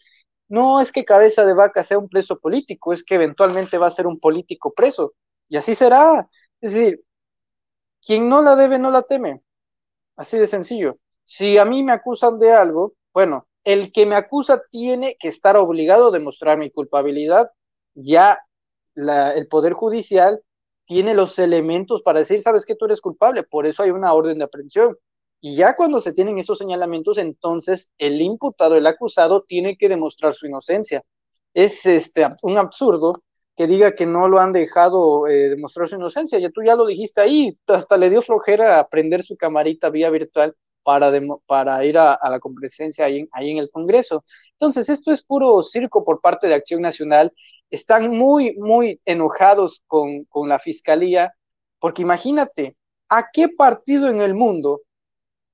no 0.48 0.80
es 0.80 0.92
que 0.92 1.04
cabeza 1.04 1.44
de 1.44 1.54
vaca 1.54 1.82
sea 1.82 1.98
un 1.98 2.08
preso 2.08 2.38
político, 2.38 2.92
es 2.92 3.04
que 3.04 3.14
eventualmente 3.16 3.78
va 3.78 3.86
a 3.86 3.90
ser 3.90 4.06
un 4.06 4.20
político 4.20 4.72
preso. 4.74 5.14
Y 5.48 5.56
así 5.56 5.74
será. 5.74 6.28
Es 6.60 6.74
decir, 6.74 7.02
quien 8.04 8.28
no 8.28 8.42
la 8.42 8.56
debe 8.56 8.78
no 8.78 8.90
la 8.90 9.02
teme. 9.02 9.42
Así 10.16 10.38
de 10.38 10.46
sencillo. 10.46 10.98
Si 11.24 11.58
a 11.58 11.64
mí 11.64 11.82
me 11.82 11.92
acusan 11.92 12.38
de 12.38 12.52
algo, 12.52 12.94
bueno, 13.12 13.46
el 13.64 13.92
que 13.92 14.06
me 14.06 14.16
acusa 14.16 14.62
tiene 14.70 15.16
que 15.18 15.28
estar 15.28 15.56
obligado 15.56 16.08
a 16.08 16.10
demostrar 16.10 16.58
mi 16.58 16.70
culpabilidad. 16.70 17.50
Ya 17.94 18.38
el 18.94 19.48
Poder 19.48 19.72
Judicial 19.72 20.40
tiene 20.84 21.14
los 21.14 21.38
elementos 21.38 22.02
para 22.02 22.20
decir, 22.20 22.40
sabes 22.40 22.66
que 22.66 22.74
tú 22.74 22.84
eres 22.84 23.00
culpable, 23.00 23.42
por 23.42 23.66
eso 23.66 23.82
hay 23.82 23.90
una 23.90 24.12
orden 24.12 24.38
de 24.38 24.44
aprehensión. 24.44 24.96
Y 25.40 25.56
ya 25.56 25.76
cuando 25.76 26.00
se 26.00 26.12
tienen 26.12 26.38
esos 26.38 26.58
señalamientos, 26.58 27.18
entonces 27.18 27.90
el 27.98 28.20
imputado, 28.20 28.76
el 28.76 28.86
acusado, 28.86 29.42
tiene 29.42 29.76
que 29.76 29.88
demostrar 29.88 30.34
su 30.34 30.46
inocencia. 30.46 31.02
Es 31.54 31.86
este, 31.86 32.26
un 32.42 32.58
absurdo 32.58 33.12
que 33.56 33.66
diga 33.66 33.94
que 33.94 34.06
no 34.06 34.28
lo 34.28 34.40
han 34.40 34.52
dejado 34.52 35.28
eh, 35.28 35.50
demostrar 35.50 35.88
su 35.88 35.96
inocencia. 35.96 36.38
Ya 36.38 36.50
tú 36.50 36.62
ya 36.64 36.74
lo 36.74 36.86
dijiste 36.86 37.20
ahí, 37.20 37.56
hasta 37.66 37.96
le 37.96 38.10
dio 38.10 38.22
flojera 38.22 38.78
a 38.78 38.88
prender 38.88 39.22
su 39.22 39.36
camarita 39.36 39.90
vía 39.90 40.10
virtual 40.10 40.56
para, 40.82 41.12
para 41.46 41.84
ir 41.84 41.98
a, 41.98 42.18
la 42.28 42.40
comparecencia 42.40 43.06
ahí, 43.06 43.28
ahí 43.32 43.50
en 43.50 43.58
el 43.58 43.70
Congreso. 43.70 44.24
Entonces, 44.52 44.88
esto 44.88 45.12
es 45.12 45.22
puro 45.22 45.62
circo 45.62 46.04
por 46.04 46.20
parte 46.20 46.46
de 46.46 46.54
Acción 46.54 46.82
Nacional. 46.82 47.32
Están 47.70 48.10
muy, 48.10 48.56
muy 48.56 49.00
enojados 49.04 49.82
con, 49.86 50.24
con 50.24 50.48
la 50.48 50.58
Fiscalía, 50.58 51.32
porque 51.78 52.02
imagínate, 52.02 52.76
¿a 53.08 53.26
qué 53.32 53.48
partido 53.48 54.08
en 54.08 54.20
el 54.20 54.34
mundo 54.34 54.82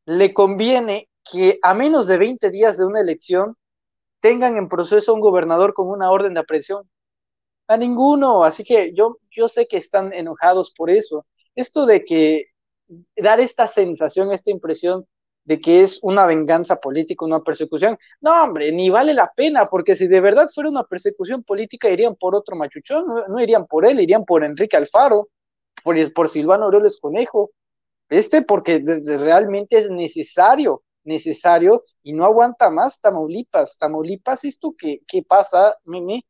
le 0.07 0.35
conviene 0.35 1.09
que 1.31 1.59
a 1.63 1.75
menos 1.75 2.07
de 2.07 2.19
20 2.19 2.51
días 2.51 2.79
de 2.79 2.85
una 2.85 3.01
elección 3.01 3.57
tengan 4.21 4.57
en 4.57 4.69
proceso 4.69 5.13
a 5.13 5.15
un 5.15 5.21
gobernador 5.21 5.75
con 5.75 5.89
una 5.89 6.11
orden 6.11 6.35
de 6.35 6.41
aprehensión? 6.41 6.89
A 7.71 7.77
ninguno, 7.77 8.43
así 8.43 8.65
que 8.65 8.93
yo, 8.95 9.19
yo 9.31 9.47
sé 9.47 9.67
que 9.69 9.77
están 9.77 10.13
enojados 10.13 10.73
por 10.77 10.91
eso. 10.91 11.25
Esto 11.55 11.87
de 11.87 12.05
que 12.05 12.47
dar 13.17 13.39
esta 13.39 13.69
sensación, 13.69 14.33
esta 14.33 14.51
impresión 14.51 15.07
de 15.45 15.61
que 15.61 15.83
es 15.83 16.01
una 16.03 16.27
venganza 16.27 16.81
política, 16.81 17.25
una 17.25 17.45
persecución. 17.45 17.97
No, 18.21 18.43
hombre, 18.43 18.73
ni 18.73 18.91
vale 18.91 19.15
la 19.15 19.33
pena, 19.33 19.67
porque 19.67 19.95
si 19.95 20.09
de 20.09 20.21
verdad 20.21 20.49
fuera 20.53 20.69
una 20.69 20.83
persecución 20.83 21.45
política, 21.45 21.89
irían 21.89 22.17
por 22.17 22.35
otro 22.35 22.57
machuchón, 22.57 23.07
no, 23.29 23.41
irían 23.41 23.67
por 23.69 23.87
él, 23.87 24.01
irían 24.01 24.25
por 24.25 24.43
Enrique 24.43 24.77
Alfaro, 24.77 25.29
por, 25.85 26.13
por 26.13 26.29
Silvano 26.29 26.65
Aureoles 26.65 26.99
Conejo. 27.01 27.53
Este, 28.09 28.43
porque 28.43 28.83
realmente 28.85 29.79
es 29.79 29.89
necesario, 29.89 30.83
necesario 31.05 31.85
y 32.03 32.15
no 32.15 32.25
aguanta 32.25 32.69
más 32.69 33.01
Tamaulipas. 33.01 33.79
Tamaulipas, 33.79 34.45
esto 34.45 34.75
que, 34.77 35.03
que 35.07 35.23
pasa, 35.23 35.77
Mimi, 35.85 36.25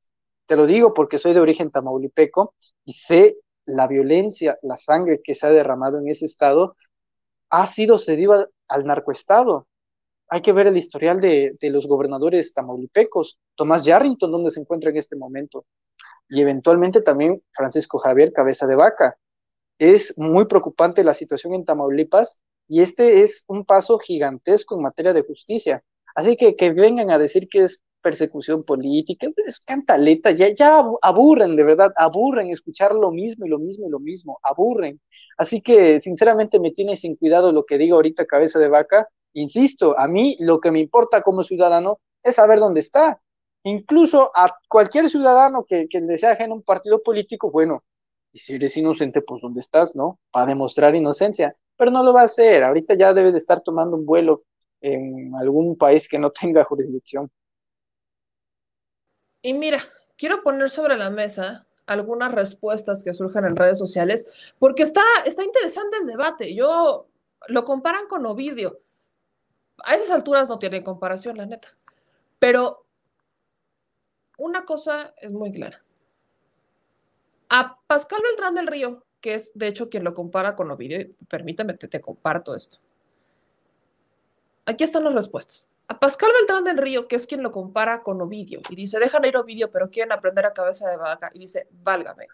te 0.51 0.57
lo 0.57 0.67
digo 0.67 0.95
porque 0.95 1.19
soy 1.19 1.33
de 1.33 1.39
origen 1.39 1.71
tamaulipeco 1.71 2.57
y 2.85 2.95
sé 2.95 3.37
la 3.67 3.87
violencia, 3.87 4.59
la 4.63 4.77
sangre 4.77 5.21
que 5.23 5.37
se 5.37 5.47
ha 5.47 5.51
derramado 5.51 5.99
en 5.99 6.09
ese 6.09 6.25
estado, 6.25 6.75
ha 7.51 7.69
sido 7.69 7.99
cedido 7.99 8.49
al, 8.67 8.85
narcoestado. 8.85 9.69
Hay 10.29 10.43
que 10.43 10.51
ver 10.51 10.67
el 10.67 10.77
historial 10.77 11.21
de, 11.21 11.57
de, 11.61 11.71
los 11.71 11.87
gobernadores 11.87 12.53
tamaulipecos, 12.53 13.39
Tomás 13.55 13.85
Yarrington, 13.85 14.33
donde 14.33 14.51
se 14.51 14.59
encuentra 14.59 14.91
en 14.91 14.97
este 14.97 15.15
momento, 15.15 15.67
y 16.29 16.41
eventualmente 16.43 17.01
también 17.01 17.41
Francisco 17.53 18.01
Javier 18.01 18.33
Cabeza 18.33 18.67
de 18.67 18.75
Vaca. 18.75 19.17
Es 19.79 20.19
muy 20.19 20.47
preocupante 20.47 21.05
la 21.05 21.15
situación 21.15 21.55
en 21.55 21.65
Tamaulipas 21.65 22.43
y 22.67 22.83
este 22.83 23.23
es 23.23 23.45
un 23.47 23.65
paso 23.65 24.01
gigantesco 24.01 24.75
en 24.75 24.83
materia 24.83 25.13
de 25.13 25.23
justicia. 25.23 25.85
Así 26.17 26.37
que 26.37 26.57
que 26.57 26.73
vengan 26.73 27.13
a 27.13 27.19
decir 27.19 27.49
que 27.49 27.63
es 27.63 27.85
persecución 28.01 28.65
política, 28.65 29.29
es 29.47 29.61
cantaleta, 29.61 30.31
ya, 30.31 30.53
ya 30.55 30.83
aburren, 31.03 31.57
de 31.57 31.65
verdad, 31.65 31.93
aburren 31.97 32.51
escuchar 32.51 32.95
lo 32.95 33.11
mismo 33.13 33.47
y 33.47 33.49
lo 33.49 33.59
mismo 33.59 33.87
y 33.87 33.91
lo 33.91 34.01
mismo, 34.01 34.39
aburren. 34.43 35.01
Así 35.37 35.61
que 35.61 36.01
sinceramente 36.01 36.61
me 36.61 36.73
tiene 36.73 36.97
sin 36.97 37.17
cuidado 37.17 37.53
lo 37.53 37.65
que 37.65 37.79
digo 37.79 37.97
ahorita 37.97 38.27
cabeza 38.27 38.59
de 38.59 38.69
vaca. 38.69 39.09
Insisto, 39.35 39.99
a 39.99 40.09
mí 40.09 40.37
lo 40.41 40.61
que 40.61 40.71
me 40.71 40.81
importa 40.81 41.23
como 41.23 41.43
ciudadano 41.43 42.01
es 42.23 42.37
saber 42.37 42.59
dónde 42.59 42.81
está. 42.81 43.21
Incluso 43.65 44.31
a 44.35 44.55
cualquier 44.69 45.11
ciudadano 45.11 45.65
que, 45.69 45.87
que 45.89 46.01
le 46.01 46.17
sea 46.19 46.37
un 46.49 46.63
partido 46.63 47.03
político, 47.03 47.51
bueno, 47.51 47.85
y 48.33 48.39
si 48.39 48.55
eres 48.55 48.77
inocente, 48.77 49.23
pues 49.23 49.43
¿dónde 49.43 49.61
estás, 49.61 49.97
no? 49.97 50.19
Para 50.31 50.47
demostrar 50.47 50.95
inocencia. 50.95 51.57
Pero 51.77 51.91
no 51.91 52.03
lo 52.03 52.13
va 52.13 52.23
a 52.23 52.25
hacer. 52.25 52.63
Ahorita 52.63 52.95
ya 52.95 53.13
debe 53.13 53.33
de 53.33 53.39
estar 53.39 53.61
tomando 53.61 53.97
un 53.97 54.07
vuelo 54.07 54.45
en 54.81 55.35
algún 55.37 55.77
país 55.77 56.09
que 56.09 56.19
no 56.19 56.31
tenga 56.41 56.65
jurisdicción. 56.65 57.31
Y 59.43 59.55
mira, 59.55 59.79
quiero 60.17 60.43
poner 60.43 60.71
sobre 60.71 60.97
la 60.97 61.11
mesa 61.11 61.67
algunas 61.87 62.33
respuestas 62.33 63.03
que 63.03 63.15
surgen 63.15 63.45
en 63.45 63.57
redes 63.57 63.79
sociales, 63.79 64.55
porque 64.59 64.83
está, 64.83 65.03
está 65.25 65.43
interesante 65.43 65.97
el 65.99 66.07
debate. 66.07 66.55
Yo 66.55 67.09
lo 67.49 67.65
comparan 67.65 68.07
con 68.07 68.27
Ovidio. 68.27 68.81
A 69.85 69.95
esas 69.95 70.11
alturas 70.11 70.49
no 70.49 70.59
tiene 70.59 70.85
comparación, 70.85 71.37
la 71.37 71.47
neta. 71.47 71.69
Pero 72.39 72.87
una 74.39 74.65
cosa 74.65 75.15
es 75.17 75.31
muy 75.31 75.53
clara. 75.53 75.83
A 77.49 77.81
Pascal 77.87 78.21
Beltrán 78.23 78.55
del 78.55 78.69
Río, 78.69 79.05
que 79.21 79.35
es 79.35 79.51
de 79.55 79.67
hecho 79.67 79.89
quien 79.89 80.05
lo 80.05 80.15
compara 80.15 80.55
con 80.55 80.71
Ovidio, 80.71 81.09
permítame 81.29 81.77
que 81.77 81.89
te 81.89 82.01
comparto 82.01 82.55
esto. 82.55 82.79
Aquí 84.65 84.85
están 84.85 85.05
las 85.05 85.15
respuestas. 85.15 85.69
A 85.91 85.99
Pascal 85.99 86.31
Beltrán 86.39 86.63
del 86.63 86.79
Río, 86.79 87.09
que 87.09 87.17
es 87.17 87.27
quien 87.27 87.43
lo 87.43 87.51
compara 87.51 88.05
con 88.05 88.21
Ovidio, 88.21 88.61
y 88.71 88.77
dice, 88.77 89.01
dejan 89.01 89.25
ir 89.25 89.37
Ovidio, 89.37 89.73
pero 89.73 89.91
quieren 89.91 90.13
aprender 90.13 90.47
a 90.47 90.53
cabeza 90.53 90.89
de 90.89 90.97
vaca, 90.97 91.33
y 91.35 91.41
dice, 91.41 91.67
válgame. 91.73 92.29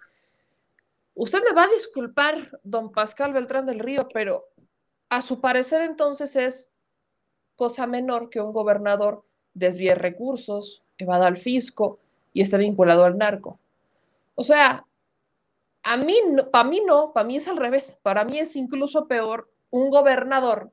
Usted 1.14 1.42
me 1.42 1.54
va 1.54 1.64
a 1.64 1.68
disculpar, 1.68 2.61
don 2.62 2.92
Pascal 2.92 3.32
Beltrán 3.32 3.64
del 3.64 3.78
Río, 3.78 4.09
pero 4.12 4.44
a 5.09 5.22
su 5.22 5.40
parecer 5.40 5.80
entonces 5.80 6.36
es 6.36 6.70
cosa 7.54 7.86
menor 7.86 8.28
que 8.28 8.42
un 8.42 8.52
gobernador 8.52 9.24
desvíe 9.54 9.94
recursos, 9.94 10.82
evada 10.98 11.26
al 11.26 11.38
fisco 11.38 11.98
y 12.34 12.42
esté 12.42 12.59
vinculado 12.59 13.07
al 13.07 13.16
narco. 13.16 13.59
O 14.34 14.44
sea, 14.44 14.84
a 15.82 15.96
mí, 15.96 16.14
para 16.52 16.68
mí 16.68 16.82
no, 16.86 17.14
para 17.14 17.26
mí 17.26 17.36
es 17.36 17.48
al 17.48 17.57
revés. 17.57 17.96
Para 18.02 18.26
mí 18.26 18.38
es 18.38 18.54
incluso 18.54 19.09
peor 19.09 19.50
un 19.70 19.88
gobernador 19.88 20.72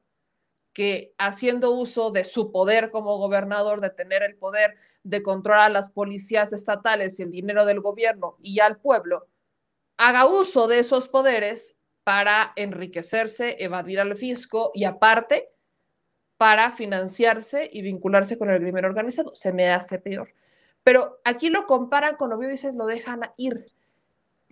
que 0.73 1.13
haciendo 1.17 1.71
uso 1.71 2.11
de 2.11 2.23
su 2.23 2.51
poder 2.51 2.91
como 2.91 3.17
gobernador, 3.17 3.79
de 3.79 3.91
tener 3.91 4.23
el 4.23 4.35
poder 4.35 4.75
de 5.03 5.21
controlar 5.21 5.65
a 5.65 5.69
las 5.69 5.89
policías 5.89 6.53
estatales 6.53 7.19
y 7.19 7.23
el 7.23 7.31
dinero 7.31 7.65
del 7.65 7.81
gobierno 7.81 8.37
y 8.41 8.59
al 8.59 8.77
pueblo, 8.79 9.27
haga 9.97 10.25
uso 10.25 10.67
de 10.67 10.79
esos 10.79 11.09
poderes 11.09 11.75
para 12.03 12.53
enriquecerse, 12.55 13.57
evadir 13.63 13.99
al 13.99 14.15
fisco 14.15 14.71
y 14.73 14.83
aparte 14.85 15.49
para 16.37 16.71
financiarse 16.71 17.69
y 17.71 17.81
vincularse 17.81 18.37
con 18.37 18.49
el 18.49 18.59
crimen 18.59 18.85
organizado. 18.85 19.33
Se 19.35 19.53
me 19.53 19.69
hace 19.69 19.99
peor. 19.99 20.33
Pero 20.83 21.21
aquí 21.23 21.49
lo 21.49 21.65
comparan 21.65 22.17
con 22.17 22.33
Oviedo 22.33 22.51
y 22.51 22.55
dicen, 22.55 22.77
lo 22.77 22.85
dejan 22.85 23.21
ir 23.37 23.65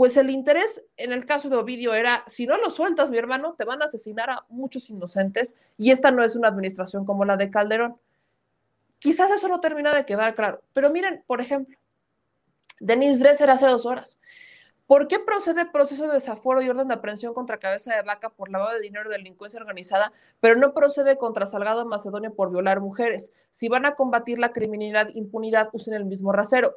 pues 0.02 0.18
el 0.18 0.32
interés 0.32 0.84
en 0.98 1.14
el 1.14 1.28
caso 1.28 1.48
de 1.48 1.58
Ovidio 1.58 1.94
era, 1.94 2.24
si 2.26 2.48
no 2.48 2.58
lo 2.58 2.72
sueltas, 2.72 3.12
mi 3.12 3.20
hermano, 3.20 3.54
te 3.56 3.66
van 3.66 3.84
a 3.84 3.86
asesinar 3.86 4.32
a 4.32 4.46
muchos 4.50 4.90
inocentes 4.90 5.60
y 5.78 5.92
esta 5.92 6.10
no 6.10 6.24
es 6.24 6.36
una 6.36 6.48
administración 6.48 7.06
como 7.06 7.24
la 7.24 7.38
de 7.38 7.52
Calderón. 7.52 7.98
Quizás 8.98 9.30
eso 9.30 9.48
no 9.48 9.60
termina 9.60 9.94
de 9.94 10.04
quedar 10.04 10.34
claro, 10.34 10.64
pero 10.74 10.90
miren, 10.90 11.24
por 11.28 11.40
ejemplo, 11.40 11.78
Denise 12.80 13.20
Dresser 13.20 13.52
hace 13.52 13.68
dos 13.68 13.86
horas. 13.86 14.20
¿Por 14.88 15.08
qué 15.08 15.20
procede 15.20 15.68
proceso 15.68 16.08
de 16.08 16.14
desaforo 16.14 16.64
y 16.64 16.70
orden 16.70 16.88
de 16.88 16.96
aprehensión 16.96 17.36
contra 17.36 17.60
cabeza 17.60 17.96
de 17.96 18.02
vaca 18.02 18.32
por 18.32 18.50
lavado 18.50 18.74
de 18.74 18.82
dinero 18.82 19.08
de 19.08 19.18
delincuencia 19.18 19.60
organizada, 19.60 20.14
pero 20.40 20.56
no 20.56 20.74
procede 20.74 21.20
contra 21.20 21.46
Salgado 21.46 21.86
Macedonio 21.86 22.34
por 22.34 22.50
violar 22.50 22.82
mujeres? 22.82 23.34
Si 23.52 23.70
van 23.70 23.86
a 23.86 23.94
combatir 23.94 24.40
la 24.40 24.52
criminalidad, 24.52 25.10
impunidad, 25.14 25.70
usen 25.74 25.94
el 25.94 26.06
mismo 26.06 26.32
rasero 26.32 26.74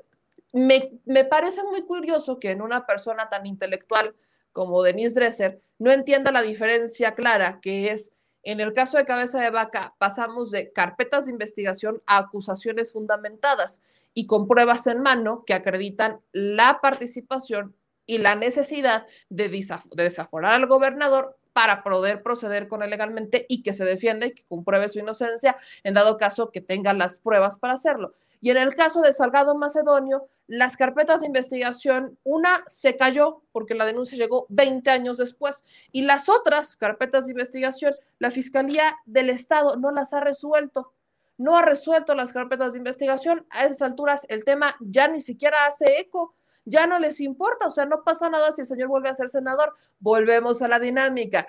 me, 0.55 1.25
parece 1.25 1.65
muy 1.65 1.83
curioso 1.83 2.39
que 2.39 2.53
en 2.53 2.63
una 2.63 2.87
persona 2.87 3.29
tan 3.29 3.45
intelectual 3.45 4.15
como 4.53 4.85
Denise 4.85 5.19
Dresser 5.19 5.61
no 5.79 5.91
entienda 5.91 6.31
la 6.31 6.43
diferencia 6.43 7.11
clara 7.11 7.59
que 7.61 7.91
es 7.91 8.13
en 8.45 8.61
el 8.61 8.73
caso 8.73 8.99
de 8.99 9.07
cabeza 9.07 9.41
de 9.41 9.51
vaca, 9.51 9.95
pasamos 9.99 10.51
de 10.51 10.71
carpetas 10.71 11.25
de 11.25 11.33
investigación 11.33 12.03
a 12.07 12.19
acusaciones 12.19 12.93
fundamentadas 12.93 13.83
y 14.13 14.27
con 14.27 14.47
pruebas 14.47 14.87
en 14.87 15.01
mano 15.01 15.45
que 15.47 15.55
acreditan 15.55 16.21
la 16.31 16.79
participación 16.81 17.75
y 18.07 18.19
la 18.19 18.35
necesidad 18.35 19.07
de, 19.31 19.49
desaforar 19.97 20.53
al 20.53 20.67
gobernador 20.67 21.37
para 21.55 21.83
poder 21.85 22.23
proceder 22.23 22.69
con 22.69 22.83
él 22.83 22.91
legalmente 22.91 23.47
y 23.49 23.63
que 23.63 23.73
se 23.73 23.85
defiende 23.85 24.27
y 24.27 24.35
que 24.35 24.45
compruebe 24.45 24.89
su 24.89 24.99
inocencia 24.99 25.57
en 25.85 25.95
dado 25.95 26.19
caso 26.19 26.51
que 26.51 26.61
tenga 26.61 26.93
las 26.93 27.19
pruebas 27.19 27.57
para 27.57 27.75
hacerlo. 27.75 28.13
Y 28.41 28.51
en 28.51 28.59
el 28.59 28.75
caso 28.75 29.01
de 29.01 29.15
Salgado 29.15 29.55
Macedonio, 29.55 30.29
las 30.49 30.77
carpetas 30.77 31.21
de 31.21 31.29
investigación, 31.29 32.19
una 32.25 32.65
se 32.67 32.97
cayó 32.97 33.41
porque 33.53 33.75
la 33.75 33.87
denuncia 33.87 34.19
llegó 34.19 34.47
20 34.51 34.91
años 34.91 35.17
después 35.17 35.65
y 35.93 36.03
las 36.03 36.29
otras 36.29 36.77
carpetas 36.77 37.25
de 37.25 37.33
investigación, 37.33 37.95
la 38.19 38.31
Fiscalía 38.31 38.97
del 39.07 39.31
Estado 39.31 39.77
no 39.77 39.93
las 39.93 40.13
ha 40.13 40.21
resuelto. 40.21 40.93
No 41.39 41.57
ha 41.57 41.63
resuelto 41.63 42.15
las 42.15 42.33
carpetas 42.33 42.73
de 42.73 42.79
investigación. 42.79 43.47
A 43.49 43.65
esas 43.65 43.83
alturas 43.83 44.27
el 44.29 44.45
tema 44.45 44.77
ya 44.81 45.09
ni 45.09 45.21
siquiera 45.21 45.67
hace 45.67 46.01
eco 46.01 46.35
ya 46.65 46.87
no 46.87 46.99
les 46.99 47.21
importa, 47.21 47.67
o 47.67 47.71
sea, 47.71 47.87
no 47.87 48.05
pasa 48.05 48.29
nada 48.31 48.53
si 48.53 48.63
el 48.63 48.67
señor 48.67 48.89
vuelve 48.89 49.09
a 49.09 49.15
ser 49.15 49.29
senador. 49.29 49.75
Volvemos 50.01 50.63
a 50.63 50.69
la 50.69 50.79
dinámica 50.79 51.47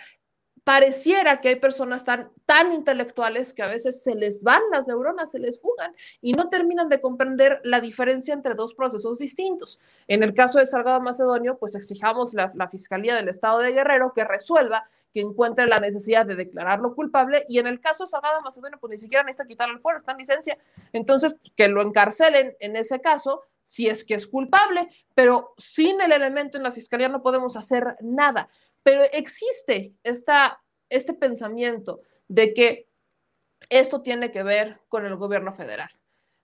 pareciera 0.66 1.42
que 1.42 1.50
hay 1.50 1.56
personas 1.58 2.04
tan, 2.04 2.32
tan 2.48 2.72
intelectuales 2.74 3.54
que 3.54 3.62
a 3.62 3.70
veces 3.70 4.04
se 4.04 4.16
les 4.16 4.42
van 4.42 4.62
las 4.72 4.88
neuronas, 4.88 5.30
se 5.30 5.40
les 5.40 5.62
fugan 5.62 5.96
y 6.22 6.34
no 6.34 6.50
terminan 6.50 6.90
de 6.90 7.00
comprender 7.00 7.62
la 7.64 7.80
diferencia 7.80 8.34
entre 8.34 8.56
dos 8.56 8.74
procesos 8.74 9.20
distintos. 9.20 9.80
En 10.08 10.24
el 10.24 10.34
caso 10.34 10.58
de 10.58 10.66
Salgado 10.66 11.00
Macedonio, 11.02 11.60
pues 11.60 11.76
exijamos 11.76 12.34
la, 12.34 12.52
la 12.56 12.68
Fiscalía 12.68 13.16
del 13.16 13.30
Estado 13.30 13.60
de 13.60 13.74
Guerrero 13.74 14.12
que 14.16 14.26
resuelva, 14.26 14.90
que 15.14 15.22
encuentre 15.22 15.68
la 15.68 15.80
necesidad 15.80 16.26
de 16.26 16.36
declararlo 16.36 16.96
culpable 16.96 17.46
y 17.48 17.60
en 17.60 17.68
el 17.68 17.80
caso 17.80 18.06
de 18.06 18.10
Salgado 18.10 18.42
Macedonio, 18.42 18.80
pues 18.80 18.90
ni 18.90 18.98
siquiera 18.98 19.24
necesita 19.24 19.46
quitarle 19.46 19.76
el 19.76 19.82
fuero, 19.82 20.00
está 20.00 20.14
en 20.14 20.18
licencia. 20.18 20.58
Entonces, 20.94 21.38
que 21.56 21.68
lo 21.68 21.84
encarcelen 21.84 22.58
en 22.60 22.76
ese 22.76 23.02
caso 23.02 23.44
si 23.66 23.90
es 23.90 24.06
que 24.06 24.14
es 24.14 24.28
culpable, 24.28 24.88
pero 25.14 25.54
sin 25.58 26.00
el 26.00 26.14
elemento 26.14 26.58
en 26.58 26.64
la 26.64 26.72
fiscalía 26.72 27.10
no 27.10 27.22
podemos 27.22 27.58
hacer 27.58 27.98
nada. 28.00 28.48
Pero 28.84 29.02
existe 29.12 29.94
esta, 30.04 30.64
este 30.88 31.14
pensamiento 31.14 32.00
de 32.30 32.54
que 32.54 32.88
esto 33.70 34.02
tiene 34.02 34.32
que 34.32 34.44
ver 34.44 34.80
con 34.88 35.06
el 35.06 35.18
gobierno 35.18 35.54
federal. 35.54 35.90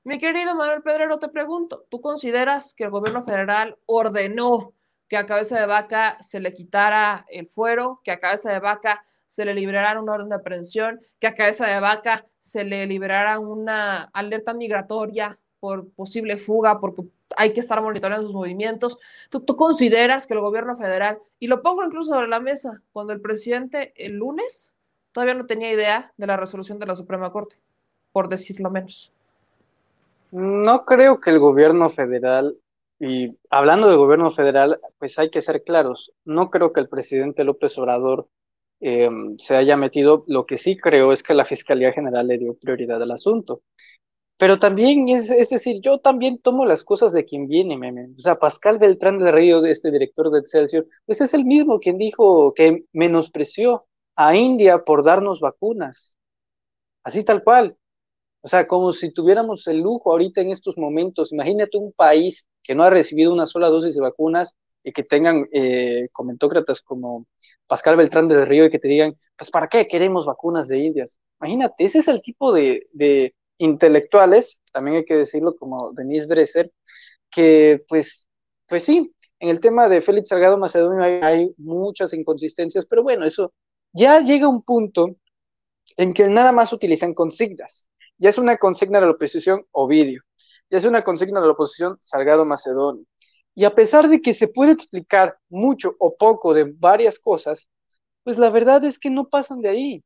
Mi 0.03 0.17
querido 0.17 0.55
Manuel 0.55 0.81
Pedrero, 0.81 1.19
te 1.19 1.29
pregunto, 1.29 1.85
¿tú 1.89 2.01
consideras 2.01 2.73
que 2.73 2.85
el 2.85 2.89
gobierno 2.89 3.21
federal 3.21 3.77
ordenó 3.85 4.73
que 5.07 5.17
a 5.17 5.27
cabeza 5.27 5.59
de 5.59 5.67
vaca 5.67 6.17
se 6.21 6.39
le 6.39 6.53
quitara 6.53 7.25
el 7.29 7.47
fuero, 7.47 8.01
que 8.03 8.11
a 8.11 8.19
cabeza 8.19 8.51
de 8.51 8.59
vaca 8.59 9.05
se 9.25 9.45
le 9.45 9.53
liberara 9.53 10.01
una 10.01 10.13
orden 10.13 10.29
de 10.29 10.35
aprehensión, 10.35 10.99
que 11.19 11.27
a 11.27 11.35
cabeza 11.35 11.67
de 11.67 11.79
vaca 11.79 12.25
se 12.39 12.63
le 12.63 12.87
liberara 12.87 13.37
una 13.37 14.05
alerta 14.05 14.53
migratoria 14.53 15.37
por 15.61 15.89
posible 15.91 16.35
fuga, 16.37 16.79
porque 16.81 17.03
hay 17.37 17.53
que 17.53 17.61
estar 17.61 17.81
monitoreando 17.81 18.25
sus 18.25 18.35
movimientos. 18.35 18.97
¿Tú, 19.29 19.45
consideras 19.55 20.27
que 20.27 20.33
el 20.33 20.41
gobierno 20.41 20.75
federal, 20.75 21.19
y 21.39 21.47
lo 21.47 21.61
pongo 21.61 21.85
incluso 21.85 22.11
sobre 22.11 22.27
la 22.27 22.41
mesa, 22.41 22.81
cuando 22.91 23.13
el 23.13 23.21
presidente 23.21 23.93
el 23.95 24.13
lunes 24.13 24.73
todavía 25.13 25.35
no 25.35 25.45
tenía 25.45 25.71
idea 25.71 26.11
de 26.17 26.27
la 26.27 26.35
resolución 26.35 26.79
de 26.79 26.87
la 26.87 26.95
Suprema 26.95 27.31
Corte, 27.31 27.55
por 28.11 28.27
decirlo 28.27 28.71
menos? 28.71 29.13
No 30.31 30.83
creo 30.83 31.21
que 31.21 31.29
el 31.29 31.39
gobierno 31.39 31.89
federal, 31.89 32.57
y 32.99 33.37
hablando 33.51 33.87
del 33.87 33.97
gobierno 33.97 34.31
federal, 34.31 34.79
pues 34.97 35.19
hay 35.19 35.29
que 35.29 35.41
ser 35.41 35.63
claros, 35.63 36.11
no 36.25 36.49
creo 36.49 36.73
que 36.73 36.79
el 36.79 36.89
presidente 36.89 37.43
López 37.43 37.77
Obrador 37.77 38.27
em, 38.79 39.37
se 39.37 39.55
haya 39.55 39.77
metido. 39.77 40.23
Lo 40.27 40.47
que 40.47 40.57
sí 40.57 40.75
creo 40.75 41.11
es 41.11 41.21
que 41.21 41.35
la 41.35 41.45
Fiscalía 41.45 41.91
General 41.91 42.27
le 42.27 42.39
dio 42.39 42.55
prioridad 42.55 43.01
al 43.01 43.11
asunto. 43.11 43.61
Pero 44.41 44.57
también 44.57 45.07
es, 45.09 45.29
es 45.29 45.49
decir, 45.51 45.81
yo 45.83 45.99
también 45.99 46.39
tomo 46.39 46.65
las 46.65 46.83
cosas 46.83 47.13
de 47.13 47.25
quien 47.25 47.47
viene, 47.47 47.77
meme. 47.77 48.09
O 48.17 48.19
sea, 48.19 48.39
Pascal 48.39 48.79
Beltrán 48.79 49.19
del 49.19 49.31
Río, 49.31 49.63
este 49.63 49.91
director 49.91 50.31
de 50.31 50.39
Excelsior, 50.39 50.87
pues 51.05 51.21
es 51.21 51.35
el 51.35 51.45
mismo 51.45 51.79
quien 51.79 51.99
dijo 51.99 52.51
que 52.55 52.85
menospreció 52.91 53.85
a 54.15 54.35
India 54.35 54.83
por 54.83 55.03
darnos 55.03 55.41
vacunas. 55.41 56.17
Así 57.03 57.23
tal 57.23 57.43
cual. 57.43 57.77
O 58.41 58.47
sea, 58.47 58.65
como 58.65 58.93
si 58.93 59.13
tuviéramos 59.13 59.67
el 59.67 59.77
lujo 59.81 60.11
ahorita 60.11 60.41
en 60.41 60.49
estos 60.49 60.75
momentos. 60.75 61.31
Imagínate 61.31 61.77
un 61.77 61.91
país 61.93 62.49
que 62.63 62.73
no 62.73 62.81
ha 62.81 62.89
recibido 62.89 63.31
una 63.31 63.45
sola 63.45 63.69
dosis 63.69 63.93
de 63.93 64.01
vacunas 64.01 64.55
y 64.83 64.91
que 64.91 65.03
tengan 65.03 65.45
eh, 65.53 66.09
comentócratas 66.11 66.81
como 66.81 67.27
Pascal 67.67 67.95
Beltrán 67.95 68.27
del 68.27 68.47
Río 68.47 68.65
y 68.65 68.71
que 68.71 68.79
te 68.79 68.87
digan, 68.87 69.15
pues 69.37 69.51
¿para 69.51 69.67
qué 69.67 69.87
queremos 69.87 70.25
vacunas 70.25 70.67
de 70.67 70.79
Indias? 70.79 71.19
Imagínate, 71.39 71.83
ese 71.83 71.99
es 71.99 72.07
el 72.07 72.23
tipo 72.23 72.51
de, 72.51 72.87
de 72.91 73.35
intelectuales, 73.61 74.59
también 74.73 74.97
hay 74.97 75.05
que 75.05 75.15
decirlo 75.15 75.55
como 75.55 75.93
Denise 75.93 76.27
Dresser, 76.27 76.71
que 77.29 77.83
pues, 77.87 78.27
pues 78.67 78.83
sí, 78.83 79.13
en 79.39 79.49
el 79.49 79.59
tema 79.59 79.87
de 79.87 80.01
Félix 80.01 80.29
Salgado 80.29 80.57
Macedonio 80.57 81.03
hay, 81.03 81.53
muchas 81.57 82.13
inconsistencias, 82.13 82.85
pero 82.87 83.03
bueno, 83.03 83.23
eso 83.23 83.53
ya 83.93 84.19
llega 84.19 84.47
un 84.47 84.63
punto 84.63 85.15
en 85.97 86.13
que 86.13 86.27
nada 86.27 86.51
más 86.51 86.73
utilizan 86.73 87.13
consignas. 87.13 87.87
Ya 88.17 88.29
es 88.29 88.37
una 88.37 88.57
consigna 88.57 88.99
de 88.99 89.05
la 89.05 89.11
oposición 89.11 89.63
Ovidio, 89.71 90.23
ya 90.69 90.79
es 90.79 90.85
una 90.85 91.03
consigna 91.03 91.39
de 91.39 91.47
la 91.47 91.53
oposición 91.53 91.97
Salgado 91.99 92.45
Macedonio. 92.45 93.05
Y 93.53 93.65
a 93.65 93.75
pesar 93.75 94.07
de 94.07 94.21
que 94.21 94.33
se 94.33 94.47
puede 94.47 94.71
explicar 94.71 95.37
mucho 95.49 95.95
o 95.99 96.15
poco 96.15 96.53
de 96.53 96.73
varias 96.77 97.19
cosas, 97.19 97.69
pues 98.23 98.37
la 98.39 98.49
verdad 98.49 98.83
es 98.85 98.97
que 98.97 99.09
no 99.11 99.29
pasan 99.29 99.61
de 99.61 99.69
ahí. 99.69 100.03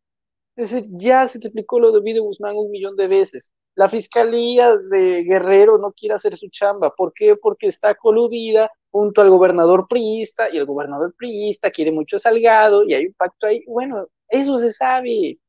Es 0.55 0.71
decir, 0.71 0.89
ya 0.93 1.27
se 1.27 1.39
te 1.39 1.47
explicó 1.47 1.79
lo 1.79 1.91
de 1.91 1.99
Ovidio 1.99 2.23
Guzmán 2.23 2.55
un 2.55 2.71
millón 2.71 2.95
de 2.95 3.07
veces. 3.07 3.53
La 3.75 3.89
fiscalía 3.89 4.75
de 4.77 5.23
Guerrero 5.23 5.77
no 5.77 5.91
quiere 5.91 6.15
hacer 6.15 6.37
su 6.37 6.49
chamba. 6.49 6.93
¿Por 6.95 7.13
qué? 7.13 7.35
Porque 7.35 7.67
está 7.67 7.95
coludida 7.95 8.71
junto 8.89 9.21
al 9.21 9.29
gobernador 9.29 9.87
priista 9.89 10.47
y 10.51 10.57
el 10.57 10.65
gobernador 10.65 11.13
priista 11.17 11.71
quiere 11.71 11.91
mucho 11.91 12.17
Salgado 12.19 12.83
y 12.85 12.93
hay 12.93 13.07
un 13.07 13.13
pacto 13.13 13.47
ahí. 13.47 13.63
Bueno, 13.67 14.07
eso 14.29 14.57
se 14.57 14.71
sabe. 14.71 15.39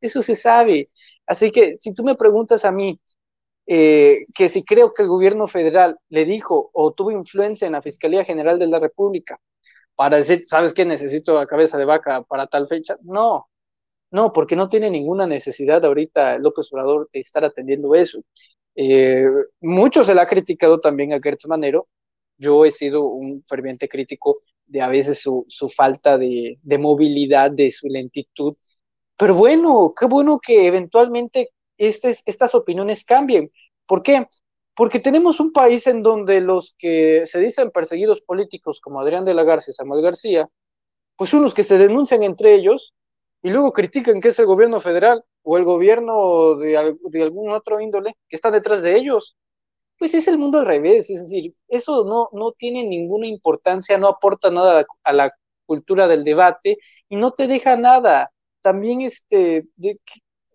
Eso 0.00 0.22
se 0.22 0.36
sabe. 0.36 0.90
Así 1.26 1.50
que 1.50 1.76
si 1.78 1.94
tú 1.94 2.04
me 2.04 2.14
preguntas 2.16 2.64
a 2.64 2.72
mí 2.72 3.00
eh, 3.66 4.26
que 4.34 4.48
si 4.48 4.64
creo 4.64 4.94
que 4.94 5.02
el 5.02 5.08
gobierno 5.08 5.48
federal 5.48 5.98
le 6.08 6.24
dijo 6.24 6.70
o 6.72 6.92
tuvo 6.94 7.10
influencia 7.10 7.66
en 7.66 7.72
la 7.72 7.82
Fiscalía 7.82 8.24
General 8.24 8.58
de 8.60 8.68
la 8.68 8.78
República 8.78 9.40
para 9.96 10.18
decir, 10.18 10.46
¿sabes 10.46 10.74
qué? 10.74 10.84
Necesito 10.84 11.34
la 11.34 11.46
cabeza 11.46 11.78
de 11.78 11.84
vaca 11.84 12.22
para 12.22 12.46
tal 12.46 12.68
fecha. 12.68 12.96
No, 13.02 13.48
no, 14.10 14.32
porque 14.32 14.56
no 14.56 14.68
tiene 14.68 14.90
ninguna 14.90 15.26
necesidad 15.26 15.84
ahorita 15.84 16.38
López 16.38 16.72
Obrador 16.72 17.08
de 17.12 17.20
estar 17.20 17.44
atendiendo 17.44 17.94
eso. 17.94 18.20
Eh, 18.76 19.26
mucho 19.60 20.04
se 20.04 20.14
le 20.14 20.20
ha 20.20 20.26
criticado 20.26 20.80
también 20.80 21.12
a 21.12 21.20
Gertz 21.20 21.46
Manero. 21.46 21.88
Yo 22.38 22.64
he 22.64 22.70
sido 22.70 23.06
un 23.06 23.42
ferviente 23.44 23.88
crítico 23.88 24.42
de 24.66 24.82
a 24.82 24.88
veces 24.88 25.20
su, 25.20 25.46
falta 25.74 26.18
de, 26.18 26.58
movilidad, 26.78 27.50
de 27.50 27.70
su 27.72 27.88
lentitud. 27.88 28.54
Pero 29.16 29.34
bueno, 29.34 29.94
qué 29.98 30.06
bueno 30.06 30.38
que 30.38 30.66
eventualmente 30.66 31.52
estas 31.78 32.54
opiniones 32.54 33.04
cambien. 33.04 33.50
¿Por 33.86 34.02
qué? 34.02 34.26
Porque 34.74 35.00
tenemos 35.00 35.40
un 35.40 35.52
país 35.52 35.86
en 35.86 36.02
donde 36.02 36.40
los 36.40 36.74
que 36.78 37.26
se 37.26 37.40
dicen 37.40 37.70
perseguidos 37.70 38.20
políticos 38.20 38.80
como 38.80 39.00
Adrián 39.00 39.24
de 39.24 39.34
la 39.34 39.44
Garza 39.44 39.70
y 39.70 39.74
Samuel 39.74 40.02
García, 40.02 40.48
pues 41.16 41.30
son 41.30 41.42
los 41.42 41.54
que 41.54 41.64
se 41.64 41.78
denuncian 41.78 42.22
entre 42.22 42.54
ellos 42.54 42.94
y 43.42 43.50
luego 43.50 43.72
critican 43.72 44.20
que 44.20 44.28
es 44.28 44.38
el 44.38 44.46
gobierno 44.46 44.80
federal 44.80 45.24
o 45.42 45.56
el 45.56 45.64
gobierno 45.64 46.56
de, 46.56 46.76
algún 46.76 47.50
otro 47.50 47.80
índole 47.80 48.16
que 48.28 48.36
está 48.36 48.50
detrás 48.50 48.82
de 48.82 48.96
ellos. 48.96 49.36
Pues 49.98 50.14
es 50.14 50.28
el 50.28 50.38
mundo 50.38 50.58
al 50.58 50.66
revés, 50.66 51.08
es 51.10 51.20
decir, 51.20 51.54
eso 51.68 52.04
no, 52.04 52.28
no 52.32 52.52
tiene 52.52 52.84
ninguna 52.84 53.26
importancia, 53.26 53.96
no 53.96 54.08
aporta 54.08 54.50
nada 54.50 54.84
a 55.04 55.12
la 55.12 55.32
cultura 55.64 56.06
del 56.06 56.24
debate 56.24 56.78
y 57.08 57.16
no 57.16 57.32
te 57.32 57.46
deja 57.46 57.76
nada. 57.76 58.32
También 58.60 59.00
este, 59.02 59.68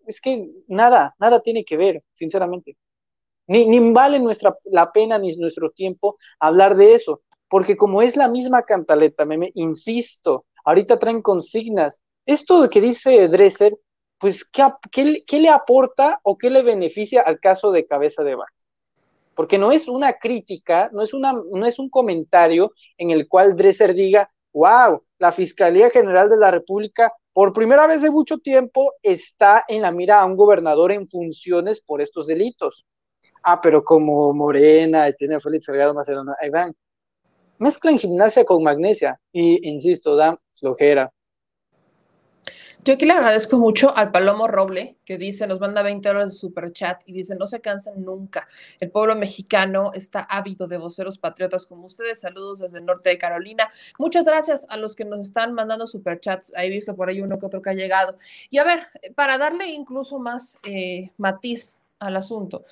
es 0.06 0.20
que 0.20 0.48
nada, 0.68 1.14
nada 1.18 1.40
tiene 1.40 1.64
que 1.64 1.76
ver, 1.76 2.04
sinceramente. 2.14 2.76
Ni, 3.46 3.66
ni 3.66 3.92
vale 3.92 4.20
nuestra, 4.20 4.56
la 4.64 4.92
pena 4.92 5.18
ni 5.18 5.34
nuestro 5.36 5.70
tiempo 5.70 6.18
hablar 6.38 6.76
de 6.76 6.94
eso, 6.94 7.22
porque 7.48 7.76
como 7.76 8.02
es 8.02 8.16
la 8.16 8.28
misma 8.28 8.62
cantaleta, 8.62 9.24
me 9.24 9.50
insisto, 9.54 10.46
ahorita 10.64 10.98
traen 10.98 11.22
consignas, 11.22 12.02
esto 12.32 12.68
que 12.70 12.80
dice 12.80 13.28
Dresser, 13.28 13.76
pues, 14.18 14.44
¿qué, 14.44 14.62
¿qué, 15.26 15.40
le 15.40 15.48
aporta 15.48 16.20
o 16.22 16.38
qué 16.38 16.48
le 16.48 16.62
beneficia 16.62 17.22
al 17.22 17.40
caso 17.40 17.72
de 17.72 17.86
cabeza 17.86 18.22
de 18.22 18.36
vaca? 18.36 18.52
Porque 19.34 19.58
no 19.58 19.72
es 19.72 19.88
una 19.88 20.12
crítica, 20.14 20.90
no 20.92 21.02
es, 21.02 21.78
un 21.78 21.90
comentario 21.90 22.72
en 22.98 23.10
el 23.10 23.26
cual 23.26 23.56
Dresser 23.56 23.94
diga, 23.94 24.30
wow, 24.52 25.02
la 25.18 25.32
Fiscalía 25.32 25.90
General 25.90 26.28
de 26.28 26.36
la 26.36 26.50
República 26.50 27.12
por 27.32 27.52
primera 27.52 27.86
vez 27.86 28.02
de 28.02 28.10
mucho 28.10 28.38
tiempo 28.38 28.92
está 29.02 29.64
en 29.66 29.82
la 29.82 29.90
mira 29.90 30.20
a 30.20 30.26
un 30.26 30.36
gobernador 30.36 30.92
en 30.92 31.08
funciones 31.08 31.80
por 31.80 32.02
estos 32.02 32.26
delitos. 32.26 32.86
Ah, 33.42 33.60
pero 33.60 33.82
como 33.82 34.32
Morena 34.34 35.08
y 35.08 35.16
tiene 35.16 35.36
a 35.36 35.40
Félix 35.40 35.64
Salgado 35.64 35.94
Macedonio, 35.94 36.34
ahí 36.40 36.50
van. 36.50 36.74
Mezclan 37.58 37.98
gimnasia 37.98 38.44
con 38.44 38.62
magnesia 38.62 39.18
y, 39.32 39.68
insisto, 39.68 40.14
dan 40.14 40.36
flojera. 40.54 41.10
Yo 42.84 42.94
aquí 42.94 43.06
le 43.06 43.12
agradezco 43.12 43.58
mucho 43.58 43.96
al 43.96 44.10
Palomo 44.10 44.48
Roble, 44.48 44.96
que 45.04 45.16
dice, 45.16 45.46
nos 45.46 45.60
manda 45.60 45.82
20 45.82 46.08
horas 46.08 46.32
de 46.32 46.36
super 46.36 46.72
chat 46.72 47.00
y 47.06 47.12
dice, 47.12 47.36
no 47.36 47.46
se 47.46 47.60
cansen 47.60 48.04
nunca. 48.04 48.48
El 48.80 48.90
pueblo 48.90 49.14
mexicano 49.14 49.92
está 49.94 50.22
ávido 50.22 50.66
de 50.66 50.78
voceros 50.78 51.16
patriotas 51.16 51.64
como 51.64 51.86
ustedes. 51.86 52.18
Saludos 52.18 52.58
desde 52.58 52.78
el 52.78 52.84
norte 52.84 53.10
de 53.10 53.18
Carolina. 53.18 53.70
Muchas 54.00 54.24
gracias 54.24 54.66
a 54.68 54.76
los 54.76 54.96
que 54.96 55.04
nos 55.04 55.20
están 55.20 55.54
mandando 55.54 55.86
super 55.86 56.18
chats. 56.18 56.52
He 56.56 56.70
visto 56.70 56.96
por 56.96 57.08
ahí 57.08 57.20
uno 57.20 57.38
que 57.38 57.46
otro 57.46 57.62
que 57.62 57.70
ha 57.70 57.74
llegado. 57.74 58.18
Y 58.50 58.58
a 58.58 58.64
ver, 58.64 58.88
para 59.14 59.38
darle 59.38 59.68
incluso 59.68 60.18
más 60.18 60.58
eh, 60.64 61.12
matiz 61.18 61.80
al 62.00 62.16
asunto. 62.16 62.64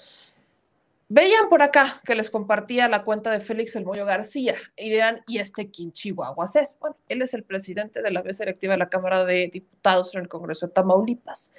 Veían 1.12 1.48
por 1.48 1.60
acá 1.60 2.00
que 2.04 2.14
les 2.14 2.30
compartía 2.30 2.88
la 2.88 3.02
cuenta 3.02 3.32
de 3.32 3.40
Félix 3.40 3.74
El 3.74 3.84
Moyo 3.84 4.06
García 4.06 4.54
y 4.76 4.90
dirán, 4.90 5.24
¿y 5.26 5.38
este 5.38 5.68
quién 5.68 5.90
Chihuahuas 5.90 6.54
es? 6.54 6.78
Bueno, 6.78 6.96
él 7.08 7.20
es 7.20 7.34
el 7.34 7.42
presidente 7.42 8.00
de 8.00 8.12
la 8.12 8.22
mesa 8.22 8.44
directiva 8.44 8.74
de 8.74 8.78
la 8.78 8.88
Cámara 8.88 9.24
de 9.24 9.50
Diputados 9.52 10.14
en 10.14 10.20
el 10.20 10.28
Congreso 10.28 10.68
de 10.68 10.72
Tamaulipas. 10.72 11.52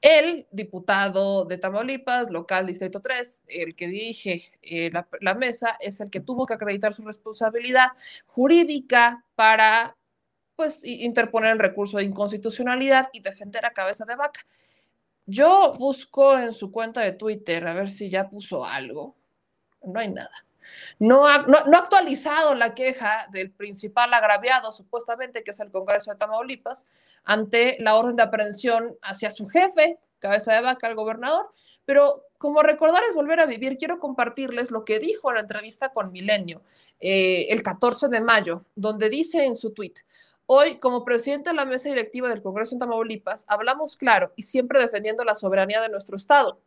El 0.00 0.46
diputado 0.52 1.44
de 1.44 1.58
Tamaulipas, 1.58 2.30
local 2.30 2.68
Distrito 2.68 3.00
3, 3.00 3.42
el 3.48 3.74
que 3.74 3.88
dirige 3.88 4.52
eh, 4.62 4.90
la, 4.92 5.08
la 5.20 5.34
mesa, 5.34 5.76
es 5.80 6.00
el 6.00 6.08
que 6.08 6.20
tuvo 6.20 6.46
que 6.46 6.54
acreditar 6.54 6.94
su 6.94 7.04
responsabilidad 7.04 7.88
jurídica 8.26 9.24
para 9.34 9.96
pues 10.54 10.84
interponer 10.84 11.50
el 11.50 11.58
recurso 11.58 11.96
de 11.98 12.04
inconstitucionalidad 12.04 13.08
y 13.12 13.22
defender 13.22 13.66
a 13.66 13.72
cabeza 13.72 14.04
de 14.04 14.14
vaca. 14.14 14.46
Yo 15.26 15.72
busco 15.78 16.38
en 16.38 16.52
su 16.52 16.70
cuenta 16.70 17.00
de 17.00 17.12
Twitter 17.12 17.66
a 17.66 17.74
ver 17.74 17.90
si 17.90 18.10
ya 18.10 18.28
puso 18.28 18.64
algo. 18.64 19.14
No 19.82 20.00
hay 20.00 20.08
nada. 20.08 20.44
No 20.98 21.26
ha, 21.26 21.38
no, 21.42 21.58
actualizado 21.76 22.54
la 22.54 22.74
queja 22.74 23.26
del 23.30 23.50
principal 23.50 24.12
agraviado, 24.14 24.72
supuestamente, 24.72 25.42
que 25.42 25.50
es 25.50 25.60
el 25.60 25.70
Congreso 25.70 26.10
de 26.10 26.16
Tamaulipas, 26.16 26.88
ante 27.24 27.76
la 27.80 27.96
orden 27.96 28.16
de 28.16 28.22
aprehensión 28.22 28.96
hacia 29.02 29.30
su 29.30 29.46
jefe, 29.46 29.98
cabeza 30.18 30.54
de 30.54 30.62
vaca, 30.62 30.88
el 30.88 30.94
gobernador. 30.94 31.50
Pero 31.84 32.24
como 32.38 32.62
recordar 32.62 33.02
es 33.08 33.14
volver 33.14 33.40
a 33.40 33.46
vivir, 33.46 33.76
quiero 33.76 33.98
compartirles 33.98 34.70
lo 34.70 34.84
que 34.84 34.98
dijo 34.98 35.30
en 35.30 35.36
la 35.36 35.42
entrevista 35.42 35.90
con 35.90 36.12
Milenio 36.12 36.62
eh, 37.00 37.46
el 37.50 37.62
14 37.62 38.08
de 38.08 38.20
mayo, 38.20 38.64
donde 38.74 39.10
dice 39.10 39.44
en 39.44 39.56
su 39.56 39.70
tweet, 39.70 39.94
Hoy, 40.46 40.76
como 40.76 41.04
presidente 41.04 41.50
de 41.50 41.56
la 41.56 41.64
mesa 41.64 41.88
directiva 41.88 42.28
del 42.28 42.42
Congreso 42.42 42.74
en 42.74 42.78
Tamaulipas, 42.78 43.46
hablamos 43.48 43.96
claro 43.96 44.32
y 44.36 44.42
siempre 44.42 44.78
defendiendo 44.78 45.24
la 45.24 45.34
soberanía 45.34 45.80
de 45.80 45.88
nuestro 45.88 46.16
Estado. 46.16 46.60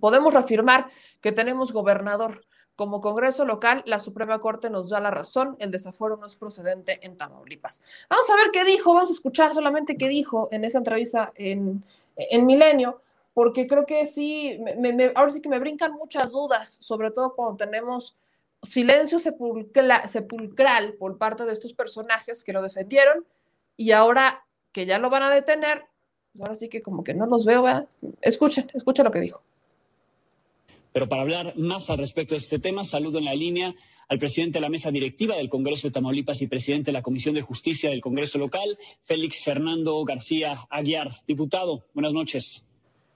Podemos 0.00 0.34
reafirmar 0.34 0.88
que 1.20 1.30
tenemos 1.30 1.72
gobernador. 1.72 2.44
Como 2.74 3.00
Congreso 3.00 3.44
local, 3.44 3.82
la 3.86 4.00
Suprema 4.00 4.40
Corte 4.40 4.70
nos 4.70 4.88
da 4.88 5.00
la 5.00 5.10
razón, 5.10 5.54
el 5.60 5.70
desafuero 5.70 6.16
no 6.16 6.26
es 6.26 6.34
procedente 6.34 6.98
en 7.06 7.16
Tamaulipas. 7.16 7.82
Vamos 8.08 8.28
a 8.30 8.34
ver 8.36 8.50
qué 8.52 8.64
dijo, 8.64 8.94
vamos 8.94 9.10
a 9.10 9.12
escuchar 9.12 9.54
solamente 9.54 9.96
qué 9.96 10.08
dijo 10.08 10.48
en 10.50 10.64
esa 10.64 10.78
entrevista 10.78 11.30
en, 11.36 11.84
en 12.16 12.46
Milenio, 12.46 13.02
porque 13.34 13.66
creo 13.66 13.86
que 13.86 14.06
sí, 14.06 14.58
ahora 15.14 15.30
sí 15.30 15.40
que 15.40 15.48
me 15.48 15.58
brincan 15.58 15.92
muchas 15.92 16.32
dudas, 16.32 16.70
sobre 16.70 17.10
todo 17.10 17.34
cuando 17.34 17.56
tenemos 17.56 18.16
silencio 18.62 19.18
sepulcral 19.18 20.94
por 20.94 21.18
parte 21.18 21.44
de 21.44 21.52
estos 21.52 21.72
personajes 21.72 22.44
que 22.44 22.52
lo 22.52 22.62
defendieron 22.62 23.24
y 23.76 23.92
ahora 23.92 24.44
que 24.72 24.86
ya 24.86 24.98
lo 24.98 25.10
van 25.10 25.22
a 25.22 25.30
detener, 25.30 25.84
ahora 26.38 26.54
sí 26.54 26.68
que 26.68 26.82
como 26.82 27.02
que 27.02 27.14
no 27.14 27.26
los 27.26 27.44
veo, 27.44 27.62
¿verdad? 27.62 27.88
Escuchen, 28.20 28.70
escuchen 28.74 29.04
lo 29.04 29.10
que 29.10 29.20
dijo. 29.20 29.42
Pero 30.92 31.08
para 31.08 31.22
hablar 31.22 31.56
más 31.56 31.88
al 31.88 31.98
respecto 31.98 32.34
de 32.34 32.38
este 32.38 32.58
tema, 32.58 32.84
saludo 32.84 33.18
en 33.18 33.24
la 33.24 33.34
línea 33.34 33.74
al 34.08 34.18
presidente 34.18 34.58
de 34.58 34.62
la 34.62 34.68
mesa 34.68 34.90
directiva 34.90 35.36
del 35.36 35.48
Congreso 35.48 35.86
de 35.86 35.92
Tamaulipas 35.92 36.42
y 36.42 36.48
presidente 36.48 36.86
de 36.86 36.94
la 36.94 37.02
Comisión 37.02 37.36
de 37.36 37.42
Justicia 37.42 37.90
del 37.90 38.00
Congreso 38.00 38.38
local, 38.38 38.76
Félix 39.04 39.44
Fernando 39.44 40.04
García 40.04 40.58
Aguiar. 40.68 41.10
Diputado, 41.28 41.84
buenas 41.94 42.12
noches. 42.12 42.64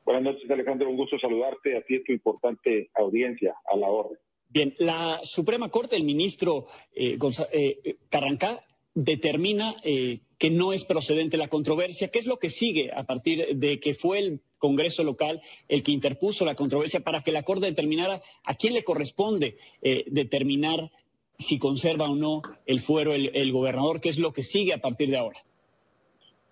Buenas 0.04 0.22
noches, 0.22 0.48
Alejandro. 0.48 0.88
Un 0.88 0.96
gusto 0.96 1.18
saludarte 1.18 1.76
a 1.76 1.82
ti 1.82 1.96
y 1.96 2.04
tu 2.04 2.12
importante 2.12 2.90
audiencia 2.94 3.56
a 3.66 3.76
la 3.76 3.88
orden. 3.88 4.18
Bien, 4.54 4.72
la 4.78 5.18
Suprema 5.24 5.68
Corte, 5.68 5.96
el 5.96 6.04
ministro 6.04 6.68
eh, 6.94 7.18
eh, 7.52 7.96
Carrancá, 8.08 8.64
determina 8.94 9.74
eh, 9.82 10.20
que 10.38 10.48
no 10.48 10.72
es 10.72 10.84
procedente 10.84 11.36
la 11.36 11.48
controversia. 11.48 12.08
¿Qué 12.08 12.20
es 12.20 12.26
lo 12.26 12.38
que 12.38 12.50
sigue 12.50 12.92
a 12.92 13.02
partir 13.02 13.56
de 13.56 13.80
que 13.80 13.94
fue 13.94 14.20
el 14.20 14.40
Congreso 14.58 15.02
local 15.02 15.42
el 15.68 15.82
que 15.82 15.90
interpuso 15.90 16.44
la 16.44 16.54
controversia 16.54 17.00
para 17.00 17.24
que 17.24 17.32
la 17.32 17.42
Corte 17.42 17.66
determinara 17.66 18.22
a 18.44 18.54
quién 18.54 18.74
le 18.74 18.84
corresponde 18.84 19.56
eh, 19.82 20.04
determinar 20.06 20.92
si 21.36 21.58
conserva 21.58 22.08
o 22.08 22.14
no 22.14 22.40
el 22.64 22.80
fuero 22.80 23.12
el, 23.12 23.52
gobernador? 23.52 24.00
¿Qué 24.00 24.08
es 24.08 24.18
lo 24.18 24.32
que 24.32 24.44
sigue 24.44 24.72
a 24.72 24.78
partir 24.78 25.10
de 25.10 25.16
ahora? 25.16 25.44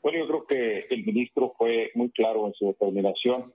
Bueno, 0.03 0.19
yo 0.19 0.27
creo 0.27 0.47
que 0.47 0.93
el 0.93 1.05
ministro 1.05 1.55
fue 1.57 1.93
muy 1.95 2.11
claro 2.11 2.49
en 2.49 2.55
su 2.55 2.67
determinación. 2.67 3.53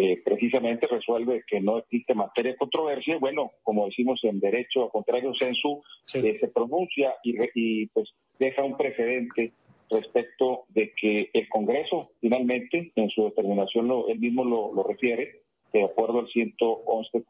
Eh, 0.00 0.22
precisamente 0.24 0.86
resuelve 0.86 1.42
que 1.44 1.60
no 1.60 1.78
existe 1.78 2.14
materia 2.14 2.52
de 2.52 2.56
controversia. 2.56 3.18
Bueno, 3.18 3.50
como 3.64 3.86
decimos 3.86 4.20
en 4.22 4.38
derecho 4.38 4.84
a 4.84 4.90
contrario 4.92 5.32
censo, 5.34 5.82
se 6.04 6.22
pronuncia 6.54 7.16
y, 7.24 7.34
y 7.54 7.86
pues 7.86 8.08
deja 8.38 8.62
un 8.62 8.76
precedente 8.76 9.52
respecto 9.90 10.66
de 10.68 10.92
que 10.92 11.30
el 11.32 11.48
Congreso 11.48 12.12
finalmente, 12.20 12.92
en 12.94 13.10
su 13.10 13.24
determinación, 13.24 13.88
lo, 13.88 14.06
él 14.06 14.20
mismo 14.20 14.44
lo, 14.44 14.84
refiere, 14.84 15.42
de 15.72 15.82
acuerdo 15.82 16.20
al 16.20 16.28
111 16.28 17.24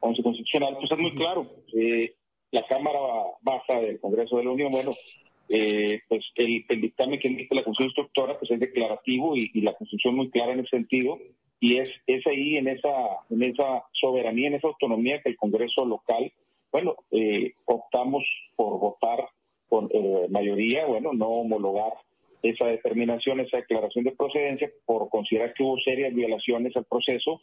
11 0.00 0.22
constitucional, 0.24 0.76
pues 0.76 0.90
es 0.90 0.98
muy 0.98 1.14
claro. 1.14 1.46
Eh, 1.78 2.12
la 2.50 2.66
Cámara 2.66 2.98
Baja 3.40 3.80
del 3.80 4.00
Congreso 4.00 4.38
de 4.38 4.44
la 4.44 4.50
Unión, 4.50 4.72
bueno, 4.72 4.90
eh, 5.48 6.00
pues 6.08 6.24
el, 6.34 6.64
dictamen 6.80 7.20
que 7.20 7.28
emite 7.28 7.54
la 7.54 7.62
Constitución 7.62 7.90
Instructora 7.90 8.36
pues 8.36 8.50
es 8.50 8.58
declarativo 8.58 9.36
y, 9.36 9.60
la 9.60 9.74
Constitución 9.74 10.16
muy 10.16 10.30
clara 10.30 10.54
en 10.54 10.60
ese 10.60 10.70
sentido 10.70 11.18
y 11.64 11.78
es, 11.78 11.90
es 12.06 12.26
ahí 12.26 12.58
en 12.58 12.68
esa, 12.68 12.92
en 13.30 13.42
esa 13.42 13.84
soberanía, 13.92 14.48
en 14.48 14.54
esa 14.56 14.68
autonomía 14.68 15.22
que 15.22 15.30
el 15.30 15.36
Congreso 15.38 15.86
local, 15.86 16.30
bueno, 16.70 16.94
eh, 17.10 17.54
optamos 17.64 18.22
por 18.54 18.78
votar 18.78 19.24
con 19.70 19.88
eh, 19.90 20.26
mayoría, 20.28 20.84
bueno, 20.84 21.14
no 21.14 21.26
homologar 21.28 21.94
esa 22.42 22.66
determinación, 22.66 23.40
esa 23.40 23.56
declaración 23.56 24.04
de 24.04 24.12
procedencia 24.12 24.70
por 24.84 25.08
considerar 25.08 25.54
que 25.54 25.62
hubo 25.62 25.78
serias 25.78 26.12
violaciones 26.12 26.76
al 26.76 26.84
proceso. 26.84 27.40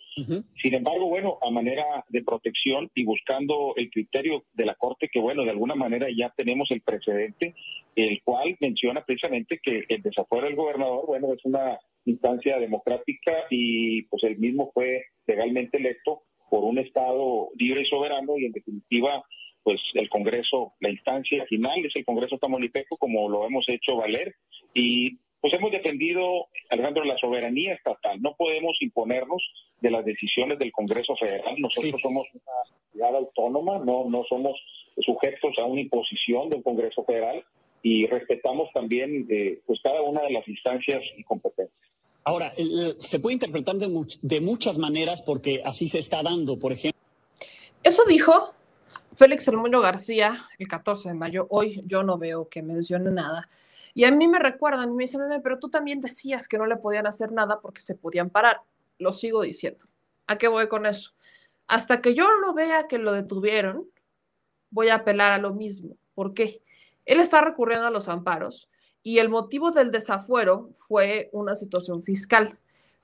Sin 0.61 0.75
embargo, 0.75 1.07
bueno, 1.07 1.39
a 1.41 1.49
manera 1.49 2.05
de 2.09 2.23
protección 2.23 2.91
y 2.93 3.03
buscando 3.03 3.73
el 3.75 3.89
criterio 3.89 4.43
de 4.53 4.65
la 4.67 4.75
Corte, 4.75 5.09
que 5.11 5.19
bueno, 5.19 5.43
de 5.45 5.49
alguna 5.49 5.73
manera 5.73 6.05
ya 6.15 6.31
tenemos 6.37 6.69
el 6.69 6.81
precedente, 6.81 7.55
el 7.95 8.21
cual 8.23 8.55
menciona 8.59 9.03
precisamente 9.03 9.59
que 9.63 9.83
el 9.89 10.03
desafuero 10.03 10.45
del 10.45 10.55
gobernador, 10.55 11.07
bueno, 11.07 11.33
es 11.33 11.43
una 11.43 11.79
instancia 12.05 12.57
democrática 12.59 13.45
y 13.49 14.03
pues 14.03 14.23
el 14.23 14.37
mismo 14.37 14.71
fue 14.73 15.05
legalmente 15.27 15.77
electo 15.77 16.23
por 16.49 16.63
un 16.63 16.79
Estado 16.79 17.49
libre 17.55 17.81
y 17.81 17.85
soberano 17.85 18.37
y 18.37 18.45
en 18.45 18.51
definitiva 18.51 19.23
pues 19.63 19.79
el 19.93 20.09
Congreso, 20.09 20.73
la 20.79 20.89
instancia 20.89 21.45
final 21.45 21.85
es 21.85 21.95
el 21.95 22.05
Congreso 22.05 22.37
Tamaulipeco, 22.37 22.97
como 22.97 23.29
lo 23.29 23.45
hemos 23.45 23.63
hecho 23.69 23.95
valer, 23.95 24.35
y 24.73 25.17
pues 25.39 25.53
hemos 25.53 25.71
defendido, 25.71 26.47
Alejandro, 26.69 27.03
la 27.03 27.17
soberanía 27.17 27.73
estatal. 27.73 28.21
No 28.21 28.35
podemos 28.35 28.77
imponernos 28.79 29.41
de 29.81 29.91
las 29.91 30.05
decisiones 30.05 30.59
del 30.59 30.71
Congreso 30.71 31.15
Federal. 31.15 31.55
Nosotros 31.57 31.99
somos 32.01 32.27
una 32.33 32.81
ciudad 32.91 33.15
autónoma, 33.15 33.79
no, 33.79 34.05
no 34.07 34.23
somos 34.29 34.59
sujetos 34.99 35.57
a 35.57 35.65
una 35.65 35.81
imposición 35.81 36.49
del 36.49 36.61
Congreso 36.61 37.03
Federal 37.05 37.43
y 37.81 38.05
respetamos 38.05 38.69
también 38.73 39.25
eh, 39.29 39.59
pues 39.65 39.79
cada 39.81 40.01
una 40.03 40.21
de 40.21 40.31
las 40.31 40.47
instancias 40.47 41.01
y 41.17 41.23
competencias. 41.23 41.90
Ahora, 42.23 42.53
se 42.99 43.19
puede 43.19 43.33
interpretar 43.33 43.75
de, 43.75 44.41
muchas 44.41 44.77
maneras 44.77 45.21
porque 45.23 45.61
así 45.65 45.87
se 45.87 45.97
está 45.99 46.21
dando, 46.21 46.57
por 46.57 46.71
ejemplo. 46.71 46.99
Eso 47.83 48.03
dijo 48.05 48.53
Félix 49.15 49.47
Hermano 49.47 49.81
García, 49.81 50.45
el 50.59 50.67
14 50.67 51.09
de 51.09 51.15
mayo, 51.15 51.47
hoy 51.49 51.83
yo 51.87 52.03
no 52.03 52.19
veo 52.19 52.47
que 52.47 52.61
mencione 52.61 53.09
nada. 53.09 53.49
Y 53.93 54.05
a 54.05 54.11
mí 54.11 54.27
me 54.27 54.39
recuerdan, 54.39 54.95
me 54.95 55.03
dicen, 55.03 55.21
pero 55.43 55.57
tú 55.57 55.69
también 55.69 55.99
decías 55.99 56.47
que 56.47 56.57
no 56.57 56.65
le 56.65 56.77
podían 56.77 57.07
hacer 57.07 57.31
nada 57.31 57.59
porque 57.59 57.81
se 57.81 57.95
podían 57.95 58.29
parar. 58.29 58.61
Lo 58.99 59.11
sigo 59.11 59.41
diciendo. 59.41 59.85
¿A 60.27 60.37
qué 60.37 60.47
voy 60.47 60.67
con 60.67 60.85
eso? 60.85 61.11
Hasta 61.67 62.01
que 62.01 62.13
yo 62.13 62.27
no 62.39 62.53
vea 62.53 62.87
que 62.87 62.99
lo 62.99 63.11
detuvieron, 63.13 63.89
voy 64.69 64.89
a 64.89 64.95
apelar 64.95 65.31
a 65.31 65.39
lo 65.39 65.53
mismo. 65.53 65.97
¿Por 66.13 66.33
qué? 66.33 66.61
Él 67.05 67.19
está 67.19 67.41
recurriendo 67.41 67.87
a 67.87 67.91
los 67.91 68.07
amparos 68.07 68.69
y 69.03 69.19
el 69.19 69.29
motivo 69.29 69.71
del 69.71 69.91
desafuero 69.91 70.69
fue 70.75 71.29
una 71.33 71.55
situación 71.55 72.03
fiscal 72.03 72.57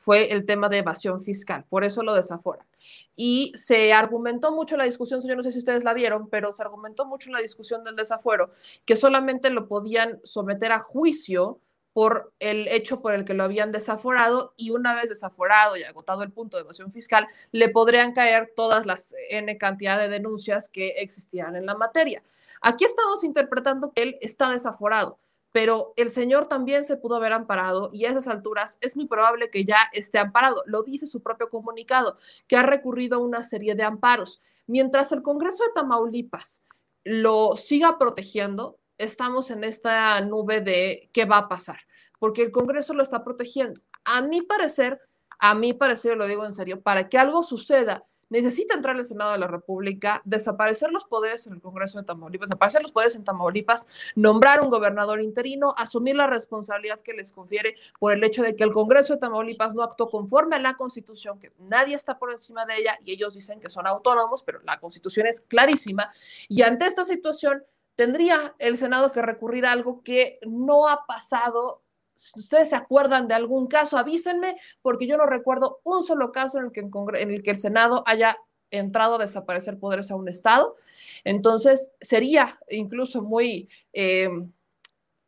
fue 0.07 0.32
el 0.32 0.45
tema 0.45 0.69
de 0.69 0.78
evasión 0.78 1.22
fiscal, 1.22 1.65
por 1.68 1.84
eso 1.84 2.02
lo 2.02 2.15
desaforan. 2.15 2.65
Y 3.14 3.52
se 3.56 3.91
argumentó 3.91 4.53
mucho 4.53 4.76
en 4.76 4.80
la 4.80 4.86
discusión, 4.86 5.19
yo 5.22 5.36
no 5.36 5.44
sé 5.44 5.52
si 5.52 5.60
ustedes 5.60 5.84
la 5.84 5.94
vieron, 5.94 6.30
pero 6.30 6.53
se 6.53 6.64
argumentó 6.64 7.06
mucho 7.06 7.28
en 7.28 7.34
la 7.34 7.41
discusión 7.41 7.84
del 7.84 7.98
desafuero 7.98 8.52
que 8.86 8.95
solamente 8.95 9.49
lo 9.49 9.68
podían 9.68 10.22
someter 10.24 10.72
a 10.72 10.80
juicio 10.80 11.60
por 11.91 12.32
el 12.40 12.69
hecho 12.69 13.02
por 13.02 13.14
el 13.15 13.26
que 13.26 13.34
lo 13.34 13.44
habían 13.44 13.74
desaforado 13.74 14.53
y 14.56 14.69
una 14.69 14.95
vez 14.95 15.10
desaforado 15.10 15.76
y 15.76 15.84
agotado 15.84 16.24
el 16.24 16.32
punto 16.32 16.56
de 16.56 16.61
evasión 16.61 16.90
fiscal, 16.90 17.28
le 17.52 17.68
podrían 17.68 18.14
caer 18.14 18.53
todas 18.56 18.86
las 18.86 19.14
N 19.30 19.57
cantidad 19.57 19.99
de 19.99 20.07
denuncias 20.07 20.69
que 20.69 20.88
existían 20.99 21.57
en 21.57 21.65
la 21.65 21.76
materia. 21.76 22.24
Aquí 22.61 22.86
estamos 22.86 23.26
interpretando 23.26 23.91
que 23.91 24.03
él 24.03 24.18
está 24.22 24.49
desaforado 24.52 25.19
pero 25.58 25.94
el 25.96 26.12
señor 26.12 26.46
también 26.46 26.84
se 26.84 26.98
pudo 26.98 27.16
haber 27.16 27.34
amparado 27.34 27.90
y 27.92 28.06
a 28.06 28.12
esas 28.12 28.28
alturas 28.28 28.78
es 28.80 28.96
muy 28.96 29.08
probable 29.08 29.50
que 29.50 29.66
ya 29.66 29.90
esté 29.92 30.20
amparado. 30.20 30.62
Lo 30.68 30.84
dice 30.84 31.08
su 31.08 31.24
propio 31.24 31.50
comunicado, 31.50 32.16
que 32.48 32.58
ha 32.58 32.62
recurrido 32.62 33.18
a 33.18 33.24
una 33.24 33.42
serie 33.42 33.74
de 33.74 33.82
amparos. 33.82 34.40
Mientras 34.68 35.12
el 35.14 35.24
Congreso 35.24 35.64
de 35.64 35.72
Tamaulipas 35.74 36.64
lo 37.04 37.56
siga 37.56 37.98
protegiendo, 37.98 38.78
estamos 39.00 39.50
en 39.50 39.64
esta 39.64 40.22
nube 40.22 40.62
de 40.62 41.10
qué 41.12 41.26
va 41.26 41.38
a 41.38 41.50
pasar, 41.50 41.80
porque 42.20 42.44
el 42.44 42.52
Congreso 42.52 42.94
lo 42.94 43.02
está 43.02 43.24
protegiendo. 43.24 43.82
A 44.06 44.22
mi 44.22 44.44
parecer, 44.44 45.02
a 45.40 45.56
mi 45.56 45.74
parecer, 45.74 46.18
lo 46.18 46.28
digo 46.28 46.46
en 46.46 46.54
serio, 46.54 46.82
para 46.82 47.10
que 47.10 47.18
algo 47.18 47.42
suceda 47.42 48.06
necesita 48.30 48.74
entrar 48.74 48.95
el 48.95 49.06
Senado 49.06 49.32
de 49.32 49.38
la 49.38 49.48
República, 49.48 50.22
desaparecer 50.26 50.91
los 50.91 51.06
poderes 51.06 51.48
en 51.48 51.54
el 51.54 51.62
Congreso 51.62 51.98
de 51.98 52.06
Tamaulipas, 52.06 52.49
desaparecer 52.49 52.82
los 52.82 52.91
poderes 52.91 53.16
en 53.16 53.24
Tamaulipas, 53.24 53.88
nombrar 54.16 54.62
un 54.62 54.70
gobernador 54.70 55.22
interino, 55.22 55.74
asumir 55.78 56.16
la 56.16 56.28
responsabilidad 56.28 57.02
que 57.02 57.14
les 57.14 57.32
confiere 57.32 57.76
por 57.99 58.14
el 58.14 58.24
hecho 58.24 58.44
de 58.44 58.56
que 58.56 58.64
el 58.64 58.72
Congreso 58.72 59.14
de 59.14 59.20
Tamaulipas 59.20 59.76
no 59.76 59.84
actuó 59.84 60.10
conforme 60.10 60.56
a 60.56 60.60
la 60.60 60.76
Constitución, 60.76 61.40
que 61.40 61.52
nadie 61.60 61.95
está 61.95 62.18
por 62.18 62.32
encima 62.32 62.66
de 62.66 62.78
ella 62.78 62.99
y 63.04 63.12
ellos 63.12 63.34
dicen 63.34 63.60
que 63.60 63.70
son 63.70 63.88
autónomos, 63.88 64.44
pero 64.44 64.62
la 64.64 64.80
Constitución 64.80 65.28
es 65.28 65.41
clarísima. 65.41 66.12
Y 66.48 66.62
ante 66.62 66.86
esta 66.86 67.06
situación, 67.06 67.64
tendría 67.95 68.56
el 68.60 68.78
Senado 68.78 69.12
que 69.12 69.22
recurrir 69.22 69.66
a 69.66 69.72
algo 69.72 70.04
que 70.04 70.40
no 70.45 70.88
ha 70.88 71.06
pasado 71.06 71.82
si 72.18 72.39
ustedes 72.39 72.69
se 72.69 72.76
acuerdan 72.76 73.27
de 73.27 73.35
algún 73.35 73.68
caso, 73.68 73.98
avísenme, 73.98 74.57
porque 74.81 75.07
yo 75.07 75.18
no 75.18 75.26
recuerdo 75.26 75.80
un 75.84 76.03
solo 76.03 76.31
caso 76.31 76.57
en 76.57 76.65
el 76.65 76.72
que, 76.72 76.81
en 76.81 77.31
el, 77.31 77.44
que 77.44 77.52
el 77.52 77.57
Senado 77.57 78.03
haya 78.06 78.38
entrado 78.72 79.15
a 79.15 79.19
desaparecer 79.19 79.80
poderes 79.80 80.11
a 80.11 80.15
un 80.15 80.27
Estado. 80.27 80.76
Entonces, 81.23 81.91
sería 82.02 82.57
incluso 82.69 83.22
muy 83.22 83.69
eh, 83.94 84.30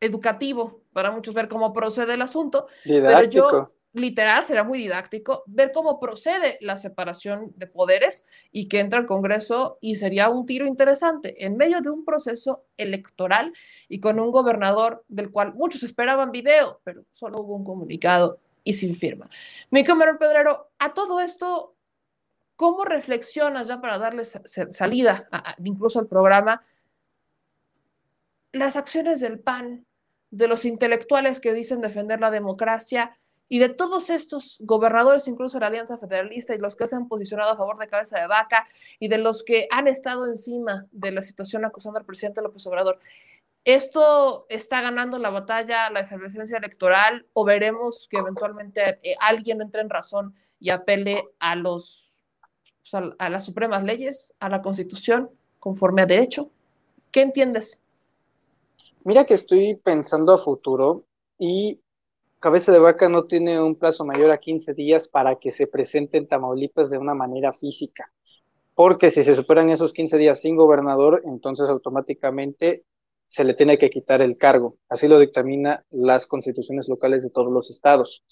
educativo 0.01 0.81
para 0.91 1.11
muchos 1.11 1.33
ver 1.33 1.47
cómo 1.47 1.71
procede 1.71 2.15
el 2.15 2.21
asunto. 2.21 2.67
Pero 2.83 3.23
yo 3.25 3.71
literal, 3.93 4.43
será 4.43 4.63
muy 4.63 4.79
didáctico, 4.79 5.43
ver 5.47 5.71
cómo 5.71 5.99
procede 5.99 6.57
la 6.61 6.75
separación 6.75 7.53
de 7.55 7.67
poderes 7.67 8.25
y 8.51 8.67
que 8.67 8.79
entra 8.79 8.99
el 8.99 9.05
Congreso 9.05 9.77
y 9.81 9.95
sería 9.95 10.29
un 10.29 10.45
tiro 10.45 10.67
interesante 10.67 11.45
en 11.45 11.57
medio 11.57 11.81
de 11.81 11.89
un 11.89 12.05
proceso 12.05 12.65
electoral 12.77 13.53
y 13.87 13.99
con 13.99 14.19
un 14.19 14.31
gobernador 14.31 15.03
del 15.07 15.31
cual 15.31 15.53
muchos 15.55 15.83
esperaban 15.83 16.31
video, 16.31 16.81
pero 16.83 17.03
solo 17.11 17.41
hubo 17.41 17.55
un 17.55 17.63
comunicado 17.63 18.39
y 18.63 18.73
sin 18.73 18.93
firma. 18.93 19.27
Mi 19.71 19.83
camarón 19.83 20.17
Pedrero, 20.17 20.69
a 20.77 20.93
todo 20.93 21.19
esto, 21.19 21.75
¿cómo 22.55 22.85
reflexionas 22.85 23.67
ya 23.67 23.81
para 23.81 23.97
darle 23.97 24.25
salida 24.25 25.27
incluso 25.63 25.99
al 25.99 26.07
programa 26.07 26.63
las 28.51 28.75
acciones 28.75 29.19
del 29.19 29.39
PAN, 29.39 29.85
de 30.31 30.47
los 30.47 30.65
intelectuales 30.65 31.39
que 31.39 31.53
dicen 31.53 31.81
defender 31.81 32.19
la 32.19 32.31
democracia? 32.31 33.18
Y 33.49 33.59
de 33.59 33.69
todos 33.69 34.09
estos 34.09 34.57
gobernadores, 34.61 35.27
incluso 35.27 35.57
de 35.57 35.61
la 35.61 35.67
Alianza 35.67 35.97
Federalista, 35.97 36.55
y 36.55 36.59
los 36.59 36.75
que 36.75 36.87
se 36.87 36.95
han 36.95 37.07
posicionado 37.07 37.51
a 37.51 37.57
favor 37.57 37.77
de 37.79 37.87
cabeza 37.87 38.19
de 38.19 38.27
vaca, 38.27 38.67
y 38.99 39.07
de 39.07 39.17
los 39.17 39.43
que 39.43 39.67
han 39.71 39.87
estado 39.87 40.27
encima 40.27 40.85
de 40.91 41.11
la 41.11 41.21
situación 41.21 41.65
acusando 41.65 41.99
al 41.99 42.05
presidente 42.05 42.41
López 42.41 42.65
Obrador, 42.67 42.99
¿esto 43.65 44.45
está 44.49 44.81
ganando 44.81 45.17
la 45.19 45.31
batalla, 45.31 45.89
la 45.89 46.01
efervescencia 46.01 46.57
electoral, 46.57 47.25
o 47.33 47.43
veremos 47.43 48.07
que 48.09 48.17
eventualmente 48.17 48.99
eh, 49.03 49.15
alguien 49.19 49.61
entre 49.61 49.81
en 49.81 49.89
razón 49.89 50.35
y 50.59 50.69
apele 50.69 51.23
a 51.39 51.55
los 51.55 52.09
pues, 52.89 53.13
a, 53.17 53.29
las 53.29 53.45
supremas 53.45 53.83
leyes, 53.83 54.35
a 54.39 54.49
la 54.49 54.61
constitución, 54.61 55.29
conforme 55.59 56.01
a 56.01 56.05
derecho. 56.05 56.49
¿Qué 57.11 57.21
entiendes? 57.21 57.81
Mira 59.03 59.25
que 59.25 59.33
estoy 59.33 59.75
pensando 59.75 60.33
a 60.33 60.37
futuro 60.37 61.03
y 61.37 61.79
Cabeza 62.39 62.71
de 62.71 62.79
Vaca 62.79 63.09
no 63.09 63.25
tiene 63.25 63.61
un 63.61 63.75
plazo 63.75 64.05
mayor 64.05 64.31
a 64.31 64.37
15 64.37 64.73
días 64.73 65.09
para 65.09 65.35
que 65.35 65.51
se 65.51 65.67
presente 65.67 66.17
en 66.17 66.25
Tamaulipas 66.25 66.89
de 66.89 66.97
una 66.97 67.13
manera 67.13 67.51
física, 67.51 68.13
porque 68.75 69.11
si 69.11 69.23
se 69.23 69.35
superan 69.35 69.69
esos 69.69 69.91
15 69.91 70.17
días 70.17 70.39
sin 70.39 70.55
gobernador, 70.55 71.21
entonces 71.25 71.69
automáticamente 71.69 72.85
se 73.27 73.43
le 73.43 73.55
tiene 73.55 73.77
que 73.77 73.89
quitar 73.89 74.21
el 74.21 74.37
cargo. 74.37 74.77
Así 74.87 75.09
lo 75.09 75.19
dictamina 75.19 75.83
las 75.89 76.27
constituciones 76.27 76.87
locales 76.87 77.23
de 77.23 77.29
todos 77.29 77.51
los 77.51 77.69
estados. 77.69 78.23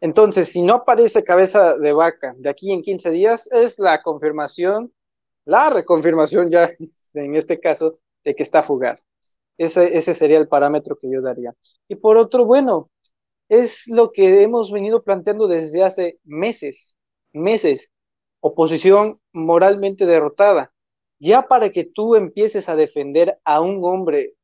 Entonces, 0.00 0.48
si 0.48 0.62
no 0.62 0.74
aparece 0.74 1.22
cabeza 1.22 1.78
de 1.78 1.92
vaca 1.92 2.34
de 2.36 2.50
aquí 2.50 2.72
en 2.72 2.82
15 2.82 3.10
días, 3.10 3.48
es 3.52 3.78
la 3.78 4.02
confirmación, 4.02 4.92
la 5.44 5.70
reconfirmación 5.70 6.50
ya 6.50 6.72
en 7.14 7.36
este 7.36 7.60
caso, 7.60 8.00
de 8.24 8.34
que 8.34 8.42
está 8.42 8.64
fugaz. 8.64 9.06
Ese, 9.58 9.96
ese 9.96 10.12
sería 10.12 10.38
el 10.38 10.48
parámetro 10.48 10.96
que 11.00 11.08
yo 11.08 11.22
daría. 11.22 11.54
Y 11.86 11.94
por 11.94 12.16
otro, 12.16 12.44
bueno, 12.46 12.90
es 13.60 13.86
lo 13.88 14.12
que 14.12 14.42
hemos 14.42 14.72
venido 14.72 15.02
planteando 15.02 15.48
desde 15.48 15.82
hace 15.82 16.18
meses, 16.24 16.96
meses. 17.32 17.92
Oposición 18.40 19.20
moralmente 19.32 20.06
derrotada. 20.06 20.72
Ya 21.18 21.48
para 21.48 21.70
que 21.70 21.84
tú 21.84 22.16
empieces 22.16 22.68
a 22.68 22.76
defender 22.76 23.38
a 23.44 23.60
un 23.60 23.80
hombre 23.84 24.34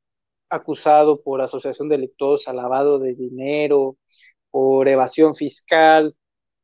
acusado 0.49 1.23
por 1.23 1.41
asociación 1.43 1.89
delictuosa, 1.89 2.53
lavado 2.53 2.99
de 2.99 3.15
dinero, 3.15 3.97
por 4.51 4.89
evasión 4.89 5.35
fiscal, 5.35 6.15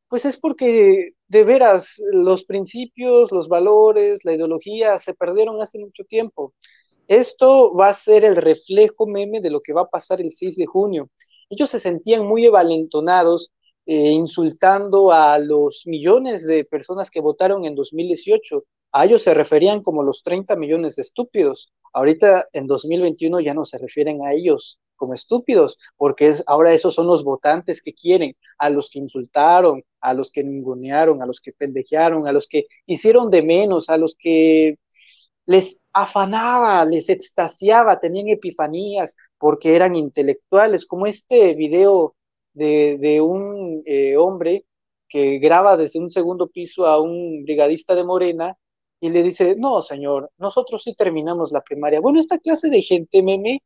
pues 0.09 0.25
es 0.25 0.37
porque 0.37 1.13
de 1.29 1.45
veras 1.45 2.01
los 2.13 2.45
principios, 2.45 3.33
los 3.33 3.49
valores, 3.49 4.25
la 4.25 4.35
ideología 4.35 4.99
se 4.99 5.15
perdieron 5.15 5.61
hace 5.61 5.79
mucho 5.79 6.05
tiempo. 6.05 6.55
Esto 7.09 7.75
va 7.75 7.89
a 7.89 7.95
ser 7.95 8.25
el 8.25 8.37
reflejo 8.37 9.07
meme 9.07 9.41
de 9.41 9.51
lo 9.51 9.61
que 9.61 9.73
va 9.73 9.83
a 9.83 9.89
pasar 9.89 10.21
el 10.21 10.31
6 10.31 10.57
de 10.57 10.67
junio. 10.67 11.11
Ellos 11.49 11.71
se 11.71 11.81
sentían 11.81 12.27
muy 12.27 12.47
evalentonados 12.47 13.53
eh, 13.87 14.11
insultando 14.11 15.13
a 15.13 15.39
los 15.39 15.83
millones 15.87 16.47
de 16.47 16.65
personas 16.65 17.11
que 17.11 17.21
votaron 17.21 17.65
en 17.65 17.75
2018. 17.77 18.65
A 18.93 19.05
ellos 19.05 19.23
se 19.23 19.35
referían 19.35 19.83
como 19.83 20.03
los 20.03 20.23
30 20.23 20.57
millones 20.57 20.97
de 20.97 21.03
estúpidos. 21.03 21.73
Ahorita 21.93 22.49
en 22.53 22.67
2021 22.67 23.41
ya 23.41 23.55
no 23.55 23.65
se 23.65 23.79
refieren 23.79 24.27
a 24.27 24.33
ellos 24.33 24.81
como 24.97 25.15
estúpidos, 25.15 25.79
porque 25.97 26.29
es, 26.29 26.43
ahora 26.47 26.73
esos 26.73 26.95
son 26.95 27.07
los 27.07 27.23
votantes 27.23 27.83
que 27.83 27.93
quieren, 27.93 28.35
a 28.59 28.71
los 28.71 28.91
que 28.91 28.99
insultaron, 28.99 29.83
a 30.01 30.15
los 30.15 30.33
que 30.33 30.43
ningunearon, 30.43 31.23
a 31.23 31.27
los 31.27 31.41
que 31.41 31.53
pendejearon, 31.53 32.27
a 32.27 32.33
los 32.33 32.49
que 32.49 32.65
hicieron 32.87 33.31
de 33.31 33.43
menos, 33.43 33.89
a 33.91 33.99
los 33.99 34.17
que 34.19 34.79
les 35.47 35.81
afanaba, 35.93 36.85
les 36.85 37.09
extasiaba, 37.09 37.99
tenían 37.99 38.29
epifanías 38.29 39.17
porque 39.39 39.75
eran 39.77 39.97
intelectuales, 39.97 40.87
como 40.87 41.07
este 41.07 41.55
video 41.55 42.17
de, 42.53 43.21
un 43.21 43.83
eh, 43.87 44.17
hombre 44.17 44.65
que 45.09 45.39
graba 45.39 45.77
desde 45.77 46.01
un 46.01 46.11
segundo 46.11 46.49
piso 46.49 46.87
a 46.87 47.01
un 47.01 47.45
brigadista 47.45 47.95
de 47.95 48.05
Morena 48.05 48.57
y 49.01 49.11
le 49.11 49.23
dice, 49.23 49.55
no, 49.57 49.83
señor, 49.83 50.31
nosotros 50.39 50.83
sí 50.83 50.95
terminamos 50.95 51.53
la 51.53 51.61
primaria. 51.63 52.01
Bueno, 52.01 52.19
esta 52.19 52.39
clase 52.39 52.71
de 52.71 52.83
gente, 52.83 53.23
meme, 53.23 53.63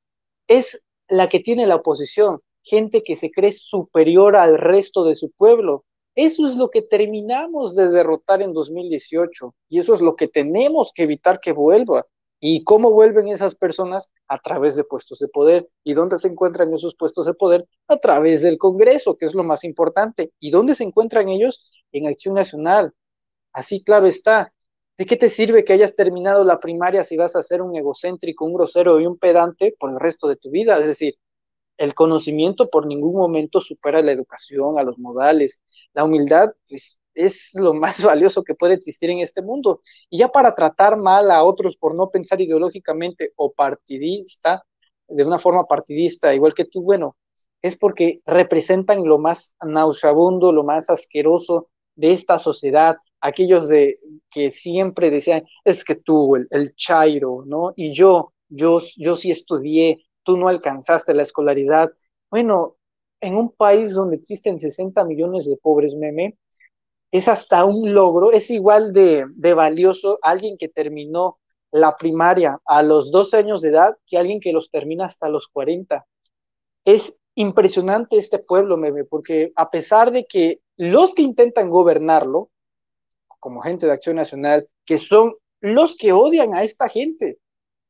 es 0.48 0.84
la 1.08 1.28
que 1.28 1.40
tiene 1.40 1.66
la 1.66 1.76
oposición, 1.76 2.40
gente 2.62 3.02
que 3.02 3.16
se 3.16 3.30
cree 3.30 3.52
superior 3.52 4.36
al 4.36 4.58
resto 4.58 5.04
de 5.04 5.14
su 5.14 5.30
pueblo. 5.30 5.84
Eso 6.22 6.46
es 6.46 6.54
lo 6.54 6.68
que 6.68 6.82
terminamos 6.82 7.74
de 7.74 7.88
derrotar 7.88 8.42
en 8.42 8.52
2018 8.52 9.54
y 9.70 9.78
eso 9.78 9.94
es 9.94 10.02
lo 10.02 10.16
que 10.16 10.28
tenemos 10.28 10.92
que 10.94 11.04
evitar 11.04 11.40
que 11.40 11.52
vuelva. 11.52 12.06
¿Y 12.38 12.62
cómo 12.62 12.90
vuelven 12.90 13.28
esas 13.28 13.54
personas? 13.54 14.12
A 14.28 14.38
través 14.38 14.76
de 14.76 14.84
puestos 14.84 15.18
de 15.20 15.28
poder. 15.28 15.70
¿Y 15.82 15.94
dónde 15.94 16.18
se 16.18 16.28
encuentran 16.28 16.74
esos 16.74 16.94
puestos 16.94 17.24
de 17.24 17.32
poder? 17.32 17.66
A 17.88 17.96
través 17.96 18.42
del 18.42 18.58
Congreso, 18.58 19.16
que 19.16 19.24
es 19.24 19.34
lo 19.34 19.44
más 19.44 19.64
importante. 19.64 20.30
¿Y 20.38 20.50
dónde 20.50 20.74
se 20.74 20.84
encuentran 20.84 21.30
ellos? 21.30 21.64
En 21.90 22.06
Acción 22.06 22.34
Nacional. 22.34 22.92
Así 23.54 23.82
claro 23.82 24.06
está. 24.06 24.52
¿De 24.98 25.06
qué 25.06 25.16
te 25.16 25.30
sirve 25.30 25.64
que 25.64 25.72
hayas 25.72 25.96
terminado 25.96 26.44
la 26.44 26.60
primaria 26.60 27.02
si 27.02 27.16
vas 27.16 27.34
a 27.34 27.42
ser 27.42 27.62
un 27.62 27.74
egocéntrico, 27.74 28.44
un 28.44 28.52
grosero 28.52 29.00
y 29.00 29.06
un 29.06 29.16
pedante 29.16 29.74
por 29.78 29.90
el 29.90 29.98
resto 29.98 30.28
de 30.28 30.36
tu 30.36 30.50
vida? 30.50 30.78
Es 30.78 30.86
decir, 30.86 31.14
el 31.80 31.94
conocimiento 31.94 32.68
por 32.68 32.86
ningún 32.86 33.14
momento 33.14 33.58
supera 33.58 34.02
la 34.02 34.12
educación, 34.12 34.78
a 34.78 34.82
los 34.82 34.98
modales. 34.98 35.64
La 35.94 36.04
humildad 36.04 36.50
es, 36.68 37.00
es 37.14 37.52
lo 37.54 37.72
más 37.72 38.04
valioso 38.04 38.44
que 38.44 38.54
puede 38.54 38.74
existir 38.74 39.08
en 39.08 39.20
este 39.20 39.40
mundo. 39.40 39.80
Y 40.10 40.18
ya 40.18 40.28
para 40.28 40.54
tratar 40.54 40.98
mal 40.98 41.30
a 41.30 41.42
otros 41.42 41.78
por 41.78 41.94
no 41.94 42.10
pensar 42.10 42.38
ideológicamente 42.38 43.32
o 43.36 43.50
partidista, 43.52 44.62
de 45.08 45.24
una 45.24 45.38
forma 45.38 45.64
partidista, 45.66 46.34
igual 46.34 46.52
que 46.52 46.66
tú, 46.66 46.82
bueno, 46.82 47.16
es 47.62 47.78
porque 47.78 48.20
representan 48.26 49.02
lo 49.06 49.18
más 49.18 49.56
nauseabundo, 49.64 50.52
lo 50.52 50.64
más 50.64 50.90
asqueroso 50.90 51.70
de 51.94 52.10
esta 52.12 52.38
sociedad, 52.38 52.96
aquellos 53.22 53.68
de 53.68 54.00
que 54.30 54.50
siempre 54.50 55.08
decían, 55.08 55.44
es 55.64 55.82
que 55.82 55.94
tú, 55.94 56.36
el, 56.36 56.46
el 56.50 56.74
chairo, 56.74 57.42
¿no? 57.46 57.72
Y 57.74 57.94
yo, 57.94 58.34
yo, 58.50 58.82
yo 58.98 59.16
sí 59.16 59.30
estudié, 59.30 60.04
tú 60.22 60.36
no 60.36 60.48
alcanzaste 60.48 61.14
la 61.14 61.22
escolaridad. 61.22 61.90
Bueno, 62.30 62.76
en 63.20 63.36
un 63.36 63.52
país 63.52 63.92
donde 63.92 64.16
existen 64.16 64.58
60 64.58 65.04
millones 65.04 65.48
de 65.48 65.56
pobres, 65.56 65.94
meme, 65.94 66.38
es 67.10 67.28
hasta 67.28 67.64
un 67.64 67.92
logro, 67.92 68.32
es 68.32 68.50
igual 68.50 68.92
de, 68.92 69.26
valioso 69.54 70.18
alguien 70.22 70.56
que 70.56 70.68
terminó 70.68 71.38
la 71.72 71.96
primaria 71.96 72.58
a 72.64 72.82
los 72.82 73.10
12 73.10 73.36
años 73.36 73.62
de 73.62 73.70
edad 73.70 73.96
que 74.06 74.18
alguien 74.18 74.40
que 74.40 74.52
los 74.52 74.70
termina 74.70 75.06
hasta 75.06 75.28
los 75.28 75.48
40. 75.48 76.06
Es 76.84 77.18
impresionante 77.34 78.16
este 78.16 78.38
pueblo, 78.38 78.76
meme, 78.76 79.04
porque 79.04 79.52
a 79.56 79.70
pesar 79.70 80.12
de 80.12 80.26
que 80.26 80.60
los 80.76 81.14
que 81.14 81.22
intentan 81.22 81.70
gobernarlo, 81.70 82.50
como 83.40 83.60
gente 83.60 83.86
de 83.86 83.92
Acción 83.92 84.16
Nacional, 84.16 84.68
que 84.84 84.98
son 84.98 85.34
los 85.60 85.96
que 85.96 86.12
odian 86.12 86.54
a 86.54 86.62
esta 86.62 86.88
gente, 86.88 87.38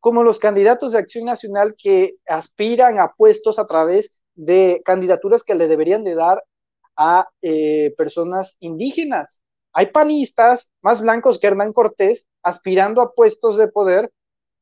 como 0.00 0.22
los 0.22 0.38
candidatos 0.38 0.92
de 0.92 0.98
Acción 0.98 1.26
Nacional 1.26 1.74
que 1.76 2.16
aspiran 2.26 2.98
a 2.98 3.12
puestos 3.16 3.58
a 3.58 3.66
través 3.66 4.20
de 4.34 4.82
candidaturas 4.84 5.44
que 5.44 5.54
le 5.54 5.68
deberían 5.68 6.04
de 6.04 6.14
dar 6.14 6.42
a 6.96 7.28
eh, 7.42 7.94
personas 7.96 8.56
indígenas. 8.60 9.42
Hay 9.72 9.86
panistas 9.86 10.72
más 10.82 11.00
blancos 11.00 11.38
que 11.38 11.46
Hernán 11.46 11.72
Cortés 11.72 12.26
aspirando 12.42 13.02
a 13.02 13.12
puestos 13.12 13.56
de 13.56 13.68
poder 13.68 14.10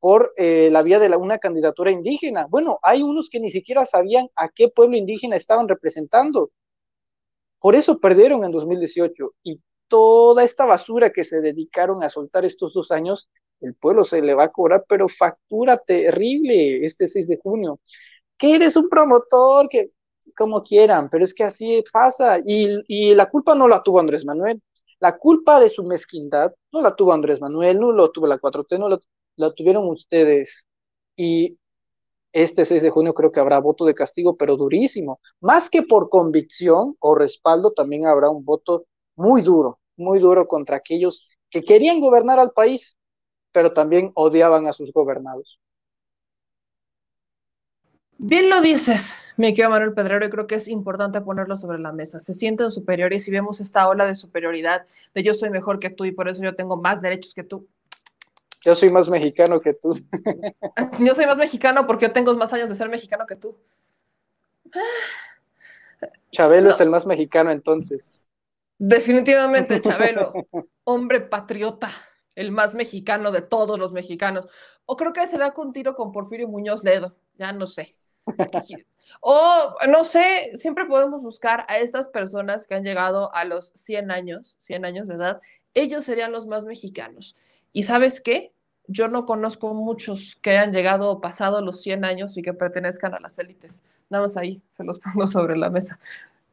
por 0.00 0.32
eh, 0.36 0.68
la 0.70 0.82
vía 0.82 0.98
de 0.98 1.16
una 1.16 1.38
candidatura 1.38 1.90
indígena. 1.90 2.46
Bueno, 2.48 2.78
hay 2.82 3.02
unos 3.02 3.28
que 3.30 3.40
ni 3.40 3.50
siquiera 3.50 3.86
sabían 3.86 4.28
a 4.36 4.48
qué 4.48 4.68
pueblo 4.68 4.96
indígena 4.96 5.36
estaban 5.36 5.68
representando. 5.68 6.50
Por 7.60 7.74
eso 7.74 7.98
perdieron 7.98 8.44
en 8.44 8.52
2018 8.52 9.34
y 9.42 9.60
toda 9.88 10.44
esta 10.44 10.66
basura 10.66 11.10
que 11.10 11.24
se 11.24 11.40
dedicaron 11.40 12.04
a 12.04 12.08
soltar 12.08 12.44
estos 12.44 12.72
dos 12.72 12.90
años, 12.90 13.28
el 13.60 13.74
pueblo 13.74 14.04
se 14.04 14.22
le 14.22 14.34
va 14.34 14.44
a 14.44 14.52
cobrar, 14.52 14.84
pero 14.88 15.08
factura 15.08 15.76
terrible 15.78 16.84
este 16.84 17.08
6 17.08 17.28
de 17.28 17.38
junio. 17.42 17.80
Que 18.36 18.54
eres 18.56 18.76
un 18.76 18.88
promotor, 18.88 19.68
que 19.68 19.90
como 20.36 20.62
quieran, 20.62 21.08
pero 21.10 21.24
es 21.24 21.34
que 21.34 21.44
así 21.44 21.82
pasa. 21.92 22.38
Y, 22.44 22.82
y 22.88 23.14
la 23.14 23.26
culpa 23.30 23.54
no 23.54 23.68
la 23.68 23.82
tuvo 23.82 24.00
Andrés 24.00 24.24
Manuel. 24.24 24.62
La 25.00 25.16
culpa 25.18 25.60
de 25.60 25.70
su 25.70 25.84
mezquindad 25.84 26.52
no 26.72 26.82
la 26.82 26.94
tuvo 26.96 27.12
Andrés 27.12 27.40
Manuel, 27.40 27.78
no 27.80 27.92
lo 27.92 28.10
tuvo 28.10 28.26
la 28.26 28.38
4T, 28.38 28.78
no 28.78 28.88
la 29.36 29.54
tuvieron 29.54 29.88
ustedes. 29.88 30.66
Y 31.16 31.58
este 32.32 32.64
6 32.64 32.82
de 32.82 32.90
junio 32.90 33.14
creo 33.14 33.32
que 33.32 33.40
habrá 33.40 33.58
voto 33.58 33.84
de 33.84 33.94
castigo, 33.94 34.36
pero 34.36 34.56
durísimo. 34.56 35.20
Más 35.40 35.70
que 35.70 35.82
por 35.82 36.08
convicción 36.10 36.96
o 37.00 37.14
respaldo, 37.14 37.72
también 37.72 38.06
habrá 38.06 38.30
un 38.30 38.44
voto 38.44 38.86
muy 39.16 39.42
duro, 39.42 39.80
muy 39.96 40.18
duro 40.18 40.46
contra 40.46 40.76
aquellos 40.76 41.30
que 41.50 41.62
querían 41.62 42.00
gobernar 42.00 42.38
al 42.38 42.52
país, 42.52 42.97
pero 43.58 43.72
también 43.72 44.12
odiaban 44.14 44.68
a 44.68 44.72
sus 44.72 44.92
gobernados. 44.92 45.58
Bien 48.16 48.48
lo 48.48 48.60
dices, 48.60 49.16
me 49.36 49.52
quedo 49.52 49.70
Manuel 49.70 49.94
Pedrero, 49.94 50.24
y 50.24 50.30
creo 50.30 50.46
que 50.46 50.54
es 50.54 50.68
importante 50.68 51.20
ponerlo 51.20 51.56
sobre 51.56 51.80
la 51.80 51.90
mesa. 51.90 52.20
Se 52.20 52.32
sienten 52.32 52.70
superiores 52.70 53.26
y 53.26 53.32
vemos 53.32 53.60
esta 53.60 53.88
ola 53.88 54.06
de 54.06 54.14
superioridad 54.14 54.86
de 55.12 55.24
yo 55.24 55.34
soy 55.34 55.50
mejor 55.50 55.80
que 55.80 55.90
tú 55.90 56.04
y 56.04 56.12
por 56.12 56.28
eso 56.28 56.40
yo 56.40 56.54
tengo 56.54 56.76
más 56.76 57.02
derechos 57.02 57.34
que 57.34 57.42
tú. 57.42 57.66
Yo 58.60 58.76
soy 58.76 58.90
más 58.90 59.08
mexicano 59.08 59.60
que 59.60 59.74
tú. 59.74 59.98
yo 61.00 61.16
soy 61.16 61.26
más 61.26 61.38
mexicano 61.38 61.84
porque 61.84 62.06
yo 62.06 62.12
tengo 62.12 62.32
más 62.36 62.52
años 62.52 62.68
de 62.68 62.76
ser 62.76 62.88
mexicano 62.88 63.26
que 63.26 63.34
tú. 63.34 63.58
Chabelo 66.30 66.68
es 66.70 66.80
el 66.80 66.90
más 66.90 67.06
mexicano 67.06 67.50
entonces. 67.50 68.30
Definitivamente, 68.78 69.82
Chabelo, 69.82 70.32
hombre 70.84 71.22
patriota, 71.22 71.90
el 72.38 72.52
más 72.52 72.74
mexicano 72.74 73.32
de 73.32 73.42
todos 73.42 73.78
los 73.78 73.92
mexicanos. 73.92 74.46
O 74.86 74.96
creo 74.96 75.12
que 75.12 75.26
se 75.26 75.38
da 75.38 75.52
con 75.52 75.72
tiro 75.72 75.96
con 75.96 76.12
Porfirio 76.12 76.48
Muñoz 76.48 76.84
Ledo, 76.84 77.16
ya 77.36 77.52
no 77.52 77.66
sé. 77.66 77.92
O, 79.22 79.74
no 79.88 80.04
sé, 80.04 80.52
siempre 80.56 80.84
podemos 80.84 81.22
buscar 81.22 81.64
a 81.66 81.78
estas 81.78 82.08
personas 82.08 82.66
que 82.66 82.74
han 82.74 82.84
llegado 82.84 83.34
a 83.34 83.46
los 83.46 83.72
100 83.74 84.10
años, 84.10 84.58
100 84.60 84.84
años 84.84 85.08
de 85.08 85.14
edad, 85.14 85.40
ellos 85.72 86.04
serían 86.04 86.30
los 86.30 86.46
más 86.46 86.66
mexicanos. 86.66 87.36
¿Y 87.72 87.84
sabes 87.84 88.20
qué? 88.20 88.52
Yo 88.86 89.08
no 89.08 89.24
conozco 89.24 89.72
muchos 89.72 90.36
que 90.42 90.50
hayan 90.50 90.72
llegado 90.72 91.10
o 91.10 91.22
pasado 91.22 91.62
los 91.62 91.80
100 91.80 92.04
años 92.04 92.36
y 92.36 92.42
que 92.42 92.52
pertenezcan 92.52 93.14
a 93.14 93.20
las 93.20 93.38
élites. 93.38 93.82
Nada 94.10 94.24
más 94.24 94.36
ahí, 94.36 94.62
se 94.72 94.84
los 94.84 94.98
pongo 94.98 95.26
sobre 95.26 95.56
la 95.56 95.70
mesa. 95.70 95.98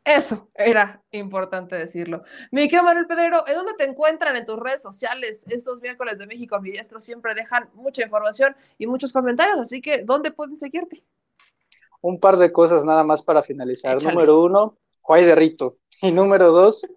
Eso 0.06 0.50
era 0.54 1.04
importante 1.10 1.76
decirlo. 1.76 2.22
Mi 2.52 2.68
querido 2.68 2.84
Manuel 2.84 3.08
Pedrero, 3.08 3.48
¿en 3.48 3.56
dónde 3.56 3.74
te 3.76 3.86
encuentran 3.86 4.36
en 4.36 4.46
tus 4.46 4.60
redes 4.60 4.84
sociales? 4.84 5.44
Estos 5.50 5.82
miércoles 5.82 6.20
de 6.20 6.28
México 6.28 6.56
Ambidiestro 6.56 7.00
siempre 7.00 7.34
dejan 7.34 7.70
mucha 7.74 8.04
información 8.04 8.56
y 8.78 8.86
muchos 8.86 9.12
comentarios, 9.12 9.58
así 9.58 9.82
que 9.82 10.04
¿dónde 10.04 10.30
pueden 10.30 10.56
seguirte? 10.58 11.04
Un 12.02 12.20
par 12.20 12.38
de 12.38 12.52
cosas 12.52 12.86
nada 12.86 13.04
más 13.04 13.24
para 13.24 13.42
finalizar. 13.42 14.00
Número 14.04 14.44
uno, 14.44 14.78
Juay 15.02 15.26
de 15.26 15.34
Rito. 15.34 15.78
Y 16.04 16.12
número 16.12 16.52
dos, 16.52 16.88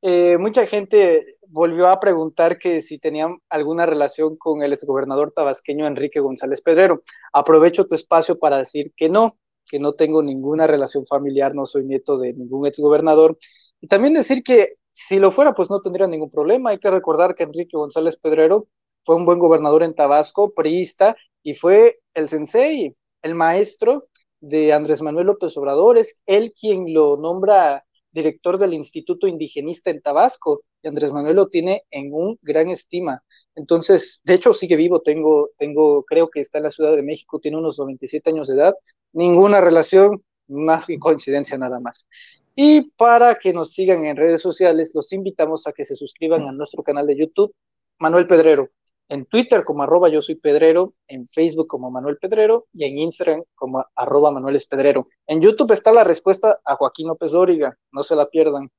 eh, 0.00 0.38
mucha 0.38 0.64
gente 0.64 1.36
volvió 1.48 1.88
a 1.88 2.00
preguntar 2.00 2.58
que 2.58 2.80
si 2.80 2.98
tenían 2.98 3.36
alguna 3.50 3.84
relación 3.84 4.38
con 4.38 4.62
el 4.62 4.72
exgobernador 4.72 5.30
tabasqueño 5.30 5.86
Enrique 5.86 6.20
González 6.20 6.62
Pedrero. 6.62 7.02
Aprovecho 7.34 7.86
tu 7.86 7.94
espacio 7.94 8.38
para 8.38 8.56
decir 8.56 8.94
que 8.96 9.10
no 9.10 9.36
que 9.66 9.78
no 9.78 9.94
tengo 9.94 10.22
ninguna 10.22 10.66
relación 10.66 11.06
familiar, 11.06 11.54
no 11.54 11.66
soy 11.66 11.84
nieto 11.84 12.18
de 12.18 12.32
ningún 12.32 12.66
exgobernador. 12.66 13.38
Y 13.80 13.88
también 13.88 14.14
decir 14.14 14.42
que 14.42 14.74
si 14.92 15.18
lo 15.18 15.30
fuera, 15.30 15.54
pues 15.54 15.68
no 15.70 15.80
tendría 15.80 16.06
ningún 16.06 16.30
problema. 16.30 16.70
Hay 16.70 16.78
que 16.78 16.90
recordar 16.90 17.34
que 17.34 17.42
Enrique 17.42 17.76
González 17.76 18.16
Pedrero 18.16 18.68
fue 19.04 19.14
un 19.16 19.24
buen 19.26 19.38
gobernador 19.38 19.82
en 19.82 19.94
Tabasco, 19.94 20.52
priista, 20.54 21.16
y 21.42 21.54
fue 21.54 22.00
el 22.14 22.28
sensei, 22.28 22.96
el 23.22 23.34
maestro 23.34 24.08
de 24.40 24.72
Andrés 24.72 25.02
Manuel 25.02 25.26
López 25.26 25.56
Obrador, 25.56 25.98
es 25.98 26.22
él 26.26 26.52
quien 26.58 26.92
lo 26.92 27.16
nombra 27.16 27.84
director 28.10 28.58
del 28.58 28.74
Instituto 28.74 29.26
Indigenista 29.26 29.90
en 29.90 30.00
Tabasco, 30.00 30.62
y 30.82 30.88
Andrés 30.88 31.12
Manuel 31.12 31.36
lo 31.36 31.48
tiene 31.48 31.84
en 31.90 32.12
un 32.12 32.38
gran 32.42 32.68
estima. 32.70 33.22
Entonces, 33.54 34.20
de 34.24 34.34
hecho, 34.34 34.52
sigue 34.52 34.76
vivo, 34.76 35.00
tengo, 35.00 35.50
tengo, 35.58 36.04
creo 36.04 36.28
que 36.28 36.40
está 36.40 36.58
en 36.58 36.64
la 36.64 36.70
Ciudad 36.70 36.96
de 36.96 37.02
México, 37.02 37.38
tiene 37.38 37.58
unos 37.58 37.78
97 37.78 38.30
años 38.30 38.48
de 38.48 38.54
edad, 38.54 38.74
ninguna 39.16 39.60
relación, 39.60 40.22
más 40.46 40.86
que 40.86 40.98
coincidencia 40.98 41.56
nada 41.58 41.80
más. 41.80 42.08
Y 42.54 42.90
para 42.92 43.34
que 43.34 43.52
nos 43.52 43.72
sigan 43.72 44.04
en 44.04 44.16
redes 44.16 44.42
sociales, 44.42 44.92
los 44.94 45.12
invitamos 45.12 45.66
a 45.66 45.72
que 45.72 45.84
se 45.84 45.96
suscriban 45.96 46.42
a 46.46 46.52
nuestro 46.52 46.82
canal 46.82 47.06
de 47.06 47.18
YouTube, 47.18 47.54
Manuel 47.98 48.26
Pedrero, 48.26 48.70
en 49.08 49.24
Twitter 49.24 49.64
como 49.64 49.82
arroba 49.82 50.08
yo 50.08 50.20
soy 50.20 50.34
Pedrero, 50.34 50.94
en 51.08 51.26
Facebook 51.26 51.66
como 51.66 51.90
Manuel 51.90 52.18
Pedrero 52.18 52.66
y 52.72 52.84
en 52.84 52.98
Instagram 52.98 53.42
como 53.54 53.84
arroba 53.94 54.30
Manuel 54.30 54.60
Pedrero. 54.68 55.08
En 55.26 55.40
YouTube 55.40 55.72
está 55.72 55.92
la 55.92 56.04
respuesta 56.04 56.60
a 56.64 56.76
Joaquín 56.76 57.08
López 57.08 57.32
Dóriga, 57.32 57.76
no 57.92 58.02
se 58.02 58.16
la 58.16 58.28
pierdan. 58.28 58.70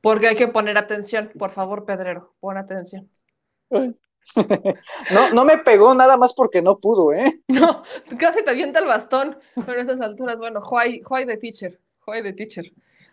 Porque 0.00 0.28
hay 0.28 0.36
que 0.36 0.48
poner 0.48 0.76
atención, 0.76 1.30
por 1.38 1.50
favor, 1.50 1.84
Pedrero, 1.84 2.34
pon 2.40 2.56
atención. 2.56 3.08
No, 5.10 5.30
no 5.32 5.44
me 5.44 5.58
pegó 5.58 5.94
nada 5.94 6.16
más 6.16 6.32
porque 6.34 6.62
no 6.62 6.78
pudo, 6.78 7.12
¿eh? 7.12 7.42
No, 7.48 7.82
casi 8.18 8.42
te 8.44 8.50
avienta 8.50 8.80
el 8.80 8.86
bastón, 8.86 9.38
pero 9.66 9.78
a 9.78 9.82
estas 9.82 10.00
alturas, 10.00 10.38
bueno, 10.38 10.60
Juay, 10.60 11.02
de 11.26 11.36
teacher, 11.36 11.80
Juay 12.00 12.22
de 12.22 12.32
teacher. 12.32 12.64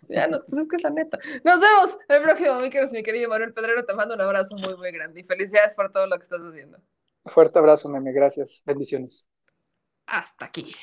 Ya 0.10 0.28
no, 0.28 0.40
pues 0.48 0.64
es 0.64 0.68
que 0.68 0.78
es 0.78 0.84
la 0.84 0.90
neta. 0.90 1.20
Nos 1.44 1.62
vemos 1.62 2.00
el 2.08 2.22
próximo 2.22 2.60
mi 2.60 3.04
querido 3.04 3.30
Manuel 3.30 3.54
Pedrero. 3.54 3.86
Te 3.86 3.94
mando 3.94 4.16
un 4.16 4.22
abrazo 4.22 4.56
muy, 4.56 4.76
muy 4.76 4.92
grande 4.92 5.20
y 5.20 5.24
felicidades 5.24 5.76
por 5.76 5.92
todo 5.92 6.08
lo 6.08 6.18
que 6.18 6.24
estás 6.24 6.42
haciendo. 6.42 6.80
Fuerte 7.26 7.60
abrazo, 7.60 7.88
meme. 7.88 8.12
Gracias. 8.12 8.64
Bendiciones. 8.66 9.30
Hasta 10.08 10.46
aquí. 10.46 10.74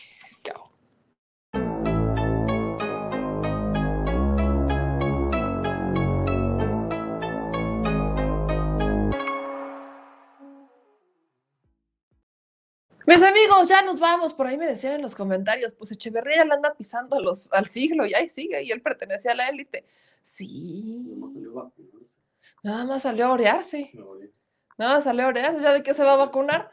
Chao. 0.44 0.77
Mis 13.09 13.22
amigos, 13.22 13.70
ya 13.70 13.80
nos 13.80 13.98
vamos. 13.98 14.35
Por 14.35 14.47
ahí 14.47 14.59
me 14.59 14.66
decían 14.66 14.93
en 14.93 15.01
los 15.01 15.14
comentarios, 15.14 15.72
pues 15.72 15.90
Echeverría 15.93 16.44
le 16.44 16.52
anda 16.52 16.74
pisando 16.74 17.18
los, 17.22 17.51
al 17.55 17.64
siglo 17.64 18.05
y 18.05 18.12
ahí 18.12 18.28
sigue, 18.28 18.62
y 18.62 18.70
él 18.70 18.82
pertenece 18.82 19.30
a 19.30 19.35
la 19.35 19.48
élite. 19.48 19.86
Sí. 20.20 21.18
Nada 22.62 22.85
más 22.85 23.01
salió 23.01 23.24
a 23.24 23.32
orearse. 23.32 23.93
Nada 24.76 24.97
más 24.97 25.05
salió 25.05 25.24
a 25.24 25.28
orearse. 25.28 25.62
¿Ya 25.62 25.72
de 25.72 25.82
qué 25.82 25.94
se 25.94 26.05
va 26.05 26.12
a 26.12 26.16
vacunar? 26.16 26.70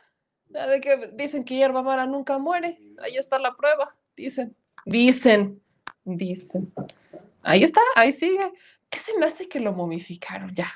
Ya 0.49 0.67
de 0.67 0.81
que 0.81 1.13
dicen 1.13 1.45
que 1.45 1.55
hierba 1.55 1.81
mala 1.81 2.05
nunca 2.05 2.37
muere. 2.37 2.81
Ahí 3.01 3.15
está 3.15 3.39
la 3.39 3.55
prueba. 3.55 3.95
Dicen. 4.17 4.53
Dicen. 4.85 5.61
Dicen. 6.03 6.65
Ahí 7.43 7.63
está, 7.63 7.79
ahí 7.95 8.11
sigue. 8.11 8.51
¿Qué 8.89 8.99
se 8.99 9.17
me 9.17 9.25
hace 9.25 9.47
que 9.47 9.61
lo 9.61 9.71
momificaron 9.71 10.53
ya? 10.53 10.67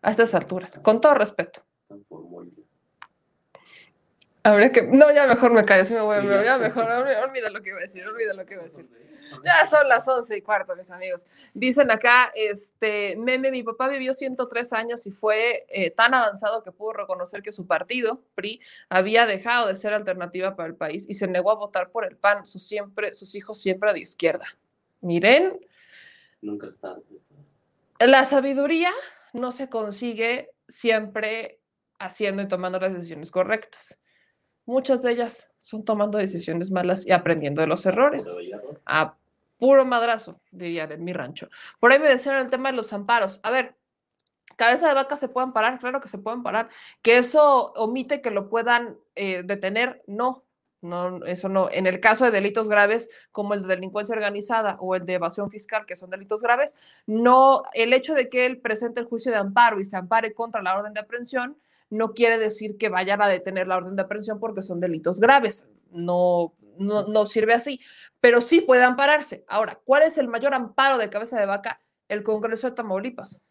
A 0.00 0.10
estas 0.10 0.34
alturas, 0.34 0.78
con 0.78 1.02
todo 1.02 1.12
respeto. 1.12 1.60
Habría 4.42 4.72
que. 4.72 4.82
No, 4.82 5.12
ya 5.12 5.26
mejor 5.26 5.52
me 5.52 5.64
callo, 5.64 5.84
si 5.84 5.92
me 5.92 6.00
voy 6.00 6.16
a. 6.16 6.44
Ya 6.44 6.56
mejor, 6.58 6.90
olvida 6.90 7.50
lo 7.50 7.62
que 7.62 7.70
iba 7.70 7.78
a 7.78 7.82
decir, 7.82 8.06
olvida 8.06 8.32
lo 8.32 8.44
que 8.44 8.54
iba 8.54 8.62
a 8.62 8.64
decir. 8.64 8.86
Ya 9.44 9.66
son 9.66 9.86
las 9.88 10.08
once 10.08 10.36
y 10.36 10.42
cuarto, 10.42 10.74
mis 10.76 10.90
amigos. 10.90 11.26
Dicen 11.52 11.90
acá, 11.90 12.32
este, 12.34 13.16
meme, 13.16 13.50
mi 13.50 13.62
papá 13.62 13.88
vivió 13.88 14.14
103 14.14 14.72
años 14.72 15.06
y 15.06 15.10
fue 15.10 15.66
eh, 15.68 15.90
tan 15.90 16.14
avanzado 16.14 16.62
que 16.62 16.72
pudo 16.72 16.94
reconocer 16.94 17.42
que 17.42 17.52
su 17.52 17.66
partido, 17.66 18.22
PRI, 18.34 18.60
había 18.88 19.26
dejado 19.26 19.68
de 19.68 19.74
ser 19.74 19.92
alternativa 19.92 20.56
para 20.56 20.68
el 20.68 20.74
país 20.74 21.06
y 21.08 21.14
se 21.14 21.28
negó 21.28 21.52
a 21.52 21.56
votar 21.56 21.90
por 21.90 22.06
el 22.06 22.16
PAN, 22.16 22.46
sus, 22.46 22.66
siempre, 22.66 23.12
sus 23.14 23.34
hijos 23.34 23.60
siempre 23.60 23.92
de 23.92 24.00
izquierda. 24.00 24.46
Miren. 25.02 25.60
Nunca 26.40 26.66
está. 26.66 26.96
La 27.98 28.24
sabiduría 28.24 28.90
no 29.34 29.52
se 29.52 29.68
consigue 29.68 30.50
siempre 30.66 31.60
haciendo 31.98 32.42
y 32.42 32.48
tomando 32.48 32.80
las 32.80 32.94
decisiones 32.94 33.30
correctas 33.30 34.00
muchas 34.70 35.02
de 35.02 35.12
ellas 35.12 35.50
son 35.58 35.84
tomando 35.84 36.16
decisiones 36.16 36.70
malas 36.70 37.06
y 37.06 37.12
aprendiendo 37.12 37.60
de 37.60 37.66
los 37.66 37.84
errores. 37.86 38.38
A 38.86 39.14
puro 39.58 39.84
madrazo, 39.84 40.40
dirían 40.50 40.92
en 40.92 41.04
mi 41.04 41.12
rancho. 41.12 41.48
Por 41.80 41.92
ahí 41.92 41.98
me 41.98 42.08
decían 42.08 42.36
el 42.36 42.48
tema 42.48 42.70
de 42.70 42.76
los 42.76 42.92
amparos. 42.92 43.40
A 43.42 43.50
ver, 43.50 43.74
cabeza 44.56 44.88
de 44.88 44.94
vaca 44.94 45.16
se 45.16 45.28
pueden 45.28 45.52
parar, 45.52 45.78
claro 45.80 46.00
que 46.00 46.08
se 46.08 46.18
pueden 46.18 46.42
parar. 46.42 46.68
Que 47.02 47.18
eso 47.18 47.72
omite 47.74 48.22
que 48.22 48.30
lo 48.30 48.48
puedan 48.48 48.96
eh, 49.16 49.42
detener, 49.44 50.02
no. 50.06 50.44
No, 50.82 51.22
eso 51.26 51.50
no. 51.50 51.68
En 51.70 51.86
el 51.86 52.00
caso 52.00 52.24
de 52.24 52.30
delitos 52.30 52.70
graves 52.70 53.10
como 53.32 53.52
el 53.52 53.62
de 53.62 53.74
delincuencia 53.74 54.14
organizada 54.14 54.78
o 54.80 54.94
el 54.94 55.04
de 55.04 55.14
evasión 55.14 55.50
fiscal, 55.50 55.84
que 55.84 55.94
son 55.94 56.08
delitos 56.08 56.40
graves, 56.40 56.74
no, 57.06 57.64
el 57.74 57.92
hecho 57.92 58.14
de 58.14 58.30
que 58.30 58.46
él 58.46 58.60
presente 58.60 59.00
el 59.00 59.04
juicio 59.04 59.30
de 59.30 59.36
amparo 59.36 59.78
y 59.78 59.84
se 59.84 59.98
ampare 59.98 60.32
contra 60.32 60.62
la 60.62 60.78
orden 60.78 60.94
de 60.94 61.00
aprehensión, 61.00 61.58
no 61.90 62.14
quiere 62.14 62.38
decir 62.38 62.76
que 62.78 62.88
vayan 62.88 63.20
a 63.20 63.28
detener 63.28 63.66
la 63.66 63.76
orden 63.76 63.96
de 63.96 64.02
aprehensión 64.02 64.38
porque 64.38 64.62
son 64.62 64.80
delitos 64.80 65.20
graves. 65.20 65.68
No, 65.90 66.54
no, 66.78 67.26
sirve 67.26 67.52
así, 67.52 67.80
pero 68.20 68.40
sí 68.40 68.60
puede 68.60 68.84
ampararse. 68.84 69.44
Ahora, 69.48 69.80
¿cuál 69.84 70.04
es 70.04 70.16
el 70.16 70.28
mayor 70.28 70.54
amparo 70.54 70.98
de 70.98 71.10
cabeza 71.10 71.38
de 71.38 71.46
vaca? 71.46 71.80
El 72.08 72.22
Congreso 72.22 72.68
de 72.68 72.76
Tamaulipas. 72.76 73.42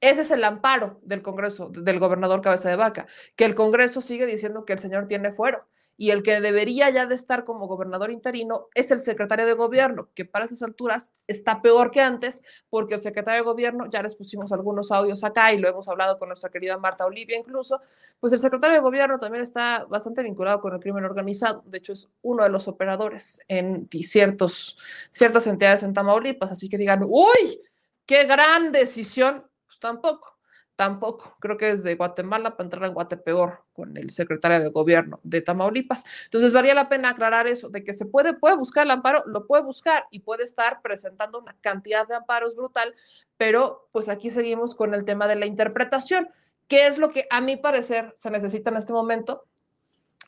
Ese 0.00 0.20
es 0.20 0.30
el 0.30 0.44
amparo 0.44 1.00
del 1.02 1.22
Congreso, 1.22 1.70
del 1.70 1.98
gobernador 1.98 2.40
cabeza 2.40 2.68
de 2.68 2.76
vaca, 2.76 3.06
que 3.36 3.44
el 3.44 3.54
Congreso 3.54 4.00
sigue 4.00 4.26
diciendo 4.26 4.64
que 4.64 4.74
el 4.74 4.78
señor 4.78 5.06
tiene 5.06 5.32
fuero 5.32 5.66
y 6.00 6.12
el 6.12 6.22
que 6.22 6.40
debería 6.40 6.88
ya 6.90 7.06
de 7.06 7.16
estar 7.16 7.44
como 7.44 7.66
gobernador 7.66 8.12
interino 8.12 8.68
es 8.72 8.92
el 8.92 9.00
secretario 9.00 9.44
de 9.46 9.54
gobierno, 9.54 10.08
que 10.14 10.24
para 10.24 10.44
esas 10.44 10.62
alturas 10.62 11.12
está 11.26 11.60
peor 11.60 11.90
que 11.90 12.00
antes, 12.00 12.42
porque 12.70 12.94
el 12.94 13.00
secretario 13.00 13.40
de 13.40 13.44
gobierno, 13.44 13.90
ya 13.90 14.00
les 14.00 14.14
pusimos 14.14 14.52
algunos 14.52 14.92
audios 14.92 15.24
acá 15.24 15.52
y 15.52 15.58
lo 15.58 15.68
hemos 15.68 15.88
hablado 15.88 16.16
con 16.16 16.28
nuestra 16.28 16.50
querida 16.50 16.78
Marta 16.78 17.04
Olivia 17.04 17.36
incluso, 17.36 17.80
pues 18.20 18.32
el 18.32 18.38
secretario 18.38 18.76
de 18.76 18.80
gobierno 18.80 19.18
también 19.18 19.42
está 19.42 19.86
bastante 19.86 20.22
vinculado 20.22 20.60
con 20.60 20.72
el 20.72 20.80
crimen 20.80 21.04
organizado, 21.04 21.64
de 21.66 21.78
hecho 21.78 21.92
es 21.92 22.08
uno 22.22 22.44
de 22.44 22.48
los 22.48 22.68
operadores 22.68 23.40
en 23.48 23.88
ciertos, 23.90 24.78
ciertas 25.10 25.48
entidades 25.48 25.82
en 25.82 25.92
Tamaulipas, 25.92 26.52
así 26.52 26.68
que 26.68 26.78
digan, 26.78 27.04
uy, 27.08 27.60
qué 28.06 28.24
gran 28.24 28.70
decisión, 28.70 29.44
pues 29.66 29.80
tampoco 29.80 30.37
tampoco. 30.78 31.36
Creo 31.40 31.56
que 31.56 31.70
es 31.70 31.82
de 31.82 31.96
Guatemala 31.96 32.56
para 32.56 32.66
entrar 32.66 32.84
en 32.84 32.94
Guatepeor 32.94 33.64
con 33.72 33.96
el 33.96 34.10
secretario 34.10 34.60
de 34.60 34.68
gobierno 34.68 35.18
de 35.24 35.40
Tamaulipas. 35.40 36.04
Entonces, 36.26 36.52
valía 36.52 36.72
la 36.72 36.88
pena 36.88 37.08
aclarar 37.08 37.48
eso, 37.48 37.68
de 37.68 37.82
que 37.82 37.92
se 37.92 38.06
puede, 38.06 38.34
puede 38.34 38.54
buscar 38.54 38.84
el 38.84 38.92
amparo, 38.92 39.24
lo 39.26 39.44
puede 39.48 39.64
buscar 39.64 40.06
y 40.12 40.20
puede 40.20 40.44
estar 40.44 40.80
presentando 40.80 41.40
una 41.40 41.56
cantidad 41.62 42.06
de 42.06 42.14
amparos 42.14 42.54
brutal, 42.54 42.94
pero 43.36 43.88
pues 43.90 44.08
aquí 44.08 44.30
seguimos 44.30 44.76
con 44.76 44.94
el 44.94 45.04
tema 45.04 45.26
de 45.26 45.34
la 45.34 45.46
interpretación, 45.46 46.28
que 46.68 46.86
es 46.86 46.98
lo 46.98 47.10
que 47.10 47.26
a 47.28 47.40
mi 47.40 47.56
parecer 47.56 48.12
se 48.14 48.30
necesita 48.30 48.70
en 48.70 48.76
este 48.76 48.92
momento 48.92 49.46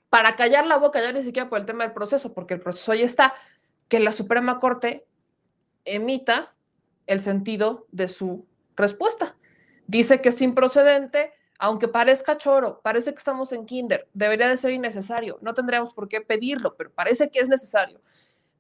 para 0.09 0.35
callar 0.35 0.67
la 0.67 0.79
boca, 0.79 1.01
ya 1.01 1.13
ni 1.13 1.23
siquiera 1.23 1.49
por 1.49 1.61
el 1.61 1.67
tema 1.67 1.85
del 1.85 1.93
proceso, 1.93 2.35
porque 2.35 2.55
el 2.55 2.61
proceso 2.61 2.93
ya 2.93 3.05
está, 3.05 3.35
que 3.87 4.01
la 4.01 4.11
Suprema 4.11 4.59
Corte 4.59 5.07
emita 5.85 6.57
el 7.07 7.21
sentido 7.21 7.87
de 7.93 8.09
su 8.09 8.49
respuesta 8.75 9.37
dice 9.91 10.21
que 10.21 10.29
es 10.29 10.41
improcedente, 10.41 11.33
aunque 11.59 11.89
parezca 11.89 12.37
choro, 12.37 12.81
parece 12.83 13.13
que 13.13 13.19
estamos 13.19 13.53
en 13.53 13.67
kinder, 13.67 14.09
debería 14.15 14.49
de 14.49 14.57
ser 14.57 14.71
innecesario, 14.71 15.39
no 15.43 15.53
tendríamos 15.53 15.93
por 15.93 16.09
qué 16.09 16.21
pedirlo, 16.21 16.77
pero 16.77 16.93
parece 16.93 17.29
que 17.29 17.41
es 17.41 17.49
necesario. 17.49 18.01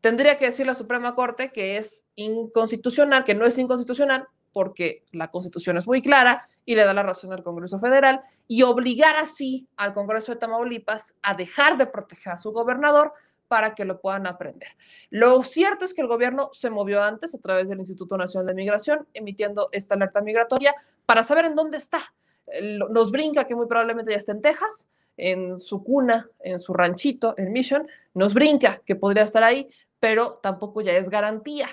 Tendría 0.00 0.36
que 0.36 0.46
decir 0.46 0.66
la 0.66 0.74
Suprema 0.74 1.14
Corte 1.14 1.52
que 1.52 1.76
es 1.76 2.04
inconstitucional, 2.16 3.22
que 3.22 3.34
no 3.34 3.46
es 3.46 3.56
inconstitucional, 3.58 4.26
porque 4.52 5.04
la 5.12 5.28
Constitución 5.28 5.76
es 5.76 5.86
muy 5.86 6.02
clara 6.02 6.48
y 6.64 6.74
le 6.74 6.84
da 6.84 6.92
la 6.92 7.04
razón 7.04 7.32
al 7.32 7.44
Congreso 7.44 7.78
Federal, 7.78 8.22
y 8.48 8.62
obligar 8.64 9.16
así 9.16 9.68
al 9.76 9.94
Congreso 9.94 10.32
de 10.32 10.38
Tamaulipas 10.38 11.14
a 11.22 11.34
dejar 11.34 11.78
de 11.78 11.86
proteger 11.86 12.32
a 12.32 12.38
su 12.38 12.50
gobernador 12.50 13.12
para 13.50 13.74
que 13.74 13.84
lo 13.84 14.00
puedan 14.00 14.28
aprender. 14.28 14.68
Lo 15.10 15.42
cierto 15.42 15.84
es 15.84 15.92
que 15.92 16.02
el 16.02 16.06
gobierno 16.06 16.50
se 16.52 16.70
movió 16.70 17.02
antes 17.02 17.34
a 17.34 17.38
través 17.38 17.68
del 17.68 17.80
Instituto 17.80 18.16
Nacional 18.16 18.46
de 18.46 18.54
Migración, 18.54 19.08
emitiendo 19.12 19.70
esta 19.72 19.96
alerta 19.96 20.20
migratoria 20.20 20.72
para 21.04 21.24
saber 21.24 21.46
en 21.46 21.56
dónde 21.56 21.78
está. 21.78 21.98
Nos 22.90 23.10
brinca 23.10 23.48
que 23.48 23.56
muy 23.56 23.66
probablemente 23.66 24.12
ya 24.12 24.18
está 24.18 24.30
en 24.30 24.40
Texas, 24.40 24.88
en 25.16 25.58
su 25.58 25.82
cuna, 25.82 26.30
en 26.38 26.60
su 26.60 26.72
ranchito, 26.72 27.34
en 27.36 27.50
Mission, 27.50 27.88
nos 28.14 28.34
brinca 28.34 28.80
que 28.86 28.94
podría 28.94 29.24
estar 29.24 29.42
ahí, 29.42 29.68
pero 29.98 30.38
tampoco 30.40 30.80
ya 30.80 30.92
es 30.92 31.10
garantía 31.10 31.66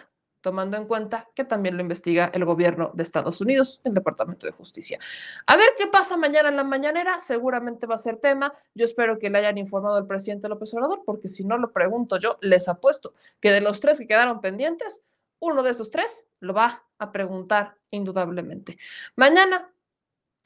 tomando 0.47 0.77
en 0.77 0.85
cuenta 0.85 1.27
que 1.35 1.43
también 1.43 1.75
lo 1.75 1.81
investiga 1.81 2.31
el 2.33 2.45
gobierno 2.45 2.91
de 2.93 3.03
Estados 3.03 3.41
Unidos, 3.41 3.81
el 3.83 3.93
Departamento 3.93 4.47
de 4.47 4.53
Justicia. 4.53 4.97
A 5.45 5.57
ver 5.57 5.71
qué 5.77 5.87
pasa 5.87 6.15
mañana 6.15 6.47
en 6.47 6.55
la 6.55 6.63
mañanera, 6.63 7.19
seguramente 7.19 7.85
va 7.85 7.95
a 7.95 7.97
ser 7.97 8.15
tema. 8.15 8.53
Yo 8.73 8.85
espero 8.85 9.19
que 9.19 9.29
le 9.29 9.39
hayan 9.39 9.57
informado 9.57 9.97
al 9.97 10.07
presidente 10.07 10.47
López 10.47 10.73
Obrador, 10.73 11.01
porque 11.05 11.27
si 11.27 11.43
no 11.43 11.57
lo 11.57 11.73
pregunto 11.73 12.15
yo, 12.15 12.37
les 12.39 12.69
apuesto 12.69 13.13
que 13.41 13.51
de 13.51 13.59
los 13.59 13.81
tres 13.81 13.99
que 13.99 14.07
quedaron 14.07 14.39
pendientes, 14.39 15.01
uno 15.39 15.63
de 15.63 15.71
esos 15.71 15.91
tres 15.91 16.25
lo 16.39 16.53
va 16.53 16.85
a 16.97 17.11
preguntar 17.11 17.75
indudablemente. 17.91 18.77
Mañana 19.17 19.69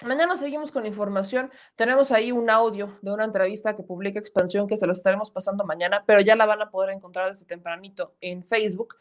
Mañana 0.05 0.35
seguimos 0.35 0.71
con 0.71 0.87
información. 0.87 1.51
Tenemos 1.75 2.11
ahí 2.11 2.31
un 2.31 2.49
audio 2.49 2.97
de 3.03 3.11
una 3.11 3.23
entrevista 3.23 3.75
que 3.75 3.83
publica 3.83 4.17
Expansión 4.17 4.65
que 4.65 4.75
se 4.75 4.87
lo 4.87 4.93
estaremos 4.93 5.29
pasando 5.29 5.63
mañana, 5.63 6.03
pero 6.07 6.21
ya 6.21 6.35
la 6.35 6.47
van 6.47 6.61
a 6.61 6.71
poder 6.71 6.89
encontrar 6.89 7.29
desde 7.29 7.45
tempranito 7.45 8.15
en 8.19 8.43
Facebook 8.43 8.95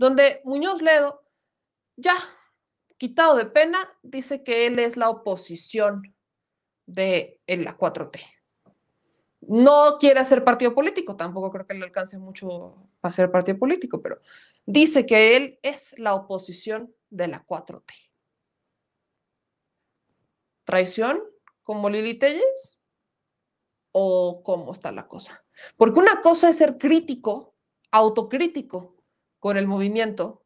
donde 0.00 0.40
Muñoz 0.44 0.80
Ledo, 0.80 1.20
ya 1.94 2.16
quitado 2.96 3.36
de 3.36 3.44
pena, 3.44 3.86
dice 4.02 4.42
que 4.42 4.66
él 4.66 4.78
es 4.78 4.96
la 4.96 5.10
oposición 5.10 6.16
de 6.86 7.38
la 7.46 7.76
4T. 7.76 8.18
No 9.42 9.98
quiere 10.00 10.20
hacer 10.20 10.42
partido 10.42 10.74
político, 10.74 11.16
tampoco 11.16 11.50
creo 11.50 11.66
que 11.66 11.74
le 11.74 11.84
alcance 11.84 12.16
mucho 12.16 12.88
para 13.02 13.12
ser 13.12 13.30
partido 13.30 13.58
político, 13.58 14.00
pero 14.00 14.22
dice 14.64 15.04
que 15.04 15.36
él 15.36 15.58
es 15.60 15.94
la 15.98 16.14
oposición 16.14 16.94
de 17.10 17.28
la 17.28 17.44
4T. 17.44 17.92
¿Traición 20.64 21.22
como 21.62 21.90
Lili 21.90 22.18
Telles? 22.18 22.80
¿O 23.92 24.42
cómo 24.42 24.72
está 24.72 24.92
la 24.92 25.06
cosa? 25.06 25.44
Porque 25.76 25.98
una 25.98 26.22
cosa 26.22 26.48
es 26.48 26.56
ser 26.56 26.78
crítico, 26.78 27.54
autocrítico, 27.90 28.99
con 29.40 29.56
el 29.56 29.66
movimiento, 29.66 30.44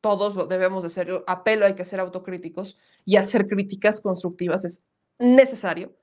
todos 0.00 0.48
debemos 0.48 0.82
de 0.82 0.88
ser, 0.88 1.24
apelo 1.26 1.66
hay 1.66 1.74
que 1.74 1.84
ser 1.84 2.00
autocríticos 2.00 2.78
y 3.04 3.16
hacer 3.16 3.48
críticas 3.48 4.00
constructivas 4.00 4.64
es 4.64 4.84
necesario. 5.18 5.94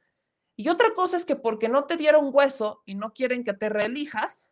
Y 0.56 0.70
otra 0.70 0.94
cosa 0.94 1.18
es 1.18 1.26
que 1.26 1.36
porque 1.36 1.70
no 1.70 1.86
te 1.86 1.98
dieron 1.98 2.30
hueso 2.32 2.84
y 2.86 2.96
no 2.96 3.14
quieren 3.14 3.44
que 3.44 3.54
te 3.54 3.70
reelijas, 3.70 4.52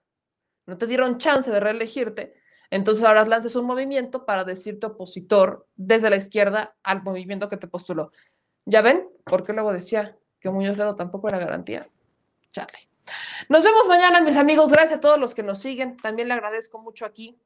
no 0.65 0.77
te 0.77 0.87
dieron 0.87 1.17
chance 1.17 1.51
de 1.51 1.59
reelegirte, 1.59 2.33
entonces 2.69 3.03
ahora 3.03 3.25
lances 3.25 3.55
un 3.55 3.65
movimiento 3.65 4.25
para 4.25 4.45
decirte 4.45 4.87
opositor 4.87 5.67
desde 5.75 6.09
la 6.09 6.15
izquierda 6.15 6.77
al 6.83 7.03
movimiento 7.03 7.49
que 7.49 7.57
te 7.57 7.67
postuló. 7.67 8.11
¿Ya 8.65 8.81
ven? 8.81 9.09
Porque 9.25 9.51
luego 9.51 9.73
decía 9.73 10.17
que 10.39 10.49
Muñoz 10.49 10.77
Ledo 10.77 10.95
tampoco 10.95 11.27
era 11.27 11.39
garantía. 11.39 11.89
Chale. 12.51 12.89
Nos 13.49 13.63
vemos 13.63 13.87
mañana, 13.87 14.21
mis 14.21 14.37
amigos. 14.37 14.71
Gracias 14.71 14.99
a 14.99 15.01
todos 15.01 15.19
los 15.19 15.35
que 15.35 15.43
nos 15.43 15.59
siguen. 15.59 15.97
También 15.97 16.29
le 16.29 16.33
agradezco 16.35 16.79
mucho 16.79 17.05
aquí 17.05 17.37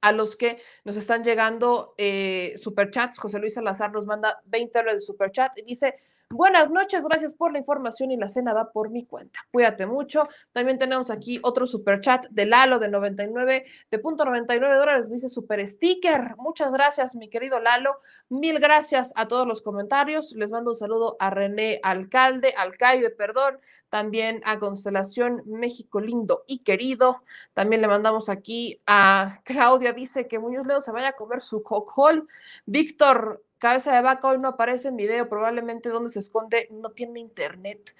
a 0.00 0.12
los 0.12 0.36
que 0.36 0.58
nos 0.84 0.96
están 0.96 1.24
llegando 1.24 1.94
eh, 1.98 2.54
superchats. 2.56 3.18
José 3.18 3.38
Luis 3.38 3.54
Salazar 3.54 3.92
nos 3.92 4.06
manda 4.06 4.40
20 4.46 4.78
dólares 4.78 5.02
de 5.02 5.06
superchat 5.06 5.58
y 5.58 5.62
dice, 5.62 5.96
Buenas 6.30 6.68
noches, 6.68 7.04
gracias 7.04 7.32
por 7.32 7.52
la 7.52 7.58
información 7.58 8.10
y 8.10 8.18
la 8.18 8.28
cena 8.28 8.52
va 8.52 8.70
por 8.70 8.90
mi 8.90 9.06
cuenta. 9.06 9.40
Cuídate 9.50 9.86
mucho. 9.86 10.24
También 10.52 10.76
tenemos 10.76 11.10
aquí 11.10 11.40
otro 11.42 11.66
super 11.66 12.02
chat 12.02 12.26
de 12.28 12.44
Lalo 12.44 12.78
de 12.78 12.90
99, 12.90 13.64
de 13.90 13.98
punto 13.98 14.26
99 14.26 14.76
dólares, 14.76 15.08
dice 15.08 15.30
super 15.30 15.66
sticker. 15.66 16.36
Muchas 16.36 16.74
gracias, 16.74 17.16
mi 17.16 17.30
querido 17.30 17.60
Lalo. 17.60 18.00
Mil 18.28 18.60
gracias 18.60 19.14
a 19.16 19.26
todos 19.26 19.48
los 19.48 19.62
comentarios. 19.62 20.32
Les 20.32 20.50
mando 20.50 20.72
un 20.72 20.76
saludo 20.76 21.16
a 21.18 21.30
René 21.30 21.80
Alcalde, 21.82 22.52
Alcaide, 22.54 23.08
perdón, 23.08 23.58
también 23.88 24.42
a 24.44 24.58
Constelación 24.58 25.42
México 25.46 25.98
lindo 25.98 26.44
y 26.46 26.58
querido. 26.58 27.22
También 27.54 27.80
le 27.80 27.88
mandamos 27.88 28.28
aquí 28.28 28.82
a 28.86 29.40
Claudia, 29.44 29.94
dice 29.94 30.28
que 30.28 30.38
Muñoz 30.38 30.66
Leo 30.66 30.82
se 30.82 30.92
vaya 30.92 31.08
a 31.08 31.16
comer 31.16 31.40
su 31.40 31.62
cocol. 31.62 32.28
Víctor 32.66 33.42
Cabeza 33.58 33.94
de 33.94 34.02
vaca 34.02 34.28
hoy 34.28 34.38
no 34.38 34.48
aparece 34.48 34.88
en 34.88 34.96
video, 34.96 35.28
probablemente 35.28 35.88
donde 35.88 36.10
se 36.10 36.20
esconde 36.20 36.68
no 36.70 36.90
tiene 36.90 37.20
internet. 37.20 37.94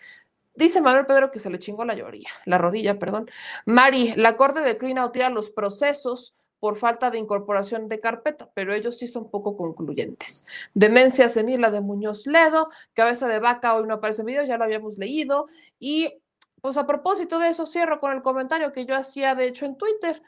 Dice 0.54 0.80
Manuel 0.80 1.06
Pedro 1.06 1.30
que 1.30 1.40
se 1.40 1.50
le 1.50 1.58
chingó 1.58 1.84
la 1.84 1.94
lloría, 1.94 2.30
la 2.44 2.58
rodilla, 2.58 2.98
perdón. 2.98 3.30
Mari, 3.64 4.14
la 4.16 4.36
Corte 4.36 4.60
declina 4.60 5.06
o 5.06 5.30
los 5.30 5.50
procesos 5.50 6.34
por 6.60 6.76
falta 6.76 7.10
de 7.10 7.18
incorporación 7.18 7.88
de 7.88 8.00
carpeta, 8.00 8.50
pero 8.54 8.74
ellos 8.74 8.98
sí 8.98 9.06
son 9.06 9.30
poco 9.30 9.56
concluyentes. 9.56 10.46
Demencia 10.74 11.28
senil, 11.28 11.60
la 11.60 11.70
de 11.70 11.80
Muñoz 11.80 12.26
Ledo, 12.26 12.68
cabeza 12.94 13.28
de 13.28 13.38
vaca 13.38 13.74
hoy 13.74 13.86
no 13.86 13.94
aparece 13.94 14.22
en 14.22 14.26
video, 14.26 14.44
ya 14.44 14.58
lo 14.58 14.64
habíamos 14.64 14.98
leído. 14.98 15.46
Y 15.78 16.20
pues 16.60 16.76
a 16.76 16.86
propósito 16.86 17.38
de 17.38 17.48
eso, 17.48 17.66
cierro 17.66 18.00
con 18.00 18.12
el 18.12 18.22
comentario 18.22 18.72
que 18.72 18.84
yo 18.84 18.96
hacía, 18.96 19.34
de 19.34 19.46
hecho, 19.46 19.66
en 19.66 19.76
Twitter. 19.76 20.20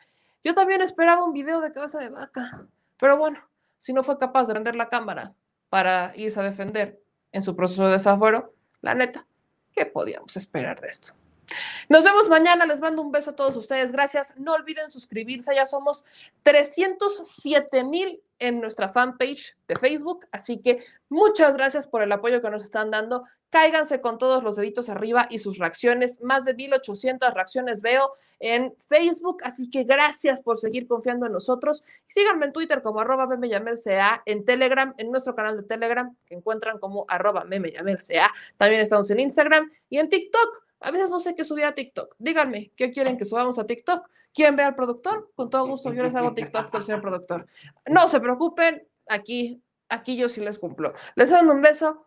Yo 0.44 0.54
también 0.54 0.80
esperaba 0.80 1.24
un 1.24 1.32
video 1.32 1.60
de 1.60 1.72
cabeza 1.72 1.98
de 1.98 2.08
vaca, 2.08 2.66
pero 2.98 3.16
bueno, 3.16 3.40
si 3.80 3.94
no 3.94 4.04
fue 4.04 4.18
capaz 4.18 4.46
de 4.46 4.54
vender 4.54 4.76
la 4.76 4.88
cámara 4.88 5.34
para 5.70 6.12
irse 6.14 6.38
a 6.38 6.44
defender 6.44 7.00
en 7.32 7.42
su 7.42 7.56
proceso 7.56 7.86
de 7.86 7.92
desafuero, 7.92 8.54
la 8.82 8.94
neta, 8.94 9.26
¿qué 9.72 9.86
podíamos 9.86 10.36
esperar 10.36 10.80
de 10.80 10.88
esto? 10.88 11.14
Nos 11.88 12.04
vemos 12.04 12.28
mañana, 12.28 12.66
les 12.66 12.80
mando 12.80 13.02
un 13.02 13.10
beso 13.10 13.30
a 13.30 13.36
todos 13.36 13.56
ustedes, 13.56 13.90
gracias. 13.90 14.36
No 14.36 14.52
olviden 14.52 14.90
suscribirse, 14.90 15.54
ya 15.54 15.66
somos 15.66 16.04
307 16.42 17.82
mil 17.84 18.22
en 18.38 18.60
nuestra 18.60 18.88
fanpage 18.88 19.56
de 19.66 19.76
Facebook, 19.76 20.26
así 20.30 20.60
que 20.60 20.84
muchas 21.08 21.56
gracias 21.56 21.86
por 21.86 22.02
el 22.02 22.12
apoyo 22.12 22.42
que 22.42 22.50
nos 22.50 22.62
están 22.62 22.90
dando. 22.90 23.24
Cáiganse 23.50 24.00
con 24.00 24.16
todos 24.16 24.44
los 24.44 24.54
deditos 24.54 24.88
arriba 24.88 25.26
y 25.28 25.40
sus 25.40 25.58
reacciones. 25.58 26.20
Más 26.22 26.44
de 26.44 26.54
1800 26.54 27.34
reacciones 27.34 27.82
veo 27.82 28.12
en 28.38 28.72
Facebook, 28.76 29.38
así 29.42 29.68
que 29.68 29.82
gracias 29.82 30.40
por 30.40 30.56
seguir 30.56 30.86
confiando 30.86 31.26
en 31.26 31.32
nosotros. 31.32 31.82
Síganme 32.06 32.46
en 32.46 32.52
Twitter 32.52 32.80
como 32.80 33.00
arroba 33.00 33.26
memeyamelca, 33.26 34.22
en 34.24 34.44
Telegram, 34.44 34.94
en 34.98 35.10
nuestro 35.10 35.34
canal 35.34 35.56
de 35.56 35.64
Telegram, 35.64 36.14
que 36.26 36.36
encuentran 36.36 36.78
como 36.78 37.04
arroba 37.08 37.44
memeyamelca. 37.44 38.32
También 38.56 38.80
estamos 38.80 39.10
en 39.10 39.18
Instagram 39.18 39.70
y 39.88 39.98
en 39.98 40.08
TikTok. 40.08 40.64
A 40.80 40.92
veces 40.92 41.10
no 41.10 41.18
sé 41.18 41.34
qué 41.34 41.44
subir 41.44 41.64
a 41.64 41.74
TikTok. 41.74 42.14
Díganme, 42.18 42.70
¿qué 42.76 42.90
quieren 42.90 43.18
que 43.18 43.24
subamos 43.24 43.58
a 43.58 43.66
TikTok? 43.66 44.08
¿Quieren 44.32 44.54
ver 44.54 44.66
al 44.66 44.74
productor? 44.76 45.30
Con 45.34 45.50
todo 45.50 45.66
gusto, 45.66 45.92
yo 45.92 46.04
les 46.04 46.14
hago 46.14 46.34
TikToks 46.34 46.74
al 46.74 46.82
señor 46.82 47.00
productor. 47.00 47.46
No 47.88 48.06
se 48.06 48.20
preocupen, 48.20 48.86
aquí, 49.08 49.60
aquí 49.88 50.16
yo 50.16 50.28
sí 50.28 50.40
les 50.40 50.58
cumplo. 50.58 50.94
Les 51.16 51.30
mando 51.32 51.52
un 51.52 51.60
beso 51.60 52.06